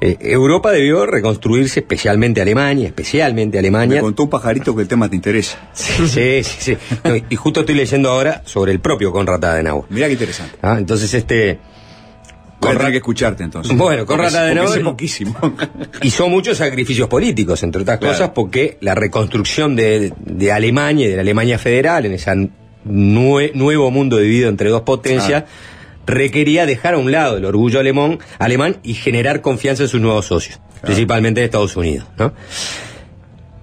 eh, 0.05 0.17
Europa 0.19 0.71
debió 0.71 1.05
reconstruirse, 1.05 1.79
especialmente 1.79 2.41
Alemania, 2.41 2.87
especialmente 2.87 3.57
Alemania. 3.57 3.95
Me 3.95 4.01
contó 4.01 4.23
un 4.23 4.29
pajarito 4.29 4.75
que 4.75 4.81
el 4.81 4.87
tema 4.87 5.09
te 5.09 5.15
interesa. 5.15 5.57
Sí, 5.73 6.43
sí, 6.43 6.57
sí. 6.59 6.77
No, 7.05 7.15
y 7.15 7.35
justo 7.37 7.61
estoy 7.61 7.75
leyendo 7.75 8.09
ahora 8.09 8.41
sobre 8.45 8.73
el 8.73 8.81
propio 8.81 9.13
Konrad 9.13 9.43
Adenauer. 9.45 9.85
Mirá 9.89 10.07
qué 10.07 10.13
interesante. 10.13 10.57
Ah, 10.61 10.75
entonces 10.77 11.13
este... 11.13 11.59
Voy 12.63 12.75
a 12.75 12.77
tener 12.77 12.91
que 12.91 12.97
escucharte 12.97 13.43
entonces. 13.43 13.75
Bueno, 13.77 14.05
Porque- 14.05 14.23
porque 14.23 14.37
Adenauer- 14.37 14.73
sé 14.73 14.79
poquísimo. 14.81 15.35
hizo 16.01 16.27
muchos 16.29 16.57
sacrificios 16.57 17.07
políticos, 17.07 17.61
entre 17.63 17.81
otras 17.81 17.99
Claro. 17.99 18.13
cosas, 18.13 18.29
porque 18.33 18.77
la 18.81 18.95
reconstrucción 18.95 19.75
de, 19.75 20.13
de 20.19 20.51
Alemania 20.51 21.05
y 21.05 21.09
de 21.09 21.15
la 21.15 21.21
Alemania 21.21 21.57
federal 21.59 22.05
en 22.05 22.13
ese 22.13 22.31
nue- 22.85 23.51
nuevo 23.53 23.91
mundo 23.91 24.17
dividido 24.17 24.49
entre 24.49 24.69
dos 24.69 24.81
potencias 24.83 25.43
requería 26.05 26.65
dejar 26.65 26.95
a 26.95 26.97
un 26.97 27.11
lado 27.11 27.37
el 27.37 27.45
orgullo 27.45 27.79
alemán, 27.79 28.19
alemán 28.39 28.77
y 28.83 28.93
generar 28.93 29.41
confianza 29.41 29.83
en 29.83 29.89
sus 29.89 30.01
nuevos 30.01 30.25
socios, 30.25 30.59
principalmente 30.81 31.39
de 31.39 31.45
Estados 31.45 31.75
Unidos. 31.77 32.05
¿no? 32.17 32.33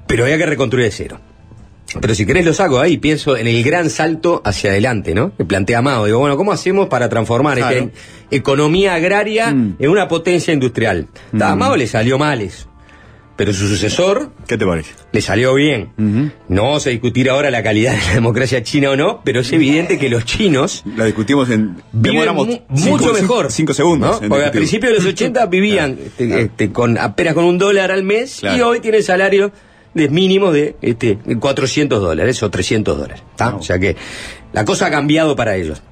Pero 0.07 0.25
había 0.25 0.39
que 0.39 0.47
reconstruir 0.47 0.87
de 0.87 0.91
cero. 0.91 1.21
Pero 2.01 2.15
si 2.15 2.25
querés 2.27 2.45
lo 2.45 2.53
saco 2.55 2.79
ahí, 2.79 2.99
pienso 2.99 3.37
en 3.37 3.47
el 3.49 3.63
gran 3.65 3.91
salto 3.91 4.43
hacia 4.45 4.71
adelante, 4.71 5.15
¿no? 5.15 5.35
Que 5.37 5.45
plantea 5.45 5.83
Mao. 5.83 6.05
Digo, 6.07 6.19
bueno, 6.21 6.37
¿cómo 6.37 6.53
hacemos 6.53 6.89
para 6.89 7.09
transformar 7.09 7.57
Claro. 7.59 7.77
esta 7.77 7.91
economía 8.31 8.95
agraria 8.95 9.49
en 9.49 9.77
una 9.89 10.07
potencia 10.09 10.53
industrial? 10.53 11.09
A 11.41 11.57
Mao 11.57 11.77
le 11.77 11.87
salió 11.87 12.19
mal 12.19 12.41
eso. 12.43 12.67
Pero 13.37 13.55
su 13.55 13.67
sucesor 13.69 14.31
¿Qué 14.47 14.59
te 14.59 14.67
parece? 14.67 14.91
le 15.13 15.21
salió 15.23 15.55
bien. 15.55 15.91
No 16.49 16.63
vamos 16.65 16.87
a 16.87 16.91
discutir 16.91 17.31
ahora 17.31 17.51
la 17.51 17.63
calidad 17.63 17.93
de 17.97 18.03
la 18.07 18.13
democracia 18.13 18.63
china 18.63 18.91
o 18.91 18.97
no, 18.97 19.23
pero 19.25 19.41
es 19.41 19.51
evidente 19.53 19.99
que 19.99 20.11
los 20.11 20.27
chinos 20.27 20.85
La 20.95 21.07
discutimos 21.07 21.49
en. 21.49 21.77
viven 21.91 22.29
mucho 22.35 22.63
cinco- 22.77 23.13
mejor. 23.15 23.51
Cinco 23.51 23.73
segundos. 23.73 24.21
¿no? 24.21 24.29
Porque 24.29 24.45
a 24.45 24.51
discutirlo. 24.51 24.53
principios 24.53 24.93
de 24.93 24.99
los 24.99 25.07
80 25.07 25.47
vivían 25.47 25.99
este, 26.05 26.43
este, 26.43 26.71
con 26.71 26.99
apenas 26.99 27.33
con 27.33 27.45
un 27.45 27.57
dólar 27.57 27.91
al 27.91 28.03
mes 28.03 28.43
y 28.43 28.61
hoy 28.61 28.81
tienen 28.81 29.03
salario 29.03 29.51
de 29.95 30.09
mínimo 30.09 30.53
de 30.53 30.77
este, 30.83 31.19
400 31.39 32.01
dólares 32.01 32.43
o 32.43 32.51
300 32.51 32.97
dólares. 32.99 33.23
O 33.59 33.63
sea 33.63 33.79
que 33.79 33.97
la 34.53 34.65
cosa 34.65 34.87
ha 34.87 34.91
cambiado 34.91 35.35
para 35.37 35.57
ellos. 35.57 35.83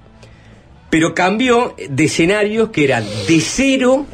Pero 0.91 1.15
cambió 1.15 1.75
de 1.91 2.05
escenarios 2.05 2.71
que 2.71 2.85
eran 2.85 3.05
de 3.27 3.41
cero 3.41 4.07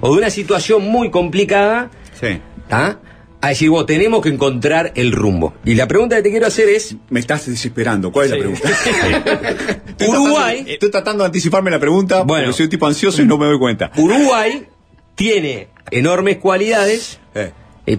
o 0.00 0.12
de 0.12 0.18
una 0.18 0.30
situación 0.30 0.82
muy 0.88 1.10
complicada 1.10 1.90
Sí. 2.18 2.38
¿tá? 2.68 3.00
a 3.42 3.48
decir, 3.48 3.68
vos 3.68 3.84
tenemos 3.84 4.22
que 4.22 4.30
encontrar 4.30 4.92
el 4.94 5.12
rumbo. 5.12 5.52
Y 5.66 5.74
la 5.74 5.86
pregunta 5.86 6.16
que 6.16 6.22
te 6.22 6.30
quiero 6.30 6.46
hacer 6.46 6.66
es, 6.70 6.96
Me 7.10 7.20
estás 7.20 7.44
desesperando. 7.46 8.10
¿Cuál 8.10 8.24
es 8.26 8.30
la 8.30 8.38
pregunta? 8.38 8.68
Estoy 9.88 10.08
Uruguay- 10.08 10.54
tratando- 10.56 10.70
estoy 10.72 10.90
tratando 10.90 11.24
de 11.24 11.26
anticiparme 11.26 11.70
la 11.70 11.78
pregunta 11.78 12.22
Bueno. 12.22 12.44
porque 12.46 12.56
soy 12.56 12.64
un 12.64 12.70
tipo 12.70 12.86
ansioso 12.86 13.20
y 13.20 13.26
no 13.26 13.36
me 13.36 13.44
doy 13.44 13.58
cuenta. 13.58 13.90
Uruguay 13.98 14.66
tiene 15.14 15.68
enormes 15.90 16.38
cualidades, 16.38 17.20
Eh. 17.34 17.52
eh, 17.86 17.98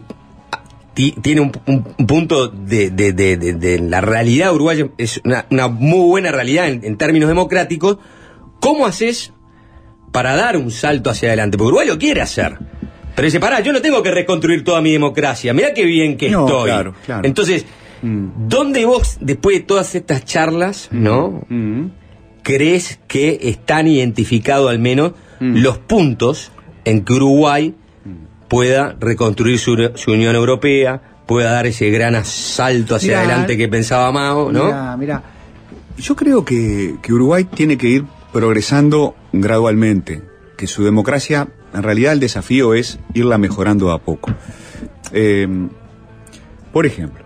tiene 0.95 1.41
un, 1.41 1.51
un- 1.67 1.85
un 1.97 2.07
punto 2.07 2.47
de, 2.47 2.89
de- 2.89 3.11
de- 3.13 3.37
de- 3.37 3.79
la 3.79 4.01
realidad 4.01 4.53
uruguaya, 4.53 4.87
es 4.97 5.21
una, 5.23 5.45
una 5.51 5.67
muy 5.67 6.07
buena 6.07 6.31
realidad 6.31 6.67
en, 6.69 6.83
en 6.83 6.97
términos 6.97 7.27
democráticos. 7.29 7.97
¿Cómo 8.59 8.85
haces 8.87 9.33
para 10.11 10.35
dar 10.35 10.57
un 10.57 10.71
salto 10.71 11.09
hacia 11.09 11.27
adelante? 11.29 11.57
Porque 11.57 11.67
Uruguay 11.67 11.87
lo 11.87 11.97
quiere 11.99 12.21
hacer. 12.21 12.57
Pero 13.15 13.25
dice, 13.25 13.39
pará, 13.39 13.59
yo 13.59 13.71
no 13.73 13.81
tengo 13.81 14.01
que 14.03 14.11
reconstruir 14.11 14.63
toda 14.63 14.81
mi 14.81 14.91
democracia. 14.91 15.53
Mirá 15.53 15.73
qué 15.73 15.83
bien 15.85 16.17
que 16.17 16.29
No, 16.29 16.45
estoy. 16.47 16.69
claro, 16.69 16.95
claro. 17.05 17.27
Entonces, 17.27 17.65
¿dónde 18.01 18.85
vos, 18.85 19.17
después 19.21 19.57
de 19.57 19.63
todas 19.63 19.95
estas 19.95 20.25
charlas, 20.25 20.89
no? 20.91 21.45
crees 22.43 22.99
que 23.07 23.39
están 23.43 23.87
identificados 23.87 24.69
al 24.69 24.79
menos 24.79 25.13
los 25.39 25.77
puntos 25.79 26.51
en 26.85 27.03
que 27.03 27.13
Uruguay 27.13 27.73
pueda 28.47 28.95
reconstruir 28.99 29.59
su, 29.59 29.91
su 29.95 30.11
Unión 30.11 30.35
Europea, 30.35 31.01
pueda 31.25 31.51
dar 31.51 31.67
ese 31.67 31.89
gran 31.89 32.23
salto 32.25 32.95
hacia 32.95 33.09
Mirá, 33.09 33.19
adelante 33.19 33.57
que 33.57 33.67
pensaba 33.67 34.11
Mao, 34.11 34.51
¿no? 34.51 34.65
Mira, 34.65 34.97
mira. 34.97 35.23
Yo 35.97 36.15
creo 36.15 36.43
que, 36.43 36.95
que 37.01 37.13
Uruguay 37.13 37.45
tiene 37.45 37.77
que 37.77 37.87
ir 37.87 38.05
progresando 38.33 39.15
gradualmente, 39.31 40.21
que 40.57 40.67
su 40.67 40.83
democracia, 40.83 41.47
en 41.73 41.83
realidad 41.83 42.13
el 42.13 42.19
desafío 42.19 42.73
es 42.73 42.99
irla 43.13 43.37
mejorando 43.37 43.91
a 43.91 43.99
poco. 43.99 44.31
Eh, 45.13 45.47
por 46.73 46.85
ejemplo, 46.85 47.23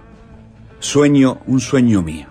sueño, 0.79 1.39
un 1.47 1.59
sueño 1.59 2.03
mío, 2.03 2.27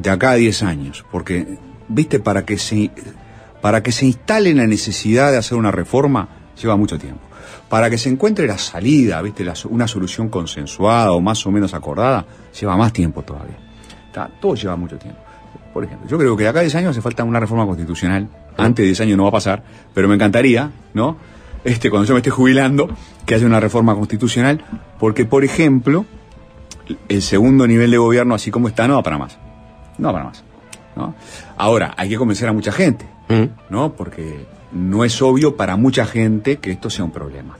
de 0.00 0.10
acá 0.10 0.30
a 0.30 0.36
10 0.36 0.62
años, 0.62 1.04
porque, 1.12 1.58
viste, 1.88 2.18
para 2.18 2.46
que 2.46 2.56
se, 2.56 2.90
para 3.60 3.82
que 3.82 3.92
se 3.92 4.06
instale 4.06 4.54
la 4.54 4.66
necesidad 4.66 5.30
de 5.30 5.36
hacer 5.36 5.58
una 5.58 5.70
reforma, 5.70 6.28
lleva 6.60 6.76
mucho 6.76 6.98
tiempo. 6.98 7.20
Para 7.72 7.88
que 7.88 7.96
se 7.96 8.10
encuentre 8.10 8.46
la 8.46 8.58
salida, 8.58 9.22
viste, 9.22 9.42
la 9.44 9.54
una 9.70 9.88
solución 9.88 10.28
consensuada 10.28 11.12
o 11.12 11.22
más 11.22 11.46
o 11.46 11.50
menos 11.50 11.72
acordada, 11.72 12.26
lleva 12.60 12.76
más 12.76 12.92
tiempo 12.92 13.22
todavía. 13.22 13.56
Está- 14.08 14.28
todo 14.42 14.54
lleva 14.54 14.76
mucho 14.76 14.98
tiempo. 14.98 15.18
Por 15.72 15.82
ejemplo, 15.84 16.06
yo 16.06 16.18
creo 16.18 16.36
que 16.36 16.42
de 16.42 16.50
acá 16.50 16.58
a 16.58 16.62
10 16.64 16.74
años 16.74 16.90
hace 16.90 17.00
falta 17.00 17.24
una 17.24 17.40
reforma 17.40 17.64
constitucional. 17.64 18.28
Antes 18.58 18.82
de 18.82 18.88
10 18.88 19.00
años 19.00 19.16
no 19.16 19.22
va 19.22 19.30
a 19.30 19.32
pasar, 19.32 19.62
pero 19.94 20.06
me 20.06 20.16
encantaría, 20.16 20.70
¿no? 20.92 21.16
Este, 21.64 21.88
cuando 21.88 22.06
yo 22.06 22.12
me 22.12 22.18
esté 22.18 22.28
jubilando, 22.28 22.90
que 23.24 23.36
haya 23.36 23.46
una 23.46 23.58
reforma 23.58 23.94
constitucional, 23.94 24.62
porque, 24.98 25.24
por 25.24 25.42
ejemplo, 25.42 26.04
el 27.08 27.22
segundo 27.22 27.66
nivel 27.66 27.90
de 27.90 27.96
gobierno, 27.96 28.34
así 28.34 28.50
como 28.50 28.68
está, 28.68 28.86
no 28.86 28.96
va 28.96 29.02
para 29.02 29.16
más. 29.16 29.38
No 29.96 30.08
va 30.08 30.12
para 30.12 30.24
más. 30.26 30.44
¿no? 30.94 31.14
Ahora, 31.56 31.94
hay 31.96 32.10
que 32.10 32.18
convencer 32.18 32.50
a 32.50 32.52
mucha 32.52 32.70
gente, 32.70 33.06
¿no? 33.70 33.94
Porque 33.94 34.44
no 34.72 35.04
es 35.04 35.22
obvio 35.22 35.56
para 35.56 35.76
mucha 35.76 36.04
gente 36.04 36.58
que 36.58 36.70
esto 36.70 36.90
sea 36.90 37.06
un 37.06 37.12
problema. 37.12 37.56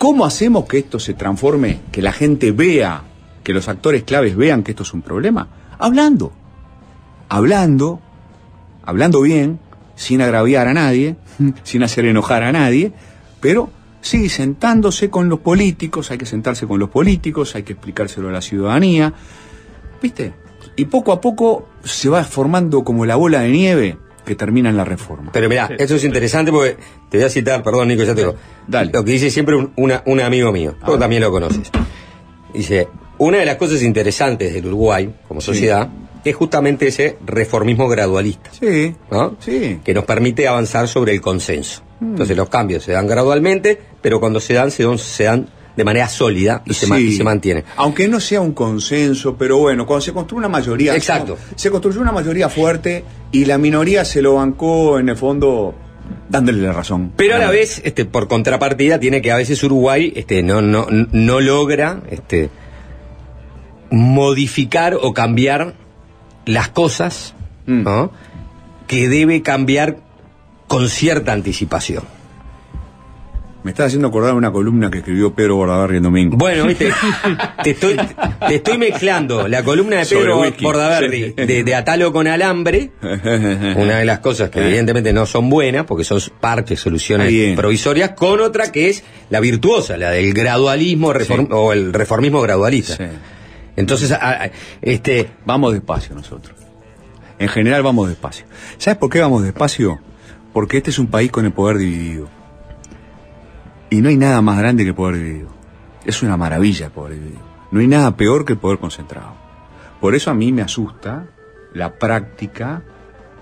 ¿Cómo 0.00 0.24
hacemos 0.24 0.64
que 0.64 0.78
esto 0.78 0.98
se 0.98 1.12
transforme, 1.12 1.80
que 1.92 2.00
la 2.00 2.12
gente 2.12 2.52
vea, 2.52 3.02
que 3.44 3.52
los 3.52 3.68
actores 3.68 4.02
claves 4.04 4.34
vean 4.34 4.62
que 4.62 4.70
esto 4.70 4.82
es 4.82 4.94
un 4.94 5.02
problema? 5.02 5.48
Hablando. 5.78 6.32
Hablando, 7.28 8.00
hablando 8.82 9.20
bien, 9.20 9.60
sin 9.96 10.22
agraviar 10.22 10.68
a 10.68 10.72
nadie, 10.72 11.16
sin 11.64 11.82
hacer 11.82 12.06
enojar 12.06 12.44
a 12.44 12.50
nadie, 12.50 12.94
pero 13.40 13.68
sí 14.00 14.30
sentándose 14.30 15.10
con 15.10 15.28
los 15.28 15.40
políticos, 15.40 16.10
hay 16.10 16.16
que 16.16 16.24
sentarse 16.24 16.66
con 16.66 16.80
los 16.80 16.88
políticos, 16.88 17.54
hay 17.54 17.64
que 17.64 17.74
explicárselo 17.74 18.30
a 18.30 18.32
la 18.32 18.40
ciudadanía, 18.40 19.12
¿viste? 20.00 20.32
Y 20.76 20.86
poco 20.86 21.12
a 21.12 21.20
poco 21.20 21.68
se 21.84 22.08
va 22.08 22.24
formando 22.24 22.84
como 22.84 23.04
la 23.04 23.16
bola 23.16 23.40
de 23.40 23.50
nieve 23.50 23.98
que 24.24 24.34
termina 24.34 24.68
en 24.70 24.76
la 24.76 24.84
reforma. 24.84 25.30
Pero 25.32 25.48
mirá, 25.48 25.70
eso 25.78 25.96
es 25.96 26.04
interesante 26.04 26.50
porque 26.52 26.76
te 27.08 27.18
voy 27.18 27.26
a 27.26 27.30
citar, 27.30 27.62
perdón 27.62 27.88
Nico, 27.88 28.02
ya 28.02 28.14
te 28.14 28.20
digo. 28.22 28.34
Lo 28.92 29.04
que 29.04 29.12
dice 29.12 29.30
siempre 29.30 29.56
un, 29.56 29.72
una- 29.76 30.02
un 30.06 30.20
amigo 30.20 30.52
mío, 30.52 30.76
tú 30.84 30.98
también 30.98 31.22
lo 31.22 31.30
conoces. 31.30 31.70
Dice, 32.54 32.88
una 33.18 33.38
de 33.38 33.46
las 33.46 33.56
cosas 33.56 33.82
interesantes 33.82 34.52
del 34.54 34.66
Uruguay 34.66 35.12
como 35.28 35.40
sociedad 35.40 35.88
es 36.24 36.34
justamente 36.36 36.88
ese 36.88 37.16
reformismo 37.24 37.88
gradualista. 37.88 38.50
Sí. 38.52 38.94
¿no? 39.10 39.36
Sí. 39.40 39.80
Que 39.84 39.94
nos 39.94 40.04
permite 40.04 40.46
avanzar 40.48 40.86
sobre 40.88 41.12
el 41.12 41.20
consenso. 41.20 41.82
Mm. 42.00 42.10
Entonces 42.10 42.36
los 42.36 42.48
cambios 42.48 42.82
se 42.82 42.92
dan 42.92 43.06
gradualmente, 43.06 43.78
pero 44.02 44.20
cuando 44.20 44.40
se 44.40 44.54
dan, 44.54 44.70
se 44.70 44.82
dan, 44.84 44.98
se 44.98 45.24
dan 45.24 45.48
de 45.80 45.84
manera 45.84 46.08
sólida 46.08 46.62
y, 46.64 46.74
se, 46.74 46.86
y 47.00 47.22
mantiene. 47.22 47.64
Aunque 47.76 48.08
no 48.08 48.20
sea 48.20 48.40
un 48.40 48.52
consenso, 48.52 49.36
pero 49.36 49.58
bueno, 49.58 49.86
cuando 49.86 50.02
se 50.02 50.12
construye 50.12 50.38
una 50.38 50.48
mayoría. 50.48 50.94
Exacto. 50.94 51.36
Se 51.56 51.70
construyó 51.70 52.00
una 52.00 52.12
mayoría 52.12 52.48
fuerte 52.48 53.04
y 53.32 53.44
la 53.44 53.58
minoría 53.58 54.04
se 54.04 54.22
lo 54.22 54.34
bancó 54.34 54.98
en 54.98 55.08
el 55.08 55.16
fondo 55.16 55.74
dándole 56.28 56.62
la 56.62 56.72
razón. 56.72 57.12
Pero 57.16 57.36
a 57.36 57.38
la 57.38 57.50
vez, 57.50 57.80
este, 57.84 58.04
por 58.04 58.28
contrapartida, 58.28 59.00
tiene 59.00 59.20
que 59.22 59.32
a 59.32 59.36
veces 59.36 59.62
Uruguay 59.62 60.12
este, 60.14 60.42
no, 60.42 60.62
no, 60.62 60.86
no 60.90 61.40
logra 61.40 62.02
este, 62.10 62.50
modificar 63.90 64.96
o 65.00 65.12
cambiar 65.12 65.74
las 66.46 66.68
cosas 66.68 67.34
Mm. 67.70 67.82
¿no? 67.84 68.10
que 68.86 69.08
debe 69.08 69.42
cambiar 69.42 69.98
con 70.66 70.88
cierta 70.88 71.32
anticipación. 71.32 72.02
Me 73.62 73.72
estás 73.72 73.88
haciendo 73.88 74.08
acordar 74.08 74.32
una 74.34 74.50
columna 74.50 74.90
que 74.90 74.98
escribió 74.98 75.34
Pedro 75.34 75.56
Bordaberry 75.56 75.98
el 75.98 76.02
domingo. 76.02 76.36
Bueno, 76.38 76.64
viste, 76.66 76.90
te 77.62 77.70
estoy, 77.70 77.94
te 78.48 78.54
estoy 78.54 78.78
mezclando 78.78 79.46
la 79.48 79.62
columna 79.62 79.96
de 79.98 80.06
Pedro. 80.06 80.42
Bordaberry 80.62 81.34
Sí. 81.36 81.44
de, 81.46 81.62
de 81.64 81.74
Atalo 81.74 82.10
con 82.10 82.26
Alambre, 82.26 82.92
una 83.02 83.98
de 83.98 84.04
las 84.06 84.20
cosas 84.20 84.48
que 84.48 84.60
evidentemente 84.66 85.12
no 85.12 85.26
son 85.26 85.50
buenas, 85.50 85.84
porque 85.84 86.04
son 86.04 86.20
parches, 86.40 86.80
soluciones 86.80 87.28
bien. 87.28 87.54
provisorias, 87.54 88.12
con 88.12 88.40
otra 88.40 88.72
que 88.72 88.88
es 88.88 89.04
la 89.28 89.40
virtuosa, 89.40 89.98
la 89.98 90.10
del 90.10 90.32
gradualismo 90.32 91.12
reform- 91.12 91.48
o 91.52 91.74
el 91.74 91.92
reformismo 91.92 92.40
gradualista. 92.40 92.96
Entonces, 93.76 94.10
a- 94.12 94.44
a- 94.44 94.50
este, 94.80 95.28
Vamos 95.44 95.74
despacio 95.74 96.14
nosotros. 96.14 96.56
En 97.38 97.48
general 97.48 97.82
vamos 97.82 98.08
despacio. 98.08 98.46
¿Sabes 98.78 98.98
por 98.98 99.10
qué 99.10 99.20
vamos 99.20 99.42
despacio? 99.42 99.98
Porque 100.54 100.78
este 100.78 100.90
es 100.90 100.98
un 100.98 101.06
país 101.08 101.30
con 101.30 101.44
el 101.44 101.52
poder 101.52 101.76
dividido. 101.78 102.28
Y 103.90 104.00
no 104.00 104.08
hay 104.08 104.16
nada 104.16 104.40
más 104.40 104.58
grande 104.58 104.84
que 104.84 104.90
el 104.90 104.94
poder 104.94 105.16
dividido. 105.16 105.48
Es 106.04 106.22
una 106.22 106.36
maravilla 106.36 106.86
el 106.86 106.92
poder 106.92 107.14
dividido. 107.14 107.40
No 107.72 107.80
hay 107.80 107.88
nada 107.88 108.16
peor 108.16 108.44
que 108.44 108.54
el 108.54 108.58
poder 108.58 108.78
concentrado. 108.78 109.34
Por 110.00 110.14
eso 110.14 110.30
a 110.30 110.34
mí 110.34 110.52
me 110.52 110.62
asusta 110.62 111.26
la 111.74 111.98
práctica 111.98 112.82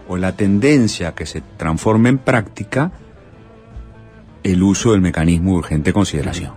o 0.08 0.16
la 0.16 0.34
tendencia 0.36 1.14
que 1.14 1.26
se 1.26 1.42
transforme 1.56 2.08
en 2.08 2.18
práctica 2.18 2.92
el 4.42 4.62
uso 4.62 4.92
del 4.92 5.00
mecanismo 5.00 5.52
de 5.52 5.58
urgente 5.58 5.92
consideración. 5.92 6.54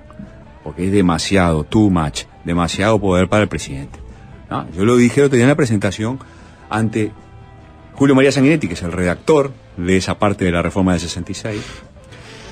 Porque 0.64 0.86
es 0.86 0.92
demasiado, 0.92 1.64
too 1.64 1.90
much, 1.90 2.24
demasiado 2.46 3.00
poder 3.00 3.28
para 3.28 3.44
el 3.44 3.50
presidente. 3.50 4.00
Yo 4.76 4.86
lo 4.86 4.96
dije 4.98 5.22
el 5.22 5.28
otro 5.28 5.36
día 5.36 5.46
en 5.46 5.50
la 5.50 5.56
presentación 5.56 6.20
ante 6.70 7.12
Julio 7.94 8.16
María 8.16 8.32
Sanguinetti, 8.32 8.68
que 8.68 8.74
es 8.74 8.84
el 8.84 8.92
redactor 8.92 9.52
de 9.78 9.98
esa 9.98 10.20
parte 10.20 10.46
de 10.46 10.52
la 10.52 10.62
reforma 10.62 10.92
del 10.92 11.02
66, 11.02 11.62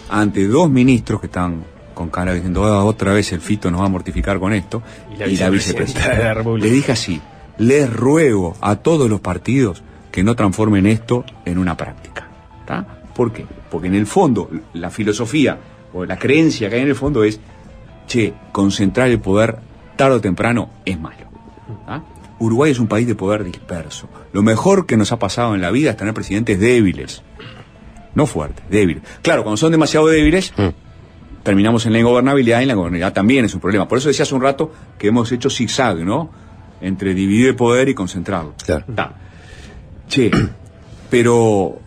ante 0.09 0.47
dos 0.47 0.69
ministros 0.69 1.19
que 1.21 1.27
están 1.27 1.63
con 1.93 2.09
cara 2.09 2.33
diciendo 2.33 2.63
"Ah, 2.65 2.83
otra 2.83 3.13
vez 3.13 3.31
el 3.33 3.41
fito 3.41 3.69
nos 3.71 3.81
va 3.81 3.85
a 3.85 3.89
mortificar 3.89 4.39
con 4.39 4.53
esto, 4.53 4.81
Y 5.13 5.17
la 5.37 5.49
vicepresidenta 5.49 6.15
de 6.15 6.23
la 6.23 6.33
República. 6.33 6.67
Le 6.67 6.73
dije 6.73 6.91
así, 6.91 7.21
les 7.57 7.91
ruego 7.91 8.55
a 8.61 8.77
todos 8.77 9.09
los 9.09 9.19
partidos 9.19 9.83
que 10.11 10.23
no 10.23 10.35
transformen 10.35 10.85
esto 10.85 11.25
en 11.45 11.57
una 11.57 11.75
práctica. 11.75 12.27
¿tá? 12.65 12.85
¿Por 13.13 13.31
qué? 13.33 13.45
Porque 13.69 13.87
en 13.87 13.95
el 13.95 14.07
fondo, 14.07 14.49
la 14.73 14.89
filosofía 14.89 15.57
o 15.93 16.05
la 16.05 16.17
creencia 16.17 16.69
que 16.69 16.77
hay 16.77 16.81
en 16.83 16.87
el 16.89 16.95
fondo 16.95 17.23
es, 17.23 17.39
che, 18.07 18.33
concentrar 18.51 19.09
el 19.09 19.19
poder 19.19 19.57
tarde 19.97 20.15
o 20.15 20.21
temprano 20.21 20.69
es 20.85 20.99
malo. 20.99 21.27
¿tá? 21.85 22.01
Uruguay 22.39 22.71
es 22.71 22.79
un 22.79 22.87
país 22.87 23.05
de 23.07 23.15
poder 23.15 23.43
disperso. 23.43 24.07
Lo 24.31 24.41
mejor 24.41 24.85
que 24.85 24.95
nos 24.95 25.11
ha 25.11 25.19
pasado 25.19 25.53
en 25.55 25.61
la 25.61 25.71
vida 25.71 25.91
es 25.91 25.97
tener 25.97 26.13
presidentes 26.13 26.59
débiles. 26.59 27.21
No 28.15 28.25
fuertes, 28.25 28.63
débiles. 28.69 29.03
Claro, 29.21 29.43
cuando 29.43 29.57
son 29.57 29.71
demasiado 29.71 30.07
débiles, 30.07 30.53
terminamos 31.43 31.85
en 31.85 31.93
la 31.93 31.99
ingobernabilidad 31.99 32.61
y 32.61 32.65
la 32.65 32.73
ingobernabilidad 32.73 33.13
también 33.13 33.45
es 33.45 33.53
un 33.53 33.59
problema. 33.59 33.87
Por 33.87 33.97
eso 33.97 34.07
decía 34.07 34.23
hace 34.23 34.35
un 34.35 34.41
rato 34.41 34.71
que 34.97 35.07
hemos 35.07 35.31
hecho 35.31 35.49
zigzag, 35.49 35.97
¿no? 35.97 36.29
Entre 36.81 37.13
dividir 37.13 37.47
el 37.49 37.55
poder 37.55 37.89
y 37.89 37.93
concentrarlo. 37.93 38.53
Claro. 38.65 38.85
Ta. 38.95 39.13
Che, 40.07 40.31
pero 41.09 41.79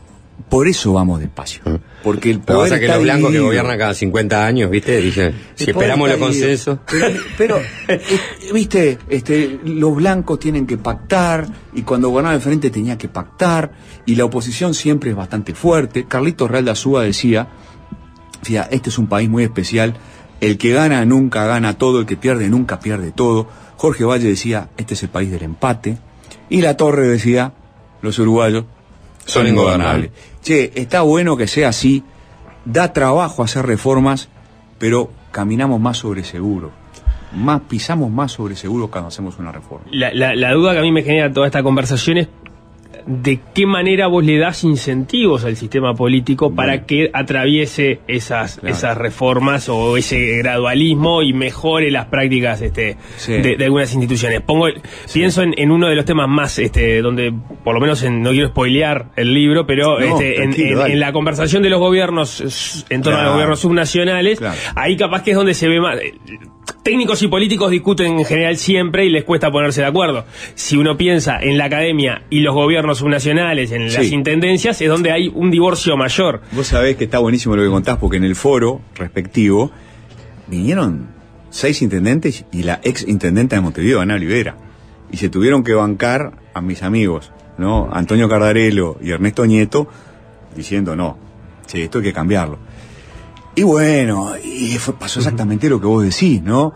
por 0.48 0.68
eso 0.68 0.92
vamos 0.92 1.20
despacio. 1.20 1.62
Porque 2.02 2.30
el 2.30 2.40
poder 2.40 2.62
pasa 2.62 2.74
es 2.74 2.80
que 2.80 2.86
está 2.86 2.96
los 2.96 3.04
blancos 3.04 3.30
que 3.32 3.38
gobiernan 3.38 3.78
cada 3.78 3.94
50 3.94 4.46
años, 4.46 4.70
¿viste? 4.70 5.00
Dicen, 5.00 5.34
si 5.54 5.70
esperamos 5.70 6.08
los 6.08 6.18
consensos. 6.18 6.78
Pero, 6.90 7.06
pero, 7.38 7.60
eh, 7.88 8.00
viste, 8.52 8.98
este, 9.08 9.60
los 9.64 9.94
blancos 9.94 10.38
tienen 10.38 10.66
que 10.66 10.76
pactar, 10.78 11.46
y 11.72 11.82
cuando 11.82 12.08
gobernaba 12.10 12.34
el 12.34 12.40
frente 12.40 12.70
tenía 12.70 12.98
que 12.98 13.08
pactar, 13.08 13.72
y 14.04 14.14
la 14.14 14.24
oposición 14.24 14.74
siempre 14.74 15.10
es 15.10 15.16
bastante 15.16 15.54
fuerte. 15.54 16.04
Carlitos 16.04 16.50
Real 16.50 16.64
de 16.64 16.70
Azúa 16.72 17.02
decía, 17.04 17.48
este 18.70 18.90
es 18.90 18.98
un 18.98 19.06
país 19.06 19.30
muy 19.30 19.44
especial, 19.44 19.94
el 20.40 20.58
que 20.58 20.72
gana 20.72 21.04
nunca 21.04 21.46
gana 21.46 21.78
todo, 21.78 22.00
el 22.00 22.06
que 22.06 22.16
pierde 22.16 22.48
nunca 22.48 22.80
pierde 22.80 23.12
todo. 23.12 23.48
Jorge 23.76 24.04
Valle 24.04 24.28
decía, 24.28 24.70
este 24.76 24.94
es 24.94 25.02
el 25.02 25.08
país 25.08 25.30
del 25.30 25.44
empate. 25.44 25.98
Y 26.48 26.62
La 26.62 26.76
Torre 26.76 27.06
decía, 27.08 27.54
los 28.02 28.18
uruguayos 28.18 28.64
son 29.24 29.46
ingobernables. 29.46 30.10
Che, 30.42 30.72
está 30.74 31.02
bueno 31.02 31.36
que 31.36 31.46
sea 31.46 31.68
así, 31.68 32.02
da 32.64 32.92
trabajo 32.92 33.42
hacer 33.42 33.64
reformas, 33.66 34.28
pero 34.78 35.10
caminamos 35.30 35.80
más 35.80 35.98
sobre 35.98 36.24
seguro. 36.24 36.70
Más, 37.34 37.62
pisamos 37.62 38.10
más 38.10 38.32
sobre 38.32 38.56
seguro 38.56 38.88
cuando 38.90 39.08
hacemos 39.08 39.38
una 39.38 39.52
reforma. 39.52 39.86
La, 39.90 40.12
la- 40.12 40.34
la 40.34 40.52
duda 40.52 40.72
que 40.72 40.78
a 40.80 40.82
mí 40.82 40.92
me 40.92 41.02
genera 41.02 41.32
toda 41.32 41.46
esta 41.46 41.62
conversación 41.62 42.18
es 42.18 42.28
de 43.06 43.40
qué 43.54 43.66
manera 43.66 44.06
vos 44.06 44.24
le 44.24 44.38
das 44.38 44.64
incentivos 44.64 45.44
al 45.44 45.56
sistema 45.56 45.94
político 45.94 46.54
para 46.54 46.84
que 46.86 47.10
atraviese 47.12 48.00
esas, 48.08 48.58
Claro. 48.58 48.74
esas 48.74 48.96
reformas 48.98 49.68
o 49.68 49.96
ese 49.96 50.38
gradualismo 50.38 51.22
y 51.22 51.32
mejore 51.32 51.90
las 51.90 52.06
prácticas 52.06 52.60
este, 52.62 52.96
Sí. 53.16 53.32
de, 53.32 53.56
de 53.56 53.64
algunas 53.64 53.92
instituciones. 53.92 54.40
Pongo, 54.40 54.66
pienso 55.12 55.42
en, 55.42 55.54
en 55.56 55.70
uno 55.70 55.88
de 55.88 55.94
los 55.96 56.04
temas 56.04 56.28
más, 56.28 56.58
este, 56.58 57.00
donde 57.02 57.32
por 57.64 57.74
lo 57.74 57.80
menos 57.80 58.02
en- 58.02 58.22
no 58.22 58.30
quiero 58.30 58.48
spoilear 58.48 59.06
el 59.16 59.32
libro, 59.34 59.66
pero 59.66 59.98
No, 59.98 60.20
este, 60.20 60.42
en, 60.42 61.00
la 61.00 61.12
conversación 61.12 61.62
de 61.62 61.70
los 61.70 61.80
gobiernos 61.80 62.84
en 62.90 63.02
torno 63.02 63.18
a 63.18 63.24
los 63.24 63.32
gobiernos 63.32 63.60
subnacionales, 63.60 64.40
ahí 64.74 64.96
capaz 64.96 65.22
que 65.22 65.30
es 65.32 65.36
donde 65.36 65.54
se 65.54 65.68
ve 65.68 65.80
más. 65.80 65.98
Técnicos 66.82 67.22
y 67.22 67.28
políticos 67.28 67.70
discuten 67.70 68.18
en 68.18 68.24
general 68.24 68.56
siempre 68.56 69.04
y 69.04 69.10
les 69.10 69.22
cuesta 69.24 69.50
ponerse 69.52 69.82
de 69.82 69.86
acuerdo. 69.86 70.24
Si 70.54 70.76
uno 70.76 70.96
piensa 70.96 71.38
en 71.40 71.56
la 71.56 71.66
academia 71.66 72.22
y 72.28 72.40
los 72.40 72.54
gobiernos 72.54 72.91
subnacionales, 72.98 73.72
en 73.72 73.92
las 73.92 74.06
Sí. 74.06 74.14
intendencias, 74.14 74.80
es 74.80 74.88
donde 74.88 75.10
hay 75.12 75.28
un 75.34 75.50
divorcio 75.50 75.96
mayor. 75.96 76.42
Vos 76.52 76.66
sabés 76.68 76.96
que 76.96 77.04
está 77.04 77.18
buenísimo 77.18 77.56
lo 77.56 77.62
que 77.62 77.68
contás, 77.68 77.98
porque 77.98 78.16
en 78.18 78.24
el 78.24 78.34
foro 78.36 78.80
respectivo 78.94 79.70
vinieron 80.48 81.08
seis 81.50 81.82
intendentes 81.82 82.44
y 82.52 82.62
la 82.62 82.80
ex 82.82 83.06
intendenta 83.06 83.56
de 83.56 83.62
Montevideo, 83.62 84.00
Ana 84.00 84.14
Olivera. 84.14 84.56
Y 85.10 85.16
se 85.18 85.28
tuvieron 85.28 85.62
que 85.62 85.74
bancar 85.74 86.32
a 86.54 86.60
mis 86.60 86.82
amigos, 86.82 87.32
¿no? 87.58 87.90
Antonio 87.92 88.28
Cardarello 88.28 88.96
y 89.02 89.10
Ernesto 89.10 89.44
Nieto, 89.46 89.88
diciendo, 90.56 90.96
no, 90.96 91.18
che, 91.66 91.84
esto 91.84 91.98
hay 91.98 92.04
que 92.04 92.12
cambiarlo. 92.12 92.58
Y 93.54 93.62
bueno, 93.62 94.32
y 94.42 94.78
fue- 94.78 94.94
pasó 94.94 95.20
exactamente 95.20 95.68
lo 95.68 95.78
que 95.80 95.86
vos 95.86 96.02
decís, 96.02 96.42
¿no? 96.42 96.72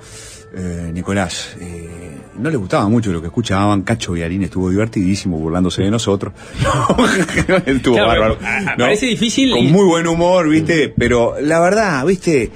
Eh, 0.55 0.91
Nicolás, 0.93 1.57
eh, 1.61 2.06
no 2.39 2.51
le 2.51 2.57
gustaba 2.57 2.89
mucho 2.89 3.13
lo 3.13 3.21
que 3.21 3.27
escuchaban, 3.29 3.83
Cacho 3.83 4.13
Viarín 4.13 4.43
estuvo 4.43 4.71
divertidísimo 4.71 5.39
burlándose 5.39 5.83
de 5.83 5.91
nosotros. 5.91 6.33
estuvo 7.67 7.95
Claro, 7.97 8.09
bárbaro. 8.09 8.39
¿no? 8.79 8.85
parece 8.85 9.07
difícil 9.07 9.51
Con 9.51 9.61
y- 9.61 9.69
muy 9.69 9.85
buen 9.87 10.07
humor, 10.07 10.49
¿viste? 10.49 10.93
Pero 10.97 11.35
la 11.41 11.61
verdad, 11.61 12.05
¿viste? 12.07 12.51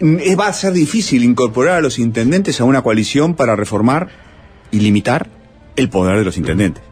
Eh, 0.00 0.36
va 0.36 0.48
a 0.48 0.52
ser 0.52 0.72
difícil 0.72 1.22
incorporar 1.24 1.76
a 1.76 1.80
los 1.80 1.98
intendentes 1.98 2.60
a 2.60 2.64
una 2.64 2.82
coalición 2.82 3.34
para 3.34 3.54
reformar 3.56 4.08
y 4.70 4.80
limitar 4.80 5.28
el 5.76 5.88
poder 5.88 6.18
de 6.18 6.24
los 6.24 6.36
intendentes. 6.36 6.82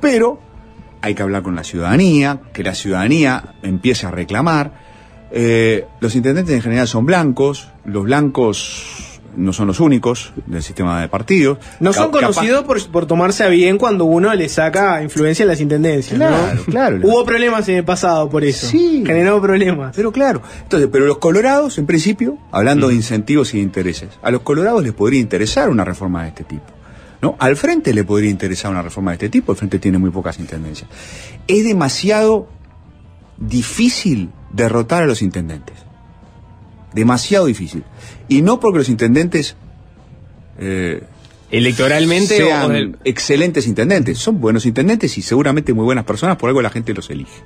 Pero 0.00 0.40
hay 1.02 1.14
que 1.14 1.22
hablar 1.22 1.42
con 1.42 1.54
la 1.54 1.62
ciudadanía, 1.64 2.40
que 2.52 2.62
la 2.62 2.74
ciudadanía 2.74 3.54
empiece 3.62 4.06
a 4.06 4.10
reclamar. 4.10 4.84
Eh, 5.30 5.84
los 6.00 6.14
intendentes 6.16 6.54
en 6.54 6.62
general 6.62 6.88
son 6.88 7.06
blancos, 7.06 7.68
los 7.84 8.04
blancos 8.04 9.15
no 9.36 9.52
son 9.52 9.68
los 9.68 9.80
únicos 9.80 10.32
del 10.46 10.62
sistema 10.62 11.00
de 11.00 11.08
partidos. 11.08 11.58
No 11.80 11.92
son 11.92 12.10
conocidos 12.10 12.64
por, 12.64 12.84
por 12.88 13.06
tomarse 13.06 13.44
a 13.44 13.48
bien 13.48 13.78
cuando 13.78 14.04
uno 14.04 14.34
le 14.34 14.48
saca 14.48 15.02
influencia 15.02 15.44
en 15.44 15.48
las 15.48 15.60
intendencias. 15.60 16.18
¿no? 16.18 16.26
Claro, 16.26 16.64
claro. 16.70 17.00
Hubo 17.02 17.24
problemas 17.24 17.68
en 17.68 17.76
el 17.76 17.84
pasado 17.84 18.28
por 18.28 18.44
eso. 18.44 18.66
Sí. 18.66 19.02
Generó 19.06 19.40
problemas. 19.40 19.94
Pero 19.94 20.12
claro. 20.12 20.42
Entonces, 20.62 20.88
pero 20.90 21.06
los 21.06 21.18
colorados, 21.18 21.78
en 21.78 21.86
principio, 21.86 22.38
hablando 22.50 22.88
de 22.88 22.94
incentivos 22.94 23.54
y 23.54 23.58
de 23.58 23.62
intereses, 23.62 24.08
a 24.22 24.30
los 24.30 24.42
colorados 24.42 24.82
les 24.82 24.92
podría 24.92 25.20
interesar 25.20 25.68
una 25.68 25.84
reforma 25.84 26.22
de 26.22 26.28
este 26.28 26.44
tipo. 26.44 26.64
¿no? 27.22 27.36
Al 27.38 27.56
frente 27.56 27.94
le 27.94 28.04
podría 28.04 28.30
interesar 28.30 28.70
una 28.70 28.82
reforma 28.82 29.12
de 29.12 29.16
este 29.16 29.28
tipo, 29.28 29.52
el 29.52 29.58
frente 29.58 29.78
tiene 29.78 29.98
muy 29.98 30.10
pocas 30.10 30.38
intendencias. 30.38 30.88
Es 31.46 31.64
demasiado 31.64 32.48
difícil 33.38 34.30
derrotar 34.52 35.02
a 35.02 35.06
los 35.06 35.22
intendentes. 35.22 35.85
Demasiado 36.96 37.46
difícil. 37.46 37.84
Y 38.26 38.42
no 38.42 38.58
porque 38.58 38.78
los 38.78 38.88
intendentes 38.88 39.54
eh, 40.58 41.04
Electoralmente 41.50 42.38
sean 42.38 42.94
o 42.94 42.98
excelentes 43.04 43.66
intendentes. 43.66 44.18
Son 44.18 44.40
buenos 44.40 44.66
intendentes 44.66 45.16
y 45.16 45.22
seguramente 45.22 45.72
muy 45.72 45.84
buenas 45.84 46.04
personas, 46.04 46.36
por 46.36 46.48
algo 46.48 46.60
la 46.60 46.70
gente 46.70 46.92
los 46.92 47.08
elige. 47.10 47.44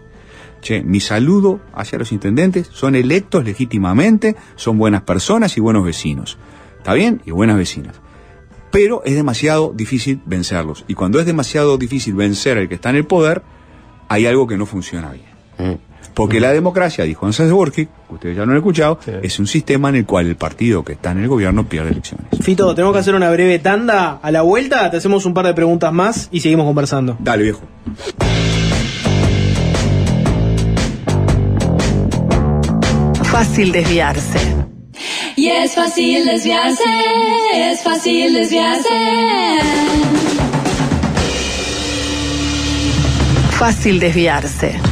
Che, 0.63 0.83
mi 0.83 1.01
saludo 1.01 1.61
hacia 1.75 1.99
los 1.99 2.13
intendentes, 2.13 2.69
son 2.73 2.95
electos 2.95 3.45
legítimamente, 3.45 4.37
son 4.57 4.79
buenas 4.79 5.03
personas 5.03 5.57
y 5.57 5.61
buenos 5.61 5.85
vecinos. 5.85 6.39
¿Está 6.79 6.95
bien? 6.95 7.21
Y 7.27 7.31
buenas 7.31 7.57
vecinas. 7.57 7.97
Pero 8.71 9.03
es 9.05 9.15
demasiado 9.15 9.73
difícil 9.75 10.21
vencerlos. 10.25 10.85
Y 10.87 10.95
cuando 10.95 11.19
es 11.19 11.27
demasiado 11.27 11.77
difícil 11.77 12.15
vencer 12.15 12.57
al 12.57 12.69
que 12.69 12.77
está 12.77 12.91
en 12.91 12.97
el 12.97 13.07
poder, 13.07 13.43
hay 14.09 14.27
algo 14.27 14.47
que 14.47 14.57
no 14.57 14.65
funciona 14.65 15.13
bien. 15.13 15.81
Porque 16.21 16.39
la 16.39 16.53
democracia, 16.53 17.05
dijo 17.05 17.25
Ansel 17.25 17.51
Borges, 17.51 17.89
ustedes 18.11 18.37
ya 18.37 18.45
lo 18.45 18.51
han 18.51 18.59
escuchado, 18.59 18.99
es 19.23 19.39
un 19.39 19.47
sistema 19.47 19.89
en 19.89 19.97
el 19.97 20.05
cual 20.05 20.27
el 20.27 20.37
partido 20.37 20.85
que 20.85 20.93
está 20.93 21.13
en 21.13 21.21
el 21.21 21.29
gobierno 21.29 21.67
pierde 21.67 21.93
elecciones. 21.93 22.27
Fito, 22.43 22.75
tenemos 22.75 22.93
que 22.93 22.99
hacer 22.99 23.15
una 23.15 23.31
breve 23.31 23.59
tanda. 23.59 24.21
A 24.23 24.31
la 24.31 24.43
vuelta 24.43 24.91
te 24.91 24.99
hacemos 24.99 25.25
un 25.25 25.33
par 25.33 25.47
de 25.47 25.55
preguntas 25.55 25.91
más 25.95 26.29
y 26.31 26.41
seguimos 26.41 26.67
conversando. 26.67 27.17
Dale, 27.21 27.45
viejo. 27.45 27.63
Fácil 33.23 33.73
desviarse. 33.73 34.57
Y 35.37 35.49
es 35.49 35.75
fácil 35.75 36.27
desviarse, 36.27 36.85
es 37.55 37.83
fácil 37.83 38.35
desviarse. 38.35 38.89
Fácil 43.53 43.99
desviarse. 43.99 44.90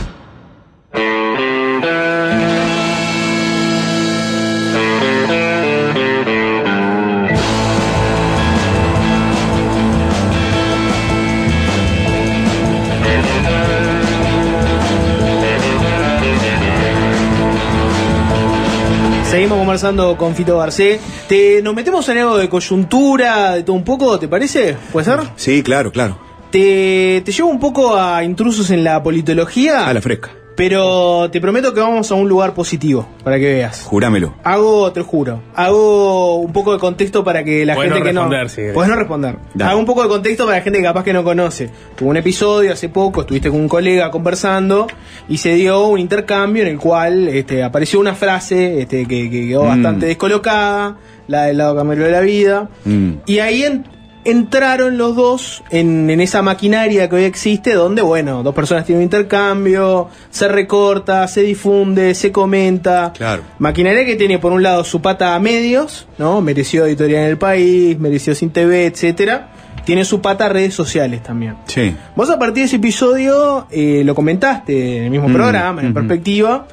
Conversando 19.69 20.17
con 20.17 20.35
Fito 20.35 20.57
Garcé. 20.57 20.99
Te, 21.29 21.61
nos 21.61 21.75
metemos 21.75 22.09
en 22.09 22.17
algo 22.17 22.39
de 22.39 22.49
coyuntura, 22.49 23.53
de 23.57 23.65
todo 23.65 23.77
un 23.77 23.85
poco, 23.85 24.19
¿te 24.19 24.27
parece? 24.27 24.75
¿Puede 24.91 25.05
ser? 25.05 25.21
Sí, 25.37 25.63
claro, 25.63 25.93
claro. 25.93 26.19
Te, 26.51 27.21
te 27.23 27.33
llevo 27.33 27.51
un 27.51 27.61
poco 27.61 27.95
a 27.95 28.25
intrusos 28.25 28.71
en 28.71 28.83
la 28.83 29.03
politología. 29.03 29.87
A 29.87 29.93
la 29.93 30.01
fresca. 30.01 30.31
Pero 30.59 31.31
te 31.31 31.41
prometo 31.41 31.73
que 31.73 31.79
vamos 31.79 32.11
a 32.11 32.17
un 32.17 32.29
lugar 32.29 32.53
positivo, 32.53 33.07
para 33.23 33.39
que 33.39 33.45
veas. 33.47 33.83
Jurámelo. 33.85 34.35
Hago, 34.43 34.91
te 34.91 34.99
lo 34.99 35.07
juro, 35.07 35.41
hago 35.55 36.35
un 36.41 36.53
poco 36.53 36.73
de 36.73 36.81
contexto 36.81 37.23
para 37.23 37.45
que 37.45 37.65
la 37.65 37.77
Podés 37.77 37.93
gente 37.93 38.01
no 38.01 38.05
que 38.07 38.13
no... 38.13 38.21
responder, 38.23 38.51
si 38.51 38.57
querés. 38.57 38.75
Podés 38.75 38.91
no 38.91 38.97
responder. 38.97 39.37
Dale. 39.55 39.71
Hago 39.71 39.79
un 39.81 39.87
poco 39.87 40.03
de 40.03 40.09
contexto 40.09 40.47
para 40.47 40.59
la 40.59 40.63
gente 40.65 40.81
que 40.81 40.85
capaz 40.85 41.05
que 41.05 41.13
no 41.13 41.23
conoce. 41.23 41.71
Tuve 41.95 42.09
un 42.11 42.17
episodio 42.17 42.73
hace 42.73 42.89
poco, 42.89 43.21
estuviste 43.21 43.51
con 43.51 43.61
un 43.61 43.69
colega 43.69 44.11
conversando 44.11 44.89
y 45.29 45.39
se 45.39 45.55
dio 45.55 45.87
un 45.87 46.01
intercambio 46.01 46.65
en 46.65 46.69
el 46.71 46.79
cual 46.79 47.29
este, 47.29 47.63
apareció 47.63 48.01
una 48.01 48.17
frase 48.17 48.81
este, 48.83 49.07
que, 49.07 49.31
que 49.31 49.47
quedó 49.49 49.63
Mm. 49.63 49.69
bastante 49.69 50.07
descolocada, 50.07 50.97
la 51.29 51.45
del 51.45 51.59
lado 51.59 51.77
cambió 51.77 52.05
de 52.05 52.11
la 52.11 52.21
vida. 52.21 52.69
Mm. 52.85 53.11
Y 53.27 53.39
ahí 53.39 53.63
en- 53.63 53.85
entraron 54.31 54.99
los 54.99 55.17
dos 55.17 55.63
en, 55.71 56.09
en 56.11 56.21
esa 56.21 56.43
maquinaria 56.43 57.09
que 57.09 57.17
hoy 57.17 57.25
existe, 57.25 57.75
donde, 57.75 58.03
bueno, 58.03 58.43
dos 58.43 58.55
personas 58.55 58.85
tienen 58.85 59.01
un 59.01 59.05
intercambio, 59.05 60.09
se 60.31 60.49
recorta, 60.49 61.27
se 61.29 61.43
difunde, 61.43 62.15
se 62.15 62.31
comenta. 62.33 63.13
Claro. 63.17 63.43
Maquinaria 63.59 64.05
que 64.05 64.17
tiene, 64.17 64.39
por 64.39 64.53
un 64.53 64.63
lado, 64.63 64.85
su 64.85 65.01
pata 65.01 65.35
a 65.35 65.41
medios, 65.41 66.07
¿no? 66.19 66.41
Mereció 66.41 66.87
editorial 66.87 67.25
en 67.25 67.31
el 67.31 67.39
país, 67.39 67.99
mereció 67.99 68.35
sin 68.35 68.51
TV, 68.51 68.87
etcétera. 68.87 69.51
Tiene 69.85 70.05
su 70.05 70.21
pata 70.21 70.47
a 70.47 70.49
redes 70.51 70.75
sociales 70.75 71.23
también. 71.23 71.57
Sí. 71.67 71.97
Vos 72.15 72.29
a 72.29 72.39
partir 72.39 72.63
de 72.63 72.67
ese 72.67 72.77
episodio 72.77 73.67
eh, 73.71 74.03
lo 74.05 74.15
comentaste 74.15 74.99
en 74.99 75.05
el 75.05 75.11
mismo 75.11 75.29
Mm, 75.29 75.33
programa, 75.33 75.81
en 75.81 75.87
ujú. 75.89 75.95
perspectiva. 75.95 76.67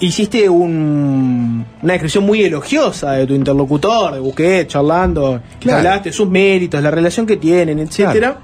Hiciste 0.00 0.48
un- 0.48 1.64
una 1.82 1.92
descripción 1.92 2.24
muy 2.24 2.42
elogiosa 2.42 3.12
de 3.12 3.26
tu 3.26 3.34
interlocutor, 3.34 4.14
de 4.14 4.20
Busquets, 4.20 4.72
charlando. 4.72 5.42
Claro. 5.60 5.78
Hablaste 5.78 6.10
sus 6.12 6.28
méritos, 6.28 6.82
la 6.82 6.90
relación 6.90 7.26
que 7.26 7.36
tienen, 7.36 7.78
etcétera. 7.78 8.38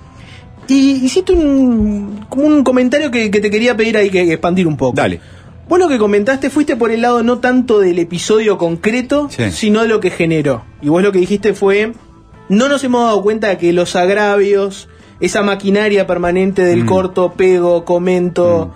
Y 0.68 1.04
hiciste 1.04 1.32
un, 1.32 2.26
como 2.28 2.46
un 2.46 2.62
comentario 2.62 3.10
que, 3.10 3.30
que 3.30 3.40
te 3.40 3.50
quería 3.50 3.76
pedir 3.76 3.96
ahí 3.96 4.10
que 4.10 4.30
expandir 4.32 4.66
un 4.66 4.76
poco. 4.76 4.96
Dale. 4.96 5.20
Vos 5.68 5.78
lo 5.78 5.88
que 5.88 5.98
comentaste 5.98 6.50
fuiste 6.50 6.76
por 6.76 6.90
el 6.90 7.00
lado 7.02 7.22
no 7.22 7.38
tanto 7.38 7.80
del 7.80 7.98
episodio 7.98 8.58
concreto, 8.58 9.28
Sí. 9.30 9.50
sino 9.50 9.82
de 9.82 9.88
lo 9.88 9.98
que 10.00 10.10
generó. 10.10 10.62
Y 10.82 10.88
vos 10.90 11.02
lo 11.02 11.10
que 11.10 11.18
dijiste 11.20 11.54
fue, 11.54 11.92
no 12.48 12.68
nos 12.68 12.84
hemos 12.84 13.02
dado 13.04 13.22
cuenta 13.22 13.48
de 13.48 13.58
que 13.58 13.72
los 13.72 13.96
agravios, 13.96 14.88
esa 15.20 15.42
maquinaria 15.42 16.06
permanente 16.06 16.62
del 16.64 16.84
Mm. 16.84 16.86
corto, 16.86 17.32
pego, 17.32 17.84
comento, 17.84 18.74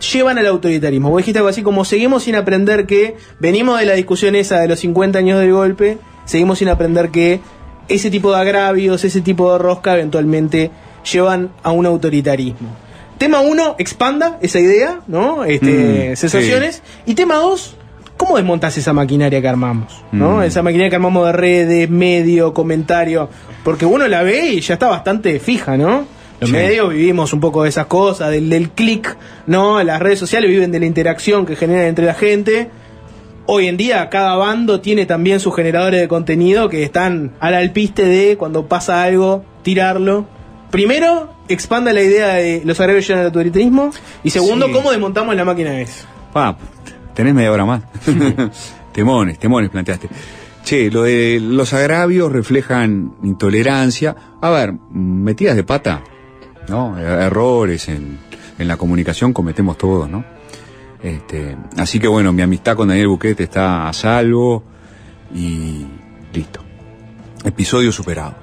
llevan 0.00 0.38
al 0.38 0.46
autoritarismo. 0.46 1.10
Vos 1.10 1.18
dijiste 1.18 1.38
algo 1.38 1.48
así 1.48 1.62
como, 1.62 1.84
seguimos 1.84 2.24
sin 2.24 2.36
aprender 2.36 2.86
que, 2.86 3.16
venimos 3.38 3.78
de 3.78 3.86
la 3.86 3.94
discusión 3.94 4.34
esa 4.34 4.60
de 4.60 4.68
los 4.68 4.80
50 4.80 5.18
años 5.18 5.40
del 5.40 5.52
golpe, 5.52 5.98
seguimos 6.24 6.58
sin 6.58 6.68
aprender 6.68 7.10
que 7.10 7.40
ese 7.88 8.10
tipo 8.10 8.32
de 8.32 8.40
agravios, 8.40 9.04
ese 9.04 9.20
tipo 9.20 9.52
de 9.52 9.58
rosca 9.58 9.94
eventualmente 9.94 10.70
llevan 11.10 11.50
a 11.62 11.72
un 11.72 11.86
autoritarismo. 11.86 12.76
Tema 13.18 13.40
1, 13.40 13.76
expanda 13.78 14.38
esa 14.40 14.60
idea, 14.60 15.00
¿no? 15.08 15.44
Este, 15.44 16.10
Mm, 16.12 16.16
sensaciones. 16.16 16.82
Y 17.04 17.14
tema 17.14 17.36
2, 17.36 17.76
¿cómo 18.16 18.36
desmontas 18.36 18.78
esa 18.78 18.92
maquinaria 18.92 19.40
que 19.40 19.48
armamos? 19.48 20.04
¿no? 20.12 20.36
Mm. 20.36 20.42
Esa 20.42 20.62
maquinaria 20.62 20.90
que 20.90 20.96
armamos 20.96 21.26
de 21.26 21.32
redes, 21.32 21.90
medio, 21.90 22.54
comentario. 22.54 23.28
Porque 23.64 23.86
uno 23.86 24.06
la 24.06 24.22
ve 24.22 24.50
y 24.50 24.60
ya 24.60 24.74
está 24.74 24.86
bastante 24.86 25.40
fija, 25.40 25.76
¿no? 25.76 26.17
Los 26.40 26.50
Sí. 26.50 26.56
medios 26.56 26.90
vivimos 26.92 27.32
un 27.32 27.40
poco 27.40 27.64
de 27.64 27.68
esas 27.68 27.86
cosas, 27.86 28.30
del, 28.30 28.48
del 28.48 28.70
clic, 28.70 29.16
¿no? 29.46 29.82
Las 29.82 30.00
redes 30.00 30.18
sociales 30.18 30.50
viven 30.50 30.70
de 30.70 30.78
la 30.80 30.86
interacción 30.86 31.44
que 31.46 31.56
generan 31.56 31.86
entre 31.86 32.06
la 32.06 32.14
gente. 32.14 32.70
Hoy 33.46 33.66
en 33.66 33.76
día 33.76 34.08
cada 34.10 34.36
bando 34.36 34.80
tiene 34.80 35.06
también 35.06 35.40
sus 35.40 35.56
generadores 35.56 36.00
de 36.00 36.06
contenido 36.06 36.68
que 36.68 36.82
están 36.82 37.32
al 37.40 37.54
alpiste 37.54 38.04
de 38.04 38.36
cuando 38.36 38.66
pasa 38.66 39.02
algo, 39.02 39.44
tirarlo. 39.62 40.26
Primero, 40.70 41.32
expanda 41.48 41.92
la 41.94 42.02
idea 42.02 42.34
de 42.34 42.60
los 42.64 42.78
agravios 42.78 43.06
llegan 43.08 43.20
al 43.20 43.26
autoritarismo. 43.28 43.90
Y 44.22 44.30
segundo, 44.30 44.66
Sí. 44.66 44.72
cómo 44.72 44.90
desmontamos 44.90 45.34
la 45.34 45.44
máquina 45.46 45.80
esa. 45.80 46.06
Pa, 46.32 46.56
tenés 47.14 47.32
media 47.34 47.50
hora 47.50 47.64
más. 47.64 47.82
temones, 48.92 49.38
temones 49.38 49.70
planteaste. 49.70 50.08
Che, 50.64 50.90
lo 50.90 51.04
de 51.04 51.40
los 51.42 51.72
agravios 51.72 52.30
reflejan 52.30 53.14
intolerancia. 53.22 54.14
A 54.42 54.50
ver, 54.50 54.74
metidas 54.92 55.56
de 55.56 55.64
pata, 55.64 56.02
¿no? 56.68 56.98
Er- 56.98 57.22
Errores 57.22 57.88
en, 57.88 58.18
en 58.58 58.68
la 58.68 58.76
comunicación 58.76 59.32
cometemos 59.32 59.78
todos, 59.78 60.08
¿no? 60.08 60.24
Este, 61.02 61.56
así 61.76 62.00
que 62.00 62.08
bueno, 62.08 62.32
mi 62.32 62.42
amistad 62.42 62.74
con 62.76 62.88
Daniel 62.88 63.08
Buquete 63.08 63.44
está 63.44 63.88
a 63.88 63.92
salvo 63.92 64.64
y 65.34 65.86
listo. 66.32 66.60
Episodio 67.44 67.92
superado. 67.92 68.34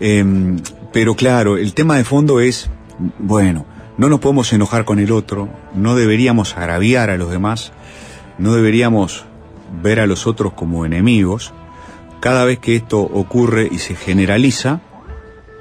Em, 0.00 0.56
pero 0.92 1.14
claro, 1.16 1.56
el 1.56 1.74
tema 1.74 1.96
de 1.96 2.04
fondo 2.04 2.40
es, 2.40 2.70
bueno, 3.18 3.66
no 3.98 4.08
nos 4.08 4.20
podemos 4.20 4.52
enojar 4.52 4.84
con 4.84 4.98
el 4.98 5.10
otro, 5.12 5.48
no 5.74 5.94
deberíamos 5.96 6.56
agraviar 6.56 7.10
a 7.10 7.16
los 7.16 7.30
demás, 7.30 7.72
no 8.38 8.54
deberíamos 8.54 9.24
ver 9.82 9.98
a 10.00 10.06
los 10.06 10.26
otros 10.26 10.52
como 10.52 10.84
enemigos. 10.86 11.52
Cada 12.20 12.44
vez 12.44 12.58
que 12.58 12.76
esto 12.76 13.00
ocurre 13.00 13.68
y 13.70 13.78
se 13.78 13.94
generaliza, 13.96 14.80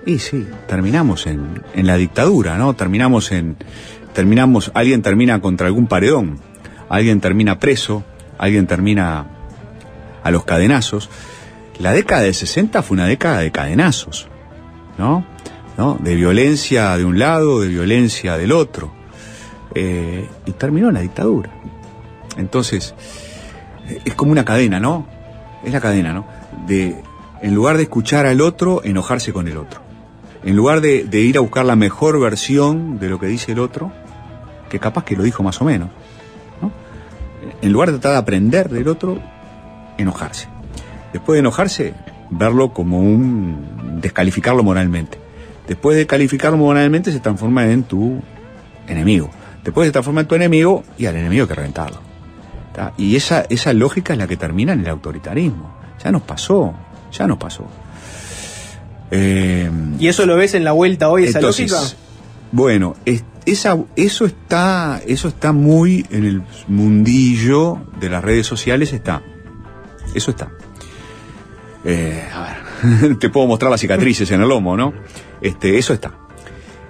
y 0.06 0.20
sí, 0.20 0.48
terminamos 0.68 1.28
en, 1.28 1.64
en 1.74 1.88
la 1.88 1.98
dictadura, 1.98 2.58
¿no? 2.58 2.76
Terminamos 2.76 3.32
en, 3.32 3.58
terminamos, 4.14 4.72
alguien 4.74 5.02
termina 5.02 5.42
contra 5.42 5.68
algún 5.68 5.88
paredón, 5.88 6.40
alguien 6.90 7.22
termina 7.22 7.60
preso, 7.60 8.04
alguien 8.38 8.68
termina 8.68 9.26
a 10.24 10.32
los 10.32 10.46
cadenazos. 10.46 11.10
La 11.80 11.92
década 11.92 12.22
del 12.22 12.34
60 12.34 12.82
fue 12.84 12.96
una 12.96 13.08
década 13.08 13.40
de 13.40 13.52
cadenazos, 13.52 14.28
¿no? 14.98 15.26
¿No? 15.78 15.98
De 16.00 16.16
violencia 16.16 16.96
de 16.98 17.06
un 17.06 17.18
lado, 17.18 17.62
de 17.62 17.68
violencia 17.68 18.38
del 18.38 18.52
otro. 18.52 18.94
Eh, 19.74 20.30
y 20.46 20.52
terminó 20.52 20.90
en 20.90 20.94
la 20.96 21.02
dictadura. 21.02 21.50
Entonces, 22.38 22.94
es 24.06 24.14
como 24.14 24.32
una 24.32 24.46
cadena, 24.46 24.80
¿no? 24.80 25.08
Es 25.64 25.74
la 25.74 25.82
cadena, 25.82 26.14
¿no? 26.14 26.28
De, 26.68 26.96
en 27.42 27.56
lugar 27.56 27.78
de 27.78 27.84
escuchar 27.84 28.26
al 28.28 28.42
otro, 28.42 28.84
enojarse 28.84 29.34
con 29.34 29.48
el 29.48 29.58
otro. 29.58 29.83
En 30.46 30.56
lugar 30.56 30.82
de, 30.82 31.20
ir 31.20 31.38
a 31.38 31.42
buscar 31.42 31.66
la 31.66 31.76
mejor 31.76 32.20
versión 32.20 33.00
de 33.00 33.10
lo 33.10 33.20
que 33.20 33.28
dice 33.28 33.54
el 33.54 33.60
otro, 33.60 33.92
que 34.70 34.80
capaz 34.80 35.06
que 35.06 35.16
lo 35.16 35.24
dijo 35.24 35.42
más 35.42 35.62
o 35.62 35.66
menos, 35.66 35.90
¿no? 36.62 36.72
En 37.62 37.72
lugar 37.72 37.92
de 37.92 38.00
tratar 38.00 38.14
de 38.14 38.18
aprender 38.18 38.70
del 38.70 38.88
otro, 38.88 39.20
enojarse. 39.98 40.48
Después 41.14 41.36
de 41.36 41.40
enojarse, 41.40 41.94
verlo 42.30 42.74
como 42.74 43.00
un... 43.00 44.00
descalificarlo 44.02 44.64
moralmente. 44.64 45.18
Después 45.68 45.96
de 45.96 46.06
calificarlo 46.08 46.58
moralmente, 46.58 47.12
se 47.12 47.20
transforma 47.22 47.66
en 47.68 47.84
tu 47.84 48.22
enemigo. 48.88 49.30
Después 49.64 49.88
se 49.88 49.92
transforma 49.94 50.22
en 50.22 50.28
tu 50.28 50.36
enemigo 50.36 50.84
y 50.98 51.06
al 51.06 51.16
enemigo 51.16 51.44
hay 51.44 51.48
que 51.48 51.56
reventarlo. 51.56 52.00
Y 52.98 53.16
esa, 53.16 53.46
esa 53.50 53.72
lógica 53.72 54.14
es 54.14 54.20
la 54.20 54.28
que 54.28 54.36
termina 54.36 54.74
en 54.74 54.82
el 54.82 54.90
autoritarismo. 54.90 55.74
Ya 56.04 56.12
nos 56.12 56.24
pasó, 56.24 56.74
ya 57.12 57.28
nos 57.28 57.38
pasó. 57.38 57.66
Eh, 59.16 59.70
¿Y 60.00 60.08
eso 60.08 60.26
lo 60.26 60.36
ves 60.36 60.56
en 60.56 60.64
la 60.64 60.72
vuelta 60.72 61.08
hoy, 61.10 61.26
esa 61.26 61.38
entonces, 61.38 61.70
lógica? 61.72 61.98
Bueno, 62.52 62.96
es- 63.06 63.24
esa, 63.46 63.78
eso 63.96 64.26
está, 64.26 65.02
eso 65.06 65.28
está 65.28 65.52
muy 65.52 66.06
en 66.10 66.24
el 66.26 66.42
mundillo 66.68 67.78
de 68.00 68.10
las 68.10 68.24
redes 68.24 68.48
sociales, 68.48 68.92
está. 68.94 69.22
Eso 70.16 70.32
está. 70.32 70.50
Eh, 71.86 72.24
a 72.34 72.42
ver, 72.88 73.16
te 73.20 73.30
puedo 73.30 73.46
mostrar 73.46 73.70
las 73.70 73.82
cicatrices 73.82 74.32
en 74.32 74.42
el 74.42 74.48
lomo, 74.50 74.76
¿no? 74.78 74.94
Este, 75.42 75.78
eso 75.78 75.94
está. 75.94 76.14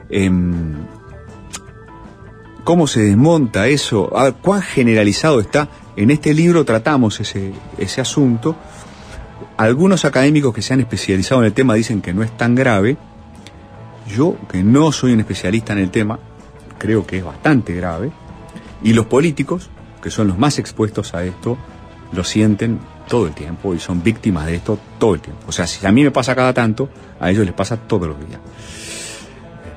Em, 0.09 0.75
¿Cómo 2.63 2.87
se 2.87 3.01
desmonta 3.01 3.67
eso? 3.67 4.15
A 4.17 4.25
ver, 4.25 4.33
¿cuán 4.35 4.61
generalizado 4.61 5.41
está? 5.41 5.67
En 5.97 6.11
este 6.11 6.33
libro 6.33 6.63
tratamos 6.63 7.19
ese, 7.19 7.51
ese 7.77 7.99
asunto. 7.99 8.55
Algunos 9.57 10.03
académicos 10.05 10.53
que 10.53 10.61
se 10.61 10.73
han 10.73 10.79
especializado 10.79 11.41
en 11.41 11.47
el 11.47 11.53
tema 11.53 11.75
dicen 11.75 12.01
que 12.01 12.13
no 12.13 12.23
es 12.23 12.35
tan 12.35 12.55
grave. 12.55 12.97
Yo, 14.07 14.35
que 14.51 14.63
no 14.63 14.91
soy 14.91 15.13
un 15.13 15.19
especialista 15.21 15.73
en 15.73 15.79
el 15.79 15.89
tema, 15.91 16.19
creo 16.77 17.05
que 17.05 17.17
es 17.19 17.23
bastante 17.23 17.73
grave. 17.73 18.11
Y 18.83 18.93
los 18.93 19.05
políticos, 19.05 19.69
que 20.01 20.09
son 20.09 20.27
los 20.27 20.37
más 20.37 20.59
expuestos 20.59 21.13
a 21.13 21.23
esto, 21.23 21.57
lo 22.11 22.23
sienten 22.23 22.79
todo 23.07 23.27
el 23.27 23.33
tiempo 23.33 23.73
y 23.73 23.79
son 23.79 24.03
víctimas 24.03 24.45
de 24.45 24.55
esto 24.55 24.77
todo 24.99 25.15
el 25.15 25.21
tiempo. 25.21 25.43
O 25.47 25.51
sea, 25.51 25.67
si 25.67 25.85
a 25.85 25.91
mí 25.91 26.03
me 26.03 26.11
pasa 26.11 26.35
cada 26.35 26.53
tanto, 26.53 26.89
a 27.19 27.29
ellos 27.31 27.45
les 27.45 27.53
pasa 27.53 27.77
todos 27.77 28.07
los 28.07 28.19
días. 28.27 28.39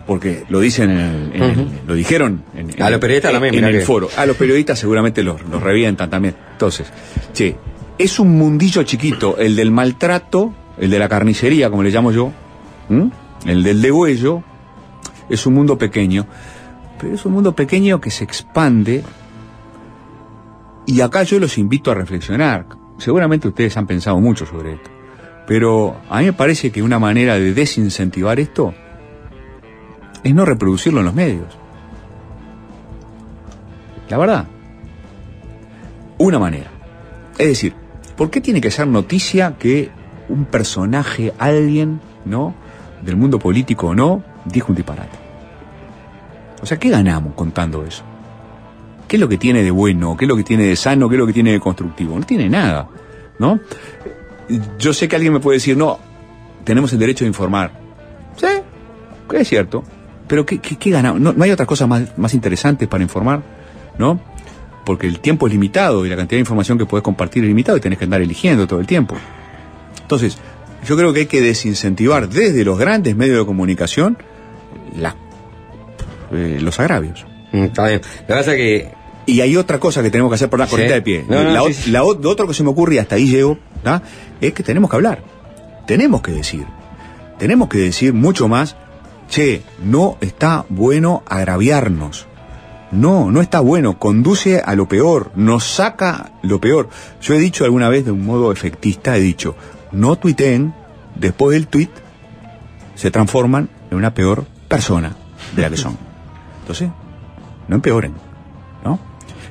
Porque 0.06 0.44
lo 0.48 0.60
dicen 0.60 0.90
en 0.90 0.98
el, 0.98 1.32
en 1.34 1.42
el- 1.42 1.58
Ujú. 1.58 1.70
lo 1.88 1.94
dijeron 1.94 2.44
en, 2.54 2.80
A 2.82 2.90
los 2.90 3.00
periodistas 3.00 3.32
también, 3.32 3.54
en 3.56 3.64
el 3.64 3.72
que- 3.78 3.80
foro. 3.84 4.08
A 4.16 4.24
los 4.26 4.36
periodistas 4.36 4.78
seguramente 4.78 5.22
los, 5.22 5.42
los 5.42 5.60
revientan 5.62 6.08
también. 6.10 6.36
Entonces, 6.52 6.86
che, 7.32 7.56
es 7.98 8.18
un 8.18 8.36
mundillo 8.36 8.82
chiquito, 8.82 9.38
el 9.38 9.56
del 9.56 9.70
maltrato, 9.70 10.52
el 10.78 10.90
de 10.90 10.98
la 10.98 11.08
carnicería, 11.08 11.70
como 11.70 11.82
le 11.82 11.90
llamo 11.90 12.12
yo, 12.12 12.32
el 13.46 13.62
del 13.62 13.82
degüello, 13.82 14.42
es 15.28 15.46
un 15.46 15.54
mundo 15.54 15.78
pequeño, 15.78 16.26
pero 17.00 17.14
es 17.14 17.24
un 17.24 17.32
mundo 17.32 17.54
pequeño 17.54 18.00
que 18.00 18.10
se 18.10 18.24
expande 18.24 19.02
y 20.86 21.00
acá 21.00 21.22
yo 21.24 21.40
los 21.40 21.58
invito 21.58 21.90
a 21.90 21.94
reflexionar. 21.94 22.66
Seguramente 22.98 23.48
ustedes 23.48 23.76
han 23.76 23.86
pensado 23.86 24.20
mucho 24.20 24.46
sobre 24.46 24.74
esto, 24.74 24.90
pero 25.46 25.96
a 26.08 26.20
mí 26.20 26.26
me 26.26 26.32
parece 26.32 26.70
que 26.70 26.82
una 26.82 26.98
manera 26.98 27.34
de 27.34 27.52
desincentivar 27.52 28.38
esto 28.40 28.74
es 30.22 30.34
no 30.34 30.44
reproducirlo 30.44 31.00
en 31.00 31.06
los 31.06 31.14
medios. 31.14 31.58
La 34.08 34.18
verdad. 34.18 34.46
Una 36.18 36.38
manera. 36.38 36.70
Es 37.38 37.48
decir, 37.48 37.74
¿por 38.16 38.30
qué 38.30 38.40
tiene 38.40 38.60
que 38.60 38.70
ser 38.70 38.86
noticia 38.86 39.56
que 39.58 39.90
un 40.28 40.44
personaje, 40.46 41.32
alguien, 41.38 42.00
¿no? 42.24 42.54
Del 43.02 43.16
mundo 43.16 43.38
político 43.38 43.88
o 43.88 43.94
no, 43.94 44.22
dijo 44.44 44.68
un 44.70 44.76
disparate? 44.76 45.18
O 46.62 46.66
sea, 46.66 46.78
¿qué 46.78 46.88
ganamos 46.88 47.34
contando 47.34 47.84
eso? 47.84 48.02
¿Qué 49.06 49.16
es 49.16 49.20
lo 49.20 49.28
que 49.28 49.38
tiene 49.38 49.62
de 49.62 49.70
bueno? 49.70 50.16
¿Qué 50.16 50.24
es 50.24 50.28
lo 50.28 50.36
que 50.36 50.42
tiene 50.42 50.64
de 50.64 50.76
sano? 50.76 51.08
¿Qué 51.08 51.14
es 51.14 51.18
lo 51.18 51.26
que 51.26 51.32
tiene 51.32 51.52
de 51.52 51.60
constructivo? 51.60 52.18
No 52.18 52.26
tiene 52.26 52.48
nada, 52.48 52.88
¿no? 53.38 53.60
Yo 54.78 54.92
sé 54.92 55.06
que 55.06 55.16
alguien 55.16 55.32
me 55.32 55.40
puede 55.40 55.58
decir, 55.58 55.76
no, 55.76 55.98
tenemos 56.64 56.92
el 56.92 56.98
derecho 56.98 57.24
de 57.24 57.28
informar. 57.28 57.72
Sí, 58.36 58.46
es 59.32 59.48
cierto. 59.48 59.84
Pero 60.26 60.44
¿qué, 60.44 60.90
ganamos? 60.90 61.20
¿No, 61.20 61.32
no 61.32 61.44
hay 61.44 61.52
otras 61.52 61.68
cosas 61.68 61.86
más, 61.88 62.18
más 62.18 62.34
interesantes 62.34 62.88
para 62.88 63.02
informar? 63.02 63.42
¿No? 63.98 64.18
Porque 64.86 65.06
el 65.06 65.20
tiempo 65.20 65.46
es 65.48 65.52
limitado 65.52 66.06
y 66.06 66.08
la 66.08 66.16
cantidad 66.16 66.36
de 66.38 66.40
información 66.40 66.78
que 66.78 66.86
puedes 66.86 67.02
compartir 67.02 67.42
es 67.42 67.48
limitado 67.48 67.76
y 67.76 67.80
tenés 67.82 67.98
que 67.98 68.04
andar 68.04 68.22
eligiendo 68.22 68.66
todo 68.66 68.80
el 68.80 68.86
tiempo. 68.86 69.16
Entonces, 70.00 70.38
yo 70.86 70.96
creo 70.96 71.12
que 71.12 71.20
hay 71.20 71.26
que 71.26 71.42
desincentivar 71.42 72.28
desde 72.30 72.64
los 72.64 72.78
grandes 72.78 73.14
medios 73.16 73.38
de 73.40 73.44
comunicación 73.44 74.16
la- 74.96 75.16
eh, 76.32 76.58
los 76.62 76.78
agravios. 76.80 77.26
Mm, 77.52 77.64
Está 77.64 77.88
bien. 77.88 78.00
Lo 78.20 78.26
que 78.28 78.32
pasa 78.32 78.50
es 78.52 78.56
que. 78.56 78.92
Y 79.28 79.40
hay 79.40 79.56
otra 79.56 79.80
cosa 79.80 80.02
que 80.04 80.10
tenemos 80.10 80.30
que 80.30 80.36
hacer 80.36 80.48
por 80.48 80.60
la 80.60 80.66
Sí. 80.66 80.70
corriente 80.70 80.94
de 80.94 81.02
pie. 81.02 81.24
No, 81.28 81.42
no, 81.42 81.50
la, 81.50 81.72
sí, 81.72 81.90
la 81.90 81.98
lo 81.98 82.06
otro 82.30 82.46
que 82.46 82.54
se 82.54 82.62
me 82.62 82.70
ocurre, 82.70 82.94
y 82.94 82.98
hasta 82.98 83.16
ahí 83.16 83.26
llego, 83.28 83.58
¿tá? 83.82 84.00
es 84.40 84.52
que 84.52 84.62
tenemos 84.62 84.88
que 84.88 84.94
hablar. 84.96 85.20
Tenemos 85.86 86.22
que 86.22 86.30
decir. 86.30 86.64
Tenemos 87.36 87.68
que 87.68 87.78
decir 87.78 88.14
mucho 88.14 88.46
más, 88.46 88.76
che, 89.28 89.62
no 89.82 90.16
está 90.20 90.64
bueno 90.68 91.24
agraviarnos. 91.26 92.26
No, 92.96 93.30
no 93.30 93.42
está 93.42 93.60
bueno, 93.60 93.98
conduce 93.98 94.58
a 94.58 94.74
lo 94.74 94.88
peor, 94.88 95.30
nos 95.36 95.64
saca 95.64 96.32
lo 96.42 96.62
peor. 96.62 96.88
Yo 97.20 97.34
he 97.34 97.38
dicho 97.38 97.64
alguna 97.64 97.90
vez 97.90 98.06
de 98.06 98.10
un 98.10 98.24
modo 98.24 98.50
efectista, 98.50 99.14
he 99.18 99.20
dicho, 99.20 99.54
no 99.92 100.16
tuiteen, 100.16 100.72
después 101.14 101.52
del 101.52 101.66
tuit 101.66 101.90
se 102.94 103.10
transforman 103.10 103.68
en 103.90 103.98
una 103.98 104.14
peor 104.14 104.46
persona 104.66 105.14
de 105.54 105.60
la 105.60 105.68
que 105.68 105.76
son. 105.76 105.98
Entonces, 106.62 106.88
no 107.68 107.76
empeoren, 107.76 108.14
¿no? 108.82 108.98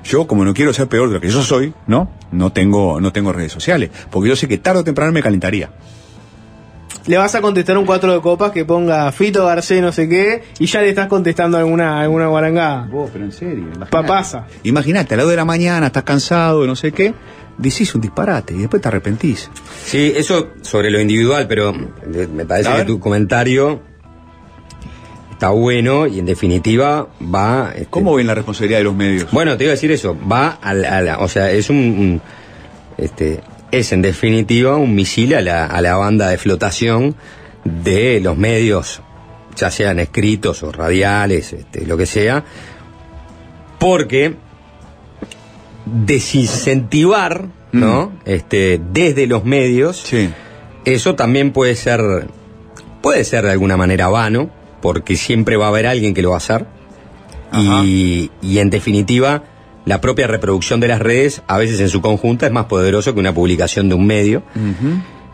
Yo, 0.03 0.25
como 0.25 0.43
no 0.43 0.55
quiero 0.55 0.73
ser 0.73 0.87
peor 0.87 1.09
de 1.09 1.13
lo 1.13 1.21
que 1.21 1.29
yo 1.29 1.43
soy, 1.43 1.71
¿no? 1.85 2.09
No 2.31 2.51
tengo, 2.51 2.99
no 2.99 3.13
tengo 3.13 3.31
redes 3.31 3.51
sociales, 3.51 3.91
porque 4.09 4.29
yo 4.29 4.35
sé 4.35 4.47
que 4.47 4.57
tarde 4.57 4.79
o 4.79 4.83
temprano 4.83 5.11
me 5.11 5.21
calentaría. 5.21 5.69
Le 7.07 7.17
vas 7.17 7.35
a 7.35 7.41
contestar 7.41 7.77
un 7.77 7.85
cuatro 7.85 8.11
de 8.13 8.19
copas 8.21 8.51
que 8.51 8.65
ponga 8.65 9.11
Fito 9.11 9.45
Garcés 9.45 9.79
no 9.81 9.91
sé 9.91 10.09
qué 10.09 10.41
y 10.57 10.65
ya 10.65 10.81
le 10.81 10.89
estás 10.89 11.07
contestando 11.07 11.57
alguna, 11.57 12.01
alguna 12.01 12.27
guarangada. 12.27 12.87
Vos, 12.91 13.09
pero 13.13 13.25
en 13.25 13.31
serio. 13.31 13.65
Papasa. 13.91 14.47
Imagínate, 14.63 15.13
a 15.13 15.17
las 15.17 15.25
2 15.25 15.31
de 15.31 15.37
la 15.37 15.45
mañana, 15.45 15.87
estás 15.87 16.03
cansado, 16.03 16.65
no 16.65 16.75
sé 16.75 16.91
qué, 16.91 17.13
decís 17.59 17.93
un 17.93 18.01
disparate 18.01 18.55
y 18.55 18.57
después 18.57 18.81
te 18.81 18.87
arrepentís. 18.87 19.51
Sí, 19.83 20.13
eso 20.15 20.49
sobre 20.61 20.89
lo 20.89 20.99
individual, 20.99 21.45
pero 21.47 21.73
me 21.73 22.45
parece 22.45 22.73
que 22.77 22.85
tu 22.85 22.99
comentario 22.99 23.81
está 25.31 25.49
bueno 25.49 26.07
y 26.07 26.17
en 26.19 26.25
definitiva 26.25 27.07
va. 27.21 27.71
este, 27.75 27.85
¿Cómo 27.87 28.15
ven 28.15 28.25
la 28.27 28.33
responsabilidad 28.35 28.79
de 28.79 28.83
los 28.85 28.95
medios? 28.95 29.29
Bueno, 29.31 29.55
te 29.57 29.65
iba 29.65 29.71
a 29.71 29.75
decir 29.75 29.91
eso, 29.91 30.17
va 30.31 30.57
a 30.61 30.73
la, 30.73 30.97
a 30.97 31.01
la- 31.01 31.17
o 31.19 31.27
sea, 31.27 31.51
es 31.51 31.69
un, 31.69 31.77
un- 31.77 32.21
este, 32.97 33.41
es 33.77 33.91
en 33.91 34.01
definitiva 34.01 34.77
un 34.77 34.95
misil 34.95 35.35
a 35.35 35.41
la, 35.41 35.65
a 35.65 35.81
la 35.81 35.95
banda 35.95 36.29
de 36.29 36.37
flotación 36.37 37.15
de 37.63 38.19
los 38.21 38.37
medios, 38.37 39.01
ya 39.55 39.71
sean 39.71 39.99
escritos 39.99 40.63
o 40.63 40.71
radiales, 40.71 41.53
este, 41.53 41.85
lo 41.85 41.97
que 41.97 42.05
sea, 42.05 42.43
porque 43.79 44.35
desincentivar, 45.85 47.47
¿no? 47.71 48.13
Este, 48.25 48.79
desde 48.91 49.27
los 49.27 49.45
medios, 49.45 50.05
eso 50.85 51.15
también 51.15 51.51
puede 51.51 51.75
ser, 51.75 52.27
puede 53.01 53.23
ser 53.23 53.45
de 53.45 53.51
alguna 53.51 53.77
manera 53.77 54.07
vano, 54.07 54.49
porque 54.81 55.17
siempre 55.17 55.57
va 55.57 55.65
a 55.65 55.69
haber 55.69 55.87
alguien 55.87 56.13
que 56.13 56.21
lo 56.21 56.29
va 56.29 56.35
a 56.35 56.37
hacer. 56.37 56.65
Y, 57.53 58.31
y 58.41 58.59
en 58.59 58.69
definitiva, 58.69 59.43
la 59.85 60.01
propia 60.01 60.27
reproducción 60.27 60.79
de 60.79 60.87
las 60.87 60.99
redes, 60.99 61.41
a 61.47 61.57
veces 61.57 61.79
en 61.79 61.89
su 61.89 62.01
conjunta, 62.01 62.45
es 62.47 62.51
más 62.51 62.65
poderoso 62.65 63.13
que 63.13 63.19
una 63.19 63.33
publicación 63.33 63.87
de 63.89 63.95
un 63.95 64.05
medio. 64.05 64.43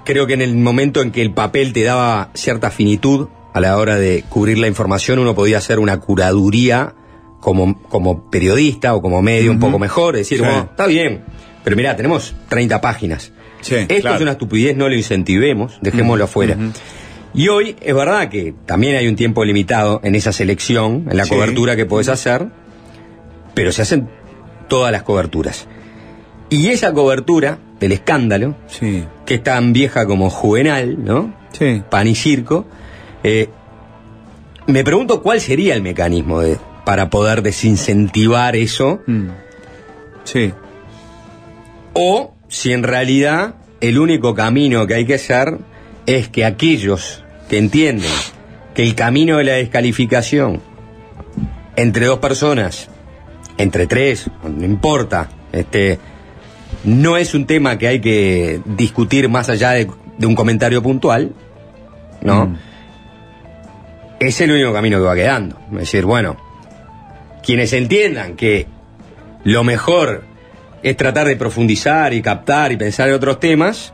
Creo 0.03 0.27
que 0.27 0.33
en 0.33 0.41
el 0.41 0.55
momento 0.55 1.01
en 1.01 1.11
que 1.11 1.21
el 1.21 1.31
papel 1.33 1.73
te 1.73 1.83
daba 1.83 2.29
cierta 2.33 2.69
finitud 2.71 3.27
a 3.53 3.59
la 3.59 3.77
hora 3.77 3.95
de 3.97 4.23
cubrir 4.29 4.57
la 4.57 4.67
información, 4.67 5.19
uno 5.19 5.35
podía 5.35 5.57
hacer 5.59 5.79
una 5.79 5.99
curaduría 5.99 6.95
como, 7.39 7.81
como 7.83 8.29
periodista 8.29 8.93
o 8.95 9.01
como 9.01 9.21
medio 9.21 9.51
un 9.51 9.59
poco 9.59 9.79
mejor, 9.79 10.15
decir, 10.15 10.39
Sí. 10.39 10.43
bueno, 10.43 10.67
está 10.69 10.85
bien, 10.87 11.21
pero 11.63 11.75
mira, 11.75 11.95
tenemos 11.95 12.35
30 12.49 12.81
páginas. 12.81 13.31
Esto 13.61 13.75
claro. 14.01 14.15
es 14.15 14.21
una 14.21 14.31
estupidez, 14.31 14.75
no 14.75 14.89
lo 14.89 14.95
incentivemos, 14.95 15.77
dejémoslo 15.81 16.23
afuera. 16.25 16.57
Y 17.33 17.47
hoy 17.47 17.75
es 17.79 17.93
verdad 17.95 18.27
que 18.29 18.53
también 18.65 18.95
hay 18.95 19.07
un 19.07 19.15
tiempo 19.15 19.45
limitado 19.45 20.01
en 20.03 20.15
esa 20.15 20.31
selección, 20.33 21.07
en 21.09 21.15
la 21.17 21.25
Sí. 21.25 21.29
cobertura 21.33 21.75
que 21.75 21.85
podés 21.85 22.09
hacer, 22.09 22.47
pero 23.53 23.71
se 23.71 23.81
hacen 23.83 24.09
todas 24.71 24.93
las 24.93 25.03
coberturas. 25.03 25.67
Y 26.49 26.69
esa 26.69 26.93
cobertura 26.93 27.57
del 27.81 27.91
escándalo, 27.91 28.55
que 29.25 29.33
es 29.33 29.43
tan 29.43 29.73
vieja 29.73 30.05
como 30.05 30.29
juvenal, 30.29 31.03
¿no? 31.03 31.33
Pan 31.89 32.07
y 32.07 32.15
circo, 32.15 32.65
eh, 33.21 33.49
me 34.67 34.85
pregunto 34.85 35.21
cuál 35.21 35.41
sería 35.41 35.75
el 35.75 35.81
mecanismo 35.81 36.39
de, 36.39 36.57
para 36.85 37.09
poder 37.09 37.41
desincentivar 37.41 38.55
eso. 38.55 39.01
Sí. 40.23 40.53
O 41.91 42.33
si 42.47 42.71
en 42.71 42.83
realidad 42.83 43.55
el 43.81 43.99
único 43.99 44.33
camino 44.35 44.87
que 44.87 44.93
hay 44.93 45.05
que 45.05 45.15
hacer 45.15 45.57
es 46.05 46.29
que 46.29 46.45
aquellos 46.45 47.25
que 47.49 47.57
entienden 47.57 48.11
que 48.73 48.83
el 48.83 48.95
camino 48.95 49.37
de 49.37 49.43
la 49.43 49.53
descalificación 49.53 50.61
entre 51.75 52.05
dos 52.05 52.19
personas, 52.19 52.87
entre 53.57 53.87
tres, 53.87 54.29
no 54.43 54.65
importa, 54.65 55.29
este, 55.51 55.99
no 56.83 57.17
es 57.17 57.33
un 57.33 57.45
tema 57.45 57.77
que 57.77 57.87
hay 57.87 57.99
que 57.99 58.61
discutir 58.65 59.29
más 59.29 59.49
allá 59.49 59.71
de, 59.71 59.87
de 60.17 60.25
un 60.27 60.35
comentario 60.35 60.81
puntual, 60.81 61.33
¿no? 62.21 62.55
Es 64.19 64.39
el 64.41 64.51
único 64.51 64.71
camino 64.71 64.97
que 64.97 65.03
va 65.03 65.15
quedando. 65.15 65.57
Es 65.73 65.79
decir, 65.79 66.05
bueno, 66.05 66.37
quienes 67.43 67.73
entiendan 67.73 68.35
que 68.35 68.67
lo 69.43 69.63
mejor 69.63 70.23
es 70.83 70.97
tratar 70.97 71.27
de 71.27 71.35
profundizar 71.35 72.13
y 72.13 72.21
captar 72.21 72.71
y 72.71 72.77
pensar 72.77 73.09
en 73.09 73.15
otros 73.15 73.39
temas, 73.39 73.93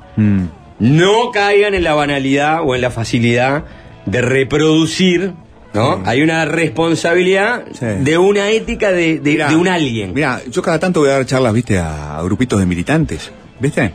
no 0.80 1.32
caigan 1.32 1.74
en 1.74 1.84
la 1.84 1.94
banalidad 1.94 2.62
o 2.64 2.76
en 2.76 2.82
la 2.82 2.92
facilidad 2.92 3.64
de 4.06 4.22
reproducir 4.22 5.34
¿no? 5.73 6.02
Hay 6.06 6.22
una 6.22 6.45
responsabilidad 6.45 7.65
de 8.03 8.18
una 8.18 8.49
ética 8.49 8.91
de, 8.91 9.19
de- 9.19 9.31
Mirá, 9.31 9.49
de 9.49 9.56
un 9.56 9.68
alguien. 9.68 10.14
Mira, 10.14 10.41
yo 10.49 10.61
cada 10.61 10.80
tanto 10.80 11.02
voy 11.02 11.10
a 11.10 11.14
dar 11.14 11.26
charlas, 11.26 11.53
viste, 11.53 11.77
a, 11.80 12.18
a 12.18 12.23
grupitos 12.23 12.60
de 12.60 12.65
militantes, 12.65 13.31
¿viste? 13.60 13.91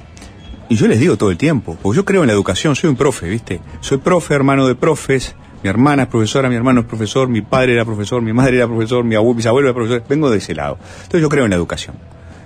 Y 0.69 0.77
yo 0.77 0.87
les 0.89 0.99
digo 1.01 1.17
todo 1.17 1.31
el 1.31 1.37
tiempo, 1.37 1.77
porque 1.83 1.97
yo 1.97 2.05
creo 2.05 2.23
en 2.23 2.29
la 2.29 2.33
educación, 2.33 2.75
soy 2.77 2.89
un 2.91 2.97
profe, 2.97 3.29
¿viste? 3.29 3.61
Soy 3.81 3.99
profe, 3.99 4.35
hermano 4.35 4.67
de 4.67 4.75
profes, 4.75 5.35
mi 5.63 5.69
hermana 5.69 6.05
es 6.05 6.09
profesora, 6.09 6.49
mi 6.49 6.55
hermano 6.57 6.81
es 6.81 6.87
profesor, 6.87 7.29
mi 7.29 7.41
padre 7.43 7.75
era 7.75 7.85
profesor, 7.85 8.23
mi 8.23 8.33
madre 8.33 8.57
era 8.57 8.67
profesor, 8.67 9.05
mi 9.05 9.15
abuelo, 9.15 9.35
mis 9.37 9.47
abuelos 9.47 9.69
eran 9.69 9.75
profesores, 9.75 10.09
vengo 10.09 10.31
de 10.31 10.39
ese 10.39 10.55
lado. 10.55 10.79
Entonces 10.97 11.21
yo 11.21 11.29
creo 11.29 11.45
en 11.45 11.51
la 11.51 11.57
educación. 11.57 11.97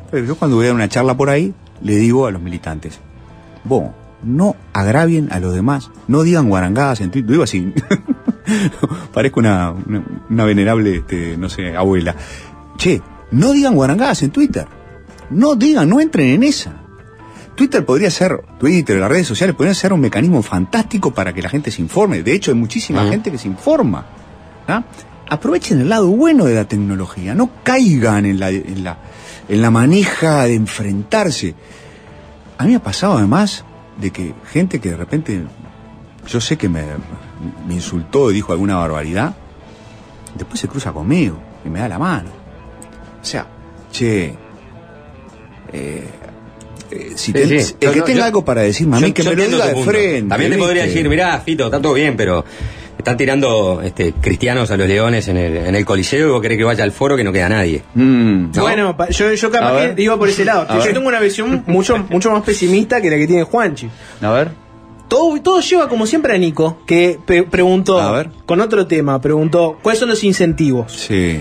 Entonces 0.05 0.27
yo 0.29 0.37
cuando 0.37 0.57
voy 0.57 0.65
a 0.65 0.69
dar 0.69 0.75
una 0.77 0.89
charla 0.89 1.17
por 1.17 1.31
ahí, 1.31 1.55
le 1.83 1.97
digo 1.97 2.27
a 2.27 2.31
los 2.31 2.43
militantes, 2.43 2.99
vos, 3.65 3.85
no 4.25 4.57
agravien 4.73 5.29
a 5.31 5.39
los 5.41 5.55
demás, 5.55 5.91
no 6.09 6.23
digan 6.23 6.49
guarangadas 6.49 7.01
en 7.01 7.11
Twitter, 7.11 7.31
digo 7.31 7.43
así, 7.45 7.73
parezco 9.13 9.41
una, 9.41 9.73
una, 9.73 10.03
una 10.29 10.45
venerable, 10.45 10.97
este, 10.97 11.37
no 11.37 11.49
sé, 11.49 11.77
abuela. 11.77 12.15
Che, 12.77 13.01
no 13.31 13.53
digan 13.53 13.75
guarangadas 13.75 14.23
en 14.23 14.31
Twitter. 14.31 14.67
No 15.31 15.57
digan, 15.57 15.89
no 15.89 16.01
entren 16.01 16.29
en 16.29 16.43
esa. 16.45 16.87
Twitter 17.57 17.85
podría 17.85 18.11
ser, 18.11 18.45
Twitter, 18.59 18.99
las 18.99 19.11
redes 19.11 19.27
sociales 19.27 19.57
podrían 19.57 19.75
ser 19.75 19.93
un 19.93 20.01
mecanismo 20.01 20.43
fantástico 20.43 21.13
para 21.13 21.33
que 21.33 21.43
la 21.43 21.49
gente 21.49 21.71
se 21.71 21.81
informe. 21.81 22.23
De 22.23 22.35
hecho, 22.35 22.51
hay 22.51 22.57
muchísima 22.57 23.09
gente 23.09 23.33
que 23.33 23.39
se 23.39 23.49
informa. 23.49 24.07
Aprovechen 25.29 25.81
el 25.81 25.89
lado 25.89 26.09
bueno 26.09 26.45
de 26.45 26.55
la 26.55 26.67
tecnología, 26.67 27.35
no 27.35 27.51
caigan 27.65 28.27
en 28.27 28.39
la, 28.39 28.51
en 28.51 28.85
la, 28.85 28.99
en 29.49 29.63
la 29.63 29.71
maneja 29.71 30.45
de 30.45 30.55
enfrentarse. 30.55 31.55
A 32.59 32.65
mí 32.65 32.71
me 32.71 32.77
ha 32.77 32.83
pasado 32.83 33.17
además 33.17 33.65
de 34.01 34.11
que 34.11 34.35
gente 34.53 34.79
que 34.79 34.91
de 34.91 34.97
repente, 34.97 35.43
yo 36.29 36.41
sé 36.41 36.59
que 36.59 36.69
me, 36.69 36.83
me 37.67 37.75
insultó 37.75 38.31
y 38.31 38.35
dijo 38.35 38.53
alguna 38.53 38.77
barbaridad, 38.77 39.35
después 40.35 40.61
se 40.61 40.69
cruza 40.69 40.93
conmigo 40.93 41.39
y 41.65 41.69
me 41.69 41.81
da 41.81 41.89
la 41.89 41.99
mano. 41.99 42.31
O 43.21 43.25
sea, 43.25 43.47
che, 43.91 44.35
eh, 45.73 46.05
eh, 46.91 47.11
si 47.17 47.17
Sí, 47.17 47.33
ten- 47.33 47.49
sí. 47.61 47.75
el 47.81 47.89
Yo- 47.89 47.93
que 47.95 48.01
tenga 48.03 48.19
yo- 48.21 48.25
algo 48.25 48.45
para 48.45 48.63
decirme 48.63 48.97
a 48.97 49.01
Yo- 49.01 49.07
mí, 49.07 49.13
que 49.13 49.23
yo 49.23 49.31
me 49.31 49.37
lo 49.37 49.43
diga 49.45 49.67
de 49.67 49.73
punto. 49.75 49.91
frente. 49.91 50.29
También 50.29 50.53
te 50.53 50.59
podría 50.59 50.85
decir, 50.85 51.09
mirá, 51.09 51.41
Fito, 51.41 51.65
está 51.67 51.81
todo 51.81 51.95
bien, 51.95 52.17
pero 52.17 52.45
están 52.97 53.17
tirando 53.17 53.83
este, 53.83 54.13
cristianos 54.15 54.71
a 54.71 54.77
los 54.77 54.89
leones 54.89 55.29
en 55.29 55.37
el, 55.37 55.57
en 55.57 55.75
el 55.75 55.85
coliseo 55.85 56.29
y 56.29 56.31
vos 56.31 56.41
querés 56.43 56.59
que 56.59 56.65
vaya 56.65 56.85
al 56.85 56.93
foro 56.93 57.17
que 57.17 57.25
no 57.25 57.33
queda 57.33 57.49
nadie. 57.49 57.83
Mm. 57.95 58.51
¿No? 58.55 58.63
Bueno, 58.63 58.97
yo, 59.11 59.33
yo 59.35 59.51
capaz 59.51 59.95
que 59.95 60.03
iba 60.03 60.17
por 60.19 60.29
ese 60.29 60.45
lado. 60.45 60.67
A 60.69 60.79
yo 60.79 60.85
ver. 60.85 60.95
tengo 60.95 61.09
una 61.09 61.21
visión 61.21 61.65
mucho, 61.67 61.99
mucho 62.11 62.31
más 62.31 62.43
pesimista 62.43 63.01
que 63.01 63.11
la 63.11 63.17
que 63.17 63.27
tiene 63.27 63.43
Juanchi. 63.43 63.89
A 64.23 64.31
ver. 64.31 64.51
Todo, 65.09 65.41
todo 65.41 65.61
lleva 65.61 65.89
como 65.89 66.07
siempre 66.07 66.35
a 66.35 66.39
Nico, 66.39 66.79
que 66.87 67.19
pre- 67.25 67.45
preguntó, 67.45 68.01
A 68.01 68.11
ver. 68.13 68.31
con 68.45 68.61
otro 68.61 68.87
tema, 68.87 69.21
preguntó, 69.21 69.79
¿cuáles 69.83 70.01
son 70.01 70.09
los 70.09 70.25
incentivos? 70.25 70.93
Sí. 70.93 71.41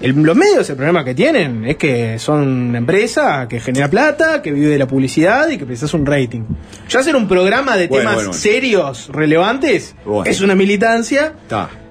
El- 0.00 0.20
los 0.22 0.36
medios, 0.36 0.68
el 0.68 0.76
problema 0.76 1.04
que 1.04 1.14
tienen 1.14 1.64
es 1.64 1.76
que 1.76 2.18
son 2.18 2.46
una 2.70 2.78
empresa 2.78 3.46
que 3.48 3.60
genera 3.60 3.88
plata, 3.88 4.42
que 4.42 4.50
vive 4.50 4.66
de 4.68 4.78
la 4.78 4.86
publicidad 4.88 5.48
y 5.48 5.56
que 5.56 5.64
precisas 5.64 5.94
un 5.94 6.04
rating. 6.04 6.42
Ya 6.88 7.00
hacer 7.00 7.14
un 7.14 7.28
programa 7.28 7.76
de 7.76 7.86
Bueno, 7.86 8.00
temas 8.02 8.14
bueno, 8.16 8.28
bueno. 8.30 8.40
serios, 8.42 9.08
relevantes, 9.12 9.94
es 10.24 10.40
una 10.40 10.54
militancia. 10.56 11.34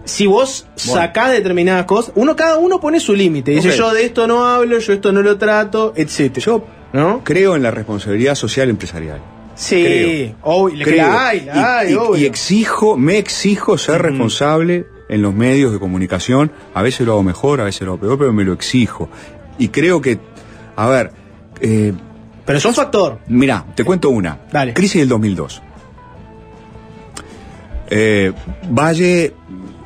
Si 0.03 0.27
vos 0.27 0.67
sacás 0.75 1.31
determinadas 1.31 1.85
cosas, 1.85 2.11
uno 2.15 2.35
cada 2.35 2.57
uno 2.57 2.81
pone 2.81 2.99
su 2.99 3.15
límite. 3.15 3.51
Dice, 3.51 3.71
yo 3.77 3.93
de 3.93 4.03
esto 4.05 4.27
no 4.27 4.45
hablo, 4.45 4.77
yo 4.77 4.91
esto 4.93 5.13
no 5.13 5.21
lo 5.21 5.37
trato, 5.37 5.93
etcétera. 5.95 6.45
Yo 6.45 6.65
¿no? 6.91 7.21
creo 7.23 7.55
en 7.55 7.63
la 7.63 7.71
responsabilidad 7.71 8.35
social 8.35 8.69
empresarial. 8.69 9.21
Sí, 9.55 10.34
Creo. 10.43 10.97
la 10.97 11.27
hay, 11.30 11.41
la 11.45 11.77
hay, 11.80 11.89
y, 11.89 11.91
y- 11.91 11.95
obvio. 11.95 12.17
y 12.17 12.25
exijo, 12.25 12.97
me 12.97 13.17
exijo 13.17 13.77
ser 13.77 14.01
responsable 14.01 14.88
en 15.09 15.21
los 15.21 15.34
medios 15.34 15.71
de 15.71 15.80
comunicación. 15.80 16.51
A 16.73 16.81
veces 16.81 17.05
lo 17.05 17.13
hago 17.13 17.23
mejor, 17.23 17.61
a 17.61 17.65
veces 17.65 17.81
lo 17.84 17.93
hago 17.93 18.01
peor, 18.01 18.17
pero 18.17 18.34
me 18.34 18.43
lo 18.43 18.53
exijo. 18.53 19.09
Y 19.59 19.67
creo 19.67 20.01
que, 20.01 20.17
a 20.75 20.88
ver, 20.88 21.11
eh, 21.61 21.93
pero 22.45 22.57
es 22.57 22.65
un 22.65 22.73
factor. 22.73 23.19
Mira, 23.27 23.63
te 23.75 23.84
cuento 23.84 24.09
una. 24.09 24.39
Dale. 24.51 24.73
Crisis 24.73 25.01
del 25.01 25.09
2002. 25.09 25.61
Eh, 27.89 28.31
Valle, 28.71 29.34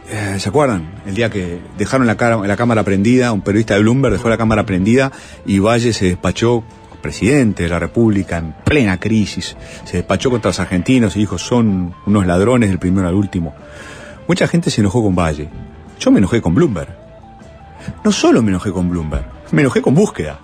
eh, 0.10 0.36
¿se 0.40 0.50
acuerdan? 0.50 0.90
El 1.06 1.16
día 1.16 1.30
que 1.30 1.60
dejaron 1.78 2.08
la, 2.08 2.16
cara- 2.16 2.38
la 2.48 2.56
cámara 2.56 2.84
prendida, 2.84 3.32
un 3.34 3.42
periodista 3.42 3.74
de 3.74 3.82
Bloomberg 3.82 4.14
dejó 4.14 4.30
la 4.30 4.38
cámara 4.38 4.66
prendida 4.66 5.12
y 5.46 5.60
Valle 5.60 5.92
se 5.94 6.06
despachó, 6.06 6.64
presidente 7.08 7.64
de 7.64 7.70
la 7.70 7.80
República, 7.80 8.38
en 8.38 8.54
plena 8.66 9.00
crisis, 9.00 9.56
se 9.86 9.96
despachó 9.96 10.30
contra 10.30 10.50
los 10.50 10.60
argentinos 10.60 11.16
y 11.16 11.20
dijo, 11.20 11.38
son 11.38 11.96
unos 12.06 12.28
ladrones 12.28 12.68
del 12.68 12.80
primero 12.80 13.08
al 13.08 13.14
último. 13.14 13.56
Mucha 14.28 14.46
gente 14.46 14.70
se 14.70 14.82
enojó 14.82 15.02
con 15.02 15.16
Valle. 15.16 15.48
Yo 16.02 16.12
me 16.12 16.18
enojé 16.18 16.42
con 16.42 16.54
Bloomberg. 16.54 16.94
No 18.04 18.12
solo 18.12 18.44
me 18.44 18.50
enojé 18.50 18.74
con 18.74 18.90
Bloomberg, 18.90 19.26
me 19.54 19.62
enojé 19.62 19.82
con 19.82 19.96
búsqueda. 19.96 20.38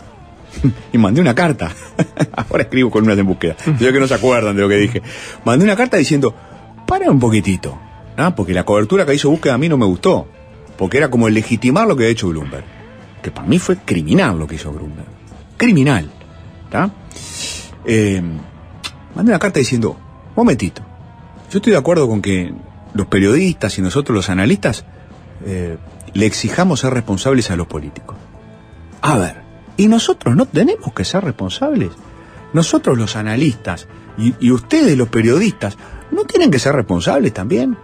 y 0.93 0.97
mandé 0.97 1.19
una 1.19 1.35
carta. 1.35 1.69
Ahora 2.49 2.63
escribo 2.63 2.89
con 2.89 3.03
unas 3.03 3.17
en 3.17 3.25
búsqueda. 3.25 3.57
Yo 3.77 3.91
que 3.91 3.99
no 3.99 4.07
se 4.07 4.13
acuerdan 4.13 4.55
de 4.55 4.61
lo 4.61 4.69
que 4.69 4.77
dije. 4.77 5.01
Mandé 5.43 5.65
una 5.65 5.75
carta 5.75 5.97
diciendo, 5.97 6.33
para 6.87 7.11
un 7.11 7.19
poquitito. 7.19 7.77
¿ah? 8.15 8.33
Porque 8.33 8.53
la 8.53 8.63
cobertura 8.63 9.05
que 9.05 9.15
hizo 9.15 9.29
búsqueda 9.29 9.55
a 9.55 9.57
mí 9.57 9.67
no 9.67 9.75
me 9.75 9.85
gustó. 9.85 10.29
Porque 10.77 10.95
era 10.95 11.09
como 11.09 11.27
legitimar 11.27 11.89
lo 11.89 11.97
que 11.97 12.05
ha 12.05 12.07
hecho 12.07 12.29
Bloomberg. 12.29 12.63
Que 13.21 13.31
para 13.31 13.49
mí 13.49 13.59
fue 13.59 13.75
criminal 13.79 14.39
lo 14.39 14.47
que 14.47 14.55
hizo 14.55 14.71
Bloomberg. 14.71 15.07
Criminal. 15.57 16.09
¿Tá? 16.73 16.89
Eh, 17.85 18.19
mandé 19.13 19.31
una 19.31 19.37
carta 19.37 19.59
diciendo, 19.59 19.95
momentito. 20.35 20.81
Yo 21.51 21.59
estoy 21.59 21.71
de 21.71 21.77
acuerdo 21.77 22.09
con 22.09 22.19
que 22.19 22.51
los 22.95 23.05
periodistas 23.05 23.77
y 23.77 23.83
nosotros 23.83 24.15
los 24.15 24.29
analistas 24.31 24.83
eh, 25.45 25.77
le 26.15 26.25
exijamos 26.25 26.79
ser 26.79 26.91
responsables 26.95 27.51
a 27.51 27.55
los 27.55 27.67
políticos. 27.67 28.17
A 29.01 29.19
ver, 29.19 29.43
¿y 29.77 29.87
nosotros 29.87 30.35
no 30.35 30.47
tenemos 30.47 30.91
que 30.93 31.05
ser 31.05 31.23
responsables? 31.23 31.91
Nosotros 32.53 32.97
los 32.97 33.15
analistas 33.15 33.87
y, 34.17 34.49
ustedes 34.49 34.97
los 34.97 35.09
periodistas, 35.09 35.77
¿no 36.09 36.23
tienen 36.23 36.49
que 36.49 36.57
ser 36.57 36.73
responsables 36.73 37.33
también? 37.33 37.77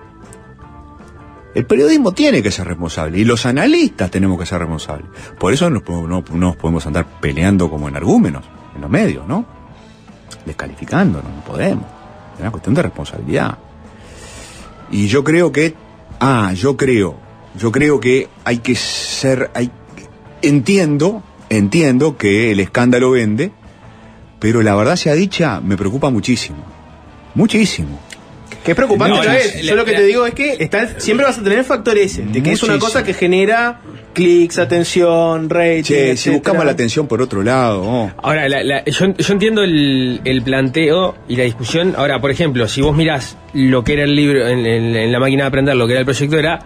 El 1.54 1.66
periodismo 1.68 2.12
tiene 2.12 2.42
que 2.42 2.52
ser 2.52 2.68
responsable 2.68 3.20
y 3.20 3.24
los 3.24 3.46
analistas 3.46 4.10
tenemos 4.10 4.40
que 4.40 4.48
ser 4.48 4.60
responsables. 4.60 5.10
Por 5.38 5.54
eso 5.54 5.70
no, 5.70 5.84
no 6.08 6.24
nos 6.34 6.56
podemos 6.56 6.88
andar 6.88 7.06
peleando 7.20 7.70
como 7.70 7.88
en 7.88 7.96
argúmenos, 7.96 8.46
en 8.80 8.82
los 8.82 8.90
medios, 8.90 9.28
¿no? 9.28 9.46
Descalificándonos, 10.46 11.32
no 11.32 11.44
podemos. 11.44 11.86
Es 12.36 12.42
una 12.42 12.52
cuestión 12.52 12.74
de 12.76 12.82
responsabilidad. 12.82 13.58
Y 14.92 15.08
yo 15.08 15.24
creo 15.24 15.52
que, 15.52 15.76
ah, 16.20 16.54
yo 16.56 16.78
creo, 16.78 17.16
yo 17.56 17.72
creo 17.72 18.00
que 18.00 18.28
hay 18.44 18.60
que 18.60 18.76
ser, 18.76 19.52
hay, 19.54 19.70
entiendo, 20.42 21.22
entiendo 21.50 22.18
que 22.18 22.52
el 22.52 22.60
escándalo 22.60 23.12
vende, 23.12 23.52
pero 24.40 24.62
la 24.64 24.76
verdad 24.76 24.96
sea 24.96 25.14
dicha, 25.14 25.60
me 25.60 25.78
preocupa 25.78 26.10
muchísimo. 26.10 26.64
Muchísimo. 27.36 28.00
Que 28.64 28.72
es 28.72 28.76
preocupante 28.76 29.16
No, 29.16 29.62
Yo 29.62 29.76
lo 29.76 29.86
que 29.86 29.94
te 29.94 30.04
digo 30.04 30.26
es 30.26 30.34
que 30.34 30.58
está, 30.60 31.00
siempre 31.00 31.26
vas 31.26 31.38
a 31.38 31.44
tener 31.44 31.60
el 31.60 31.66
factor 31.66 31.98
ese, 31.98 32.24
de 32.24 32.42
que 32.42 32.54
es 32.54 32.64
una 32.64 32.80
cosa 32.80 33.04
que 33.04 33.14
genera 33.14 33.82
clics, 34.14 34.58
atención, 34.60 35.50
rating. 35.50 35.84
Che, 35.84 36.18
si 36.18 36.30
buscamos 36.30 36.66
la 36.66 36.72
atención 36.72 37.08
por 37.08 37.22
otro 37.22 37.42
lado, 37.44 37.82
oh. 37.84 38.12
Ahora, 38.22 38.48
la- 38.50 38.64
la- 38.64 38.84
yo, 38.86 39.14
yo 39.16 39.34
entiendo 39.34 39.64
el, 39.64 40.22
el 40.26 40.42
planteo 40.42 41.16
y 41.28 41.36
la 41.36 41.44
discusión. 41.44 41.94
Ahora, 41.98 42.20
por 42.20 42.32
ejemplo, 42.32 42.68
si 42.68 42.82
vos 42.82 42.96
mirás 42.96 43.38
lo 43.54 43.84
que 43.84 43.94
era 43.94 44.04
el 44.04 44.16
libro 44.16 44.48
en, 44.48 44.66
en- 44.66 44.96
en 44.96 45.12
la 45.12 45.20
máquina 45.20 45.44
de 45.44 45.48
aprender, 45.48 45.76
lo 45.76 45.86
que 45.88 45.94
era 45.94 46.00
el 46.02 46.06
proyecto 46.06 46.38
era 46.38 46.60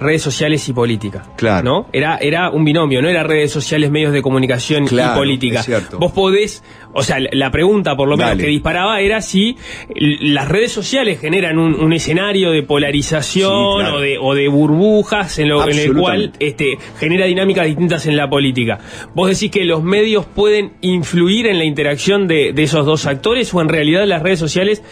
redes 0.00 0.22
sociales 0.22 0.68
y 0.68 0.72
política. 0.72 1.24
Claro. 1.36 1.62
¿No? 1.64 1.86
Era, 1.92 2.16
era 2.16 2.50
un 2.50 2.64
binomio, 2.64 3.00
no 3.02 3.08
era 3.08 3.22
redes 3.22 3.52
sociales, 3.52 3.90
medios 3.90 4.12
de 4.12 4.22
comunicación 4.22 4.86
Claro, 4.86 5.14
y 5.14 5.18
política. 5.18 5.60
es 5.60 5.66
cierto. 5.66 5.98
Vos 5.98 6.12
podés, 6.12 6.64
o 6.92 7.02
sea, 7.02 7.18
la- 7.20 7.50
pregunta 7.50 7.96
por 7.96 8.08
lo 8.08 8.16
menos 8.16 8.30
Dale. 8.30 8.44
que 8.44 8.48
disparaba 8.50 9.00
era 9.00 9.20
si 9.20 9.56
las 9.96 10.48
redes 10.48 10.70
sociales 10.72 11.20
generan 11.20 11.58
un, 11.58 11.74
un 11.74 11.92
escenario 11.92 12.50
de 12.52 12.62
polarización 12.62 13.50
Sí, 13.50 13.80
claro. 13.80 13.96
o, 13.96 14.00
de, 14.00 14.18
o 14.18 14.34
de 14.34 14.48
burbujas 14.48 15.38
en, 15.38 15.48
lo, 15.48 15.68
en 15.68 15.78
el 15.78 15.94
cual 15.96 16.32
este, 16.38 16.78
genera 16.98 17.26
dinámicas 17.26 17.66
distintas 17.66 18.06
en 18.06 18.16
la 18.16 18.30
política. 18.30 18.78
¿Vos 19.14 19.28
decís 19.30 19.50
que 19.50 19.64
los 19.64 19.82
medios 19.82 20.26
pueden 20.26 20.72
influir 20.80 21.46
en 21.46 21.58
la 21.58 21.64
interacción 21.64 22.26
de, 22.28 22.52
de 22.52 22.62
esos 22.62 22.86
dos 22.86 23.06
actores 23.06 23.52
o 23.52 23.60
en 23.60 23.68
realidad 23.68 24.06
las 24.06 24.22
redes 24.22 24.38
sociales 24.38 24.82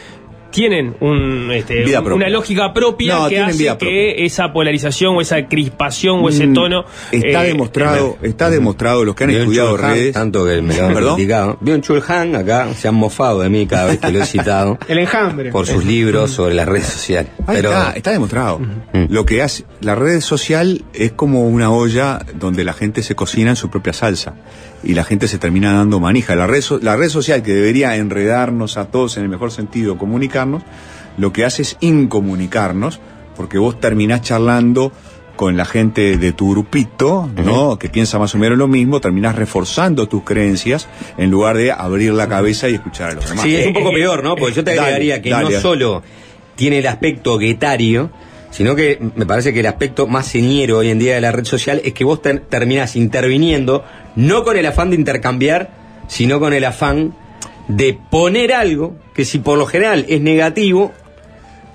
tienen 0.50 0.96
un, 1.00 1.50
este, 1.52 1.84
Vida 1.84 1.98
un- 1.98 2.04
propia. 2.06 2.26
una 2.26 2.28
lógica 2.30 2.72
propia 2.72 3.16
No, 3.18 3.28
que 3.28 3.38
hace 3.40 3.58
vida 3.58 3.76
que 3.78 4.24
esa 4.24 4.52
polarización 4.52 5.16
o 5.16 5.20
esa 5.20 5.46
crispación 5.46 6.20
o 6.24 6.28
ese 6.28 6.46
Mm, 6.46 6.54
tono... 6.54 6.84
Está 7.12 7.44
eh, 7.44 7.48
demostrado, 7.48 8.16
está 8.22 8.48
demostrado, 8.50 9.04
los 9.04 9.14
que 9.14 9.24
han 9.24 9.30
estudiado 9.30 9.76
Chulhan, 9.76 9.90
redes. 9.94 10.12
Tanto 10.14 10.44
que 10.46 10.62
me 10.62 10.74
lo 10.74 10.86
han 10.86 10.94
criticado. 10.94 11.58
Vi 11.60 11.72
un 11.72 11.82
Chulhan 11.82 12.34
acá, 12.36 12.68
se 12.74 12.88
han 12.88 12.94
mofado 12.94 13.40
de 13.40 13.48
mí 13.50 13.66
cada 13.66 13.86
vez 13.86 13.98
que 13.98 14.10
lo 14.10 14.22
he 14.22 14.26
citado. 14.26 14.78
El 14.88 14.98
enjambre. 14.98 15.50
Por 15.50 15.66
sus 15.66 15.84
libros 15.84 16.30
sobre 16.30 16.54
las 16.54 16.66
redes 16.66 16.86
sociales. 16.86 17.30
Ahí 17.46 17.56
Pero 17.56 17.70
está, 17.70 17.92
está 17.92 18.10
demostrado. 18.12 18.60
Lo 19.08 19.26
que 19.26 19.42
hace, 19.42 19.64
la 19.80 19.94
red 19.94 20.20
social 20.20 20.84
es 20.94 21.12
como 21.12 21.46
una 21.48 21.70
olla 21.70 22.20
donde 22.34 22.64
la 22.64 22.72
gente 22.72 23.02
se 23.02 23.14
cocina 23.14 23.50
en 23.50 23.56
su 23.56 23.68
propia 23.70 23.92
salsa 23.92 24.34
y 24.88 24.94
la 24.94 25.04
gente 25.04 25.28
se 25.28 25.38
termina 25.38 25.72
dando 25.72 26.00
manija. 26.00 26.34
La 26.34 26.48
red, 26.48 26.64
la 26.82 26.96
red 26.96 27.08
social 27.10 27.42
que 27.44 27.54
debería 27.54 27.94
enredarnos 27.94 28.76
a 28.76 28.86
todos 28.86 29.16
en 29.18 29.22
el 29.22 29.28
mejor 29.28 29.52
sentido, 29.52 29.96
comunicarnos, 29.98 30.62
lo 31.16 31.32
que 31.32 31.44
hace 31.44 31.62
es 31.62 31.76
incomunicarnos 31.80 32.98
porque 33.36 33.58
vos 33.58 33.78
terminás 33.80 34.22
charlando 34.22 34.90
con 35.36 35.56
la 35.56 35.64
gente 35.64 36.16
de 36.18 36.32
tu 36.32 36.50
grupito, 36.50 37.30
¿no? 37.36 37.78
Que 37.78 37.88
piensa 37.88 38.18
más 38.18 38.34
o 38.34 38.38
menos 38.38 38.58
lo 38.58 38.66
mismo, 38.66 39.00
terminás 39.00 39.36
reforzando 39.36 40.08
tus 40.08 40.24
creencias 40.24 40.88
en 41.16 41.30
lugar 41.30 41.56
de 41.56 41.70
abrir 41.70 42.12
la 42.12 42.28
cabeza 42.28 42.68
y 42.68 42.74
escuchar 42.74 43.10
a 43.10 43.14
los 43.14 43.28
demás. 43.28 43.44
Sí, 43.44 43.54
es 43.54 43.68
un 43.68 43.72
poco 43.74 43.92
peor, 43.92 44.24
¿no? 44.24 44.34
Porque 44.34 44.54
yo 44.56 44.64
te 44.64 44.70
Dale, 44.74 44.80
agregaría 44.80 45.22
que 45.22 45.30
dale. 45.30 45.54
no 45.54 45.60
solo 45.60 46.02
tiene 46.56 46.78
el 46.80 46.86
aspecto 46.88 47.38
guetario, 47.38 48.10
sino 48.50 48.74
que 48.74 48.98
me 49.14 49.26
parece 49.26 49.52
que 49.52 49.60
el 49.60 49.66
aspecto 49.66 50.08
más 50.08 50.26
señero 50.26 50.78
hoy 50.78 50.88
en 50.90 50.98
día 50.98 51.14
de 51.14 51.20
la 51.20 51.30
red 51.30 51.44
social 51.44 51.80
es 51.84 51.92
que 51.92 52.02
vos 52.02 52.20
ter- 52.20 52.40
terminás 52.40 52.96
interviniendo, 52.96 53.84
no 54.18 54.42
con 54.42 54.56
el 54.56 54.66
afán 54.66 54.90
de 54.90 54.96
intercambiar, 54.96 55.70
sino 56.08 56.40
con 56.40 56.52
el 56.52 56.64
afán 56.64 57.14
de 57.68 57.96
poner 58.10 58.52
algo 58.52 58.96
que 59.14 59.24
si 59.24 59.38
por 59.38 59.56
lo 59.56 59.66
general 59.66 60.04
es 60.08 60.20
negativo 60.20 60.92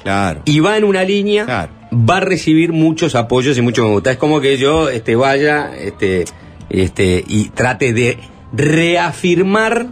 Claro. 0.04 0.42
y 0.44 0.60
va 0.60 0.76
en 0.76 0.84
una 0.84 1.04
línea, 1.06 1.46
va 1.94 2.18
a 2.18 2.20
recibir 2.20 2.74
muchos 2.74 3.16
apoyos 3.16 3.58
y 3.58 3.62
mucho 3.62 3.86
me 3.86 3.92
gusta. 3.92 4.12
Es 4.12 4.18
como 4.18 4.42
que 4.42 4.58
yo 4.58 4.90
este, 4.90 5.16
vaya 5.16 5.72
este, 5.78 6.26
este, 6.70 7.24
y 7.26 7.46
trate 7.50 7.94
de 7.94 8.18
reafirmar 8.52 9.88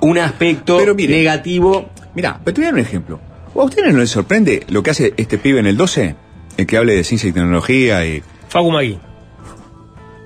un 0.00 0.16
aspecto 0.16 0.80
negativo. 0.94 1.90
Mira, 2.14 2.40
pero 2.42 2.54
te 2.54 2.60
voy 2.62 2.68
a 2.68 2.70
dar 2.70 2.74
un 2.74 2.86
ejemplo. 2.86 3.20
¿A 3.54 3.62
ustedes 3.64 3.92
no 3.92 4.00
les 4.00 4.08
sorprende 4.08 4.64
lo 4.70 4.82
que 4.82 4.92
hace 4.92 5.12
este 5.18 5.36
pibe 5.36 5.60
en 5.60 5.66
el 5.66 5.76
12? 5.76 6.14
El 6.56 6.66
que 6.66 6.78
hable 6.78 6.94
de 6.94 7.04
ciencia 7.04 7.28
y 7.28 7.32
tecnología 7.32 8.06
y... 8.06 8.22
Facu 8.48 8.70
Magui. 8.70 8.98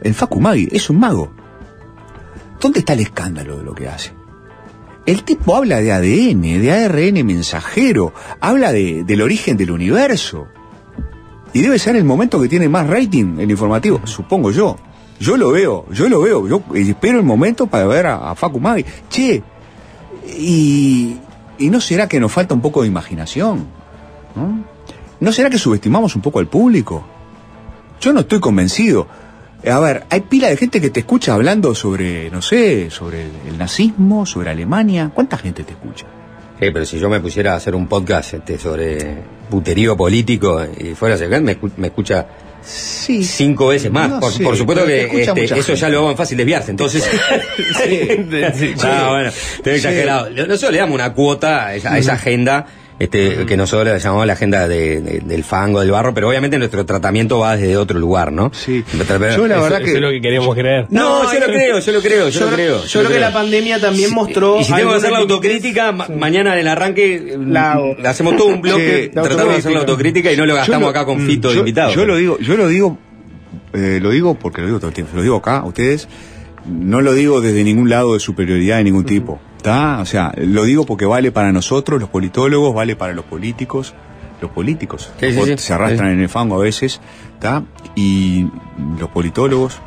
El 0.05 0.15
Facu 0.15 0.39
Magui 0.41 0.69
es 0.71 0.89
un 0.91 1.01
mago. 1.01 1.33
¿Dónde 2.61 2.79
está 2.81 2.93
el 2.93 3.01
escándalo 3.01 3.59
de 3.59 3.65
lo 3.65 3.75
que 3.75 3.89
hace? 3.89 4.13
El 5.07 5.23
tipo 5.25 5.55
habla 5.57 5.81
de 5.81 5.93
ADN, 5.93 6.43
de 6.63 6.73
ARN 6.73 7.25
mensajero, 7.27 8.15
habla 8.41 8.73
de- 8.73 9.03
del 9.05 9.21
origen 9.23 9.57
del 9.57 9.71
universo. 9.71 10.47
Y 11.53 11.61
debe 11.63 11.79
ser 11.79 11.97
el 11.97 12.05
momento 12.05 12.41
que 12.41 12.49
tiene 12.49 12.69
más 12.69 12.87
rating 12.89 13.39
el 13.39 13.51
informativo, 13.51 14.01
supongo 14.07 14.51
yo. 14.51 14.77
Yo 15.21 15.37
lo 15.37 15.51
veo, 15.53 15.85
yo 15.93 16.09
lo 16.09 16.21
veo, 16.23 16.49
yo 16.49 16.63
espero 16.75 17.19
el 17.19 17.25
momento 17.25 17.67
para 17.67 17.87
ver 17.87 18.07
a, 18.07 18.31
a 18.31 18.35
Facu. 18.35 18.61
Che, 19.11 19.43
y, 20.39 21.17
¿y 21.59 21.71
no 21.71 21.81
será 21.81 22.09
que 22.09 22.19
nos 22.19 22.33
falta 22.33 22.55
un 22.55 22.61
poco 22.61 22.83
de 22.83 22.89
imaginación? 22.89 23.67
¿No 25.21 25.33
será 25.33 25.49
que 25.51 25.59
subestimamos 25.59 26.17
un 26.17 26.23
poco 26.23 26.39
al 26.41 26.49
público? 26.49 27.05
Yo 28.01 28.13
no 28.13 28.21
estoy 28.21 28.41
convencido. 28.41 29.07
A 29.70 29.78
ver, 29.81 30.05
hay 30.11 30.20
pila 30.23 30.49
de 30.49 30.57
gente 30.57 30.81
que 30.81 30.91
te 30.91 31.01
escucha 31.01 31.35
hablando 31.35 31.74
sobre, 31.74 32.31
no 32.31 32.43
sé, 32.43 32.91
sobre 32.91 33.23
el, 33.49 33.57
nazismo, 33.59 34.27
sobre 34.27 34.51
Alemania. 34.51 35.11
¿Cuánta 35.15 35.39
gente 35.39 35.62
te 35.65 35.73
escucha? 35.73 36.07
Sí, 36.61 36.70
pero 36.73 36.85
si 36.85 36.99
yo 36.99 37.09
me 37.09 37.20
pusiera 37.20 37.55
a 37.55 37.57
hacer 37.57 37.74
un 37.74 37.86
podcast 37.89 38.35
este, 38.35 38.59
sobre 38.59 39.19
puterío 39.51 39.97
político 39.97 40.65
y 40.78 40.95
fuera 40.95 41.15
a 41.16 41.19
me, 41.41 41.59
me 41.77 41.86
escucha 41.89 42.27
cinco 42.62 43.69
veces 43.69 43.91
más. 43.91 44.09
no 44.09 44.20
por, 44.20 44.32
sé, 44.32 44.43
por 44.43 44.57
supuesto 44.57 44.86
que 44.86 45.03
este, 45.23 45.23
eso 45.23 45.35
gente. 45.62 45.77
ya 45.77 45.89
lo 45.89 45.99
hago 45.99 46.11
en 46.12 46.16
fácil 46.16 46.39
desviarse. 46.39 46.70
Entonces, 46.70 47.05
ah, 48.82 49.09
bueno, 49.11 49.28
estoy 49.28 49.62
Sí. 49.65 49.70
exagerado. 49.86 50.31
Nosotros 50.31 50.73
le 50.73 50.78
damos 50.78 50.95
una 50.95 51.12
cuota 51.12 51.66
a 51.66 51.74
esa, 51.74 51.93
a 51.93 51.99
esa 51.99 52.12
Ujú. 52.12 52.20
agenda. 52.20 52.66
Este, 52.97 53.45
que 53.45 53.57
nosotros 53.57 53.93
le 53.93 53.99
llamamos 53.99 54.25
la 54.25 54.35
agenda 54.35 54.69
de- 54.69 55.01
de- 55.01 55.19
del 55.21 55.43
fango, 55.43 55.81
del 55.81 55.91
barro, 55.91 56.15
pero 56.15 56.29
obviamente 56.29 56.59
nuestro 56.59 56.87
tratamiento 56.87 57.41
va 57.41 57.57
desde 57.57 57.77
otro 57.77 57.99
lugar, 57.99 58.31
¿no? 58.31 58.53
Sí. 58.55 58.85
Yo 59.37 59.49
la 59.49 59.61
verdad 59.61 59.79
que- 59.79 59.85
Eso 59.87 59.95
es 59.97 60.01
lo 60.01 60.11
que 60.11 60.21
queremos 60.21 60.55
creer. 60.55 60.87
No, 60.91 61.25
yo 61.33 61.41
lo 61.41 61.47
creo, 61.47 61.79
yo 61.81 61.93
lo 61.93 62.01
creo, 62.01 62.29
yo, 62.29 62.41
Yo 62.41 62.47
lo 62.47 62.53
creo- 62.55 62.85
yo 62.85 63.01
creo 63.01 63.11
que 63.12 63.19
la 63.21 63.33
pandemia 63.33 63.81
también 63.81 64.12
mostró 64.12 64.61
Y 64.61 64.65
si 64.65 64.73
tengo 64.73 64.91
que 64.93 64.97
hacer 64.99 65.11
la 65.11 65.19
autocrítica, 65.19 65.91
ma- 65.91 66.07
mañana 66.09 66.53
en 66.55 66.61
el 66.61 66.69
arranque 66.69 67.37
La 67.47 67.73
hago. 67.73 67.97
la 68.01 68.11
hacemos 68.11 68.37
todo 68.37 68.47
un 68.47 68.61
bloque, 68.62 69.05
Sí, 69.05 69.11
tratamos 69.12 69.49
de 69.55 69.59
hacer 69.59 69.73
la 69.73 69.81
autocrítica 69.81 70.33
y 70.33 70.37
no 70.37 70.47
lo 70.47 70.55
gastamos 70.55 70.89
acá 70.91 71.05
con 71.05 71.25
mm, 71.25 71.27
Fito 71.27 71.51
de 71.51 71.59
invitado. 71.59 71.93
Yo 71.93 72.07
lo 72.07 72.16
digo, 72.16 72.39
yo 72.39 72.57
lo 72.57 72.69
digo, 72.69 72.97
eh, 73.73 73.99
lo 74.01 74.11
digo 74.11 74.35
porque 74.37 74.61
lo 74.61 74.69
digo 74.69 74.79
todo 74.79 74.89
el 74.91 74.95
tiempo, 74.95 75.16
lo 75.16 75.23
digo 75.23 75.37
acá, 75.37 75.59
a 75.59 75.65
ustedes, 75.66 76.07
no 76.65 77.01
lo 77.01 77.12
digo 77.12 77.41
desde 77.41 77.65
ningún 77.65 77.91
lado 77.91 78.15
de 78.15 78.21
superioridad 78.21 78.77
de 78.79 78.85
ningún 78.85 79.05
tipo, 79.05 79.41
¿está? 79.65 79.99
O 80.01 80.05
sea, 80.05 80.32
lo 80.36 80.65
digo 80.65 80.85
porque 80.85 81.07
vale 81.07 81.32
para 81.32 81.51
nosotros, 81.51 81.99
los 81.99 82.11
politólogos, 82.11 82.74
vale 82.74 82.97
para 82.97 83.15
los 83.15 83.24
políticos, 83.24 83.95
los 84.43 84.51
políticos 84.51 85.11
Sí, 85.19 85.31
sí, 85.31 85.36
los 85.36 85.47
sí. 85.47 85.55
se 85.57 85.73
arrastran 85.73 86.11
en 86.12 86.20
el 86.20 86.28
fango 86.28 86.57
a 86.57 86.59
veces, 86.59 87.01
¿está? 87.35 87.62
Y 87.95 88.47
los 89.01 89.09
politólogos 89.09 89.78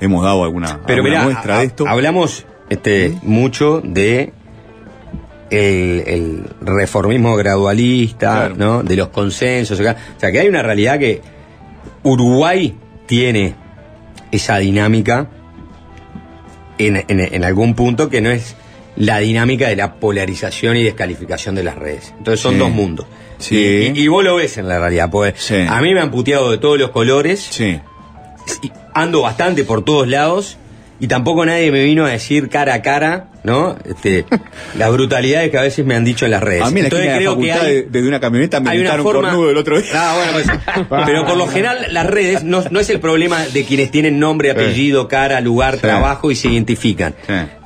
hemos 0.00 0.22
dado 0.24 0.44
alguna, 0.44 0.80
Pero 0.86 1.02
alguna 1.02 1.18
mira, 1.18 1.22
muestra 1.24 1.56
a- 1.56 1.58
de 1.60 1.64
esto. 1.66 1.88
hablamos 1.88 2.46
este, 2.70 3.18
mucho 3.22 3.80
de 3.82 4.32
el, 5.50 6.02
el 6.06 6.44
reformismo 6.60 7.34
gradualista, 7.36 8.50
¿no? 8.56 8.82
De 8.84 8.94
los 8.96 9.08
consensos, 9.08 9.78
o 9.80 9.82
sea 9.82 9.96
que 10.32 10.38
hay 10.40 10.48
una 10.48 10.62
realidad 10.62 10.98
que 10.98 11.20
Uruguay 12.04 12.74
tiene 13.06 13.54
esa 14.30 14.58
dinámica 14.58 15.26
en, 16.78 16.96
en- 17.08 17.20
en 17.34 17.44
algún 17.44 17.74
punto 17.74 18.08
que 18.08 18.20
no 18.20 18.30
es 18.30 18.54
la 18.96 19.18
dinámica 19.18 19.68
de 19.68 19.76
la 19.76 19.94
polarización 19.94 20.76
y 20.76 20.82
descalificación 20.82 21.54
de 21.54 21.64
las 21.64 21.74
redes. 21.76 22.12
Entonces 22.18 22.40
son 22.40 22.54
Sí. 22.54 22.58
dos 22.58 22.70
mundos. 22.70 23.06
Sí. 23.38 23.56
Y, 23.56 23.98
y- 24.00 24.04
y 24.04 24.08
vos 24.08 24.22
lo 24.24 24.36
ves 24.36 24.56
en 24.58 24.68
la 24.68 24.78
realidad, 24.78 25.10
pues 25.10 25.50
a 25.50 25.80
mí 25.80 25.92
me 25.94 26.00
han 26.00 26.10
puteado 26.10 26.50
de 26.50 26.58
todos 26.58 26.78
los 26.78 26.90
colores. 26.90 27.50
Y 27.60 28.70
Ando 28.94 29.22
bastante 29.22 29.64
por 29.64 29.84
todos 29.84 30.06
lados. 30.06 30.56
Y 31.00 31.08
tampoco 31.08 31.44
nadie 31.44 31.72
me 31.72 31.82
vino 31.84 32.06
a 32.06 32.10
decir 32.10 32.48
cara 32.48 32.74
a 32.74 32.80
cara, 32.82 33.28
¿no? 33.42 33.76
Este, 33.84 34.24
las 34.78 34.92
brutalidades 34.92 35.50
que 35.50 35.58
a 35.58 35.62
veces 35.62 35.84
me 35.84 35.96
han 35.96 36.04
dicho 36.04 36.24
en 36.24 36.30
las 36.30 36.42
redes. 36.42 36.62
A 36.62 36.70
mí 36.70 36.80
en 36.80 36.84
la 36.84 36.86
Entonces 36.86 37.10
de 37.10 37.16
creo 37.16 37.38
que 37.38 37.52
de- 37.52 37.82
desde 37.90 38.08
una 38.08 38.20
camioneta 38.20 38.60
me 38.60 38.70
forma- 39.02 39.02
cornudo 39.30 39.50
el 39.50 39.56
otro 39.56 39.80
día. 39.80 39.90
Ah, 39.94 40.14
bueno, 40.16 40.32
pues, 40.32 40.86
pero 41.06 41.26
por 41.26 41.36
lo 41.36 41.48
general 41.48 41.88
las 41.90 42.06
redes 42.06 42.44
no, 42.44 42.62
no 42.70 42.78
es 42.80 42.88
el 42.90 43.00
problema 43.00 43.44
de 43.44 43.64
quienes 43.64 43.90
tienen 43.90 44.20
nombre, 44.20 44.52
apellido, 44.52 45.08
cara, 45.08 45.40
lugar, 45.40 45.78
trabajo 45.78 46.30
y 46.30 46.36
se 46.36 46.48
identifican. 46.48 47.14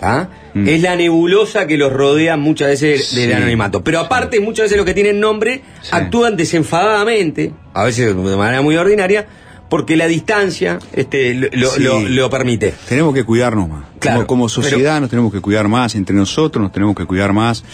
¿ah? 0.01 0.29
Es 0.55 0.81
la 0.81 0.97
nebulosa 0.97 1.67
que 1.69 1.77
los 1.77 1.93
rodea 1.93 2.37
muchas 2.39 2.69
veces 2.69 3.15
del 3.15 3.29
Sí. 3.29 3.33
anonimato. 3.33 3.85
Pero 3.85 4.01
aparte, 4.01 4.41
muchas 4.41 4.65
veces 4.65 4.77
los 4.79 4.87
que 4.87 4.95
tienen 4.95 5.21
nombre 5.21 5.61
actúan 5.93 6.37
desenfadadamente, 6.37 7.53
a 7.75 7.85
veces 7.85 8.07
de 8.17 8.37
manera 8.37 8.63
muy 8.63 8.77
ordinaria, 8.77 9.27
porque 9.69 9.97
la 9.97 10.07
distancia 10.07 10.79
este, 10.93 11.35
lo, 11.35 11.49
lo- 11.53 11.71
Sí. 11.71 11.83
lo- 11.83 12.01
lo 12.01 12.31
permite. 12.31 12.75
Tenemos 12.89 13.15
que 13.15 13.25
cuidarnos 13.25 13.69
más. 13.69 13.85
Claro, 13.99 14.19
como, 14.19 14.27
como 14.27 14.49
sociedad 14.49 15.01
nos 15.01 15.11
tenemos 15.11 15.33
que 15.33 15.41
cuidar 15.41 15.69
más, 15.69 15.95
entre 15.95 16.15
nosotros 16.17 16.63
nos 16.63 16.73
tenemos 16.73 16.95
que 16.97 17.05
cuidar 17.05 17.33
más. 17.33 17.65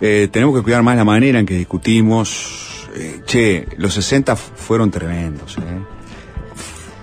Eh, 0.00 0.28
tenemos 0.32 0.56
que 0.56 0.62
cuidar 0.62 0.82
más 0.82 0.96
la 0.96 1.04
manera 1.04 1.38
en 1.38 1.46
que 1.46 1.54
discutimos. 1.54 2.88
Eh, 2.96 3.20
che, 3.26 3.68
los 3.76 3.94
60 3.94 4.32
f- 4.32 4.52
fueron 4.56 4.90
tremendos. 4.90 5.56
¿eh? 5.58 5.60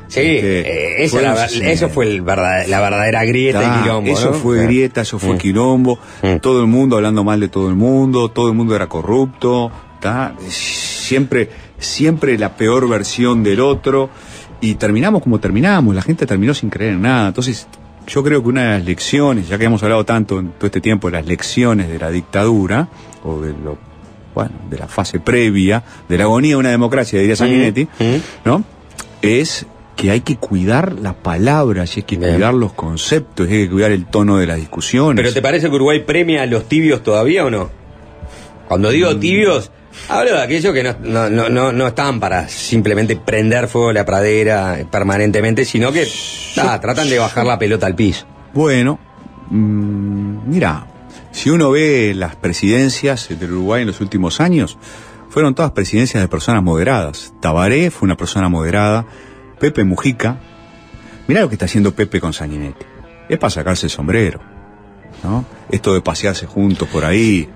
Sí, 0.10 0.20
Este, 0.22 0.60
eh, 0.62 1.04
esa 1.04 1.22
la 1.22 1.34
ver- 1.34 1.50
60. 1.50 1.72
eso 1.72 1.90
fue 1.90 2.08
el 2.10 2.22
verdad- 2.22 2.66
la 2.68 2.80
verdadera 2.82 3.26
grieta 3.26 3.60
Ta, 3.62 3.78
y 3.80 3.84
quilombo. 3.84 4.12
Eso 4.12 4.32
¿no? 4.32 4.38
fue 4.38 4.64
grieta, 4.64 5.02
eso 5.02 5.20
fue 5.20 5.36
Mm. 5.36 5.38
quilombo. 5.38 6.00
Todo 6.42 6.62
el 6.62 6.68
mundo 6.68 6.96
hablando 6.96 7.24
mal 7.24 7.40
de 7.40 7.50
todo 7.50 7.70
el 7.70 7.76
mundo, 7.76 8.30
todo 8.32 8.48
el 8.50 8.54
mundo 8.56 8.76
era 8.76 8.88
corrupto. 8.88 9.72
ta, 10.00 10.36
Siempre, 10.50 11.50
siempre 11.80 12.38
la 12.38 12.56
peor 12.56 12.88
versión 12.90 13.44
del 13.44 13.60
otro. 13.60 14.10
Y 14.62 14.76
terminamos 14.76 15.22
como 15.22 15.40
terminamos, 15.40 15.94
la 15.94 16.02
gente 16.02 16.26
terminó 16.26 16.54
sin 16.54 16.70
creer 16.70 16.94
en 16.94 17.02
nada. 17.04 17.28
Entonces, 17.28 17.68
yo 18.08 18.24
creo 18.24 18.42
que 18.42 18.50
una 18.50 18.64
de 18.64 18.78
las 18.80 18.86
lecciones, 18.86 19.48
ya 19.48 19.58
que 19.58 19.66
hemos 19.66 19.84
hablado 19.84 20.04
tanto 20.06 20.40
en 20.40 20.50
todo 20.52 20.66
este 20.66 20.82
tiempo 20.82 21.10
de 21.10 21.18
las 21.18 21.26
lecciones 21.28 21.90
de 21.90 22.00
la 22.00 22.10
dictadura, 22.10 22.88
o 23.24 23.42
de 23.42 23.52
lo, 23.52 23.78
bueno, 24.34 24.52
de 24.70 24.78
la 24.78 24.88
fase 24.88 25.20
previa, 25.20 25.84
de 26.08 26.18
la 26.18 26.24
agonía 26.24 26.52
de 26.52 26.56
una 26.56 26.70
democracia, 26.70 27.20
diría 27.20 27.36
Sanguinetti, 27.36 27.88
¿no? 28.46 28.64
Es 29.22 29.66
que 29.96 30.12
hay 30.12 30.22
que 30.22 30.38
cuidar 30.38 30.94
las 30.94 31.16
palabras, 31.16 31.98
y 31.98 32.00
hay 32.00 32.04
que 32.04 32.18
cuidar 32.18 32.54
los 32.54 32.74
conceptos, 32.74 33.50
y 33.50 33.54
hay 33.54 33.64
que 33.66 33.72
cuidar 33.72 33.92
el 33.92 34.06
tono 34.06 34.38
de 34.38 34.48
las 34.48 34.58
discusiones. 34.58 35.22
¿Pero 35.22 35.34
te 35.34 35.42
parece 35.42 35.70
que 35.70 35.76
Uruguay 35.76 36.04
premia 36.06 36.44
a 36.44 36.46
los 36.46 36.66
tibios 36.66 37.04
todavía 37.04 37.46
o 37.46 37.50
no? 37.50 37.70
Cuando 38.68 38.90
digo 38.90 39.12
Mm. 39.12 39.20
tibios, 39.20 39.72
hablo 40.10 40.32
de 40.32 40.42
aquellos 40.42 40.74
que 40.74 40.84
no, 40.84 40.96
no, 41.00 41.30
no, 41.30 41.50
no, 41.50 41.72
no 41.72 41.88
están 41.88 42.20
para 42.20 42.48
simplemente 42.48 43.16
prender 43.16 43.68
fuego 43.68 43.90
a 43.90 43.94
la 43.94 44.06
pradera 44.06 44.78
permanentemente, 44.90 45.66
sino 45.66 45.92
que 45.92 46.08
ah, 46.58 46.80
tratan 46.80 47.10
de 47.10 47.20
bajar 47.20 47.46
la 47.46 47.60
pelota 47.60 47.86
al 47.88 47.96
piso. 47.96 48.26
Bueno, 48.54 49.00
mm, 49.50 50.50
mira, 50.50 50.88
si 51.32 51.50
uno 51.50 51.72
ve 51.72 52.14
las 52.16 52.36
presidencias 52.36 53.28
del 53.30 53.52
Uruguay 53.52 53.82
en 53.82 53.88
los 53.88 54.02
últimos 54.02 54.42
años, 54.42 54.78
fueron 55.30 55.54
todas 55.54 55.72
presidencias 55.72 56.24
de 56.24 56.28
personas 56.28 56.64
moderadas. 56.64 57.34
Tabaré 57.42 57.92
fue 57.92 58.08
una 58.08 58.18
persona 58.18 58.50
moderada, 58.50 59.06
Pepe 59.60 59.84
Mujica, 59.84 60.40
mirá 61.28 61.42
lo 61.42 61.50
que 61.50 61.56
está 61.56 61.66
haciendo 61.66 61.94
Pepe 61.94 62.20
con 62.20 62.34
Sanguinetti. 62.34 62.86
Es 63.30 63.38
para 63.38 63.52
sacarse 63.52 63.86
el 63.86 63.92
sombrero, 63.92 64.40
¿no? 65.24 65.46
Esto 65.72 65.94
de 65.94 66.02
pasearse 66.02 66.46
juntos 66.46 66.88
por 66.88 67.04
ahí. 67.06 67.48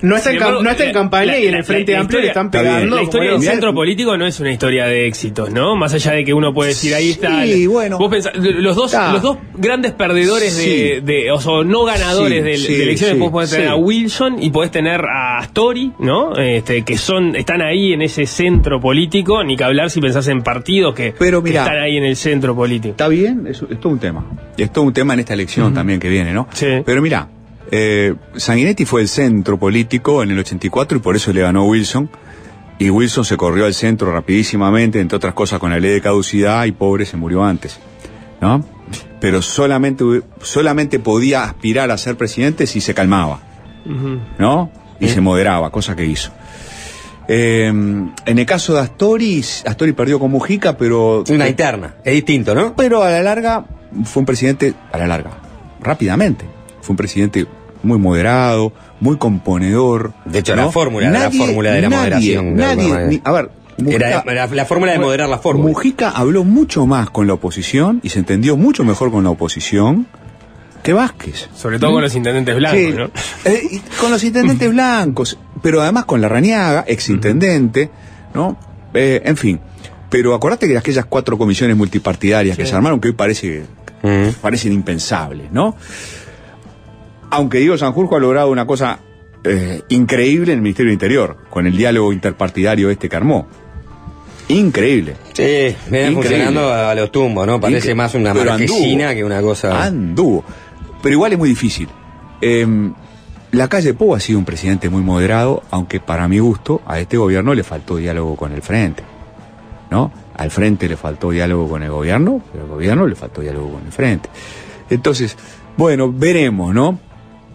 No 0.00 0.16
está, 0.16 0.30
en, 0.30 0.34
Sin 0.36 0.42
embargo, 0.42 0.60
cam- 0.60 0.64
no 0.64 0.70
está 0.70 0.84
en 0.84 0.92
campaña 0.92 1.32
la- 1.32 1.38
y 1.40 1.46
en 1.48 1.54
el 1.54 1.64
Frente 1.64 1.92
la 1.92 2.00
Amplio 2.00 2.20
le 2.20 2.26
historia- 2.28 2.30
están 2.30 2.50
pegando. 2.50 2.96
La 2.96 3.02
historia 3.02 3.32
del 3.32 3.42
centro 3.42 3.74
político 3.74 4.16
no 4.16 4.26
es 4.26 4.38
una 4.38 4.52
historia 4.52 4.86
de 4.86 5.06
éxitos, 5.08 5.50
¿no? 5.50 5.74
Más 5.74 5.92
allá 5.92 6.12
de 6.12 6.24
que 6.24 6.32
uno 6.32 6.54
puede 6.54 6.68
decir 6.70 6.94
ahí 6.94 7.10
está. 7.10 7.42
Sí, 7.44 7.66
bueno. 7.66 7.98
Vos 7.98 8.08
pensás, 8.10 8.32
los 8.36 8.76
dos, 8.76 8.92
Está. 8.92 9.12
los 9.12 9.22
dos 9.22 9.38
grandes 9.56 9.92
perdedores 9.92 10.56
de, 10.56 10.62
Sí. 10.62 11.00
de- 11.04 11.30
o 11.32 11.40
sea, 11.40 11.64
no 11.64 11.84
ganadores 11.84 12.38
Sí, 12.38 12.48
de, 12.50 12.56
sí, 12.58 12.74
de 12.76 12.82
elecciones, 12.84 13.16
sí, 13.16 13.20
vos 13.20 13.32
podés 13.32 13.50
tener 13.50 13.66
sí. 13.66 13.72
a 13.72 13.76
Wilson 13.76 14.42
y 14.42 14.50
podés 14.50 14.70
tener 14.70 15.00
a 15.04 15.40
Story, 15.42 15.92
¿no? 15.98 16.36
Este, 16.36 16.82
que 16.82 16.96
son, 16.96 17.34
están 17.34 17.60
ahí 17.62 17.92
en 17.92 18.02
ese 18.02 18.26
centro 18.26 18.80
político, 18.80 19.42
ni 19.42 19.56
que 19.56 19.64
hablar 19.64 19.90
si 19.90 20.00
pensás 20.00 20.28
en 20.28 20.42
partidos 20.42 20.94
que, 20.94 21.12
Pero 21.18 21.42
que 21.42 21.50
mirá. 21.50 21.64
están 21.64 21.78
ahí 21.82 21.96
en 21.96 22.04
el 22.04 22.14
centro 22.14 22.54
político. 22.54 22.92
Está 22.92 23.08
bien, 23.08 23.46
es, 23.48 23.62
es 23.68 23.80
todo 23.80 23.92
un 23.92 23.98
tema. 23.98 24.24
Es 24.56 24.72
todo 24.72 24.84
un 24.84 24.92
tema 24.92 25.14
en 25.14 25.20
esta 25.20 25.34
elección 25.34 25.74
también 25.74 25.98
que 25.98 26.08
viene, 26.08 26.32
¿no? 26.32 26.46
Pero 26.84 27.02
mira, 27.02 27.28
eh, 27.70 28.14
Sanguinetti 28.36 28.84
fue 28.84 29.02
el 29.02 29.08
centro 29.08 29.58
político 29.58 30.22
en 30.22 30.30
el 30.30 30.38
84 30.38 30.98
y 30.98 31.00
por 31.00 31.16
eso 31.16 31.32
le 31.32 31.42
ganó 31.42 31.64
Wilson. 31.64 32.10
Y 32.78 32.90
Wilson 32.90 33.24
se 33.24 33.36
corrió 33.36 33.66
al 33.66 33.74
centro 33.74 34.12
rapidísimamente, 34.12 35.00
entre 35.00 35.16
otras 35.16 35.34
cosas 35.34 35.58
con 35.58 35.70
la 35.70 35.80
ley 35.80 35.90
de 35.90 36.00
caducidad 36.00 36.64
y 36.64 36.72
pobre 36.72 37.04
se 37.04 37.16
murió 37.16 37.42
antes, 37.44 37.80
¿no? 38.40 38.64
Pero 39.20 39.42
solamente, 39.42 40.04
solamente 40.42 41.00
podía 41.00 41.42
aspirar 41.42 41.90
a 41.90 41.98
ser 41.98 42.16
presidente 42.16 42.68
si 42.68 42.80
se 42.80 42.94
calmaba, 42.94 43.40
¿no? 44.38 44.70
Y 45.00 45.08
se 45.08 45.20
moderaba, 45.20 45.70
cosa 45.70 45.96
que 45.96 46.06
hizo. 46.06 46.30
Eh, 47.26 47.66
en 47.66 48.38
el 48.38 48.46
caso 48.46 48.74
de 48.74 48.80
Astori, 48.80 49.44
Astori 49.66 49.92
perdió 49.92 50.20
con 50.20 50.30
Mujica, 50.30 50.76
pero... 50.76 51.24
Una 51.28 51.48
interna, 51.48 51.96
es 52.04 52.14
distinto, 52.14 52.54
¿no? 52.54 52.76
Pero 52.76 53.02
a 53.02 53.10
la 53.10 53.22
larga 53.22 53.66
fue 54.04 54.20
un 54.20 54.26
presidente, 54.26 54.72
a 54.92 54.98
la 54.98 55.08
larga, 55.08 55.32
rápidamente, 55.80 56.46
fue 56.80 56.92
un 56.92 56.96
presidente 56.96 57.46
muy 57.88 57.98
moderado, 57.98 58.72
muy 59.00 59.16
componedor. 59.16 60.12
De 60.24 60.38
hecho, 60.40 60.54
¿no? 60.54 60.66
la 60.66 60.70
fórmula, 60.72 61.10
la 61.10 61.28
Nadie- 61.30 61.38
fórmula 61.38 61.72
de 61.72 61.82
la 61.82 61.88
nadie- 61.88 61.98
moderación. 61.98 62.54
Nadie, 62.56 63.06
ni- 63.08 63.20
a 63.24 63.32
ver, 63.32 63.50
Era 63.86 64.22
la, 64.24 64.46
la 64.46 64.64
forma 64.64 64.88
de 64.90 64.98
moderar 64.98 65.28
la 65.28 65.38
fórmula. 65.38 65.68
Mujica 65.68 66.10
habló 66.10 66.44
mucho 66.44 66.86
más 66.86 67.10
con 67.10 67.26
la 67.26 67.34
oposición 67.34 68.00
y 68.02 68.08
se 68.10 68.18
entendió 68.20 68.56
mucho 68.56 68.84
mejor 68.84 69.10
con 69.10 69.24
la 69.24 69.30
oposición 69.30 70.06
que 70.82 70.92
Vázquez. 70.92 71.48
Sobre 71.54 71.78
todo 71.78 71.90
¿Mm? 71.90 71.94
con 71.94 72.02
los 72.02 72.14
intendentes 72.14 72.56
blancos, 72.56 72.80
Sí, 72.80 72.92
¿no? 72.92 73.10
eh, 73.44 73.80
con 74.00 74.10
los 74.10 74.22
intendentes 74.24 74.70
blancos, 74.70 75.38
pero 75.62 75.80
además 75.82 76.04
con 76.06 76.20
la 76.20 76.28
Raniaga, 76.28 76.84
ex 76.88 77.08
intendente, 77.08 77.90
¿no? 78.34 78.56
Eh, 78.94 79.22
en 79.24 79.36
fin. 79.36 79.60
Pero 80.10 80.34
acordate 80.34 80.66
que 80.66 80.76
aquellas 80.78 81.04
cuatro 81.04 81.36
comisiones 81.38 81.76
multipartidarias 81.76 82.56
que 82.56 82.64
se 82.66 82.74
armaron, 82.74 82.98
que 83.00 83.08
hoy 83.08 83.14
parece, 83.14 83.64
parecen 84.40 84.72
impensables, 84.72 85.52
¿no? 85.52 85.76
Aunque 87.30 87.58
Diego 87.58 87.76
Sanjurjo 87.76 88.16
ha 88.16 88.20
logrado 88.20 88.50
una 88.50 88.66
cosa 88.66 89.00
eh, 89.44 89.82
increíble 89.88 90.52
en 90.52 90.58
el 90.58 90.62
Ministerio 90.62 90.88
del 90.90 90.94
Interior, 90.94 91.36
con 91.50 91.66
el 91.66 91.76
diálogo 91.76 92.12
interpartidario 92.12 92.90
este 92.90 93.08
que 93.08 93.16
armó. 93.16 93.46
Increíble. 94.48 95.14
Sí, 95.34 95.76
viene 95.90 96.12
funcionando 96.12 96.72
a 96.72 96.94
los 96.94 97.12
tumbos, 97.12 97.46
¿no? 97.46 97.60
Parece 97.60 97.92
Incre- 97.92 97.96
más 97.96 98.14
una 98.14 98.32
marquesina 98.32 99.14
que 99.14 99.22
una 99.24 99.42
cosa. 99.42 99.84
Anduvo. 99.84 100.42
Pero 101.02 101.12
igual 101.12 101.32
es 101.34 101.38
muy 101.38 101.50
difícil. 101.50 101.88
Em, 102.40 102.94
la 103.52 103.68
calle 103.68 103.92
Pou 103.92 104.14
ha 104.14 104.20
sido 104.20 104.38
un 104.38 104.44
presidente 104.46 104.88
muy 104.88 105.02
moderado, 105.02 105.62
aunque 105.70 106.00
para 106.00 106.26
mi 106.28 106.38
gusto 106.38 106.80
a 106.86 106.98
este 106.98 107.18
gobierno 107.18 107.52
le 107.54 107.62
faltó 107.62 107.96
diálogo 107.96 108.36
con 108.36 108.52
el 108.52 108.62
frente. 108.62 109.02
¿No? 109.90 110.10
Al 110.34 110.50
frente 110.50 110.88
le 110.88 110.96
faltó 110.96 111.30
diálogo 111.30 111.68
con 111.68 111.82
el 111.82 111.90
gobierno, 111.90 112.42
pero 112.52 112.64
al 112.64 112.70
gobierno 112.70 113.06
le 113.06 113.14
faltó 113.16 113.42
diálogo 113.42 113.72
con 113.72 113.84
el 113.86 113.92
frente. 113.92 114.28
Entonces, 114.88 115.36
bueno, 115.76 116.10
veremos, 116.12 116.74
¿no? 116.74 116.98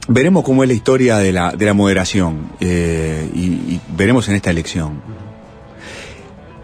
Veremos 0.08 0.44
cómo 0.44 0.64
es 0.64 0.68
la 0.68 0.76
historia 0.76 1.18
de 1.18 1.32
la, 1.32 1.52
de 1.52 1.66
la 1.66 1.74
moderación 1.74 2.52
eh, 2.60 3.30
y, 3.34 3.80
veremos 3.96 4.28
en 4.28 4.36
esta 4.36 4.50
elección. 4.50 5.02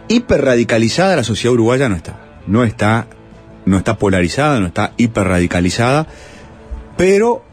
Hiperradicalizada 0.10 1.16
la 1.16 1.24
sociedad 1.24 1.54
uruguaya 1.54 1.88
no 1.88 1.96
está. 1.96 2.20
No 2.48 2.64
está, 2.64 3.08
no 3.66 3.78
está 3.78 3.98
polarizada, 3.98 4.60
no 4.60 4.68
está 4.68 4.94
hiperradicalizada, 4.98 6.08
pero 6.98 7.44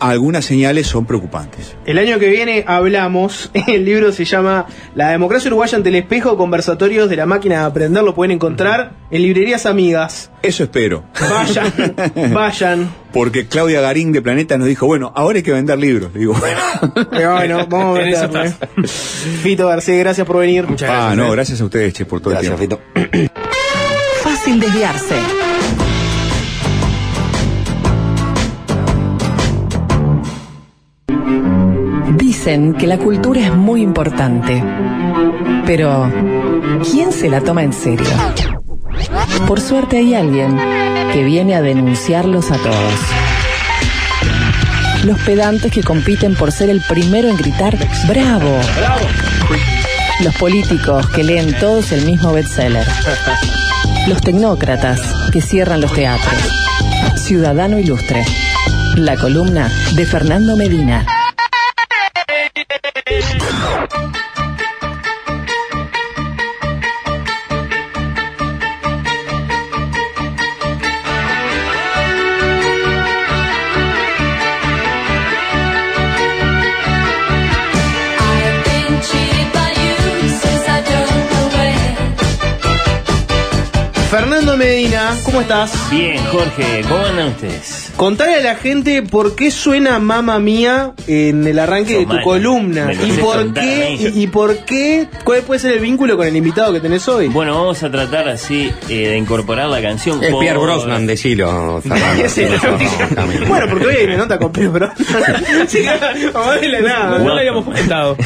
algunas 0.00 0.44
señales 0.44 0.86
son 0.86 1.06
preocupantes. 1.06 1.76
El 1.84 1.98
año 1.98 2.18
que 2.18 2.28
viene 2.28 2.64
hablamos, 2.66 3.50
el 3.68 3.84
libro 3.84 4.12
se 4.12 4.24
llama 4.24 4.66
La 4.94 5.10
democracia 5.10 5.48
uruguaya 5.48 5.76
ante 5.76 5.90
el 5.90 5.94
espejo, 5.96 6.36
conversatorios 6.36 7.08
de 7.08 7.16
la 7.16 7.26
máquina 7.26 7.60
de 7.60 7.64
aprender, 7.66 8.02
lo 8.02 8.14
pueden 8.14 8.32
encontrar 8.32 8.92
en 9.10 9.22
librerías 9.22 9.66
amigas. 9.66 10.30
Eso 10.42 10.64
espero. 10.64 11.04
Vayan, 11.20 11.72
vayan. 12.32 12.90
Porque 13.12 13.46
Claudia 13.46 13.80
Garín 13.80 14.12
de 14.12 14.22
Planeta 14.22 14.56
nos 14.56 14.66
dijo, 14.68 14.86
bueno, 14.86 15.12
ahora 15.14 15.36
hay 15.36 15.42
que 15.42 15.52
vender 15.52 15.78
libros. 15.78 16.14
Digo, 16.14 16.34
bueno, 17.12 17.66
vamos 17.68 17.98
a 17.98 18.02
En 18.02 18.08
eso 18.08 18.28
meterle. 18.28 18.54
Fito 19.42 19.66
García, 19.66 19.96
gracias 19.96 20.26
por 20.26 20.38
venir. 20.38 20.66
ah, 20.88 21.14
no, 21.16 21.30
gracias 21.30 21.60
a 21.60 21.64
ustedes, 21.64 21.92
che, 21.92 22.06
por 22.06 22.20
todo 22.20 22.32
Gracias, 22.32 22.58
el 22.60 22.68
tiempo. 22.68 22.80
Fácil 24.22 24.60
desviarse. 24.60 25.39
Dicen 32.42 32.72
que 32.72 32.86
la 32.86 32.96
cultura 32.96 33.38
es 33.42 33.54
muy 33.54 33.82
importante. 33.82 34.64
Pero, 35.66 36.10
¿quién 36.90 37.12
se 37.12 37.28
la 37.28 37.42
toma 37.42 37.62
en 37.64 37.74
serio? 37.74 38.06
Por 39.46 39.60
suerte 39.60 39.98
hay 39.98 40.14
alguien 40.14 40.58
que 41.12 41.22
viene 41.22 41.54
a 41.54 41.60
denunciarlos 41.60 42.50
a 42.50 42.56
todos. 42.56 42.94
Los 45.04 45.18
pedantes 45.18 45.70
que 45.70 45.82
compiten 45.82 46.34
por 46.34 46.50
ser 46.50 46.70
el 46.70 46.80
primero 46.80 47.28
en 47.28 47.36
gritar 47.36 47.76
¡Bravo! 48.08 48.56
Los 50.24 50.34
políticos 50.36 51.10
que 51.10 51.22
leen 51.22 51.54
todos 51.58 51.92
el 51.92 52.06
mismo 52.06 52.32
bestseller. 52.32 52.86
Los 54.08 54.22
tecnócratas 54.22 54.98
que 55.30 55.42
cierran 55.42 55.82
los 55.82 55.92
teatros. 55.92 56.40
Ciudadano 57.16 57.78
Ilustre. 57.78 58.24
La 58.96 59.16
columna 59.16 59.70
de 59.94 60.06
Fernando 60.06 60.56
Medina. 60.56 61.04
Fernando 84.40 84.56
Medina, 84.56 85.14
¿cómo 85.22 85.42
estás? 85.42 85.90
Bien, 85.90 86.16
Jorge, 86.32 86.80
¿cómo 86.88 87.04
andan 87.04 87.28
ustedes? 87.28 87.92
Contale 87.94 88.36
a 88.36 88.40
la 88.40 88.54
gente 88.54 89.02
por 89.02 89.36
qué 89.36 89.50
suena 89.50 89.98
Mamma 89.98 90.38
Mía 90.38 90.94
en 91.06 91.46
el 91.46 91.58
arranque 91.58 91.98
de 91.98 92.06
tu 92.06 92.18
columna 92.24 92.90
y 92.94 93.12
por 93.20 93.52
qué 93.52 93.96
y, 94.14 94.22
y 94.22 94.26
por 94.28 94.64
qué 94.64 95.08
cuál 95.24 95.42
puede 95.42 95.60
ser 95.60 95.72
el 95.74 95.80
vínculo 95.80 96.16
con 96.16 96.26
el 96.26 96.34
invitado 96.34 96.72
que 96.72 96.80
tenés 96.80 97.06
hoy. 97.06 97.28
Bueno, 97.28 97.54
vamos 97.54 97.82
a 97.82 97.90
tratar 97.90 98.30
así 98.30 98.72
eh, 98.88 99.08
de 99.08 99.18
incorporar 99.18 99.68
la 99.68 99.82
canción. 99.82 100.24
Es 100.24 100.30
por- 100.30 100.40
Pierre 100.40 100.58
Brosnan, 100.58 101.06
decilo, 101.06 101.82
Fernando. 101.82 102.28
Sí, 102.30 102.46
bueno, 103.46 103.66
porque 103.68 103.86
hoy 103.88 103.94
hay 103.96 104.04
una 104.06 104.16
nota 104.16 104.38
con 104.38 104.52
Pedro 104.52 104.72
Brosnan. 104.72 105.44
Nada. 106.82 107.18
No 107.18 107.24
lo 107.28 107.36
habíamos 107.36 107.64
comentado. 107.66 108.16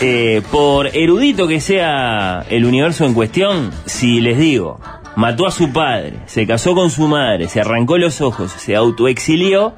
Eh, 0.00 0.42
por 0.52 0.86
erudito 0.96 1.48
que 1.48 1.60
sea 1.60 2.44
el 2.48 2.64
universo 2.64 3.04
en 3.04 3.14
cuestión, 3.14 3.72
si 3.86 4.20
les 4.20 4.38
digo, 4.38 4.78
mató 5.16 5.46
a 5.46 5.50
su 5.50 5.72
padre, 5.72 6.14
se 6.26 6.46
casó 6.46 6.74
con 6.74 6.90
su 6.90 7.08
madre, 7.08 7.48
se 7.48 7.60
arrancó 7.60 7.98
los 7.98 8.20
ojos, 8.20 8.52
se 8.52 8.76
autoexilió, 8.76 9.74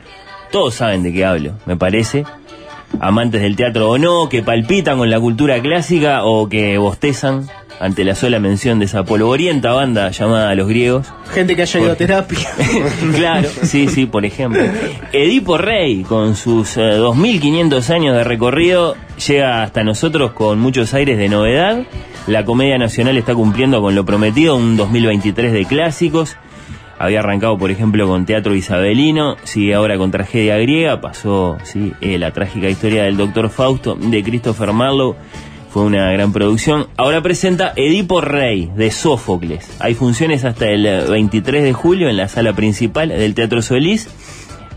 todos 0.50 0.74
saben 0.74 1.02
de 1.02 1.12
qué 1.12 1.24
hablo, 1.24 1.54
me 1.66 1.76
parece. 1.76 2.24
Amantes 3.00 3.42
del 3.42 3.56
teatro 3.56 3.90
o 3.90 3.98
no, 3.98 4.28
que 4.28 4.42
palpitan 4.42 4.98
con 4.98 5.10
la 5.10 5.18
cultura 5.18 5.60
clásica 5.60 6.24
o 6.24 6.48
que 6.48 6.78
bostezan 6.78 7.48
ante 7.82 8.04
la 8.04 8.14
sola 8.14 8.38
mención 8.38 8.78
de 8.78 8.84
esa 8.84 9.04
polvorienta 9.04 9.72
banda 9.72 10.10
llamada 10.10 10.54
Los 10.54 10.68
Griegos. 10.68 11.12
Gente 11.32 11.56
que 11.56 11.62
haya 11.62 11.80
ido 11.80 11.92
a 11.92 11.96
terapia. 11.96 12.48
claro, 13.16 13.48
sí, 13.62 13.88
sí, 13.88 14.06
por 14.06 14.24
ejemplo. 14.24 14.62
Edipo 15.12 15.58
Rey, 15.58 16.04
con 16.04 16.36
sus 16.36 16.76
eh, 16.76 16.98
2.500 16.98 17.90
años 17.90 18.16
de 18.16 18.22
recorrido, 18.22 18.96
llega 19.26 19.64
hasta 19.64 19.82
nosotros 19.82 20.32
con 20.32 20.60
muchos 20.60 20.94
aires 20.94 21.18
de 21.18 21.28
novedad. 21.28 21.82
La 22.28 22.44
Comedia 22.44 22.78
Nacional 22.78 23.16
está 23.18 23.34
cumpliendo 23.34 23.80
con 23.82 23.96
lo 23.96 24.04
prometido, 24.04 24.54
un 24.54 24.76
2023 24.76 25.52
de 25.52 25.64
clásicos. 25.64 26.36
Había 27.02 27.18
arrancado, 27.18 27.58
por 27.58 27.72
ejemplo, 27.72 28.06
con 28.06 28.26
Teatro 28.26 28.54
Isabelino, 28.54 29.36
sigue 29.42 29.74
ahora 29.74 29.98
con 29.98 30.12
Tragedia 30.12 30.56
Griega, 30.58 31.00
pasó 31.00 31.58
eh, 32.00 32.16
la 32.16 32.30
trágica 32.32 32.68
historia 32.70 33.02
del 33.02 33.16
Doctor 33.16 33.50
Fausto 33.50 33.96
de 33.96 34.22
Christopher 34.22 34.72
Marlowe, 34.72 35.16
fue 35.68 35.82
una 35.82 36.12
gran 36.12 36.32
producción. 36.32 36.86
Ahora 36.96 37.20
presenta 37.20 37.72
Edipo 37.74 38.20
Rey 38.20 38.70
de 38.76 38.92
Sófocles. 38.92 39.68
Hay 39.80 39.94
funciones 39.94 40.44
hasta 40.44 40.68
el 40.68 40.86
eh, 40.86 41.04
23 41.10 41.64
de 41.64 41.72
julio 41.72 42.08
en 42.08 42.16
la 42.18 42.28
sala 42.28 42.52
principal 42.52 43.08
del 43.08 43.34
Teatro 43.34 43.62
Solís. 43.62 44.08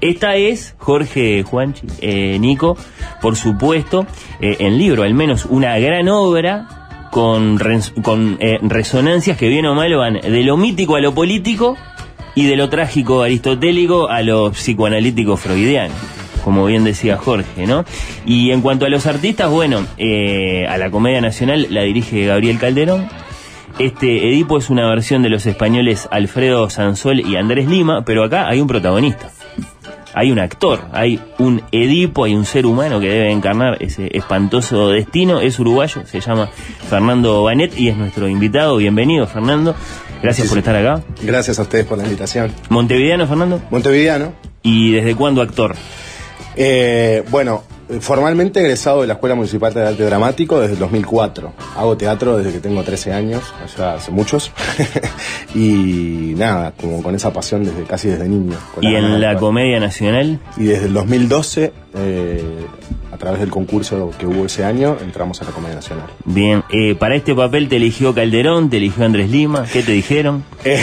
Esta 0.02 0.36
es 0.36 0.74
Jorge 0.80 1.44
Juanchi, 1.44 1.86
eh, 2.02 2.40
Nico, 2.40 2.76
por 3.22 3.36
supuesto, 3.36 4.08
eh, 4.42 4.56
en 4.62 4.80
libro 4.80 5.04
al 5.04 5.14
menos 5.14 5.46
una 5.46 5.78
gran 5.78 6.10
obra 6.10 7.08
con, 7.12 7.60
res- 7.60 7.94
con 8.02 8.38
eh, 8.40 8.58
resonancias 8.64 9.38
que 9.38 9.48
bien 9.48 9.68
o 9.68 9.76
mal 9.76 9.94
van 9.96 10.16
de 10.16 10.44
lo 10.44 10.58
mítico 10.58 10.96
a 10.96 11.02
lo 11.02 11.14
político 11.14 11.78
y 12.36 12.46
de 12.46 12.56
lo 12.56 12.70
trágico 12.70 13.24
aristotélico 13.24 14.10
a 14.10 14.22
lo 14.22 14.52
psicoanalítico 14.52 15.38
freudiano 15.38 15.94
como 16.44 16.64
bien 16.68 16.84
decía 16.84 17.18
Jorge, 17.18 17.66
¿no? 17.66 17.86
Y 18.24 18.52
en 18.52 18.62
cuanto 18.62 18.86
a 18.86 18.90
los 18.90 19.08
artistas, 19.08 19.50
bueno, 19.50 19.84
eh, 19.98 20.68
a 20.70 20.78
la 20.78 20.92
Comedia 20.92 21.20
Nacional 21.20 21.66
la 21.72 21.82
dirige 21.82 22.28
Gabriel 22.28 22.60
Calderón. 22.60 23.10
Este 23.80 24.30
Edipo 24.30 24.60
es 24.60 24.70
una 24.70 24.88
versión 24.88 25.24
de 25.24 25.30
los 25.30 25.48
españoles 25.48 26.08
Alfredo 26.12 26.70
Sansol 26.70 27.20
y 27.20 27.36
Andrés 27.36 27.68
Lima, 27.68 28.06
pero 28.06 28.24
acá 28.24 28.48
hay 28.48 28.62
un 28.62 28.68
protagonista. 28.68 29.32
Hay 30.18 30.32
un 30.32 30.40
actor, 30.40 30.80
hay 30.94 31.20
un 31.40 31.62
Edipo, 31.74 32.24
hay 32.24 32.36
un 32.36 32.46
ser 32.46 32.66
humano 32.66 33.02
que 33.02 33.10
debe 33.10 33.32
encarnar 33.34 33.84
ese 33.84 34.08
espantoso 34.16 34.88
destino. 34.88 35.42
Es 35.42 35.60
uruguayo, 35.60 36.06
se 36.06 36.22
llama 36.22 36.50
Fernando 36.90 37.44
Banet 37.44 37.78
y 37.78 37.90
es 37.90 37.98
nuestro 37.98 38.30
invitado. 38.30 38.78
Bienvenido, 38.78 39.28
Fernando. 39.28 39.76
Gracias 40.24 40.48
por 40.48 40.58
estar 40.58 40.74
acá. 40.74 41.04
Gracias 41.22 41.60
a 41.60 41.64
ustedes 41.64 41.86
por 41.86 41.98
la 41.98 42.06
invitación. 42.06 42.54
¿Montevideano, 42.70 43.28
Fernando? 43.28 43.62
Montevideano. 43.70 44.32
¿Y 44.64 44.94
desde 44.94 45.16
cuándo 45.16 45.42
actor? 45.42 45.76
Eh, 46.56 47.26
bueno, 47.30 47.64
formalmente 48.00 48.60
egresado 48.60 49.02
de 49.02 49.08
la 49.08 49.14
Escuela 49.14 49.36
Municipal 49.36 49.74
de 49.74 49.88
Arte 49.88 50.04
Dramático 50.04 50.60
desde 50.60 50.74
el 50.74 50.80
2004. 50.80 51.54
Hago 51.76 51.98
teatro 51.98 52.38
desde 52.38 52.52
que 52.54 52.60
tengo 52.60 52.84
13 52.84 53.14
años, 53.14 53.44
o 53.64 53.68
sea, 53.68 53.96
hace 53.96 54.12
muchos. 54.12 54.52
y 55.56 56.34
nada, 56.36 56.74
como 56.80 57.04
con 57.04 57.16
esa 57.16 57.32
pasión 57.32 57.64
desde 57.64 57.84
casi 57.84 58.10
desde 58.10 58.28
niño. 58.28 58.58
¿Y 58.82 58.96
en 58.96 59.22
la. 59.22 59.36
Comedia 59.36 59.80
Nacional? 59.80 60.40
Y 60.58 60.64
desde 60.66 60.86
el 60.86 60.94
2012, 60.94 61.74
eh, 61.96 62.66
a 63.16 63.18
través 63.18 63.40
del 63.40 63.50
concurso 63.50 64.12
que 64.20 64.28
hubo 64.28 64.46
ese 64.46 64.66
año, 64.66 64.98
entramos 65.02 65.42
a 65.42 65.46
la 65.46 65.52
Comedia 65.52 65.76
Nacional. 65.76 66.06
Bien, 66.26 66.64
eh, 66.70 66.96
para 66.96 67.16
este 67.16 67.34
papel 67.34 67.70
te 67.70 67.78
eligió 67.78 68.14
Calderón, 68.14 68.70
te 68.70 68.78
eligió 68.78 69.06
Andrés 69.06 69.30
Lima, 69.30 69.66
¿qué 69.72 69.82
te 69.82 69.94
dijeron? 69.94 70.44
Eh, 70.66 70.82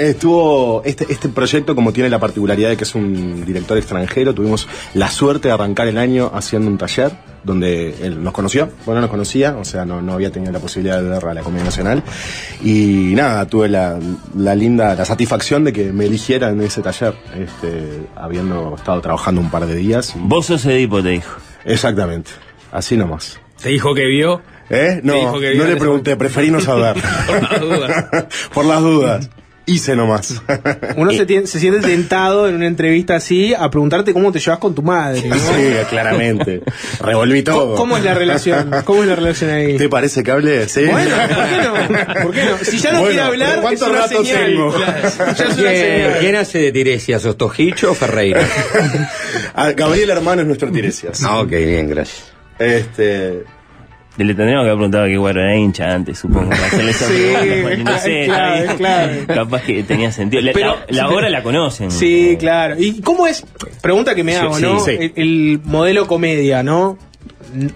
estuvo 0.00 0.82
este, 0.84 1.12
este 1.12 1.28
proyecto 1.28 1.74
como 1.74 1.92
tiene 1.92 2.08
la 2.08 2.20
particularidad 2.20 2.68
de 2.68 2.76
que 2.76 2.84
es 2.84 2.94
un 2.94 3.44
director 3.44 3.76
extranjero 3.76 4.32
tuvimos 4.32 4.68
la 4.94 5.10
suerte 5.10 5.48
de 5.48 5.54
arrancar 5.54 5.88
el 5.88 5.98
año 5.98 6.30
haciendo 6.32 6.70
un 6.70 6.78
taller 6.78 7.10
donde 7.42 7.96
él 8.00 8.22
nos 8.22 8.32
conoció 8.32 8.70
bueno 8.86 9.00
nos 9.00 9.10
conocía 9.10 9.56
o 9.56 9.64
sea 9.64 9.84
no, 9.84 10.00
no 10.00 10.12
había 10.12 10.30
tenido 10.30 10.52
la 10.52 10.60
posibilidad 10.60 11.02
de 11.02 11.08
ver 11.08 11.24
a 11.24 11.34
la 11.34 11.42
comedia 11.42 11.64
nacional 11.64 12.04
y 12.62 13.12
nada 13.16 13.44
tuve 13.46 13.68
la, 13.68 13.98
la 14.36 14.54
linda 14.54 14.94
la 14.94 15.04
satisfacción 15.04 15.64
de 15.64 15.72
que 15.72 15.92
me 15.92 16.06
eligiera 16.06 16.50
en 16.50 16.60
ese 16.60 16.80
taller 16.80 17.14
este, 17.36 18.06
habiendo 18.14 18.76
estado 18.76 19.00
trabajando 19.00 19.40
un 19.40 19.50
par 19.50 19.66
de 19.66 19.74
días 19.74 20.14
vos 20.16 20.46
sos 20.46 20.64
Edipo 20.66 21.02
te 21.02 21.08
dijo 21.08 21.40
exactamente 21.64 22.30
así 22.72 22.96
nomás 22.96 23.40
¿Te 23.64 23.70
dijo 23.70 23.94
que 23.94 24.04
vio? 24.04 24.42
¿Eh? 24.68 25.00
No, 25.02 25.40
que 25.40 25.50
vio 25.52 25.64
no 25.64 25.70
le 25.70 25.76
pregunté, 25.76 26.16
preferí 26.16 26.50
no 26.50 26.60
saber. 26.60 26.96
Por 27.26 27.42
las 27.42 27.60
dudas. 27.60 28.06
Por 28.52 28.64
las 28.66 28.80
dudas. 28.82 29.30
Hice 29.66 29.96
nomás. 29.96 30.42
Uno 30.96 31.10
se, 31.12 31.46
se 31.46 31.58
siente 31.58 31.80
tentado 31.80 32.48
en 32.48 32.56
una 32.56 32.66
entrevista 32.66 33.16
así 33.16 33.54
a 33.54 33.70
preguntarte 33.70 34.12
cómo 34.12 34.30
te 34.30 34.38
llevas 34.38 34.58
con 34.58 34.74
tu 34.74 34.82
madre. 34.82 35.22
¿no? 35.26 35.34
Sí, 35.36 35.72
claramente. 35.88 36.60
Revolví 37.00 37.42
todo. 37.42 37.60
¿Cómo, 37.70 37.76
cómo 37.76 37.96
es 37.96 38.04
la 38.04 38.12
relación? 38.12 38.70
¿Cómo 38.84 39.02
es 39.02 39.08
la 39.08 39.16
relación 39.16 39.50
ahí? 39.50 39.78
¿Te 39.78 39.88
parece 39.88 40.22
que 40.22 40.30
hable? 40.32 40.68
Sí. 40.68 40.84
Bueno, 40.84 41.16
¿por 41.16 41.44
qué 41.48 41.56
no? 41.62 42.22
¿Por 42.24 42.34
qué 42.34 42.44
no? 42.44 42.58
Si 42.62 42.78
ya 42.78 42.92
no 42.92 43.00
Bueno, 43.00 43.08
quiere 43.14 43.22
hablar, 43.26 43.60
¿cuánto 43.62 43.84
es 43.86 43.90
una 43.90 43.98
rato 44.00 44.24
señal. 44.24 44.44
tengo? 44.46 44.72
Claro, 44.74 44.92
ya 45.02 45.08
es 45.08 45.18
una 45.38 45.54
¿Quién, 45.54 45.76
señal. 45.76 46.16
quién 46.20 46.36
hace 46.36 46.58
de 46.58 46.72
Tiresias? 46.72 47.22
¿Sostojicho 47.22 47.90
o 47.92 47.94
Ferreira? 47.94 48.40
Ah, 49.56 49.70
Gabriel 49.72 50.10
Hermano 50.10 50.42
es 50.42 50.46
nuestro 50.48 50.70
Tiresias. 50.70 51.22
Ah, 51.22 51.40
ok, 51.40 51.48
bien, 51.50 51.88
gracias. 51.88 52.24
Este. 52.58 53.44
Le 54.16 54.32
tendríamos 54.34 54.64
que 54.64 54.68
haber 54.70 54.74
preguntado 54.76 55.06
que 55.06 55.16
Guaro 55.16 55.40
era 55.40 55.56
hincha 55.56 55.92
antes, 55.92 56.18
supongo, 56.18 56.50
para 56.50 56.66
hacerle 56.66 56.90
esa 56.92 57.06
Sí, 57.08 57.12
pregunta, 57.64 57.90
no 57.90 57.96
cla- 57.96 58.00
sé, 58.00 58.24
es 58.64 58.74
clave. 58.74 59.24
capaz 59.34 59.62
que 59.62 59.82
tenía 59.82 60.12
sentido. 60.12 60.42
La, 60.42 60.52
Pero- 60.52 60.76
la- 60.88 61.02
la 61.02 61.08
obra 61.08 61.28
la 61.30 61.42
conocen. 61.42 61.90
Sí, 61.90 62.36
claro. 62.38 62.76
¿Y 62.78 63.00
cómo 63.00 63.26
es? 63.26 63.44
Pregunta 63.82 64.14
que 64.14 64.22
me 64.22 64.36
hago, 64.36 64.54
sí, 64.54 64.62
¿no? 64.62 64.78
sí. 64.80 64.92
El, 64.92 65.12
el 65.16 65.60
modelo 65.64 66.06
comedia, 66.06 66.62
¿no? 66.62 66.96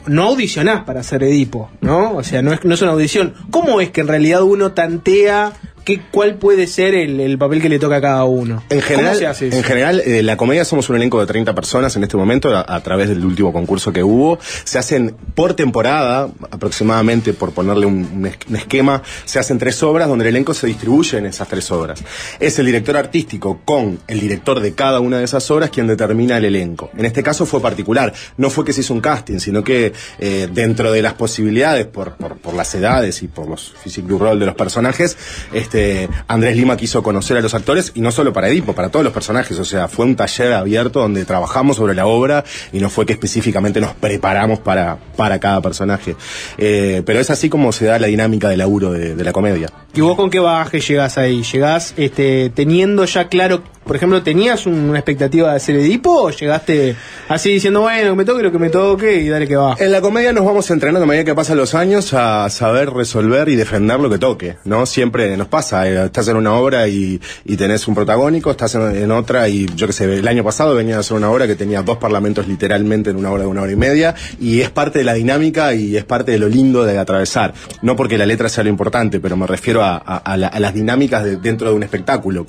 No 0.06 0.24
audicionás 0.24 0.84
para 0.84 1.02
ser 1.02 1.22
Edipo, 1.24 1.70
¿no? 1.80 2.12
O 2.14 2.22
sea, 2.22 2.40
no 2.42 2.52
es, 2.52 2.64
no 2.64 2.74
es 2.74 2.82
una 2.82 2.92
audición. 2.92 3.34
¿Cómo 3.50 3.80
es 3.80 3.90
que 3.90 4.00
en 4.00 4.08
realidad 4.08 4.42
uno 4.42 4.72
tantea 4.72 5.52
qué, 5.88 6.02
cuál 6.10 6.34
puede 6.34 6.66
ser 6.66 6.94
el, 6.94 7.18
el 7.18 7.38
papel 7.38 7.62
que 7.62 7.70
le 7.70 7.78
toca 7.78 7.96
a 7.96 8.00
cada 8.02 8.24
uno? 8.24 8.62
En 8.68 8.82
general, 8.82 9.12
¿Cómo 9.14 9.18
se 9.20 9.26
hace 9.26 9.48
eso? 9.48 9.56
en 9.56 9.62
general 9.64 10.02
eh, 10.04 10.22
la 10.22 10.36
comedia 10.36 10.66
somos 10.66 10.90
un 10.90 10.96
elenco 10.96 11.18
de 11.18 11.26
30 11.26 11.54
personas 11.54 11.96
en 11.96 12.02
este 12.04 12.16
momento 12.18 12.54
a, 12.54 12.60
a 12.68 12.80
través 12.82 13.08
del 13.08 13.24
último 13.24 13.52
concurso 13.54 13.90
que 13.92 14.02
hubo. 14.04 14.38
Se 14.64 14.78
hacen 14.78 15.16
por 15.34 15.54
temporada, 15.54 16.28
aproximadamente 16.50 17.32
por 17.32 17.52
ponerle 17.52 17.86
un, 17.86 18.06
un 18.14 18.26
es- 18.26 18.36
un 18.48 18.56
esquema, 18.56 19.02
se 19.24 19.38
hacen 19.38 19.58
tres 19.58 19.82
obras 19.82 20.08
donde 20.08 20.24
el 20.24 20.28
elenco 20.34 20.52
se 20.52 20.66
distribuye 20.66 21.16
en 21.18 21.24
esas 21.26 21.48
tres 21.48 21.70
obras. 21.70 22.02
Es 22.38 22.58
el 22.58 22.66
director 22.66 22.96
artístico 22.98 23.60
con 23.64 23.98
el 24.06 24.20
director 24.20 24.60
de 24.60 24.74
cada 24.74 25.00
una 25.00 25.18
de 25.18 25.24
esas 25.24 25.50
obras 25.50 25.70
quien 25.70 25.86
determina 25.86 26.36
el 26.36 26.44
elenco. 26.44 26.90
En 26.98 27.06
este 27.06 27.22
caso 27.22 27.46
fue 27.46 27.62
particular, 27.62 28.12
no 28.36 28.50
fue 28.50 28.64
que 28.66 28.74
se 28.74 28.82
hizo 28.82 28.92
un 28.92 29.00
casting, 29.00 29.38
sino 29.38 29.64
que 29.64 29.92
eh, 30.18 30.48
dentro 30.52 30.92
de 30.92 31.00
las 31.00 31.14
posibilidades, 31.14 31.86
por, 31.86 32.16
por, 32.16 32.36
por 32.36 32.52
las 32.54 32.74
edades 32.74 33.22
y 33.22 33.28
por 33.28 33.48
los 33.48 33.72
physique 33.82 34.08
role 34.18 34.38
de 34.40 34.46
los 34.46 34.54
personajes, 34.54 35.16
este, 35.52 35.77
Andrés 36.26 36.56
Lima 36.56 36.76
quiso 36.76 37.02
conocer 37.02 37.36
a 37.36 37.40
los 37.40 37.54
actores 37.54 37.92
y 37.94 38.00
no 38.00 38.10
solo 38.10 38.32
para 38.32 38.48
Edipo, 38.48 38.74
para 38.74 38.88
todos 38.88 39.04
los 39.04 39.12
personajes. 39.12 39.58
O 39.58 39.64
sea, 39.64 39.88
fue 39.88 40.06
un 40.06 40.16
taller 40.16 40.52
abierto 40.52 41.00
donde 41.00 41.24
trabajamos 41.24 41.76
sobre 41.76 41.94
la 41.94 42.06
obra 42.06 42.44
y 42.72 42.78
no 42.78 42.90
fue 42.90 43.06
que 43.06 43.12
específicamente 43.12 43.80
nos 43.80 43.94
preparamos 43.94 44.58
para, 44.58 44.98
para 45.16 45.38
cada 45.38 45.60
personaje. 45.60 46.16
Eh, 46.56 47.02
pero 47.04 47.20
es 47.20 47.30
así 47.30 47.48
como 47.48 47.72
se 47.72 47.86
da 47.86 47.98
la 47.98 48.06
dinámica 48.06 48.48
de 48.48 48.56
laburo 48.56 48.92
de, 48.92 49.14
de 49.14 49.24
la 49.24 49.32
comedia. 49.32 49.70
¿Y 49.94 50.00
vos 50.00 50.16
con 50.16 50.30
qué 50.30 50.38
bagaje 50.38 50.80
llegás 50.80 51.18
ahí? 51.18 51.42
¿Llegás 51.42 51.94
este, 51.96 52.50
teniendo 52.50 53.04
ya 53.04 53.28
claro, 53.28 53.62
por 53.88 53.96
ejemplo, 53.96 54.22
tenías 54.22 54.66
un- 54.66 54.90
una 54.90 54.98
expectativa 55.00 55.52
de 55.52 55.58
ser 55.58 55.74
Edipo 55.76 56.10
o 56.24 56.30
llegaste 56.30 56.94
así 57.28 57.50
diciendo, 57.54 57.80
bueno, 57.80 58.14
me 58.14 58.24
toque 58.24 58.42
lo 58.44 58.52
que 58.52 58.58
me 58.60 58.70
toque 58.70 59.16
y 59.16 59.28
dale 59.28 59.48
que 59.48 59.56
va? 59.56 59.74
En 59.80 59.90
la 59.90 60.00
comedia 60.00 60.32
nos 60.32 60.44
vamos 60.44 60.70
entrenando 60.70 61.02
a 61.02 61.06
medida 61.06 61.24
que 61.24 61.34
pasan 61.34 61.56
los 61.56 61.74
años 61.74 62.12
a 62.14 62.48
saber 62.50 62.90
resolver 62.90 63.48
y 63.48 63.56
defender 63.56 63.98
lo 63.98 64.08
que 64.10 64.18
toque, 64.18 64.56
¿no? 64.64 64.86
Siempre 64.86 65.36
nos 65.36 65.48
pasa, 65.48 65.88
eh, 65.88 66.04
estás 66.04 66.28
en 66.28 66.36
una 66.36 66.52
obra 66.54 66.86
y, 66.86 67.20
y 67.44 67.56
tenés 67.56 67.88
un 67.88 67.94
protagónico, 67.96 68.50
estás 68.52 68.74
en, 68.76 69.10
otra 69.10 69.48
y 69.48 69.66
yo 69.74 69.86
que 69.86 69.92
sé, 69.94 70.04
el 70.18 70.28
año 70.28 70.44
pasado 70.44 70.74
venía 70.74 70.96
a 70.96 71.00
hacer 71.00 71.16
una 71.16 71.30
obra 71.30 71.46
que 71.46 71.54
tenía 71.56 71.82
dos 71.82 71.96
parlamentos 71.96 72.46
literalmente 72.46 73.10
en 73.10 73.16
una 73.16 73.30
hora 73.32 73.44
de 73.44 73.48
una 73.48 73.62
hora 73.62 73.72
y 73.72 73.76
media 73.76 74.14
y 74.38 74.60
es 74.60 74.68
parte 74.70 74.98
de 74.98 75.04
la 75.06 75.14
dinámica 75.14 75.72
y 75.74 75.96
es 75.96 76.04
parte 76.04 76.32
de 76.32 76.38
lo 76.38 76.48
lindo 76.48 76.84
de 76.84 76.98
atravesar. 76.98 77.54
No 77.82 77.96
porque 77.96 78.18
la 78.18 78.26
letra 78.26 78.48
sea 78.50 78.64
lo 78.64 78.70
importante, 78.70 79.18
pero 79.18 79.36
me 79.36 79.46
refiero 79.46 79.82
a, 79.82 79.96
a- 79.96 80.16
a 80.18 80.36
la- 80.36 80.48
a 80.48 80.60
las 80.60 80.74
dinámicas 80.74 81.24
de- 81.24 81.36
dentro 81.36 81.68
de 81.70 81.74
un 81.74 81.82
espectáculo, 81.82 82.44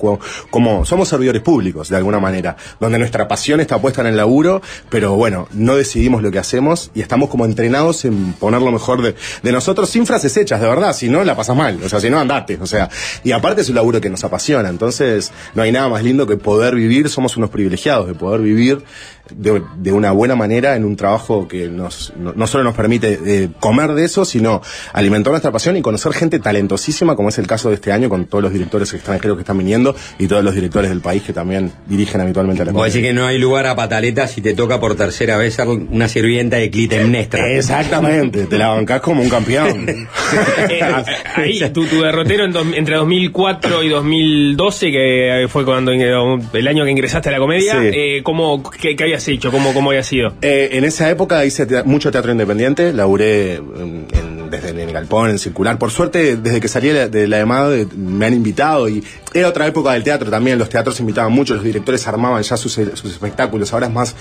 como 0.50 0.84
somos 0.84 1.08
servidores 1.08 1.29
públicos 1.38 1.88
de 1.88 1.96
alguna 1.96 2.18
manera, 2.18 2.56
donde 2.80 2.98
nuestra 2.98 3.28
pasión 3.28 3.60
está 3.60 3.80
puesta 3.80 4.00
en 4.00 4.08
el 4.08 4.16
laburo, 4.16 4.60
pero 4.88 5.14
bueno, 5.14 5.46
no 5.52 5.76
decidimos 5.76 6.22
lo 6.22 6.32
que 6.32 6.40
hacemos 6.40 6.90
y 6.94 7.00
estamos 7.00 7.30
como 7.30 7.44
entrenados 7.44 8.04
en 8.04 8.32
poner 8.32 8.60
lo 8.60 8.72
mejor 8.72 9.02
de, 9.02 9.14
de 9.44 9.52
nosotros 9.52 9.88
sin 9.88 10.06
frases 10.06 10.36
hechas, 10.36 10.60
de 10.60 10.66
verdad, 10.66 10.92
si 10.92 11.08
no 11.08 11.22
la 11.22 11.36
pasas 11.36 11.56
mal, 11.56 11.78
o 11.84 11.88
sea, 11.88 12.00
si 12.00 12.10
no 12.10 12.18
andate, 12.18 12.58
o 12.60 12.66
sea, 12.66 12.88
y 13.22 13.30
aparte 13.30 13.60
es 13.60 13.68
un 13.68 13.76
laburo 13.76 14.00
que 14.00 14.10
nos 14.10 14.24
apasiona, 14.24 14.68
entonces 14.68 15.30
no 15.54 15.62
hay 15.62 15.70
nada 15.70 15.88
más 15.88 16.02
lindo 16.02 16.26
que 16.26 16.36
poder 16.36 16.74
vivir, 16.74 17.08
somos 17.08 17.36
unos 17.36 17.50
privilegiados 17.50 18.08
de 18.08 18.14
poder 18.14 18.40
vivir 18.40 18.82
de, 19.36 19.62
de 19.76 19.92
una 19.92 20.12
buena 20.12 20.34
manera 20.36 20.76
en 20.76 20.84
un 20.84 20.96
trabajo 20.96 21.48
que 21.48 21.68
nos, 21.68 22.12
no, 22.16 22.32
no 22.34 22.46
solo 22.46 22.64
nos 22.64 22.74
permite 22.74 23.18
eh, 23.24 23.48
comer 23.60 23.92
de 23.92 24.04
eso, 24.04 24.24
sino 24.24 24.60
alimentar 24.92 25.30
nuestra 25.32 25.50
pasión 25.52 25.76
y 25.76 25.82
conocer 25.82 26.12
gente 26.12 26.38
talentosísima, 26.38 27.16
como 27.16 27.28
es 27.30 27.38
el 27.38 27.46
caso 27.46 27.68
de 27.68 27.76
este 27.76 27.92
año 27.92 28.08
con 28.08 28.26
todos 28.26 28.42
los 28.42 28.52
directores 28.52 28.92
extranjeros 28.94 29.36
que 29.36 29.42
están 29.42 29.58
viniendo 29.58 29.94
y 30.18 30.26
todos 30.26 30.44
los 30.44 30.54
directores 30.54 30.90
del 30.90 31.00
país 31.00 31.22
que 31.22 31.32
también 31.32 31.72
dirigen 31.86 32.20
habitualmente 32.20 32.62
a 32.62 32.66
la 32.66 32.72
decís 32.84 33.02
que 33.02 33.12
no 33.12 33.26
hay 33.26 33.38
lugar 33.38 33.66
a 33.66 33.74
pataletas 33.76 34.30
si 34.32 34.40
te 34.40 34.54
toca 34.54 34.80
por 34.80 34.94
tercera 34.96 35.36
vez 35.36 35.54
ser 35.54 35.68
una 35.68 36.08
sirvienta 36.08 36.56
de 36.56 36.70
Clitemnestra. 36.70 37.48
Exactamente, 37.52 38.46
te 38.46 38.58
la 38.58 38.68
bancás 38.68 39.00
como 39.00 39.22
un 39.22 39.28
campeón. 39.28 39.86
Eh, 40.70 40.80
ahí, 41.34 41.60
tu, 41.72 41.84
tu 41.86 42.02
derrotero 42.02 42.44
en 42.44 42.52
dos- 42.52 42.66
entre 42.74 42.94
2004 42.96 43.82
y 43.82 43.88
2012, 43.88 44.90
que 44.92 45.46
fue 45.48 45.64
cuando 45.64 45.90
el 45.92 46.68
año 46.68 46.84
que 46.84 46.90
ingresaste 46.90 47.28
a 47.28 47.32
la 47.32 47.38
comedia, 47.38 47.80
Sí. 47.80 47.88
eh, 47.92 48.20
¿cómo, 48.22 48.62
qué, 48.70 48.94
qué 48.94 49.02
habías 49.04 49.19
hecho? 49.28 49.50
¿Cómo, 49.50 49.72
cómo 49.74 49.90
había 49.90 50.02
sido? 50.02 50.32
Eh, 50.42 50.70
en 50.72 50.84
esa 50.84 51.08
época 51.10 51.44
hice 51.44 51.66
mucho 51.84 52.10
teatro 52.10 52.32
independiente, 52.32 52.92
laburé 52.92 53.54
en, 53.56 54.06
en 54.12 54.40
desde 54.50 54.70
en 54.70 54.80
el 54.80 54.92
galpón, 54.92 55.30
en 55.30 55.38
circular. 55.38 55.78
Por 55.78 55.92
suerte, 55.92 56.36
desde 56.36 56.60
que 56.60 56.66
salí 56.66 56.88
de 56.88 56.94
la, 56.94 57.08
de 57.08 57.28
la 57.28 57.68
de- 57.68 57.86
me 57.96 58.26
han 58.26 58.34
invitado 58.34 58.88
y 58.88 59.02
era 59.32 59.46
otra 59.48 59.64
época 59.68 59.92
del 59.92 60.02
teatro 60.02 60.28
también. 60.28 60.58
Los 60.58 60.68
teatros 60.68 60.98
invitaban 60.98 61.30
mucho, 61.30 61.54
los 61.54 61.62
directores 61.62 62.04
armaban 62.08 62.42
ya 62.42 62.56
sus, 62.56 62.76
espectáculos. 62.78 63.72
Ahora 63.72 63.86
es 63.86 63.92
más, 63.92 64.16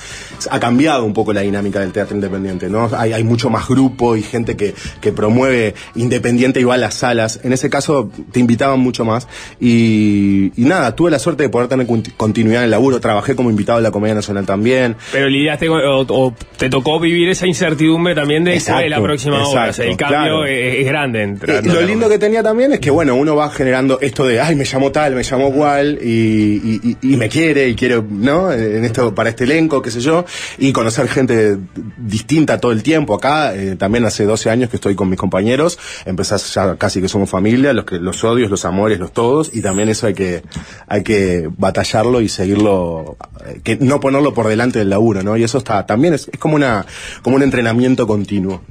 ha 0.52 0.60
cambiado 0.60 1.04
un 1.04 1.14
poco 1.16 1.34
la 1.34 1.42
dinámica 1.42 1.80
del 1.80 1.92
teatro 1.92 2.14
independiente, 2.16 2.70
¿no? 2.70 2.92
Hay, 2.96 3.12
hay 3.14 3.24
mucho 3.24 3.50
más 3.50 3.68
grupo 3.68 4.16
y 4.16 4.22
gente 4.22 4.56
que, 4.56 4.76
que 5.02 5.12
promueve 5.12 5.74
independiente 5.96 6.60
y 6.60 6.64
va 6.64 6.76
a 6.76 6.78
las 6.78 6.94
salas. 6.94 7.40
En 7.44 7.52
ese 7.52 7.72
caso, 7.72 8.12
te 8.32 8.40
invitaban 8.40 8.80
mucho 8.80 9.06
más. 9.06 9.28
Y, 9.60 10.52
nada, 10.58 10.96
tuve 10.96 11.10
la 11.10 11.18
suerte 11.20 11.42
de 11.44 11.50
poder 11.50 11.70
tener 11.70 11.88
conti- 11.88 12.12
continuidad 12.16 12.60
en 12.62 12.66
el 12.66 12.72
laburo. 12.72 13.00
Trabajé 13.00 13.36
como 13.36 13.50
invitado 13.50 13.80
de 13.80 13.84
la 13.84 13.92
Comedia 13.92 14.14
Nacional 14.14 14.46
también. 14.46 14.89
Pero 15.12 15.30
lidiaste 15.30 15.70
o, 15.70 16.02
o 16.08 16.36
te 16.58 16.70
tocó 16.70 17.00
vivir 17.00 17.30
esa 17.30 17.48
incertidumbre 17.48 18.16
también 18.16 18.44
de 18.44 18.52
cuál 18.52 18.84
es 18.84 18.90
la 18.90 18.98
Exacto, 18.98 19.04
próxima 19.04 19.36
obra. 19.48 19.70
O 19.70 19.74
sea, 19.74 19.86
el 19.86 19.92
exacto, 19.92 19.98
cambio 20.16 20.38
claro. 20.40 20.46
es, 20.46 20.76
es 20.76 20.86
grande. 20.86 21.22
entre- 21.24 21.58
Eh, 21.58 21.62
lo 21.64 21.82
lindo 21.82 22.10
que 22.10 22.18
tenía 22.20 22.44
también 22.44 22.74
es 22.74 22.80
que, 22.80 22.90
bueno, 22.92 23.16
uno 23.16 23.36
va 23.36 23.50
generando 23.50 24.00
esto 24.02 24.26
de, 24.28 24.40
ay, 24.42 24.56
me 24.56 24.66
llamó 24.66 24.92
tal, 24.92 25.16
me 25.16 25.24
llamó 25.24 25.52
cual, 25.54 26.00
y, 26.02 26.10
y- 26.10 26.98
y- 27.02 27.14
y 27.14 27.18
me 27.18 27.30
quiere, 27.30 27.70
y 27.70 27.76
quiero, 27.76 28.06
¿no? 28.10 28.52
En 28.52 28.84
esto, 28.86 29.14
para 29.16 29.30
este 29.30 29.44
elenco, 29.46 29.82
qué 29.82 29.92
sé 29.92 30.02
yo, 30.02 30.26
y 30.58 30.72
conocer 30.74 31.08
gente 31.08 31.58
distinta 31.98 32.60
todo 32.60 32.72
el 32.72 32.84
tiempo. 32.84 33.16
Acá, 33.16 33.56
eh, 33.56 33.76
también 33.78 34.06
hace 34.06 34.26
12 34.26 34.50
años 34.50 34.70
que 34.70 34.78
estoy 34.78 34.96
con 34.96 35.10
mis 35.10 35.20
compañeros, 35.20 35.78
empezás 36.06 36.54
ya 36.54 36.76
casi 36.76 37.02
que 37.02 37.08
somos 37.08 37.30
familia, 37.30 37.74
los 37.74 37.86
que, 37.86 37.98
los 38.00 38.24
odios, 38.24 38.50
los 38.50 38.66
amores, 38.66 39.00
los 39.00 39.12
todos, 39.14 39.52
y 39.54 39.62
también 39.62 39.90
eso 39.90 40.08
hay 40.08 40.14
que, 40.14 40.42
hay 40.88 41.04
que 41.04 41.50
batallarlo 41.58 42.22
y 42.22 42.30
seguirlo, 42.30 43.18
eh, 43.48 43.60
que 43.64 43.78
no 43.78 44.00
ponerlo 44.00 44.34
por 44.34 44.48
delante 44.48 44.79
del 44.80 44.90
laburo, 44.90 45.22
¿no? 45.24 45.38
Y 45.38 45.44
eso 45.44 45.58
está, 45.60 45.86
también 45.86 46.14
es, 46.14 46.30
como 46.40 46.56
una, 46.56 46.86
como 47.22 47.36
un 47.36 47.44
entrenamiento 47.44 48.08
continuo. 48.08 48.62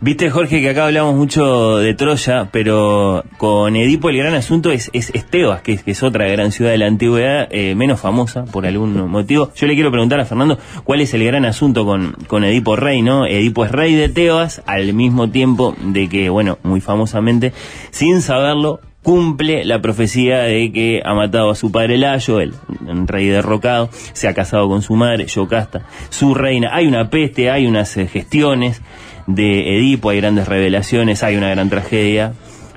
Viste, 0.00 0.28
Jorge, 0.28 0.60
que 0.60 0.68
acá 0.68 0.84
hablamos 0.86 1.14
mucho 1.14 1.78
de 1.78 1.94
Troya, 1.94 2.50
pero 2.52 3.24
con 3.38 3.74
Edipo 3.74 4.10
el 4.10 4.18
gran 4.18 4.34
asunto 4.34 4.70
es, 4.70 4.90
es, 4.92 5.10
es 5.14 5.24
Tebas, 5.24 5.62
que, 5.62 5.72
es- 5.72 5.82
que 5.82 5.92
es 5.92 6.02
otra 6.02 6.26
gran 6.28 6.52
ciudad 6.52 6.72
de 6.72 6.78
la 6.78 6.86
antigüedad, 6.88 7.48
eh, 7.50 7.74
menos 7.74 8.00
famosa 8.00 8.44
por 8.44 8.66
algún 8.66 9.08
motivo. 9.08 9.50
Yo 9.56 9.66
le 9.66 9.74
quiero 9.74 9.90
preguntar 9.90 10.20
a 10.20 10.26
Fernando 10.26 10.58
cuál 10.82 11.00
es 11.00 11.14
el 11.14 11.24
gran 11.24 11.46
asunto 11.46 11.86
con, 11.86 12.16
con 12.26 12.44
Edipo 12.44 12.76
Rey, 12.76 13.00
¿no? 13.00 13.24
Edipo 13.24 13.64
es 13.64 13.72
rey 13.72 13.94
de 13.94 14.10
Tebas, 14.10 14.62
al 14.66 14.92
mismo 14.92 15.30
tiempo 15.30 15.74
de 15.80 16.08
que, 16.10 16.28
bueno, 16.28 16.58
muy 16.64 16.82
famosamente, 16.82 17.54
sin 17.90 18.20
saberlo, 18.20 18.80
cumple 19.04 19.64
la 19.64 19.80
profecía 19.80 20.40
de 20.40 20.72
que 20.72 21.02
ha 21.04 21.14
matado 21.14 21.50
a 21.50 21.54
su 21.54 21.70
padre 21.70 21.98
Layo, 21.98 22.40
el 22.40 22.54
un 22.88 23.06
rey 23.06 23.28
derrocado, 23.28 23.90
se 24.14 24.26
ha 24.26 24.34
casado 24.34 24.66
con 24.68 24.82
su 24.82 24.96
madre, 24.96 25.26
Yocasta, 25.26 25.82
su 26.08 26.34
reina. 26.34 26.70
Hay 26.72 26.86
una 26.86 27.10
peste, 27.10 27.50
hay 27.50 27.66
unas 27.66 27.96
eh, 27.96 28.08
gestiones 28.08 28.80
de 29.26 29.76
Edipo, 29.76 30.10
hay 30.10 30.20
grandes 30.20 30.48
revelaciones, 30.48 31.22
hay 31.22 31.36
una 31.36 31.50
gran 31.50 31.70
tragedia. 31.70 32.32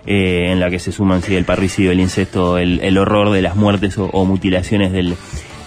eh, 0.06 0.52
en 0.54 0.62
la 0.62 0.70
que 0.70 0.80
se 0.80 0.94
suman 0.94 1.22
sí, 1.22 1.36
el 1.36 1.44
parricidio, 1.44 1.92
el 1.92 2.00
incesto, 2.00 2.58
el, 2.58 2.80
el 2.80 2.98
horror 2.98 3.32
de 3.32 3.42
las 3.42 3.58
muertes 3.58 3.98
o 3.98 4.24
mutilaciones 4.24 4.94
del, 4.94 5.18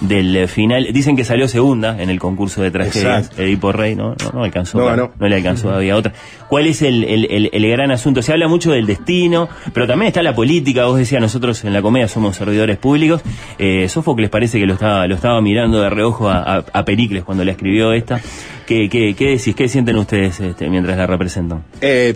del 0.01 0.48
final. 0.48 0.89
Dicen 0.93 1.16
que 1.16 1.24
salió 1.24 1.47
segunda 1.48 2.01
en 2.02 2.09
el 2.10 2.18
concurso 2.18 2.62
de 2.62 2.70
tragedias. 2.70 3.31
Edipo 3.39 3.70
Rey, 3.72 3.94
¿no? 3.94 4.14
No, 4.22 4.31
no 4.32 4.44
alcanzó, 4.44 4.78
No 4.78 4.85
no, 4.85 4.90
ganó. 4.90 5.12
no 5.18 5.28
le 5.28 5.36
alcanzó, 5.36 5.70
había 5.70 5.97
otra. 5.97 6.12
¿Cuál 6.48 6.66
es 6.66 6.82
el, 6.82 7.05
el- 7.05 7.27
el- 7.31 7.51
el 7.52 7.70
gran 7.70 7.90
asunto? 7.90 8.22
Se 8.22 8.32
habla 8.32 8.48
mucho 8.48 8.72
del 8.72 8.86
destino, 8.86 9.48
pero 9.72 9.86
también 9.86 10.09
está 10.09 10.22
la 10.22 10.35
política. 10.35 10.86
Vos 10.86 10.98
decías, 10.98 11.20
nosotros 11.20 11.64
en 11.64 11.72
la 11.72 11.82
comedia 11.82 12.09
somos 12.09 12.36
servidores 12.36 12.78
públicos. 12.78 13.22
Eh, 13.59 13.89
Sófocles 13.89 14.31
parece 14.31 14.59
que 14.59 14.66
lo 14.66 14.74
estaba, 14.74 15.06
lo 15.06 15.14
estaba 15.14 15.40
mirando 15.40 15.81
de 15.81 15.90
reojo 15.90 16.28
a, 16.28 16.39
a- 16.56 16.64
a 16.72 16.85
Pericles 16.85 17.22
cuando 17.24 17.44
le 17.44 17.52
escribió 17.52 17.93
esta. 17.93 18.20
¿Qué, 18.66 18.89
qué, 18.89 19.14
qué 19.14 19.31
decís? 19.31 19.55
¿Qué 19.55 19.68
sienten 19.68 19.97
ustedes 19.97 20.39
este, 20.40 20.68
mientras 20.70 20.97
la 20.97 21.06
representan? 21.06 21.64
Eh, 21.81 22.14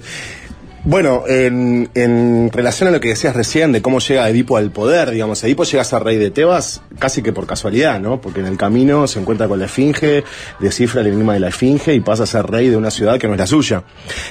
bueno, 0.84 1.24
en, 1.26 1.88
en 1.94 2.50
relación 2.52 2.88
a 2.88 2.92
lo 2.92 3.00
que 3.00 3.08
decías 3.08 3.34
recién 3.34 3.72
de 3.72 3.80
cómo 3.80 4.00
llega 4.00 4.28
Edipo 4.28 4.58
al 4.58 4.70
poder, 4.70 5.10
digamos, 5.10 5.42
Edipo 5.42 5.64
llega 5.64 5.80
a 5.80 5.84
ser 5.84 6.02
rey 6.04 6.16
de 6.18 6.30
Tebas 6.30 6.82
casi 6.98 7.22
que 7.22 7.32
por 7.32 7.46
casualidad, 7.46 7.98
¿no? 8.00 8.20
Porque 8.20 8.40
en 8.40 8.46
el 8.46 8.56
camino 8.58 9.06
se 9.06 9.18
encuentra 9.18 9.48
con 9.48 9.58
la 9.58 9.64
Esfinge, 9.64 10.24
descifra 10.60 11.00
el 11.00 11.06
enigma 11.08 11.32
de 11.34 11.40
la 11.40 11.48
Esfinge 11.48 11.94
y 11.94 12.00
pasa 12.00 12.24
a 12.24 12.26
ser 12.26 12.46
rey 12.46 12.68
de 12.68 12.76
una 12.76 12.90
ciudad 12.90 13.18
que 13.18 13.26
no 13.26 13.32
es 13.32 13.38
la 13.40 13.46
suya. 13.46 13.82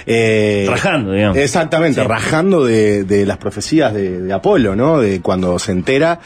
Eh, 0.06 0.66
Rajando, 0.70 1.12
digamos. 1.14 1.38
Exactamente, 1.38 2.04
rajando 2.04 2.64
de, 2.66 3.04
de 3.04 3.26
las 3.26 3.38
profecías 3.38 3.94
de, 3.94 4.22
de 4.22 4.34
Apolo, 4.34 4.76
¿no? 4.76 5.00
De 5.00 5.22
cuando 5.22 5.58
se 5.58 5.72
entera, 5.72 6.20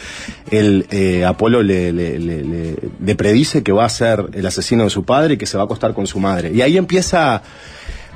el 0.52 0.88
eh, 0.92 1.24
Apolo 1.26 1.64
le, 1.64 1.94
le- 1.94 2.20
le- 2.20 2.44
le- 2.44 2.76
le 3.04 3.16
predice 3.16 3.64
que 3.64 3.72
va 3.72 3.86
a 3.86 3.90
ser 3.90 4.26
el 4.34 4.46
asesino 4.46 4.84
de 4.84 4.90
su 4.90 5.06
padre 5.06 5.36
y 5.36 5.38
que 5.38 5.46
se 5.46 5.56
va 5.56 5.64
a 5.64 5.66
acostar 5.66 5.94
con 5.94 6.06
su 6.06 6.20
madre. 6.20 6.52
Y 6.54 6.62
ahí 6.62 6.76
empieza 6.78 7.42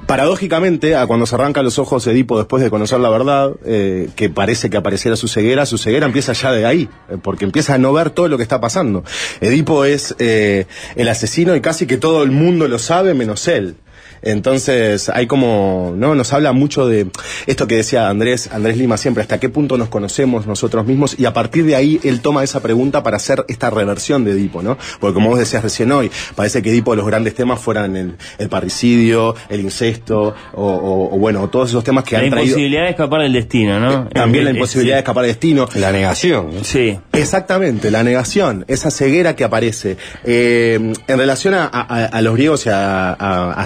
paradójicamente, 0.07 0.95
a 0.95 1.07
cuando 1.07 1.25
se 1.25 1.35
arranca 1.35 1.63
los 1.63 1.79
ojos 1.79 2.05
Edipo 2.07 2.37
después 2.37 2.63
de 2.63 2.69
conocer 2.69 2.99
la 2.99 3.09
verdad, 3.09 3.53
eh, 3.65 4.09
que 4.15 4.29
parece 4.29 4.69
que 4.69 4.77
apareciera 4.77 5.15
su 5.15 5.27
ceguera, 5.27 5.65
su 5.65 5.77
ceguera 5.77 6.05
empieza 6.05 6.33
ya 6.33 6.51
de 6.51 6.65
ahí, 6.65 6.89
eh, 7.09 7.17
porque 7.21 7.45
empieza 7.45 7.75
a 7.75 7.77
no 7.77 7.93
ver 7.93 8.09
todo 8.09 8.27
lo 8.27 8.37
que 8.37 8.43
está 8.43 8.59
pasando. 8.59 9.03
Edipo 9.39 9.85
es 9.85 10.15
eh, 10.19 10.65
el 10.95 11.07
asesino 11.07 11.55
y 11.55 11.61
casi 11.61 11.87
que 11.87 11.97
todo 11.97 12.23
el 12.23 12.31
mundo 12.31 12.67
lo 12.67 12.79
sabe 12.79 13.13
menos 13.13 13.47
él. 13.47 13.75
Entonces 14.22 15.10
hay 15.10 15.27
como, 15.27 15.93
¿no? 15.95 16.15
Nos 16.15 16.34
habla 16.34 16.52
mucho 16.52 16.88
de 16.88 17.07
esto 17.48 17.68
que 17.68 17.76
decía 17.76 18.10
Andrés, 18.10 18.49
Andrés 18.52 18.77
Lima 18.77 18.98
siempre, 18.98 19.22
hasta 19.22 19.39
qué 19.39 19.49
punto 19.49 19.77
nos 19.77 19.89
conocemos 19.89 20.48
nosotros 20.48 20.85
mismos 20.85 21.15
y 21.19 21.26
a 21.26 21.34
partir 21.34 21.65
de 21.65 21.76
ahí 21.76 21.99
él 22.03 22.22
toma 22.22 22.43
esa 22.43 22.60
pregunta 22.61 23.03
para 23.03 23.18
hacer 23.18 23.43
esta 23.48 23.69
reversión 23.69 24.23
de 24.23 24.31
Edipo, 24.31 24.61
¿no? 24.61 24.77
Porque 24.99 25.14
como 25.14 25.30
vos 25.30 25.39
decías 25.39 25.64
recién 25.64 25.91
hoy, 25.91 26.11
parece 26.35 26.61
que 26.61 26.69
Edipo 26.69 26.95
los 26.95 27.06
grandes 27.06 27.35
temas 27.35 27.60
fueran 27.60 27.95
el, 27.95 28.15
el 28.38 28.49
parricidio, 28.49 29.35
el 29.49 29.61
incesto 29.61 30.34
o, 30.53 30.64
o- 30.65 31.15
o 31.15 31.18
bueno, 31.19 31.49
todos 31.49 31.69
esos 31.69 31.84
temas 31.84 32.03
que 32.03 32.15
La 32.18 32.23
han 32.23 32.30
traído... 32.30 32.45
imposibilidad 32.49 32.84
de 32.84 32.89
escapar 32.91 33.22
del 33.22 33.34
destino, 33.34 33.80
¿no? 33.80 34.07
También 34.10 34.45
la 34.45 34.52
imposibilidad 34.52 34.95
de 34.95 34.99
escapar 34.99 35.23
del 35.23 35.31
destino. 35.34 35.68
La 35.76 35.91
negación. 35.91 36.52
Sí. 36.64 36.98
Exactamente, 37.14 37.91
la 37.91 38.03
negación, 38.03 38.65
esa 38.68 38.91
ceguera 38.91 39.35
que 39.35 39.43
aparece. 39.43 39.98
Eh, 40.23 40.93
en 41.07 41.18
relación 41.18 41.53
a, 41.53 41.65
a- 41.65 42.06
a 42.06 42.22
los 42.22 42.34
griegos 42.35 42.65
y 42.65 42.69
a, 42.69 43.11
a- 43.14 43.53
a 43.53 43.65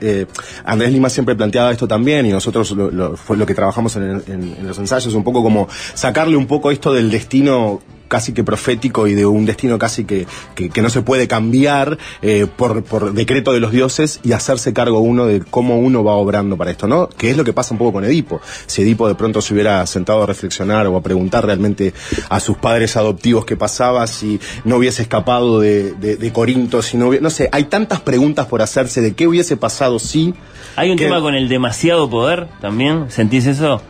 Eh, 0.00 0.26
Andrés 0.64 0.92
Lima 0.92 1.08
siempre 1.10 1.34
planteaba 1.36 1.70
esto 1.72 1.86
también 1.86 2.26
y 2.26 2.30
nosotros 2.30 2.70
lo, 2.72 3.16
fue 3.16 3.36
lo 3.36 3.46
que 3.46 3.54
trabajamos 3.54 3.96
en- 3.96 4.22
en 4.26 4.66
los 4.66 4.78
ensayos, 4.78 5.14
un 5.14 5.24
poco 5.24 5.42
como 5.42 5.68
sacarle 5.94 6.36
un 6.36 6.46
poco 6.46 6.70
esto 6.70 6.92
del 6.92 7.10
destino 7.10 7.80
casi 8.08 8.32
que 8.32 8.42
profético 8.44 9.06
y 9.06 9.14
de 9.14 9.24
un 9.26 9.44
destino 9.46 9.78
casi 9.78 10.04
que, 10.04 10.26
que, 10.54 10.70
que 10.70 10.82
no 10.82 10.90
se 10.90 11.02
puede 11.02 11.28
cambiar 11.28 11.98
eh, 12.22 12.46
por, 12.56 12.82
por 12.82 13.12
decreto 13.12 13.52
de 13.52 13.60
los 13.60 13.70
dioses 13.70 14.20
y 14.24 14.32
hacerse 14.32 14.72
cargo 14.72 15.00
uno 15.00 15.26
de 15.26 15.40
cómo 15.40 15.78
uno 15.78 16.02
va 16.02 16.14
obrando 16.14 16.56
para 16.56 16.70
esto, 16.70 16.86
¿no? 16.88 17.08
Que 17.08 17.30
es 17.30 17.36
lo 17.36 17.44
que 17.44 17.52
pasa 17.52 17.74
un 17.74 17.78
poco 17.78 17.92
con 17.92 18.04
Edipo. 18.04 18.40
Si 18.66 18.82
Edipo 18.82 19.06
de 19.08 19.14
pronto 19.14 19.40
se 19.40 19.54
hubiera 19.54 19.86
sentado 19.86 20.22
a 20.22 20.26
reflexionar 20.26 20.86
o 20.86 20.96
a 20.96 21.02
preguntar 21.02 21.44
realmente 21.46 21.92
a 22.28 22.40
sus 22.40 22.56
padres 22.56 22.96
adoptivos 22.96 23.44
qué 23.44 23.56
pasaba, 23.56 24.06
si 24.06 24.40
no 24.64 24.76
hubiese 24.76 25.02
escapado 25.02 25.60
de, 25.60 25.92
de, 25.94 26.16
de 26.16 26.32
Corinto, 26.32 26.82
si 26.82 26.96
no 26.96 27.08
hubiese, 27.08 27.22
no 27.22 27.30
sé, 27.30 27.48
hay 27.52 27.64
tantas 27.64 28.00
preguntas 28.00 28.46
por 28.46 28.62
hacerse 28.62 29.00
de 29.00 29.14
qué 29.14 29.26
hubiese 29.28 29.56
pasado 29.56 29.98
si... 29.98 30.34
Hay 30.76 30.90
un 30.90 30.96
que- 30.96 31.04
tema 31.04 31.20
con 31.20 31.34
el 31.34 31.48
demasiado 31.48 32.08
poder 32.08 32.48
también. 32.60 33.06
¿Sentís 33.10 33.46
eso? 33.46 33.82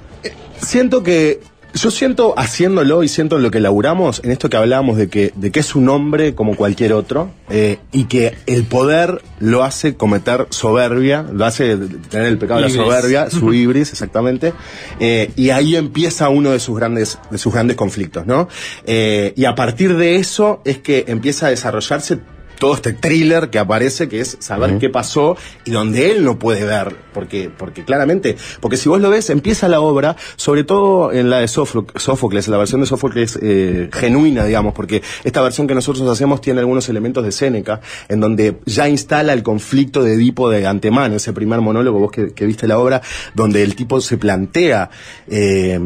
siento 0.60 1.02
que 1.04 1.40
yo 1.78 1.90
siento 1.90 2.34
haciéndolo 2.36 3.02
y 3.02 3.08
siento 3.08 3.38
lo 3.38 3.50
que 3.50 3.60
laburamos 3.60 4.20
en 4.24 4.30
esto 4.30 4.50
que 4.50 4.56
hablábamos 4.56 4.96
de 4.96 5.08
que 5.08 5.32
de 5.34 5.50
que 5.50 5.60
es 5.60 5.74
un 5.74 5.88
hombre 5.88 6.34
como 6.34 6.56
cualquier 6.56 6.92
otro 6.92 7.30
eh, 7.50 7.78
y 7.92 8.04
que 8.04 8.36
el 8.46 8.64
poder 8.64 9.22
lo 9.38 9.62
hace 9.62 9.94
cometer 9.94 10.46
soberbia 10.50 11.24
lo 11.32 11.44
hace 11.44 11.76
tener 11.76 12.26
el 12.26 12.38
pecado 12.38 12.60
de 12.60 12.68
la 12.68 12.74
soberbia 12.74 13.30
su 13.30 13.52
ibris 13.52 13.92
exactamente 13.92 14.52
eh, 14.98 15.30
y 15.36 15.50
ahí 15.50 15.76
empieza 15.76 16.28
uno 16.28 16.50
de 16.50 16.60
sus 16.60 16.76
grandes 16.76 17.18
de 17.30 17.38
sus 17.38 17.52
grandes 17.52 17.76
conflictos 17.76 18.26
no 18.26 18.48
Eh, 18.86 19.32
y 19.36 19.44
a 19.44 19.54
partir 19.54 19.96
de 19.96 20.16
eso 20.16 20.60
es 20.64 20.78
que 20.78 21.04
empieza 21.08 21.46
a 21.46 21.50
desarrollarse 21.50 22.18
todo 22.58 22.74
este 22.74 22.92
thriller 22.92 23.50
que 23.50 23.58
aparece, 23.58 24.08
que 24.08 24.20
es 24.20 24.36
saber 24.40 24.78
qué 24.78 24.90
pasó 24.90 25.36
y 25.64 25.70
donde 25.70 26.10
él 26.10 26.24
no 26.24 26.38
puede 26.38 26.64
ver, 26.64 26.94
porque, 27.14 27.50
porque 27.56 27.84
claramente, 27.84 28.36
porque 28.60 28.76
si 28.76 28.88
vos 28.88 29.00
lo 29.00 29.10
ves, 29.10 29.30
empieza 29.30 29.68
la 29.68 29.80
obra, 29.80 30.16
sobre 30.36 30.64
todo 30.64 31.12
en 31.12 31.30
la 31.30 31.38
de 31.40 31.46
Sófo- 31.48 31.86
Sófocles, 31.96 32.48
la 32.48 32.56
versión 32.58 32.80
de 32.80 32.86
Sófocles 32.86 33.38
eh, 33.42 33.88
genuina, 33.92 34.44
digamos, 34.44 34.74
porque 34.74 35.02
esta 35.24 35.40
versión 35.42 35.66
que 35.66 35.74
nosotros 35.74 36.08
hacemos 36.08 36.40
tiene 36.40 36.60
algunos 36.60 36.88
elementos 36.88 37.24
de 37.24 37.32
Séneca, 37.32 37.80
en 38.08 38.20
donde 38.20 38.56
ya 38.66 38.88
instala 38.88 39.32
el 39.32 39.42
conflicto 39.42 40.02
de 40.02 40.14
Edipo 40.14 40.50
de 40.50 40.66
antemano, 40.66 41.16
ese 41.16 41.32
primer 41.32 41.60
monólogo, 41.60 41.98
vos 41.98 42.10
que, 42.10 42.32
que 42.32 42.46
viste 42.46 42.66
la 42.66 42.78
obra, 42.78 43.02
donde 43.34 43.62
el 43.62 43.74
tipo 43.76 44.00
se 44.00 44.16
plantea 44.18 44.90
eh, 45.28 45.78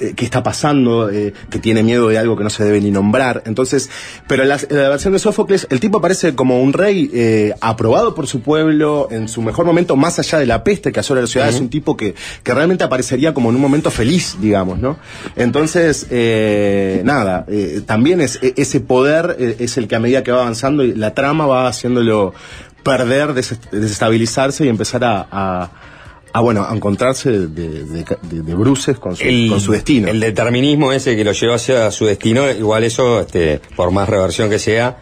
eh, 0.00 0.12
qué 0.16 0.24
está 0.24 0.42
pasando, 0.42 1.10
eh, 1.10 1.32
que 1.50 1.58
tiene 1.58 1.82
miedo 1.82 2.08
de 2.08 2.18
algo 2.18 2.36
que 2.36 2.44
no 2.44 2.50
se 2.50 2.64
debe 2.64 2.80
ni 2.80 2.90
nombrar. 2.90 3.42
Entonces, 3.46 3.88
pero 4.26 4.42
en 4.42 4.48
la, 4.50 4.58
en 4.68 4.76
la 4.76 4.88
versión 4.90 5.12
de 5.12 5.18
Sófocles, 5.18 5.66
el 5.70 5.80
tipo 5.80 5.85
aparece 5.94 6.34
como 6.34 6.60
un 6.62 6.72
rey 6.72 7.10
eh, 7.14 7.54
aprobado 7.60 8.14
por 8.14 8.26
su 8.26 8.40
pueblo 8.40 9.08
en 9.10 9.28
su 9.28 9.42
mejor 9.42 9.64
momento, 9.66 9.96
más 9.96 10.18
allá 10.18 10.38
de 10.38 10.46
la 10.46 10.62
peste 10.64 10.92
que 10.92 11.00
asola 11.00 11.20
la 11.22 11.26
ciudad, 11.26 11.48
es 11.48 11.60
un 11.60 11.68
tipo 11.70 11.96
que, 11.96 12.14
que 12.42 12.54
realmente 12.54 12.84
aparecería 12.84 13.32
como 13.34 13.50
en 13.50 13.56
un 13.56 13.62
momento 13.62 13.90
feliz, 13.90 14.36
digamos, 14.40 14.78
¿no? 14.78 14.96
Entonces, 15.36 16.06
eh, 16.10 17.00
nada, 17.04 17.44
eh, 17.48 17.80
también 17.86 18.20
es, 18.20 18.38
e- 18.42 18.54
ese 18.56 18.80
poder 18.80 19.36
es 19.58 19.76
el 19.76 19.88
que 19.88 19.96
a 19.96 20.00
medida 20.00 20.22
que 20.22 20.32
va 20.32 20.42
avanzando, 20.42 20.84
y 20.84 20.94
la 20.94 21.14
trama 21.14 21.46
va 21.46 21.68
haciéndolo 21.68 22.34
perder, 22.82 23.34
des- 23.34 23.58
desestabilizarse 23.72 24.64
y 24.64 24.68
empezar 24.68 25.02
a, 25.04 25.70
bueno, 26.40 26.64
a 26.68 26.74
encontrarse 26.74 27.30
de, 27.30 27.46
de, 27.48 28.04
de- 28.04 28.42
de 28.42 28.54
bruces 28.54 28.98
con 28.98 29.16
su, 29.16 29.24
con 29.48 29.60
su 29.60 29.72
destino. 29.72 30.08
El 30.08 30.20
determinismo 30.20 30.92
ese 30.92 31.16
que 31.16 31.24
lo 31.24 31.32
llevó 31.32 31.54
hacia 31.54 31.90
su 31.90 32.04
destino, 32.06 32.50
igual 32.50 32.84
eso, 32.84 33.20
este, 33.22 33.60
por 33.74 33.90
más 33.90 34.08
reversión 34.08 34.50
que 34.50 34.58
sea, 34.58 34.98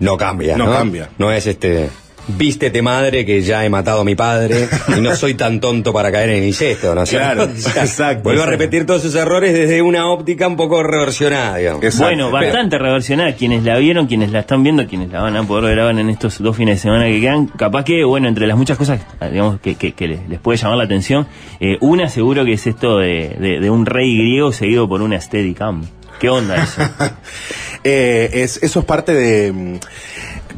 no 0.00 0.16
cambia. 0.16 0.56
No 0.56 0.66
No, 0.66 0.72
cambia. 0.72 1.08
No 1.18 1.30
es 1.32 1.46
este. 1.46 1.88
Vístete 2.30 2.82
madre 2.82 3.24
que 3.24 3.40
ya 3.40 3.64
he 3.64 3.70
matado 3.70 4.02
a 4.02 4.04
mi 4.04 4.14
padre 4.14 4.68
y 4.94 5.00
no 5.00 5.16
soy 5.16 5.32
tan 5.32 5.60
tonto 5.60 5.94
para 5.94 6.12
caer 6.12 6.28
en 6.28 6.44
incesto, 6.44 6.94
¿no? 6.94 7.04
Claro, 7.04 7.44
exacto, 7.76 8.22
Vuelvo 8.24 8.42
a 8.42 8.46
repetir 8.46 8.84
todos 8.84 9.00
sus 9.00 9.14
errores 9.14 9.54
desde 9.54 9.80
una 9.80 10.06
óptica 10.10 10.46
un 10.46 10.58
poco 10.58 10.82
reversionada, 10.82 11.56
digamos. 11.56 11.98
Bueno, 11.98 12.30
bastante 12.30 12.76
reversionada. 12.76 13.32
Quienes 13.34 13.64
la 13.64 13.78
vieron, 13.78 14.06
quienes 14.08 14.30
la 14.30 14.40
están 14.40 14.62
viendo, 14.62 14.86
quienes 14.86 15.10
la 15.10 15.22
van 15.22 15.38
a 15.38 15.44
poder 15.44 15.64
ver 15.74 15.80
ahora 15.80 15.98
en 15.98 16.10
estos 16.10 16.38
dos 16.42 16.54
fines 16.54 16.76
de 16.76 16.82
semana 16.82 17.06
que 17.06 17.18
quedan, 17.18 17.46
capaz 17.46 17.84
que, 17.84 18.04
bueno, 18.04 18.28
entre 18.28 18.46
las 18.46 18.58
muchas 18.58 18.76
cosas, 18.76 19.00
digamos, 19.32 19.58
que, 19.60 19.76
que- 19.76 19.92
que 19.92 20.06
les, 20.08 20.28
les 20.28 20.38
puede 20.38 20.58
llamar 20.58 20.76
la 20.76 20.84
atención, 20.84 21.26
eh, 21.60 21.78
una 21.80 22.10
seguro 22.10 22.44
que 22.44 22.52
es 22.52 22.66
esto 22.66 22.98
de, 22.98 23.36
de- 23.40 23.58
de 23.58 23.70
un 23.70 23.86
rey 23.86 24.18
griego 24.18 24.52
seguido 24.52 24.86
por 24.86 25.00
una 25.00 25.18
Steadicam. 25.18 25.86
¿Qué 26.20 26.28
onda 26.28 26.56
eso? 26.62 26.82
Eh, 27.84 28.30
es, 28.32 28.58
eso 28.62 28.80
es 28.80 28.84
parte 28.86 29.12
de, 29.14 29.52
mm, 29.52 29.78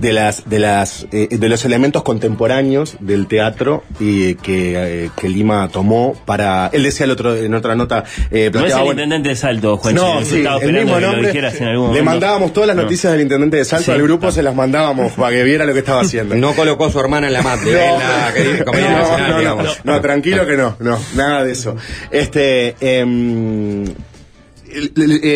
de 0.00 0.12
las 0.14 0.48
de 0.48 0.58
las 0.58 1.06
eh, 1.12 1.28
de 1.30 1.48
los 1.48 1.64
elementos 1.66 2.02
contemporáneos 2.02 2.96
del 3.00 3.26
teatro 3.26 3.84
y 3.98 4.36
que, 4.36 5.04
eh, 5.04 5.10
que 5.16 5.28
Lima 5.28 5.68
tomó 5.70 6.14
para 6.24 6.70
él 6.72 6.84
decía 6.84 7.04
el 7.04 7.10
otro 7.10 7.36
en 7.36 7.52
otra 7.54 7.74
nota 7.74 8.04
eh, 8.30 8.50
No 8.52 8.64
es 8.64 8.74
el 8.74 8.86
intendente 8.86 9.28
de 9.30 9.36
Salto, 9.36 9.76
Juan. 9.76 9.94
no, 9.94 10.24
sí, 10.24 10.42
el 10.62 10.72
mismo 10.72 10.98
nombre. 11.00 11.30
en 11.38 11.64
algún 11.64 11.92
Le 11.92 12.02
mandábamos 12.02 12.52
todas 12.54 12.68
las 12.68 12.76
No. 12.76 12.82
noticias 12.84 13.12
del 13.12 13.22
intendente 13.22 13.58
de 13.58 13.64
Salto 13.64 13.86
Sí. 13.86 13.90
al 13.90 14.02
grupo, 14.02 14.30
se 14.32 14.42
las 14.42 14.54
mandábamos 14.54 15.12
para 15.12 15.36
que 15.36 15.42
viera 15.42 15.64
lo 15.66 15.72
que 15.74 15.80
estaba 15.80 16.00
haciendo. 16.00 16.34
No 16.36 16.54
colocó 16.54 16.86
a 16.86 16.90
su 16.90 16.98
hermana 17.00 17.26
en 17.26 17.32
la 17.34 17.42
mate, 17.42 17.70
en 17.70 17.98
la 17.98 18.32
no, 18.32 18.98
nacional, 18.98 19.20
no, 19.20 19.28
no, 19.28 19.38
digamos. 19.38 19.78
no, 19.84 20.00
tranquilo 20.00 20.46
que 20.46 20.56
no, 20.56 20.76
no, 20.78 20.98
nada 21.14 21.44
de 21.44 21.52
eso. 21.52 21.76
Este, 22.10 22.74
eh, 22.80 23.84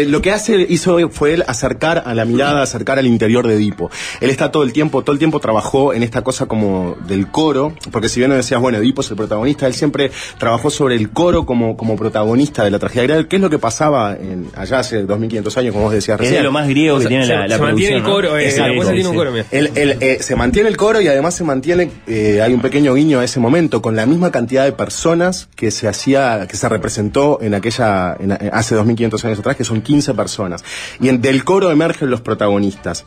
lo 0.07 0.23
que 0.23 0.31
hace 0.33 0.67
hizo 0.69 0.99
fue 1.11 1.35
él 1.35 1.45
acercar 1.47 2.03
a 2.07 2.15
la 2.15 2.25
mirada, 2.25 2.63
acercar 2.63 2.99
al 2.99 3.07
interior 3.07 3.47
de 3.47 3.55
Edipo. 3.55 3.91
Él 4.21 4.31
está 4.31 4.51
todo 4.51 4.63
el 4.63 4.73
tiempo, 4.73 5.03
todo 5.03 5.13
el 5.13 5.19
tiempo 5.19 5.41
trabajó 5.41 5.93
en 5.93 6.03
esta 6.03 6.23
cosa 6.23 6.47
como 6.47 6.97
del 7.07 7.29
coro, 7.29 7.75
porque 7.91 8.09
si 8.09 8.21
bien 8.21 8.31
no 8.31 8.37
decías, 8.37 8.61
bueno, 8.61 8.79
Edipo 8.79 9.01
es 9.03 9.11
el 9.11 9.17
protagonista, 9.17 9.67
él 9.67 9.75
siempre 9.75 10.11
trabajó 10.39 10.71
sobre 10.71 10.95
el 10.97 11.11
coro 11.11 11.47
como, 11.47 11.77
como 11.77 11.97
protagonista 11.97 12.65
de 12.65 12.71
la 12.71 12.79
tragedia 12.79 13.03
griega, 13.05 13.29
que 13.29 13.37
es 13.37 13.43
lo 13.43 13.51
que 13.51 13.59
pasaba 13.59 14.15
en, 14.15 14.49
allá 14.57 14.79
hace 14.81 15.03
2500 15.03 15.57
años, 15.59 15.73
como 15.73 15.85
vos 15.87 15.95
decías 15.95 16.17
Es 16.17 16.21
de 16.21 16.27
recién. 16.31 16.45
lo 16.45 16.53
más 16.53 16.69
griego 16.69 16.99
que 16.99 17.07
O 17.07 17.09
sea, 17.09 17.09
tiene 17.09 17.27
se- 17.27 17.35
la, 17.35 17.47
la 17.49 17.57
se 17.57 17.63
mantiene 17.63 17.97
el 17.97 18.03
coro, 18.03 18.31
¿no? 18.31 18.39
eh, 18.39 18.45
Exacto, 18.49 18.73
la 18.73 18.79
cosa 18.79 18.93
tiene 18.93 19.09
un 19.09 19.15
coro, 19.17 19.33
mira. 19.33 19.47
El- 19.51 19.71
el, 19.75 19.97
eh, 20.01 20.19
se 20.21 20.37
mantiene 20.37 20.69
el 20.69 20.77
coro 20.77 21.01
y 21.01 21.09
además 21.09 21.35
se 21.35 21.45
mantiene, 21.45 21.91
eh, 22.07 22.41
hay 22.43 22.53
un 22.53 22.61
pequeño 22.61 22.95
guiño 22.95 23.21
a 23.21 23.25
ese 23.25 23.41
momento, 23.41 23.83
con 23.83 23.97
la 23.97 24.07
misma 24.07 24.31
cantidad 24.31 24.65
de 24.65 24.73
personas 24.73 25.49
que 25.57 25.71
se 25.71 25.89
hacía, 25.89 26.47
que 26.49 26.57
se 26.57 26.69
representó 26.69 27.39
en 27.43 27.55
aquella, 27.55 28.17
en- 28.19 28.33
eh, 28.33 28.51
hace 28.53 28.75
2500 28.75 29.24
años 29.24 29.24
atrás, 29.33 29.57
que 29.57 29.65
son 29.65 29.83
15 29.83 30.15
personas. 30.15 30.63
Y 31.01 31.09
en- 31.09 31.21
del 31.21 31.45
coro 31.45 31.71
emergen 31.71 32.11
los 32.11 32.21
protagonistas. 32.21 33.05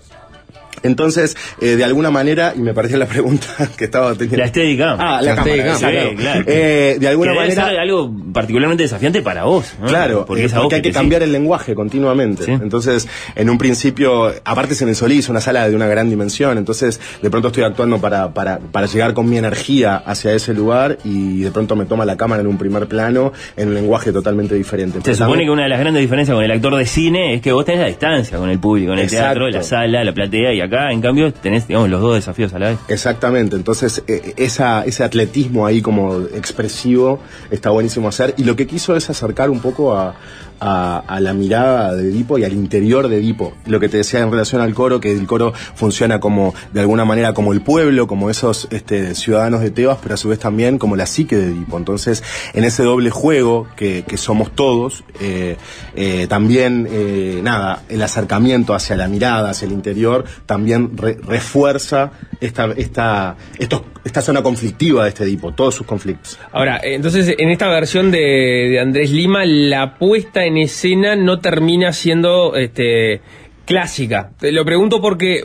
Entonces, 0.88 1.36
eh, 1.62 1.76
de 1.76 1.84
alguna 1.84 2.10
manera, 2.12 2.54
y 2.56 2.60
me 2.60 2.74
pareció 2.74 2.98
la 2.98 3.06
pregunta 3.06 3.48
que 3.78 3.86
estaba 3.86 4.14
teniendo. 4.14 4.38
La 4.38 4.48
Steadicam. 4.48 4.98
Ah, 5.00 5.22
la, 5.22 5.32
La 5.32 5.36
cámara, 5.36 5.76
Steadicam, 5.76 5.76
sí, 5.76 5.86
claro. 5.86 6.16
claro. 6.18 6.44
Eh, 6.48 6.98
de 7.00 7.08
alguna 7.08 7.32
Que 7.32 7.38
debe 7.40 7.48
manera. 7.50 7.70
ser 7.70 7.80
algo 7.80 8.12
particularmente 8.34 8.84
desafiante 8.84 9.22
para 9.22 9.44
vos. 9.44 9.74
¿no? 9.80 9.88
Claro, 9.88 10.26
porque, 10.26 10.44
eh, 10.44 10.46
es 10.46 10.54
porque 10.54 10.76
hay 10.76 10.82
que 10.82 10.92
cambiar 10.92 11.24
el 11.24 11.32
lenguaje 11.32 11.76
continuamente. 11.76 12.52
Entonces, 12.52 13.08
en 13.36 13.50
un 13.50 13.58
principio, 13.58 14.34
aparte 14.44 14.74
es 14.74 14.82
en 14.82 14.90
el 14.90 14.96
Solís, 14.96 15.30
una 15.30 15.42
sala 15.42 15.68
de 15.70 15.76
una 15.76 15.88
gran 15.88 16.10
dimensión, 16.10 16.58
entonces 16.58 17.00
de 17.22 17.30
pronto 17.30 17.50
estoy 17.50 17.64
actuando 17.64 18.00
para, 18.00 18.34
para, 18.34 18.60
para 18.60 18.88
llegar 18.88 19.14
con 19.14 19.30
mi 19.30 19.38
energía 19.38 19.96
hacia 19.98 20.34
ese 20.34 20.54
lugar 20.54 20.98
y 21.04 21.42
de 21.42 21.52
pronto 21.52 21.76
me 21.76 21.86
toma 21.86 22.06
la 22.06 22.16
cámara 22.18 22.42
en 22.42 22.48
un 22.48 22.58
primer 22.58 22.88
plano 22.88 23.32
en 23.56 23.70
un 23.70 23.74
lenguaje 23.76 24.12
totalmente 24.12 24.56
diferente. 24.56 25.00
Se 25.00 25.04
Pero 25.04 25.16
supone 25.16 25.30
también- 25.32 25.48
que 25.48 25.52
una 25.52 25.64
de 25.64 25.70
las 25.70 25.80
grandes 25.80 26.02
diferencias 26.02 26.36
con 26.36 26.44
el 26.44 26.52
actor 26.52 26.76
de 26.76 26.86
cine 26.86 27.34
es 27.36 27.42
que 27.42 27.52
vos 27.52 27.66
tenés 27.66 27.82
la 27.82 27.88
distancia 27.88 28.38
con 28.38 28.50
el 28.50 28.60
público, 28.60 28.94
en 28.94 29.00
el 29.00 29.06
Exacto. 29.06 29.26
teatro, 29.26 29.50
la 29.50 29.64
sala, 29.64 30.04
la 30.04 30.14
platea, 30.14 30.54
y 30.54 30.62
acá, 30.62 30.77
en 30.92 31.02
cambio, 31.02 31.34
tenés, 31.34 31.68
digamos, 31.68 31.90
los 31.90 32.02
dos 32.02 32.16
desafíos 32.16 32.54
a 32.54 32.60
la 32.60 32.70
vez. 32.70 32.80
Exactamente, 32.88 33.56
entonces 33.56 34.04
eh, 34.08 34.34
esa, 34.38 34.84
ese 34.86 35.04
atletismo 35.04 35.66
ahí 35.66 35.82
como 35.82 36.22
expresivo 36.34 37.20
está 37.52 37.70
buenísimo 37.70 38.08
hacer 38.08 38.34
y 38.38 38.44
lo 38.44 38.56
que 38.56 38.68
quiso 38.68 38.96
es 38.96 39.10
acercar 39.10 39.50
un 39.50 39.60
poco 39.60 39.96
a, 39.96 40.16
a- 40.60 41.20
la 41.20 41.34
mirada 41.34 41.94
de 41.96 42.10
Edipo 42.10 42.38
y 42.38 42.44
al 42.44 42.54
interior 42.54 43.08
de 43.08 43.18
Edipo. 43.18 43.54
Lo 43.66 43.80
que 43.80 43.90
te 43.90 43.98
decía 43.98 44.20
en 44.22 44.32
relación 44.32 44.62
al 44.62 44.74
coro, 44.74 45.00
que 45.00 45.12
el 45.12 45.26
coro 45.28 45.54
funciona 45.76 46.20
como 46.20 46.54
de 46.74 46.80
alguna 46.82 47.06
manera 47.06 47.34
como 47.34 47.54
el 47.54 47.62
pueblo, 47.62 48.08
como 48.08 48.30
esos 48.30 48.68
este, 48.72 49.14
ciudadanos 49.16 49.62
de 49.62 49.72
Tebas, 49.72 49.98
pero 50.02 50.14
a 50.16 50.18
su 50.18 50.30
vez 50.30 50.40
también 50.40 50.78
como 50.78 50.96
la 50.96 51.06
psique 51.06 51.36
de 51.36 51.48
Edipo. 51.48 51.78
Entonces, 51.78 52.24
en 52.54 52.64
ese 52.64 52.84
doble 52.84 53.10
juego 53.10 53.68
que, 53.76 54.04
que 54.08 54.18
somos 54.18 54.52
todos, 54.52 55.04
eh, 55.20 55.58
eh, 55.96 56.26
también, 56.28 56.88
eh, 56.90 57.40
nada, 57.44 57.84
el 57.90 58.02
acercamiento 58.02 58.74
hacia 58.74 58.96
la 58.96 59.08
mirada, 59.08 59.50
hacia 59.52 59.66
el 59.66 59.72
interior, 59.74 60.26
también 60.46 60.57
re- 60.96 61.18
refuerza 61.28 62.12
esta, 62.42 62.72
esta, 62.76 63.36
estos, 63.60 63.82
esta 64.04 64.22
zona 64.22 64.42
conflictiva 64.42 65.04
de 65.04 65.10
este 65.10 65.24
Edipo, 65.24 65.54
todos 65.54 65.76
sus 65.76 65.86
conflictos. 65.88 66.40
Ahora, 66.52 66.80
entonces, 66.84 67.36
en 67.38 67.50
esta 67.50 67.68
versión 67.70 68.12
de, 68.12 68.20
de 68.20 68.80
Andrés 68.80 69.12
Lima, 69.12 69.46
la 69.46 69.98
puesta 69.98 70.44
en 70.46 70.58
escena 70.58 71.16
no 71.16 71.40
termina 71.40 71.92
siendo 71.94 72.56
este, 72.56 73.22
clásica. 73.66 74.32
Te 74.40 74.52
lo 74.52 74.64
pregunto 74.66 75.02
porque. 75.02 75.44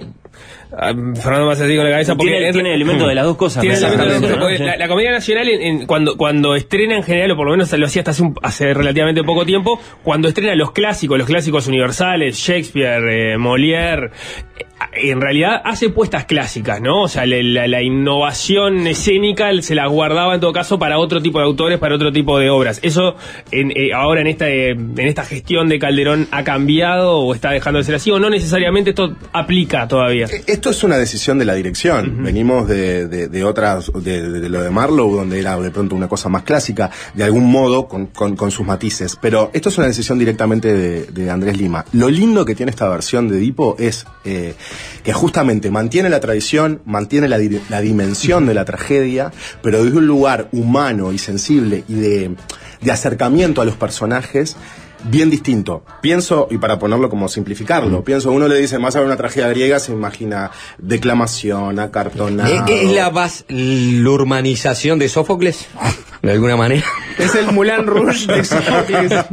Ah, 0.79 0.93
Fernando 1.15 1.47
más 1.47 1.61
así 1.61 1.77
con 1.77 1.85
la 1.85 1.91
cabeza 1.91 2.15
porque 2.17 2.33
Tiene- 2.33 2.53
tiene 2.53 2.75
elementos 2.75 3.09
de 3.09 3.15
las 3.15 3.25
dos 3.25 3.37
cosas, 3.37 3.61
Tiene 3.61 3.79
me 3.81 3.87
elementos 3.87 4.07
de 4.07 4.13
las 4.13 4.21
dos 4.41 4.41
cosas, 4.49 4.61
la, 4.67 4.77
la 4.77 4.89
comedia 4.89 5.11
nacional 5.13 5.49
en- 5.49 5.63
en- 5.63 5.87
cuando 5.87 6.17
cuando 6.17 6.55
estrena 6.55 6.97
en 6.97 7.03
general 7.03 7.31
o 7.33 7.37
por 7.37 7.47
lo 7.47 7.53
menos 7.53 7.73
lo 7.73 7.87
hacía 7.87 8.01
hasta 8.01 8.11
hace, 8.13 8.23
un- 8.23 8.35
hace 8.43 8.75
relativamente 8.75 9.23
poco 9.25 9.45
tiempo 9.47 9.79
cuando 10.03 10.29
estrena 10.29 10.55
los 10.55 10.73
clásicos 10.73 11.19
los 11.19 11.27
clásicos 11.27 11.67
universales 11.69 12.37
Shakespeare 12.39 13.33
eh, 13.35 13.39
Molière 13.39 14.11
eh, 14.57 14.65
en 15.11 15.21
realidad 15.21 15.61
hace 15.65 15.89
puestas 15.91 16.25
clásicas, 16.27 16.81
¿no? 16.81 17.03
O 17.03 17.09
sea, 17.09 17.25
la, 17.25 17.37
la- 17.43 17.69
la 17.69 17.83
innovación 17.83 18.87
escénica 18.87 19.51
se 19.63 19.75
la 19.75 19.87
guardaba 19.87 20.35
en 20.35 20.41
todo 20.41 20.53
caso 20.53 20.79
para 20.79 20.99
otro 20.99 21.23
tipo 21.23 21.39
de 21.39 21.45
autores, 21.45 21.79
para 21.79 21.95
otro 21.95 22.13
tipo 22.13 22.39
de 22.39 22.51
obras. 22.51 22.81
¿Eso 22.83 23.15
en, 23.51 23.71
eh, 23.71 23.93
ahora 23.95 24.21
en 24.21 24.27
esta, 24.27 24.49
eh, 24.51 24.71
en 24.71 24.99
esta 25.01 25.25
gestión 25.25 25.69
de 25.69 25.79
Calderón 25.79 26.27
ha 26.31 26.45
cambiado 26.45 27.19
o 27.19 27.35
está 27.35 27.51
dejando 27.51 27.79
de 27.79 27.85
ser 27.85 27.95
así 27.95 28.11
o 28.11 28.19
no 28.19 28.29
necesariamente 28.29 28.91
esto 28.91 29.15
aplica 29.33 29.87
todavía? 29.89 30.27
Esto 30.63 30.71
es 30.71 30.85
una 30.85 30.97
decisión 30.97 31.41
de 31.41 31.45
la 31.45 31.55
dirección. 31.55 32.23
Venimos 32.23 32.69
de, 32.69 33.09
de, 33.09 33.27
de 33.27 33.43
otras, 33.45 33.91
de, 33.97 34.49
lo 34.49 34.63
de 34.63 34.71
Marlowe, 34.71 35.17
donde 35.17 35.41
era 35.41 35.59
de 35.59 35.73
pronto 35.73 35.97
una 35.97 36.07
cosa 36.07 36.29
más 36.29 36.45
clásica, 36.45 36.89
de 37.15 37.25
algún 37.25 37.51
modo, 37.51 37.89
con, 37.89 38.07
con- 38.07 38.37
con 38.37 38.53
sus 38.53 38.65
matices. 38.65 39.17
Pero 39.21 39.51
esto 39.55 39.71
es 39.71 39.79
una 39.79 39.89
decisión 39.89 40.21
directamente 40.21 40.73
de, 41.11 41.31
Andrés 41.33 41.57
Lima. 41.59 41.85
Lo 41.95 42.09
lindo 42.09 42.45
que 42.45 42.55
tiene 42.55 42.71
esta 42.71 42.89
versión 42.89 43.27
de 43.27 43.39
Edipo 43.39 43.75
es 43.81 44.07
eh, 44.25 44.55
que 45.03 45.13
justamente 45.13 45.69
mantiene 45.73 46.09
la 46.09 46.21
tradición, 46.21 46.81
mantiene 46.85 47.27
la, 47.27 47.39
di- 47.39 47.61
la 47.69 47.81
dimensión 47.81 48.47
de 48.47 48.55
la 48.55 48.65
tragedia, 48.65 49.33
pero 49.65 49.83
desde 49.83 49.99
un 49.99 50.07
lugar 50.07 50.49
humano 50.53 51.13
y 51.13 51.19
sensible 51.19 51.83
y 51.89 51.95
de, 51.95 52.37
de 52.83 52.93
acercamiento 52.93 53.63
a 53.63 53.65
los 53.65 53.75
personajes 53.75 54.57
bien 55.05 55.31
distinto. 55.31 55.85
Pienso, 56.01 56.49
y 56.51 56.59
para 56.59 56.79
ponerlo 56.79 57.09
como 57.09 57.29
simplificarlo, 57.29 58.05
pienso, 58.05 58.31
uno 58.33 58.49
le 58.49 58.57
dice 58.57 58.79
más 58.79 58.97
a 58.97 59.03
una 59.03 59.17
tragedia 59.17 59.49
griega, 59.49 59.79
se 59.79 59.93
imagina 59.93 60.51
declamación, 60.79 61.79
acartonado. 61.79 62.67
¿Es, 62.67 62.83
es 62.83 62.91
la 62.91 63.11
bas 63.11 63.45
lurmanización 63.49 64.99
de 64.99 65.09
Sófocles? 65.09 65.67
De 66.23 66.31
alguna 66.33 66.57
manera. 66.57 66.85
Es 67.19 67.35
el 67.35 67.47
Moulin 67.53 67.85
Rouge 67.85 68.27
de 68.33 68.45
Sófocles. 68.45 69.13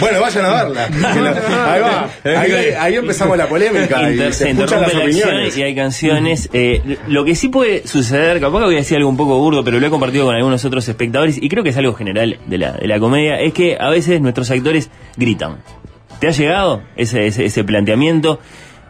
Bueno, 0.00 0.20
vayan 0.20 0.44
a 0.44 0.50
verla. 0.64 0.88
Ahí 1.72 1.80
va. 1.80 2.10
Ahí, 2.24 2.52
ahí 2.78 2.94
empezamos 2.96 3.38
la 3.38 3.46
polémica. 3.48 4.10
Inter- 4.10 4.28
y 4.28 4.32
se 4.32 4.50
escuchan 4.50 4.82
las 4.82 4.94
opiniones. 4.94 5.56
y 5.56 5.62
hay 5.62 5.74
canciones. 5.74 6.50
Eh, 6.52 6.98
lo 7.08 7.24
que 7.24 7.34
sí 7.34 7.48
puede 7.48 7.86
suceder, 7.86 8.40
capaz 8.40 8.58
que 8.58 8.64
voy 8.66 8.74
a 8.74 8.78
decir 8.78 8.96
algo 8.98 9.08
un 9.08 9.16
poco 9.16 9.38
burdo, 9.38 9.64
pero 9.64 9.80
lo 9.80 9.86
he 9.86 9.90
compartido 9.90 10.26
con 10.26 10.34
algunos 10.34 10.64
otros 10.64 10.86
espectadores 10.88 11.38
y 11.40 11.48
creo 11.48 11.62
que 11.64 11.70
es 11.70 11.76
algo 11.78 11.94
general 11.94 12.38
de 12.46 12.58
la, 12.58 12.72
de 12.72 12.86
la 12.86 12.98
comedia, 12.98 13.40
es 13.40 13.54
que 13.54 13.78
a 13.80 13.88
veces 13.88 14.20
nuestros 14.20 14.50
actores 14.50 14.90
gritan. 15.16 15.58
¿Te 16.18 16.28
ha 16.28 16.30
llegado 16.32 16.82
ese, 16.96 17.26
ese, 17.26 17.44
ese 17.46 17.64
planteamiento? 17.64 18.40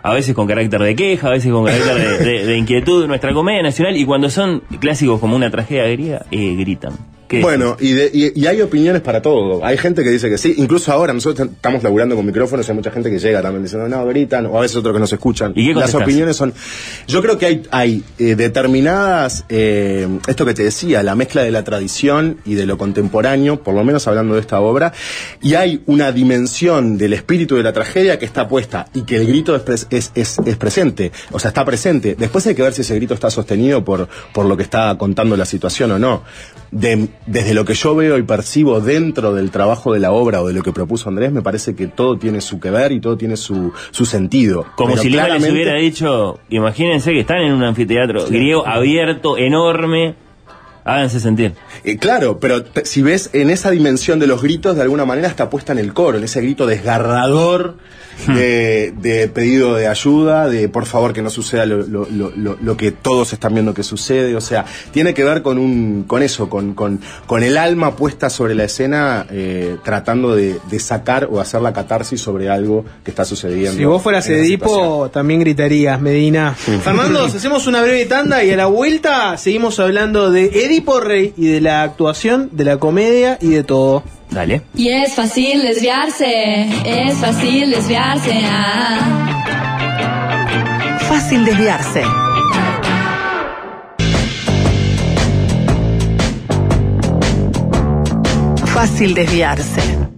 A 0.07 0.15
veces 0.15 0.35
con 0.37 0.47
carácter 0.47 0.81
de 0.81 0.95
queja, 0.95 1.27
a 1.27 1.31
veces 1.33 1.51
con 1.51 1.65
carácter 1.65 1.97
de, 1.97 2.25
de- 2.25 2.47
de 2.47 2.57
inquietud. 2.57 3.07
Nuestra 3.09 3.33
comedia 3.33 3.61
nacional, 3.63 3.97
y 3.97 4.05
cuando 4.05 4.31
son 4.31 4.63
clásicos 4.81 5.19
como 5.19 5.35
una 5.35 5.51
tragedia 5.51 5.85
griega, 5.89 6.27
eh, 6.31 6.55
gritan. 6.57 6.93
¿Qué 7.29 7.41
Bueno, 7.41 7.77
y, 7.81 7.93
de- 7.93 8.11
y- 8.13 8.41
y 8.41 8.47
hay 8.47 8.61
opiniones 8.61 9.03
para 9.03 9.21
todo. 9.21 9.65
Hay 9.65 9.77
gente 9.79 10.05
que 10.05 10.11
dice 10.11 10.29
que 10.31 10.39
sí. 10.39 10.55
Incluso 10.59 10.93
ahora 10.93 11.13
nosotros 11.13 11.49
estamos 11.53 11.83
laburando 11.83 12.15
con 12.15 12.25
micrófonos 12.25 12.67
y 12.67 12.71
hay 12.71 12.77
mucha 12.77 12.91
gente 12.93 13.11
que 13.11 13.19
llega 13.19 13.43
también 13.43 13.65
diciendo, 13.65 13.89
no, 13.89 14.07
gritan, 14.07 14.47
o 14.47 14.57
a 14.59 14.61
veces 14.61 14.77
otros 14.77 14.95
que 14.95 15.01
nos 15.01 15.13
escuchan. 15.13 15.53
¿Y 15.57 15.69
qué 15.69 15.75
Las 15.75 15.91
opiniones 16.05 16.37
son... 16.37 16.55
Yo 17.09 17.21
creo 17.23 17.37
que 17.37 17.47
hay, 17.47 17.63
hay 17.73 18.05
eh, 18.19 18.37
determinadas... 18.37 19.45
eh, 19.49 20.07
esto 20.29 20.45
que 20.47 20.55
te 20.55 20.63
decía, 20.63 21.03
la 21.03 21.15
mezcla 21.15 21.43
de 21.43 21.51
la 21.51 21.65
tradición 21.65 22.39
y 22.45 22.55
de 22.55 22.67
lo 22.67 22.79
contemporáneo, 22.79 23.63
por 23.63 23.75
lo 23.75 23.83
menos 23.85 24.07
hablando 24.07 24.35
de 24.35 24.41
esta 24.41 24.61
obra, 24.61 24.93
y 25.43 25.55
hay 25.55 25.83
una 25.87 26.13
dimensión 26.13 26.99
del 26.99 27.13
espíritu 27.13 27.57
de 27.57 27.63
la 27.63 27.73
tragedia 27.73 28.19
que 28.19 28.25
está 28.25 28.49
puesta 28.49 28.87
y 28.95 29.03
que 29.03 29.17
el 29.17 29.27
grito 29.27 29.55
es, 29.57 29.65
pres- 29.65 29.87
es, 29.91 30.13
es- 30.15 30.39
es 30.45 30.57
presente, 30.57 31.13
o 31.33 31.39
sea, 31.39 31.49
está 31.49 31.65
presente. 31.65 32.15
Después 32.19 32.47
hay 32.47 32.55
que 32.55 32.63
ver 32.63 32.73
si 32.73 32.83
ese 32.83 32.95
grito 32.95 33.15
está 33.15 33.31
sostenido 33.31 33.85
por, 33.85 34.09
por 34.33 34.47
lo 34.47 34.57
que 34.57 34.63
está 34.63 34.97
contando 34.99 35.37
la 35.37 35.45
situación 35.45 35.91
o 35.93 35.99
no. 35.99 36.23
De- 36.71 37.09
desde 37.27 37.55
lo 37.55 37.65
que 37.65 37.75
yo 37.75 37.95
veo 37.95 38.19
y 38.19 38.23
percibo 38.23 38.81
dentro 38.81 39.35
del 39.35 39.51
trabajo 39.51 39.93
de 39.93 40.01
la 40.01 40.13
obra 40.13 40.43
o 40.43 40.47
de 40.49 40.55
lo 40.55 40.63
que 40.63 40.73
propuso 40.73 41.09
Andrés, 41.09 41.33
me 41.33 41.43
parece 41.43 41.75
que 41.75 41.87
todo 41.89 42.17
tiene 42.19 42.41
su 42.41 42.61
que 42.61 42.71
ver 42.71 42.93
y 42.93 43.01
todo 43.01 43.17
tiene 43.17 43.37
su, 43.37 43.73
su 43.91 44.07
sentido. 44.07 44.65
Como 44.77 44.91
Pero 44.91 45.03
si 45.03 45.09
Lima 45.11 45.23
les 45.23 45.27
claramente- 45.33 45.53
hubiera 45.53 45.75
dicho, 45.75 46.39
imagínense 46.51 47.13
que 47.13 47.21
están 47.21 47.39
en 47.43 47.53
un 47.53 47.63
anfiteatro 47.65 48.21
Sí. 48.27 48.33
griego 48.35 48.67
abierto, 48.67 49.37
enorme, 49.39 50.15
háganse 50.87 51.21
sentir. 51.21 51.55
Eh, 51.85 51.99
claro, 51.99 52.39
pero 52.41 52.63
te- 52.65 52.85
si 52.87 53.03
ves 53.03 53.31
en 53.33 53.51
esa 53.51 53.71
dimensión 53.71 54.19
de 54.19 54.27
los 54.27 54.43
gritos, 54.43 54.77
de 54.77 54.83
alguna 54.83 55.05
manera 55.05 55.29
está 55.29 55.51
puesta 55.51 55.73
en 55.73 55.79
el 55.79 55.93
coro, 55.93 56.19
en 56.19 56.25
ese 56.25 56.41
grito 56.41 56.67
desgarrador 56.67 57.77
de, 58.29 58.95
de 58.97 59.29
pedido 59.29 59.75
de 59.75 59.89
ayuda, 59.89 60.49
de 60.49 60.69
por 60.71 60.87
favor 60.87 61.13
que 61.13 61.21
no 61.21 61.29
suceda 61.29 61.67
lo, 61.67 61.79
lo- 61.87 62.09
lo- 62.11 62.33
lo- 62.35 62.57
lo 62.63 62.77
que 62.77 62.91
todos 62.93 63.33
están 63.35 63.53
viendo 63.53 63.75
que 63.75 63.83
sucede. 63.83 64.35
O 64.37 64.41
sea, 64.41 64.65
tiene 64.91 65.13
que 65.13 65.23
ver 65.25 65.43
con 65.43 65.59
un, 65.59 66.05
con 66.07 66.23
eso, 66.23 66.49
con, 66.49 66.75
con, 66.75 67.01
con 67.27 67.43
el 67.43 67.59
alma 67.59 67.95
puesta 67.97 68.31
sobre 68.31 68.55
la 68.55 68.65
escena, 68.65 69.27
eh, 69.31 69.77
tratando 69.85 70.35
de, 70.35 70.59
de 70.71 70.79
sacar 70.81 71.29
o 71.31 71.41
hacer 71.41 71.61
la 71.61 71.73
catarsis 71.73 72.21
sobre 72.21 72.49
algo 72.49 72.85
que 73.05 73.11
está 73.11 73.25
sucediendo. 73.25 73.77
Si 73.77 73.85
vos 73.85 74.03
fueras. 74.03 74.27
Edipo, 74.29 75.11
también 75.13 75.41
gritarías, 75.41 76.01
Medina. 76.01 76.55
Fernando, 76.55 77.25
hacemos 77.27 77.67
una 77.67 77.83
breve 77.83 78.07
tanda 78.07 78.43
y 78.45 78.51
a 78.51 78.57
la 78.57 78.67
vuelta 78.67 79.37
seguimos 79.37 79.79
hablando 79.79 80.31
de 80.31 80.45
Edipo 80.47 80.76
Rey 81.01 81.35
y 81.37 81.47
de 81.47 81.61
la 81.61 81.83
actuación, 81.83 82.51
de 82.53 82.65
la 82.65 82.79
comedia 82.79 83.39
y 83.41 83.49
de 83.49 83.65
todo. 83.65 84.03
Dale. 84.31 84.63
Y 84.75 84.89
es 84.89 85.15
fácil 85.15 85.63
desviarse, 85.63 86.69
es 86.85 87.15
fácil 87.17 87.71
desviarse. 87.71 88.41
ah. 88.45 89.27
Fácil 91.09 91.45
desviarse. 91.45 92.03
Fácil 98.75 99.15
desviarse. 99.15 100.16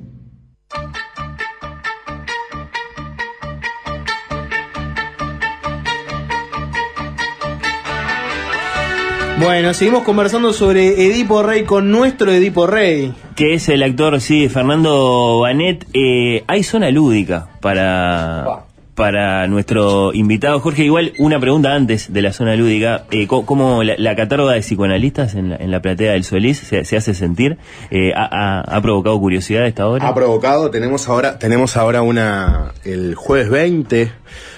Bueno, 9.41 9.73
seguimos 9.73 10.03
conversando 10.03 10.53
sobre 10.53 11.07
Edipo 11.07 11.43
Rey 11.45 11.63
con 11.63 11.91
nuestro 11.93 12.33
Edipo 12.33 12.67
Rey. 12.67 13.15
Que 13.37 13.55
es 13.55 13.69
el 13.69 13.83
actor, 13.85 14.21
sí, 14.21 14.49
Fernando 14.49 15.39
Banet. 15.41 15.87
Eh, 15.95 16.43
hay 16.49 16.65
zona 16.65 16.91
lúdica 16.91 17.49
para, 17.61 18.65
para 18.97 19.47
nuestro 19.47 20.13
invitado. 20.13 20.59
Jorge, 20.59 20.85
igual 20.85 21.13
una 21.21 21.39
pregunta 21.39 21.73
antes 21.73 22.13
de 22.13 22.21
la 22.23 22.33
zona 22.33 22.57
lúdica. 22.57 23.05
Eh, 23.13 23.29
¿Cómo 23.29 23.85
la, 23.85 23.95
la 23.97 24.17
catáloga 24.17 24.55
de 24.55 24.61
psicoanalistas 24.63 25.37
en 25.37 25.51
la, 25.51 25.57
en 25.57 25.71
la 25.71 25.81
platea 25.81 26.13
del 26.13 26.25
Solís 26.25 26.59
se, 26.59 26.85
se 26.85 26.97
hace 26.97 27.15
sentir? 27.15 27.59
Eh, 27.93 28.13
ha, 28.17 28.29
ha- 28.33 28.61
ha 28.77 28.83
provocado 28.83 29.21
curiosidad 29.21 29.67
esta 29.67 29.87
hora? 29.87 30.07
Ha 30.09 30.15
provocado, 30.17 30.71
tenemos 30.73 31.09
ahora, 31.09 31.39
tenemos 31.39 31.77
ahora 31.77 32.03
una, 32.03 32.73
el 32.85 33.15
jueves 33.15 33.51
20, 33.51 34.11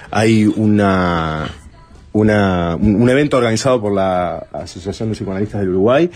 hay 0.09 0.45
una, 0.47 1.49
una, 2.13 2.75
un 2.75 3.09
evento 3.09 3.37
organizado 3.37 3.81
por 3.81 3.93
la 3.93 4.47
Asociación 4.53 5.09
de 5.09 5.15
Psicoanalistas 5.15 5.61
del 5.61 5.69
Uruguay 5.69 6.09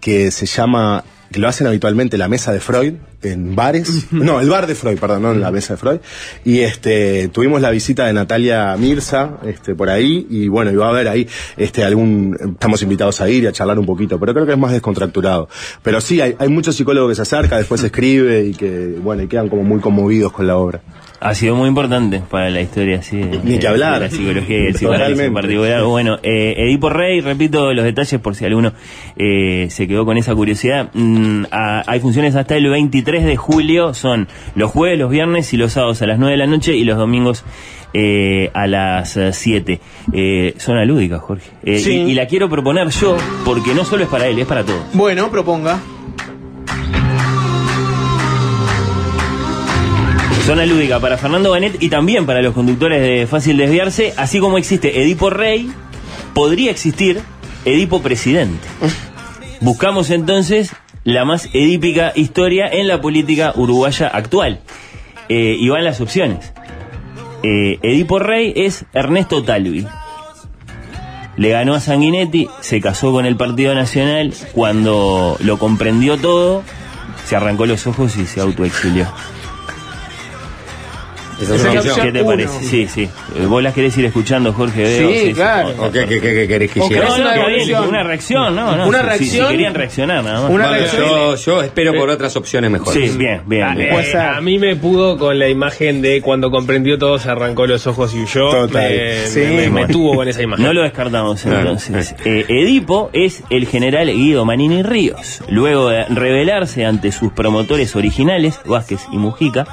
que 0.00 0.30
se 0.30 0.46
llama, 0.46 1.04
que 1.30 1.38
lo 1.38 1.48
hacen 1.48 1.66
habitualmente 1.66 2.18
la 2.18 2.28
mesa 2.28 2.52
de 2.52 2.60
Freud 2.60 2.94
en 3.22 3.54
bares, 3.54 4.08
no, 4.10 4.40
el 4.40 4.48
bar 4.48 4.66
de 4.66 4.74
Freud, 4.74 4.98
perdón, 4.98 5.22
no 5.22 5.34
la 5.34 5.52
mesa 5.52 5.74
de 5.74 5.76
Freud, 5.76 5.98
y 6.44 6.60
este, 6.60 7.28
tuvimos 7.28 7.60
la 7.60 7.70
visita 7.70 8.06
de 8.06 8.12
Natalia 8.12 8.76
Mirza, 8.76 9.38
este, 9.46 9.74
por 9.74 9.90
ahí, 9.90 10.26
y 10.28 10.48
bueno, 10.48 10.72
y 10.72 10.76
va 10.76 10.86
a 10.86 10.90
haber 10.90 11.08
ahí, 11.08 11.28
este, 11.56 11.84
algún, 11.84 12.36
estamos 12.54 12.82
invitados 12.82 13.20
a 13.20 13.28
ir 13.28 13.44
y 13.44 13.46
a 13.46 13.52
charlar 13.52 13.78
un 13.78 13.86
poquito, 13.86 14.18
pero 14.18 14.34
creo 14.34 14.46
que 14.46 14.52
es 14.52 14.58
más 14.58 14.72
descontracturado. 14.72 15.48
Pero 15.82 16.00
sí, 16.00 16.20
hay, 16.20 16.34
hay 16.38 16.48
muchos 16.48 16.74
psicólogos 16.74 17.10
que 17.10 17.14
se 17.14 17.22
acercan, 17.22 17.58
después 17.58 17.82
escribe 17.84 18.44
y 18.44 18.54
que, 18.54 18.98
bueno, 19.00 19.22
y 19.22 19.28
quedan 19.28 19.48
como 19.48 19.62
muy 19.62 19.80
conmovidos 19.80 20.32
con 20.32 20.46
la 20.46 20.56
obra. 20.56 20.80
Ha 21.24 21.34
sido 21.36 21.54
muy 21.54 21.68
importante 21.68 22.20
para 22.28 22.50
la 22.50 22.60
historia, 22.60 23.00
sí. 23.02 23.16
de- 23.18 23.38
Ni 23.44 23.58
que 23.58 23.68
hablar. 23.68 24.00
de 24.00 24.06
la 24.06 24.10
psicología 24.10 24.58
y 24.58 24.66
el 24.66 24.74
psicoanálisis 24.74 25.24
en 25.24 25.32
particular. 25.34 25.84
Bueno, 25.84 26.18
eh, 26.22 26.54
Edipo 26.58 26.88
Rey, 26.90 27.20
repito 27.20 27.72
los 27.72 27.84
detalles 27.84 28.20
por 28.20 28.34
si 28.34 28.44
alguno 28.44 28.72
eh, 29.16 29.68
se 29.70 29.86
quedó 29.86 30.04
con 30.04 30.16
esa 30.18 30.34
curiosidad. 30.34 30.90
Mm, 30.94 31.44
a- 31.52 31.84
hay 31.86 32.00
funciones 32.00 32.34
hasta 32.34 32.56
el 32.56 32.68
23 32.68 33.24
de 33.24 33.36
julio, 33.36 33.94
son 33.94 34.26
los 34.56 34.70
jueves, 34.72 34.98
los 34.98 35.10
viernes 35.10 35.52
y 35.52 35.56
los 35.56 35.72
sábados 35.74 36.02
a 36.02 36.06
las 36.06 36.18
9 36.18 36.32
de 36.32 36.38
la 36.38 36.46
noche 36.46 36.74
y 36.76 36.84
los 36.84 36.98
domingos 36.98 37.44
eh, 37.94 38.50
a 38.54 38.66
las 38.66 39.16
eh, 39.16 39.32
7. 39.32 39.80
Eh, 40.12 40.54
zona 40.58 40.84
lúdica, 40.84 41.18
Jorge. 41.18 41.50
Eh, 41.62 41.78
Sí. 41.78 41.92
y, 41.92 42.10
y 42.10 42.14
la 42.14 42.26
quiero 42.26 42.48
proponer 42.48 42.88
yo, 42.88 43.16
porque 43.44 43.74
no 43.74 43.84
solo 43.84 44.02
es 44.04 44.08
para 44.08 44.26
él, 44.26 44.38
es 44.38 44.46
para 44.46 44.64
todos. 44.64 44.82
Bueno, 44.94 45.30
proponga. 45.30 45.78
Zona 50.44 50.66
lúdica 50.66 50.98
para 50.98 51.18
Fernando 51.18 51.50
Banet 51.50 51.76
y 51.80 51.88
también 51.88 52.26
para 52.26 52.42
los 52.42 52.52
conductores 52.52 53.00
de 53.00 53.28
Fácil 53.28 53.56
Desviarse, 53.56 54.12
así 54.16 54.40
como 54.40 54.58
existe 54.58 55.00
Edipo 55.00 55.30
Rey, 55.30 55.70
podría 56.34 56.72
existir 56.72 57.20
Edipo 57.64 58.02
Presidente. 58.02 58.66
Buscamos 59.60 60.10
entonces 60.10 60.72
la 61.04 61.24
más 61.24 61.48
edípica 61.52 62.12
historia 62.16 62.66
en 62.66 62.88
la 62.88 63.00
política 63.00 63.52
uruguaya 63.54 64.08
actual. 64.08 64.60
Eh, 65.28 65.56
y 65.58 65.68
van 65.68 65.84
las 65.84 66.00
opciones. 66.00 66.52
Eh, 67.44 67.78
Edipo 67.82 68.18
Rey 68.18 68.52
es 68.56 68.84
Ernesto 68.92 69.44
Talvi. 69.44 69.86
Le 71.36 71.48
ganó 71.50 71.74
a 71.74 71.80
Sanguinetti, 71.80 72.48
se 72.60 72.80
casó 72.80 73.12
con 73.12 73.26
el 73.26 73.36
Partido 73.36 73.74
Nacional, 73.74 74.34
cuando 74.52 75.36
lo 75.40 75.58
comprendió 75.58 76.18
todo, 76.18 76.64
se 77.24 77.36
arrancó 77.36 77.64
los 77.64 77.86
ojos 77.86 78.16
y 78.16 78.26
se 78.26 78.40
autoexilió. 78.40 79.06
Esa 81.40 81.54
es 81.56 81.60
una 81.62 81.72
opción. 81.80 82.00
¿Qué 82.02 82.12
te 82.12 82.20
Uno. 82.22 82.30
parece? 82.30 82.64
Sí, 82.64 82.86
sí. 82.88 83.08
Vos 83.48 83.62
las 83.62 83.74
querés 83.74 83.96
ir 83.98 84.04
escuchando, 84.04 84.52
Jorge. 84.52 84.82
Veo, 84.82 85.10
Sí, 85.12 85.32
claro. 85.34 85.74
¿O 85.78 85.90
qué, 85.90 86.00
qué, 86.06 86.20
qué- 86.20 86.34
qué 86.34 86.48
querés 86.48 86.70
que 86.70 86.80
hiciera? 86.80 87.08
No, 87.08 87.16
no, 87.18 87.22
una 87.24 87.34
reacción. 87.44 87.88
una 87.88 88.02
reacción, 88.02 88.56
no, 88.56 88.76
no. 88.76 88.86
Una 88.86 88.98
Si- 88.98 89.02
si- 89.02 89.08
reacción. 89.08 89.46
Si, 89.46 89.52
querían 89.52 89.74
reaccionar, 89.74 90.24
nada 90.24 90.40
más. 90.42 90.50
Una 90.50 90.68
Bueno, 90.68 90.78
reacción. 90.78 91.06
yo, 91.08 91.36
yo 91.36 91.62
espero 91.62 91.94
por 91.94 92.10
otras 92.10 92.36
opciones 92.36 92.70
mejores. 92.70 93.12
Sí, 93.12 93.18
bien, 93.18 93.42
bien. 93.46 93.62
Ah, 93.64 93.74
bien. 93.74 93.94
eh, 93.94 94.16
a 94.18 94.40
mí 94.40 94.58
me 94.58 94.76
pudo 94.76 95.18
con 95.18 95.38
la 95.38 95.48
imagen 95.48 96.02
de 96.02 96.20
cuando 96.20 96.50
comprendió 96.50 96.98
todo, 96.98 97.18
se 97.18 97.30
arrancó 97.30 97.66
los 97.66 97.86
ojos 97.86 98.14
y 98.14 98.20
huyó. 98.20 98.50
Total. 98.50 98.90
Me, 98.90 99.26
Sí. 99.26 99.40
me- 99.40 99.70
me 99.70 99.86
tuvo 99.86 100.14
con 100.16 100.28
esa 100.28 100.42
imagen. 100.42 100.64
No 100.64 100.72
lo 100.72 100.82
descartamos 100.82 101.42
Claro. 101.42 101.60
entonces. 101.60 102.14
Eh, 102.24 102.44
Edipo 102.48 103.10
es 103.12 103.42
el 103.50 103.66
general 103.66 104.08
Guido 104.08 104.44
Manini 104.44 104.82
Ríos. 104.82 105.42
Luego 105.48 105.88
de 105.88 106.04
rebelarse 106.06 106.84
ante 106.84 107.10
sus 107.12 107.32
promotores 107.32 107.96
originales, 107.96 108.60
Vázquez 108.64 109.00
y 109.12 109.16
Mujica, 109.16 109.66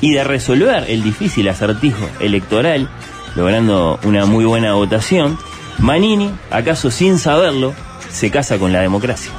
y 0.00 0.12
de 0.14 0.24
resolver 0.24 0.84
el 0.88 1.02
difícil 1.02 1.48
acertijo 1.48 2.08
electoral, 2.20 2.88
logrando 3.34 3.98
una 4.04 4.26
muy 4.26 4.44
buena 4.44 4.74
votación, 4.74 5.38
Manini, 5.78 6.30
acaso 6.50 6.90
sin 6.90 7.18
saberlo, 7.18 7.74
se 8.10 8.30
casa 8.30 8.58
con 8.58 8.72
la 8.72 8.80
democracia. 8.80 9.32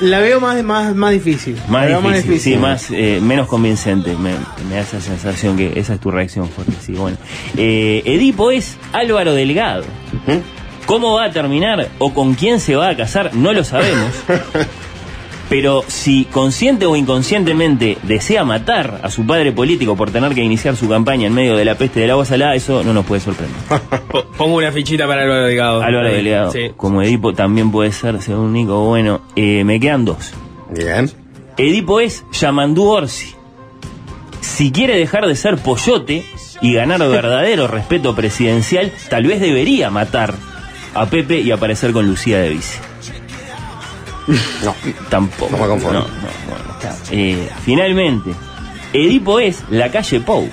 La 0.00 0.20
veo 0.20 0.40
más, 0.40 0.62
más, 0.62 0.94
más 0.94 1.12
difícil. 1.12 1.56
Más 1.68 1.88
La 1.88 1.98
difícil, 2.00 2.38
sí, 2.40 2.56
más, 2.56 2.90
eh, 2.90 3.18
menos 3.22 3.48
convincente. 3.48 4.14
Me, 4.14 4.32
me 4.68 4.74
da 4.74 4.80
esa 4.82 5.00
sensación 5.00 5.56
que 5.56 5.78
esa 5.80 5.94
es 5.94 6.00
tu 6.00 6.10
reacción, 6.10 6.50
Jorge. 6.54 6.72
Sí, 6.84 6.92
bueno. 6.92 7.16
Eh, 7.56 8.02
Edipo 8.04 8.50
es 8.50 8.76
Álvaro 8.92 9.32
Delgado. 9.32 9.84
¿Cómo 10.84 11.14
va 11.14 11.24
a 11.24 11.30
terminar 11.30 11.88
o 11.98 12.12
con 12.12 12.34
quién 12.34 12.60
se 12.60 12.76
va 12.76 12.90
a 12.90 12.96
casar? 12.96 13.34
No 13.34 13.52
lo 13.54 13.64
sabemos. 13.64 14.10
Pero 15.48 15.84
si 15.86 16.24
consciente 16.24 16.86
o 16.86 16.96
inconscientemente 16.96 17.98
desea 18.02 18.44
matar 18.44 19.00
a 19.04 19.10
su 19.10 19.24
padre 19.24 19.52
político 19.52 19.94
por 19.96 20.10
tener 20.10 20.34
que 20.34 20.42
iniciar 20.42 20.74
su 20.74 20.88
campaña 20.88 21.28
en 21.28 21.34
medio 21.34 21.54
de 21.56 21.64
la 21.64 21.76
peste 21.76 22.00
del 22.00 22.10
agua 22.10 22.24
salada, 22.24 22.56
eso 22.56 22.82
no 22.82 22.92
nos 22.92 23.06
puede 23.06 23.20
sorprender. 23.20 23.56
Po- 24.10 24.24
Pongo 24.36 24.56
una 24.56 24.72
fichita 24.72 25.06
para 25.06 25.22
Álvaro 25.22 25.44
Delgado. 25.44 25.82
Álvaro 25.82 26.08
Delgado, 26.10 26.50
Sí. 26.50 26.72
como 26.76 27.00
Edipo, 27.02 27.32
también 27.32 27.70
puede 27.70 27.92
ser, 27.92 28.20
según 28.22 28.52
Nico. 28.54 28.86
Bueno, 28.86 29.20
eh, 29.36 29.62
me 29.64 29.78
quedan 29.78 30.04
dos. 30.04 30.32
Bien. 30.70 31.08
Edipo 31.56 32.00
es 32.00 32.24
Yamandú 32.32 32.82
Orsi. 32.88 33.32
Si 34.40 34.72
quiere 34.72 34.96
dejar 34.98 35.26
de 35.26 35.36
ser 35.36 35.58
pollote 35.58 36.24
y 36.60 36.72
ganar 36.74 36.98
verdadero 37.08 37.68
respeto 37.68 38.14
presidencial, 38.16 38.92
tal 39.08 39.24
vez 39.26 39.40
debería 39.40 39.90
matar 39.90 40.34
a 40.94 41.06
Pepe 41.06 41.40
y 41.40 41.50
aparecer 41.52 41.92
con 41.92 42.06
Lucía 42.06 42.38
de 42.40 42.48
vice. 42.50 42.78
No, 44.64 44.74
Tampoco. 45.08 45.52
No 45.52 45.58
me 45.58 45.68
conformo. 45.68 46.00
No. 46.00 46.06
Eh, 47.10 47.48
finalmente, 47.64 48.32
Edipo 48.92 49.40
es 49.40 49.62
la 49.70 49.90
calle 49.90 50.20
Pou. 50.20 50.48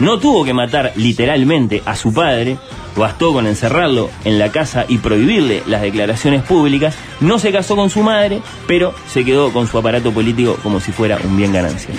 No 0.00 0.18
tuvo 0.18 0.44
que 0.44 0.54
matar 0.54 0.92
literalmente 0.96 1.82
a 1.84 1.94
su 1.94 2.12
padre, 2.14 2.56
bastó 2.96 3.32
con 3.32 3.46
encerrarlo 3.46 4.08
en 4.24 4.38
la 4.38 4.50
casa 4.50 4.86
y 4.88 4.98
prohibirle 4.98 5.62
las 5.66 5.82
declaraciones 5.82 6.42
públicas. 6.42 6.96
No 7.20 7.38
se 7.38 7.52
casó 7.52 7.76
con 7.76 7.90
su 7.90 8.02
madre, 8.02 8.40
pero 8.66 8.94
se 9.08 9.24
quedó 9.24 9.52
con 9.52 9.66
su 9.66 9.76
aparato 9.76 10.10
político 10.10 10.56
como 10.62 10.80
si 10.80 10.90
fuera 10.90 11.18
un 11.22 11.36
bien 11.36 11.52
ganancia. 11.52 11.94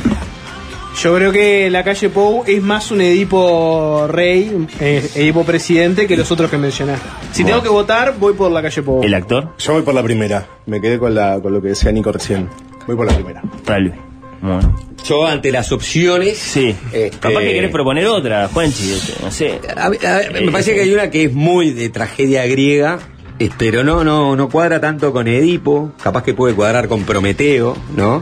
Yo 1.00 1.16
creo 1.16 1.32
que 1.32 1.70
la 1.70 1.84
calle 1.84 2.10
Pou 2.10 2.44
es 2.46 2.62
más 2.62 2.92
un 2.92 3.02
Edipo 3.02 4.08
rey, 4.08 4.68
eh, 4.80 5.10
Edipo 5.16 5.44
presidente, 5.44 6.06
que 6.06 6.18
los 6.18 6.30
otros 6.32 6.50
que 6.52 6.58
mencionaste. 6.58 7.08
Si 7.32 7.44
tengo 7.44 7.64
que 7.64 7.70
votar, 7.70 8.16
voy 8.20 8.34
por 8.34 8.52
la 8.52 8.62
calle 8.62 8.84
Pou. 8.84 9.04
¿El 9.04 9.14
actor? 9.14 9.54
Yo 9.58 9.74
voy 9.74 9.82
por 9.82 9.94
la 9.94 10.04
primera. 10.04 10.46
Me 10.66 10.82
quedé 10.82 11.00
con, 11.00 11.16
la, 11.16 11.40
con 11.42 11.54
lo 11.54 11.62
que 11.62 11.70
decía 11.70 11.92
Nico 11.92 12.12
recién. 12.12 12.50
Voy 12.86 12.96
por 12.96 13.08
la 13.08 13.14
primera. 13.14 13.42
Tal 13.64 13.86
vez. 13.86 13.94
Bueno. 14.42 14.76
Yo 15.06 15.26
ante 15.26 15.52
las 15.52 15.72
opciones. 15.72 16.38
Sí. 16.38 16.76
este, 16.92 17.18
Capaz 17.18 17.40
que 17.40 17.54
querés 17.54 17.72
proponer 17.72 18.06
otra, 18.08 18.48
Juanchi, 18.50 18.92
este, 18.92 19.24
no 19.24 19.32
sé. 19.32 19.60
a 19.76 19.90
ver, 19.90 20.06
a 20.06 20.42
me 20.42 20.52
parece 20.52 20.74
que 20.76 20.82
hay 20.82 20.94
una 20.94 21.10
que 21.10 21.26
es 21.26 21.34
muy 21.34 21.72
de 21.72 21.90
tragedia 21.90 22.46
griega, 22.46 23.00
eh, 23.40 23.50
pero 23.58 23.84
no, 23.84 24.04
no, 24.04 24.36
no 24.36 24.50
cuadra 24.50 24.80
tanto 24.80 25.12
con 25.14 25.28
Edipo, 25.28 25.94
capaz 26.04 26.24
que 26.24 26.34
puede 26.34 26.54
cuadrar 26.54 26.88
con 26.88 27.04
Prometeo, 27.04 27.76
¿no? 27.96 28.22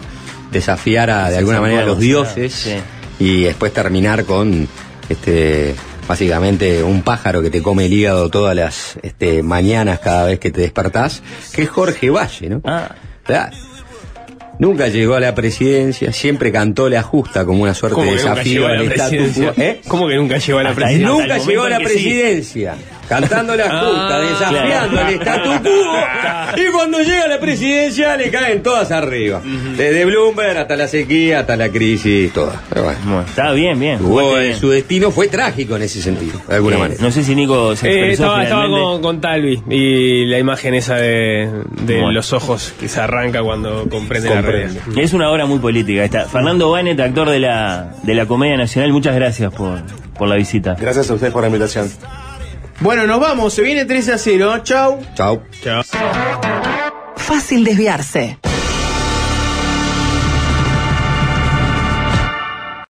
Desafiar 0.52 1.10
a, 1.10 1.30
de 1.30 1.38
alguna 1.38 1.62
manera 1.62 1.84
a 1.84 1.86
los 1.86 2.00
dioses 2.00 2.70
y 3.20 3.44
después 3.44 3.72
terminar 3.74 4.26
con 4.26 4.68
este 5.10 5.76
básicamente 6.08 6.82
un 6.82 7.04
pájaro 7.04 7.44
que 7.44 7.52
te 7.52 7.62
come 7.62 7.86
el 7.86 7.94
hígado 7.94 8.30
todas 8.30 8.56
las 8.56 8.98
este, 9.04 9.44
mañanas 9.44 10.00
cada 10.00 10.26
vez 10.26 10.40
que 10.40 10.50
te 10.50 10.62
despertás, 10.62 11.22
que 11.54 11.62
es 11.62 11.70
Jorge 11.70 12.10
Valle, 12.10 12.50
¿no? 12.50 12.62
Ah. 12.66 12.96
Nunca 14.58 14.88
llegó 14.88 15.14
a 15.14 15.20
la 15.20 15.36
presidencia, 15.36 16.12
siempre 16.12 16.52
cantó 16.52 16.90
la 16.90 17.02
justa 17.02 17.46
como 17.46 17.64
una 17.64 17.74
suerte 17.74 17.96
¿Cómo 17.96 18.08
de 18.08 18.18
desafío 18.18 18.68
al 18.68 18.88
la 18.88 18.94
status 18.94 19.12
presidencia? 19.12 19.54
quo. 19.54 19.62
¿Eh? 19.62 19.82
¿Cómo 19.88 20.08
que 20.08 20.16
nunca 20.16 20.38
llegó 20.38 20.60
a 20.60 20.64
la 20.64 20.74
presidencia? 20.74 21.08
Nunca 21.08 21.38
llegó 21.38 21.64
a 21.64 21.70
la 21.70 21.80
sí. 22.44 22.66
Cantando 23.10 23.56
la 23.56 23.64
justa, 23.64 24.16
Ah, 24.16 24.20
desafiando 24.20 24.90
claro. 24.92 25.10
el 25.10 25.16
statu 25.16 25.50
quo. 25.64 26.60
Y 26.62 26.72
cuando 26.72 27.00
llega 27.00 27.24
a 27.26 27.28
la 27.28 27.40
presidencia 27.40 28.16
le 28.16 28.30
caen 28.30 28.62
todas 28.64 28.92
arriba. 28.92 29.42
Desde 29.76 30.06
Bloomberg 30.06 30.58
hasta 30.60 30.76
la 30.78 30.88
sequía, 30.88 31.40
hasta 31.40 31.56
la 31.58 31.70
crisis, 31.70 32.32
todas. 32.32 32.56
Pero 32.70 32.84
bueno. 32.84 33.00
Bueno, 33.06 33.22
está 33.22 33.52
bien, 33.52 33.80
bien. 33.80 33.98
Jugó, 33.98 34.20
jugaste 34.22 34.40
eh, 34.42 34.48
bien. 34.50 34.60
su 34.60 34.70
destino 34.70 35.10
fue 35.12 35.28
trágico 35.28 35.76
en 35.76 35.82
ese 35.82 36.02
sentido, 36.02 36.40
de 36.48 36.56
alguna 36.56 36.76
Eh, 36.76 36.80
manera. 36.80 37.02
No 37.02 37.12
sé 37.12 37.24
si 37.24 37.34
Nico 37.36 37.76
se 37.76 37.88
Eh, 37.88 37.92
expresó 38.10 38.24
estaba, 38.26 38.44
estaba 38.44 38.68
con, 38.70 39.02
con 39.02 39.22
Talvi 39.22 39.62
y 39.70 40.26
la 40.26 40.38
imagen 40.38 40.76
esa 40.76 40.96
de, 40.96 41.50
de 41.82 41.94
Bueno. 41.96 42.12
los 42.12 42.32
ojos 42.34 42.74
que 42.80 42.88
se 42.88 43.02
arranca 43.02 43.42
cuando 43.42 43.90
comprende, 43.90 44.30
la 44.30 44.42
realidad. 44.42 44.84
Es 44.96 45.14
una 45.14 45.32
obra 45.32 45.46
muy 45.48 45.58
política 45.60 46.04
esta. 46.04 46.26
Fernando 46.26 46.70
Banet, 46.72 47.00
actor 47.00 47.30
de 47.30 47.40
la, 47.40 47.92
de 48.04 48.14
la 48.14 48.26
Comedia 48.28 48.56
Nacional, 48.56 48.92
muchas 48.92 49.16
gracias 49.16 49.52
por, 49.54 49.80
por 50.18 50.28
la 50.28 50.36
visita. 50.36 50.76
Gracias 50.80 51.10
a 51.10 51.16
ustedes 51.16 51.34
por 51.34 51.42
la 51.42 51.48
invitación. 51.48 51.90
Bueno, 52.82 53.06
nos 53.06 53.20
vamos. 53.20 53.54
Se 53.54 53.62
viene 53.62 53.86
13 53.86 54.14
a 54.14 54.18
0. 54.18 54.60
Chau. 54.64 55.00
Chau. 55.14 55.44
Chao. 55.62 55.84
Fácil 57.16 57.64
desviarse. 57.64 58.38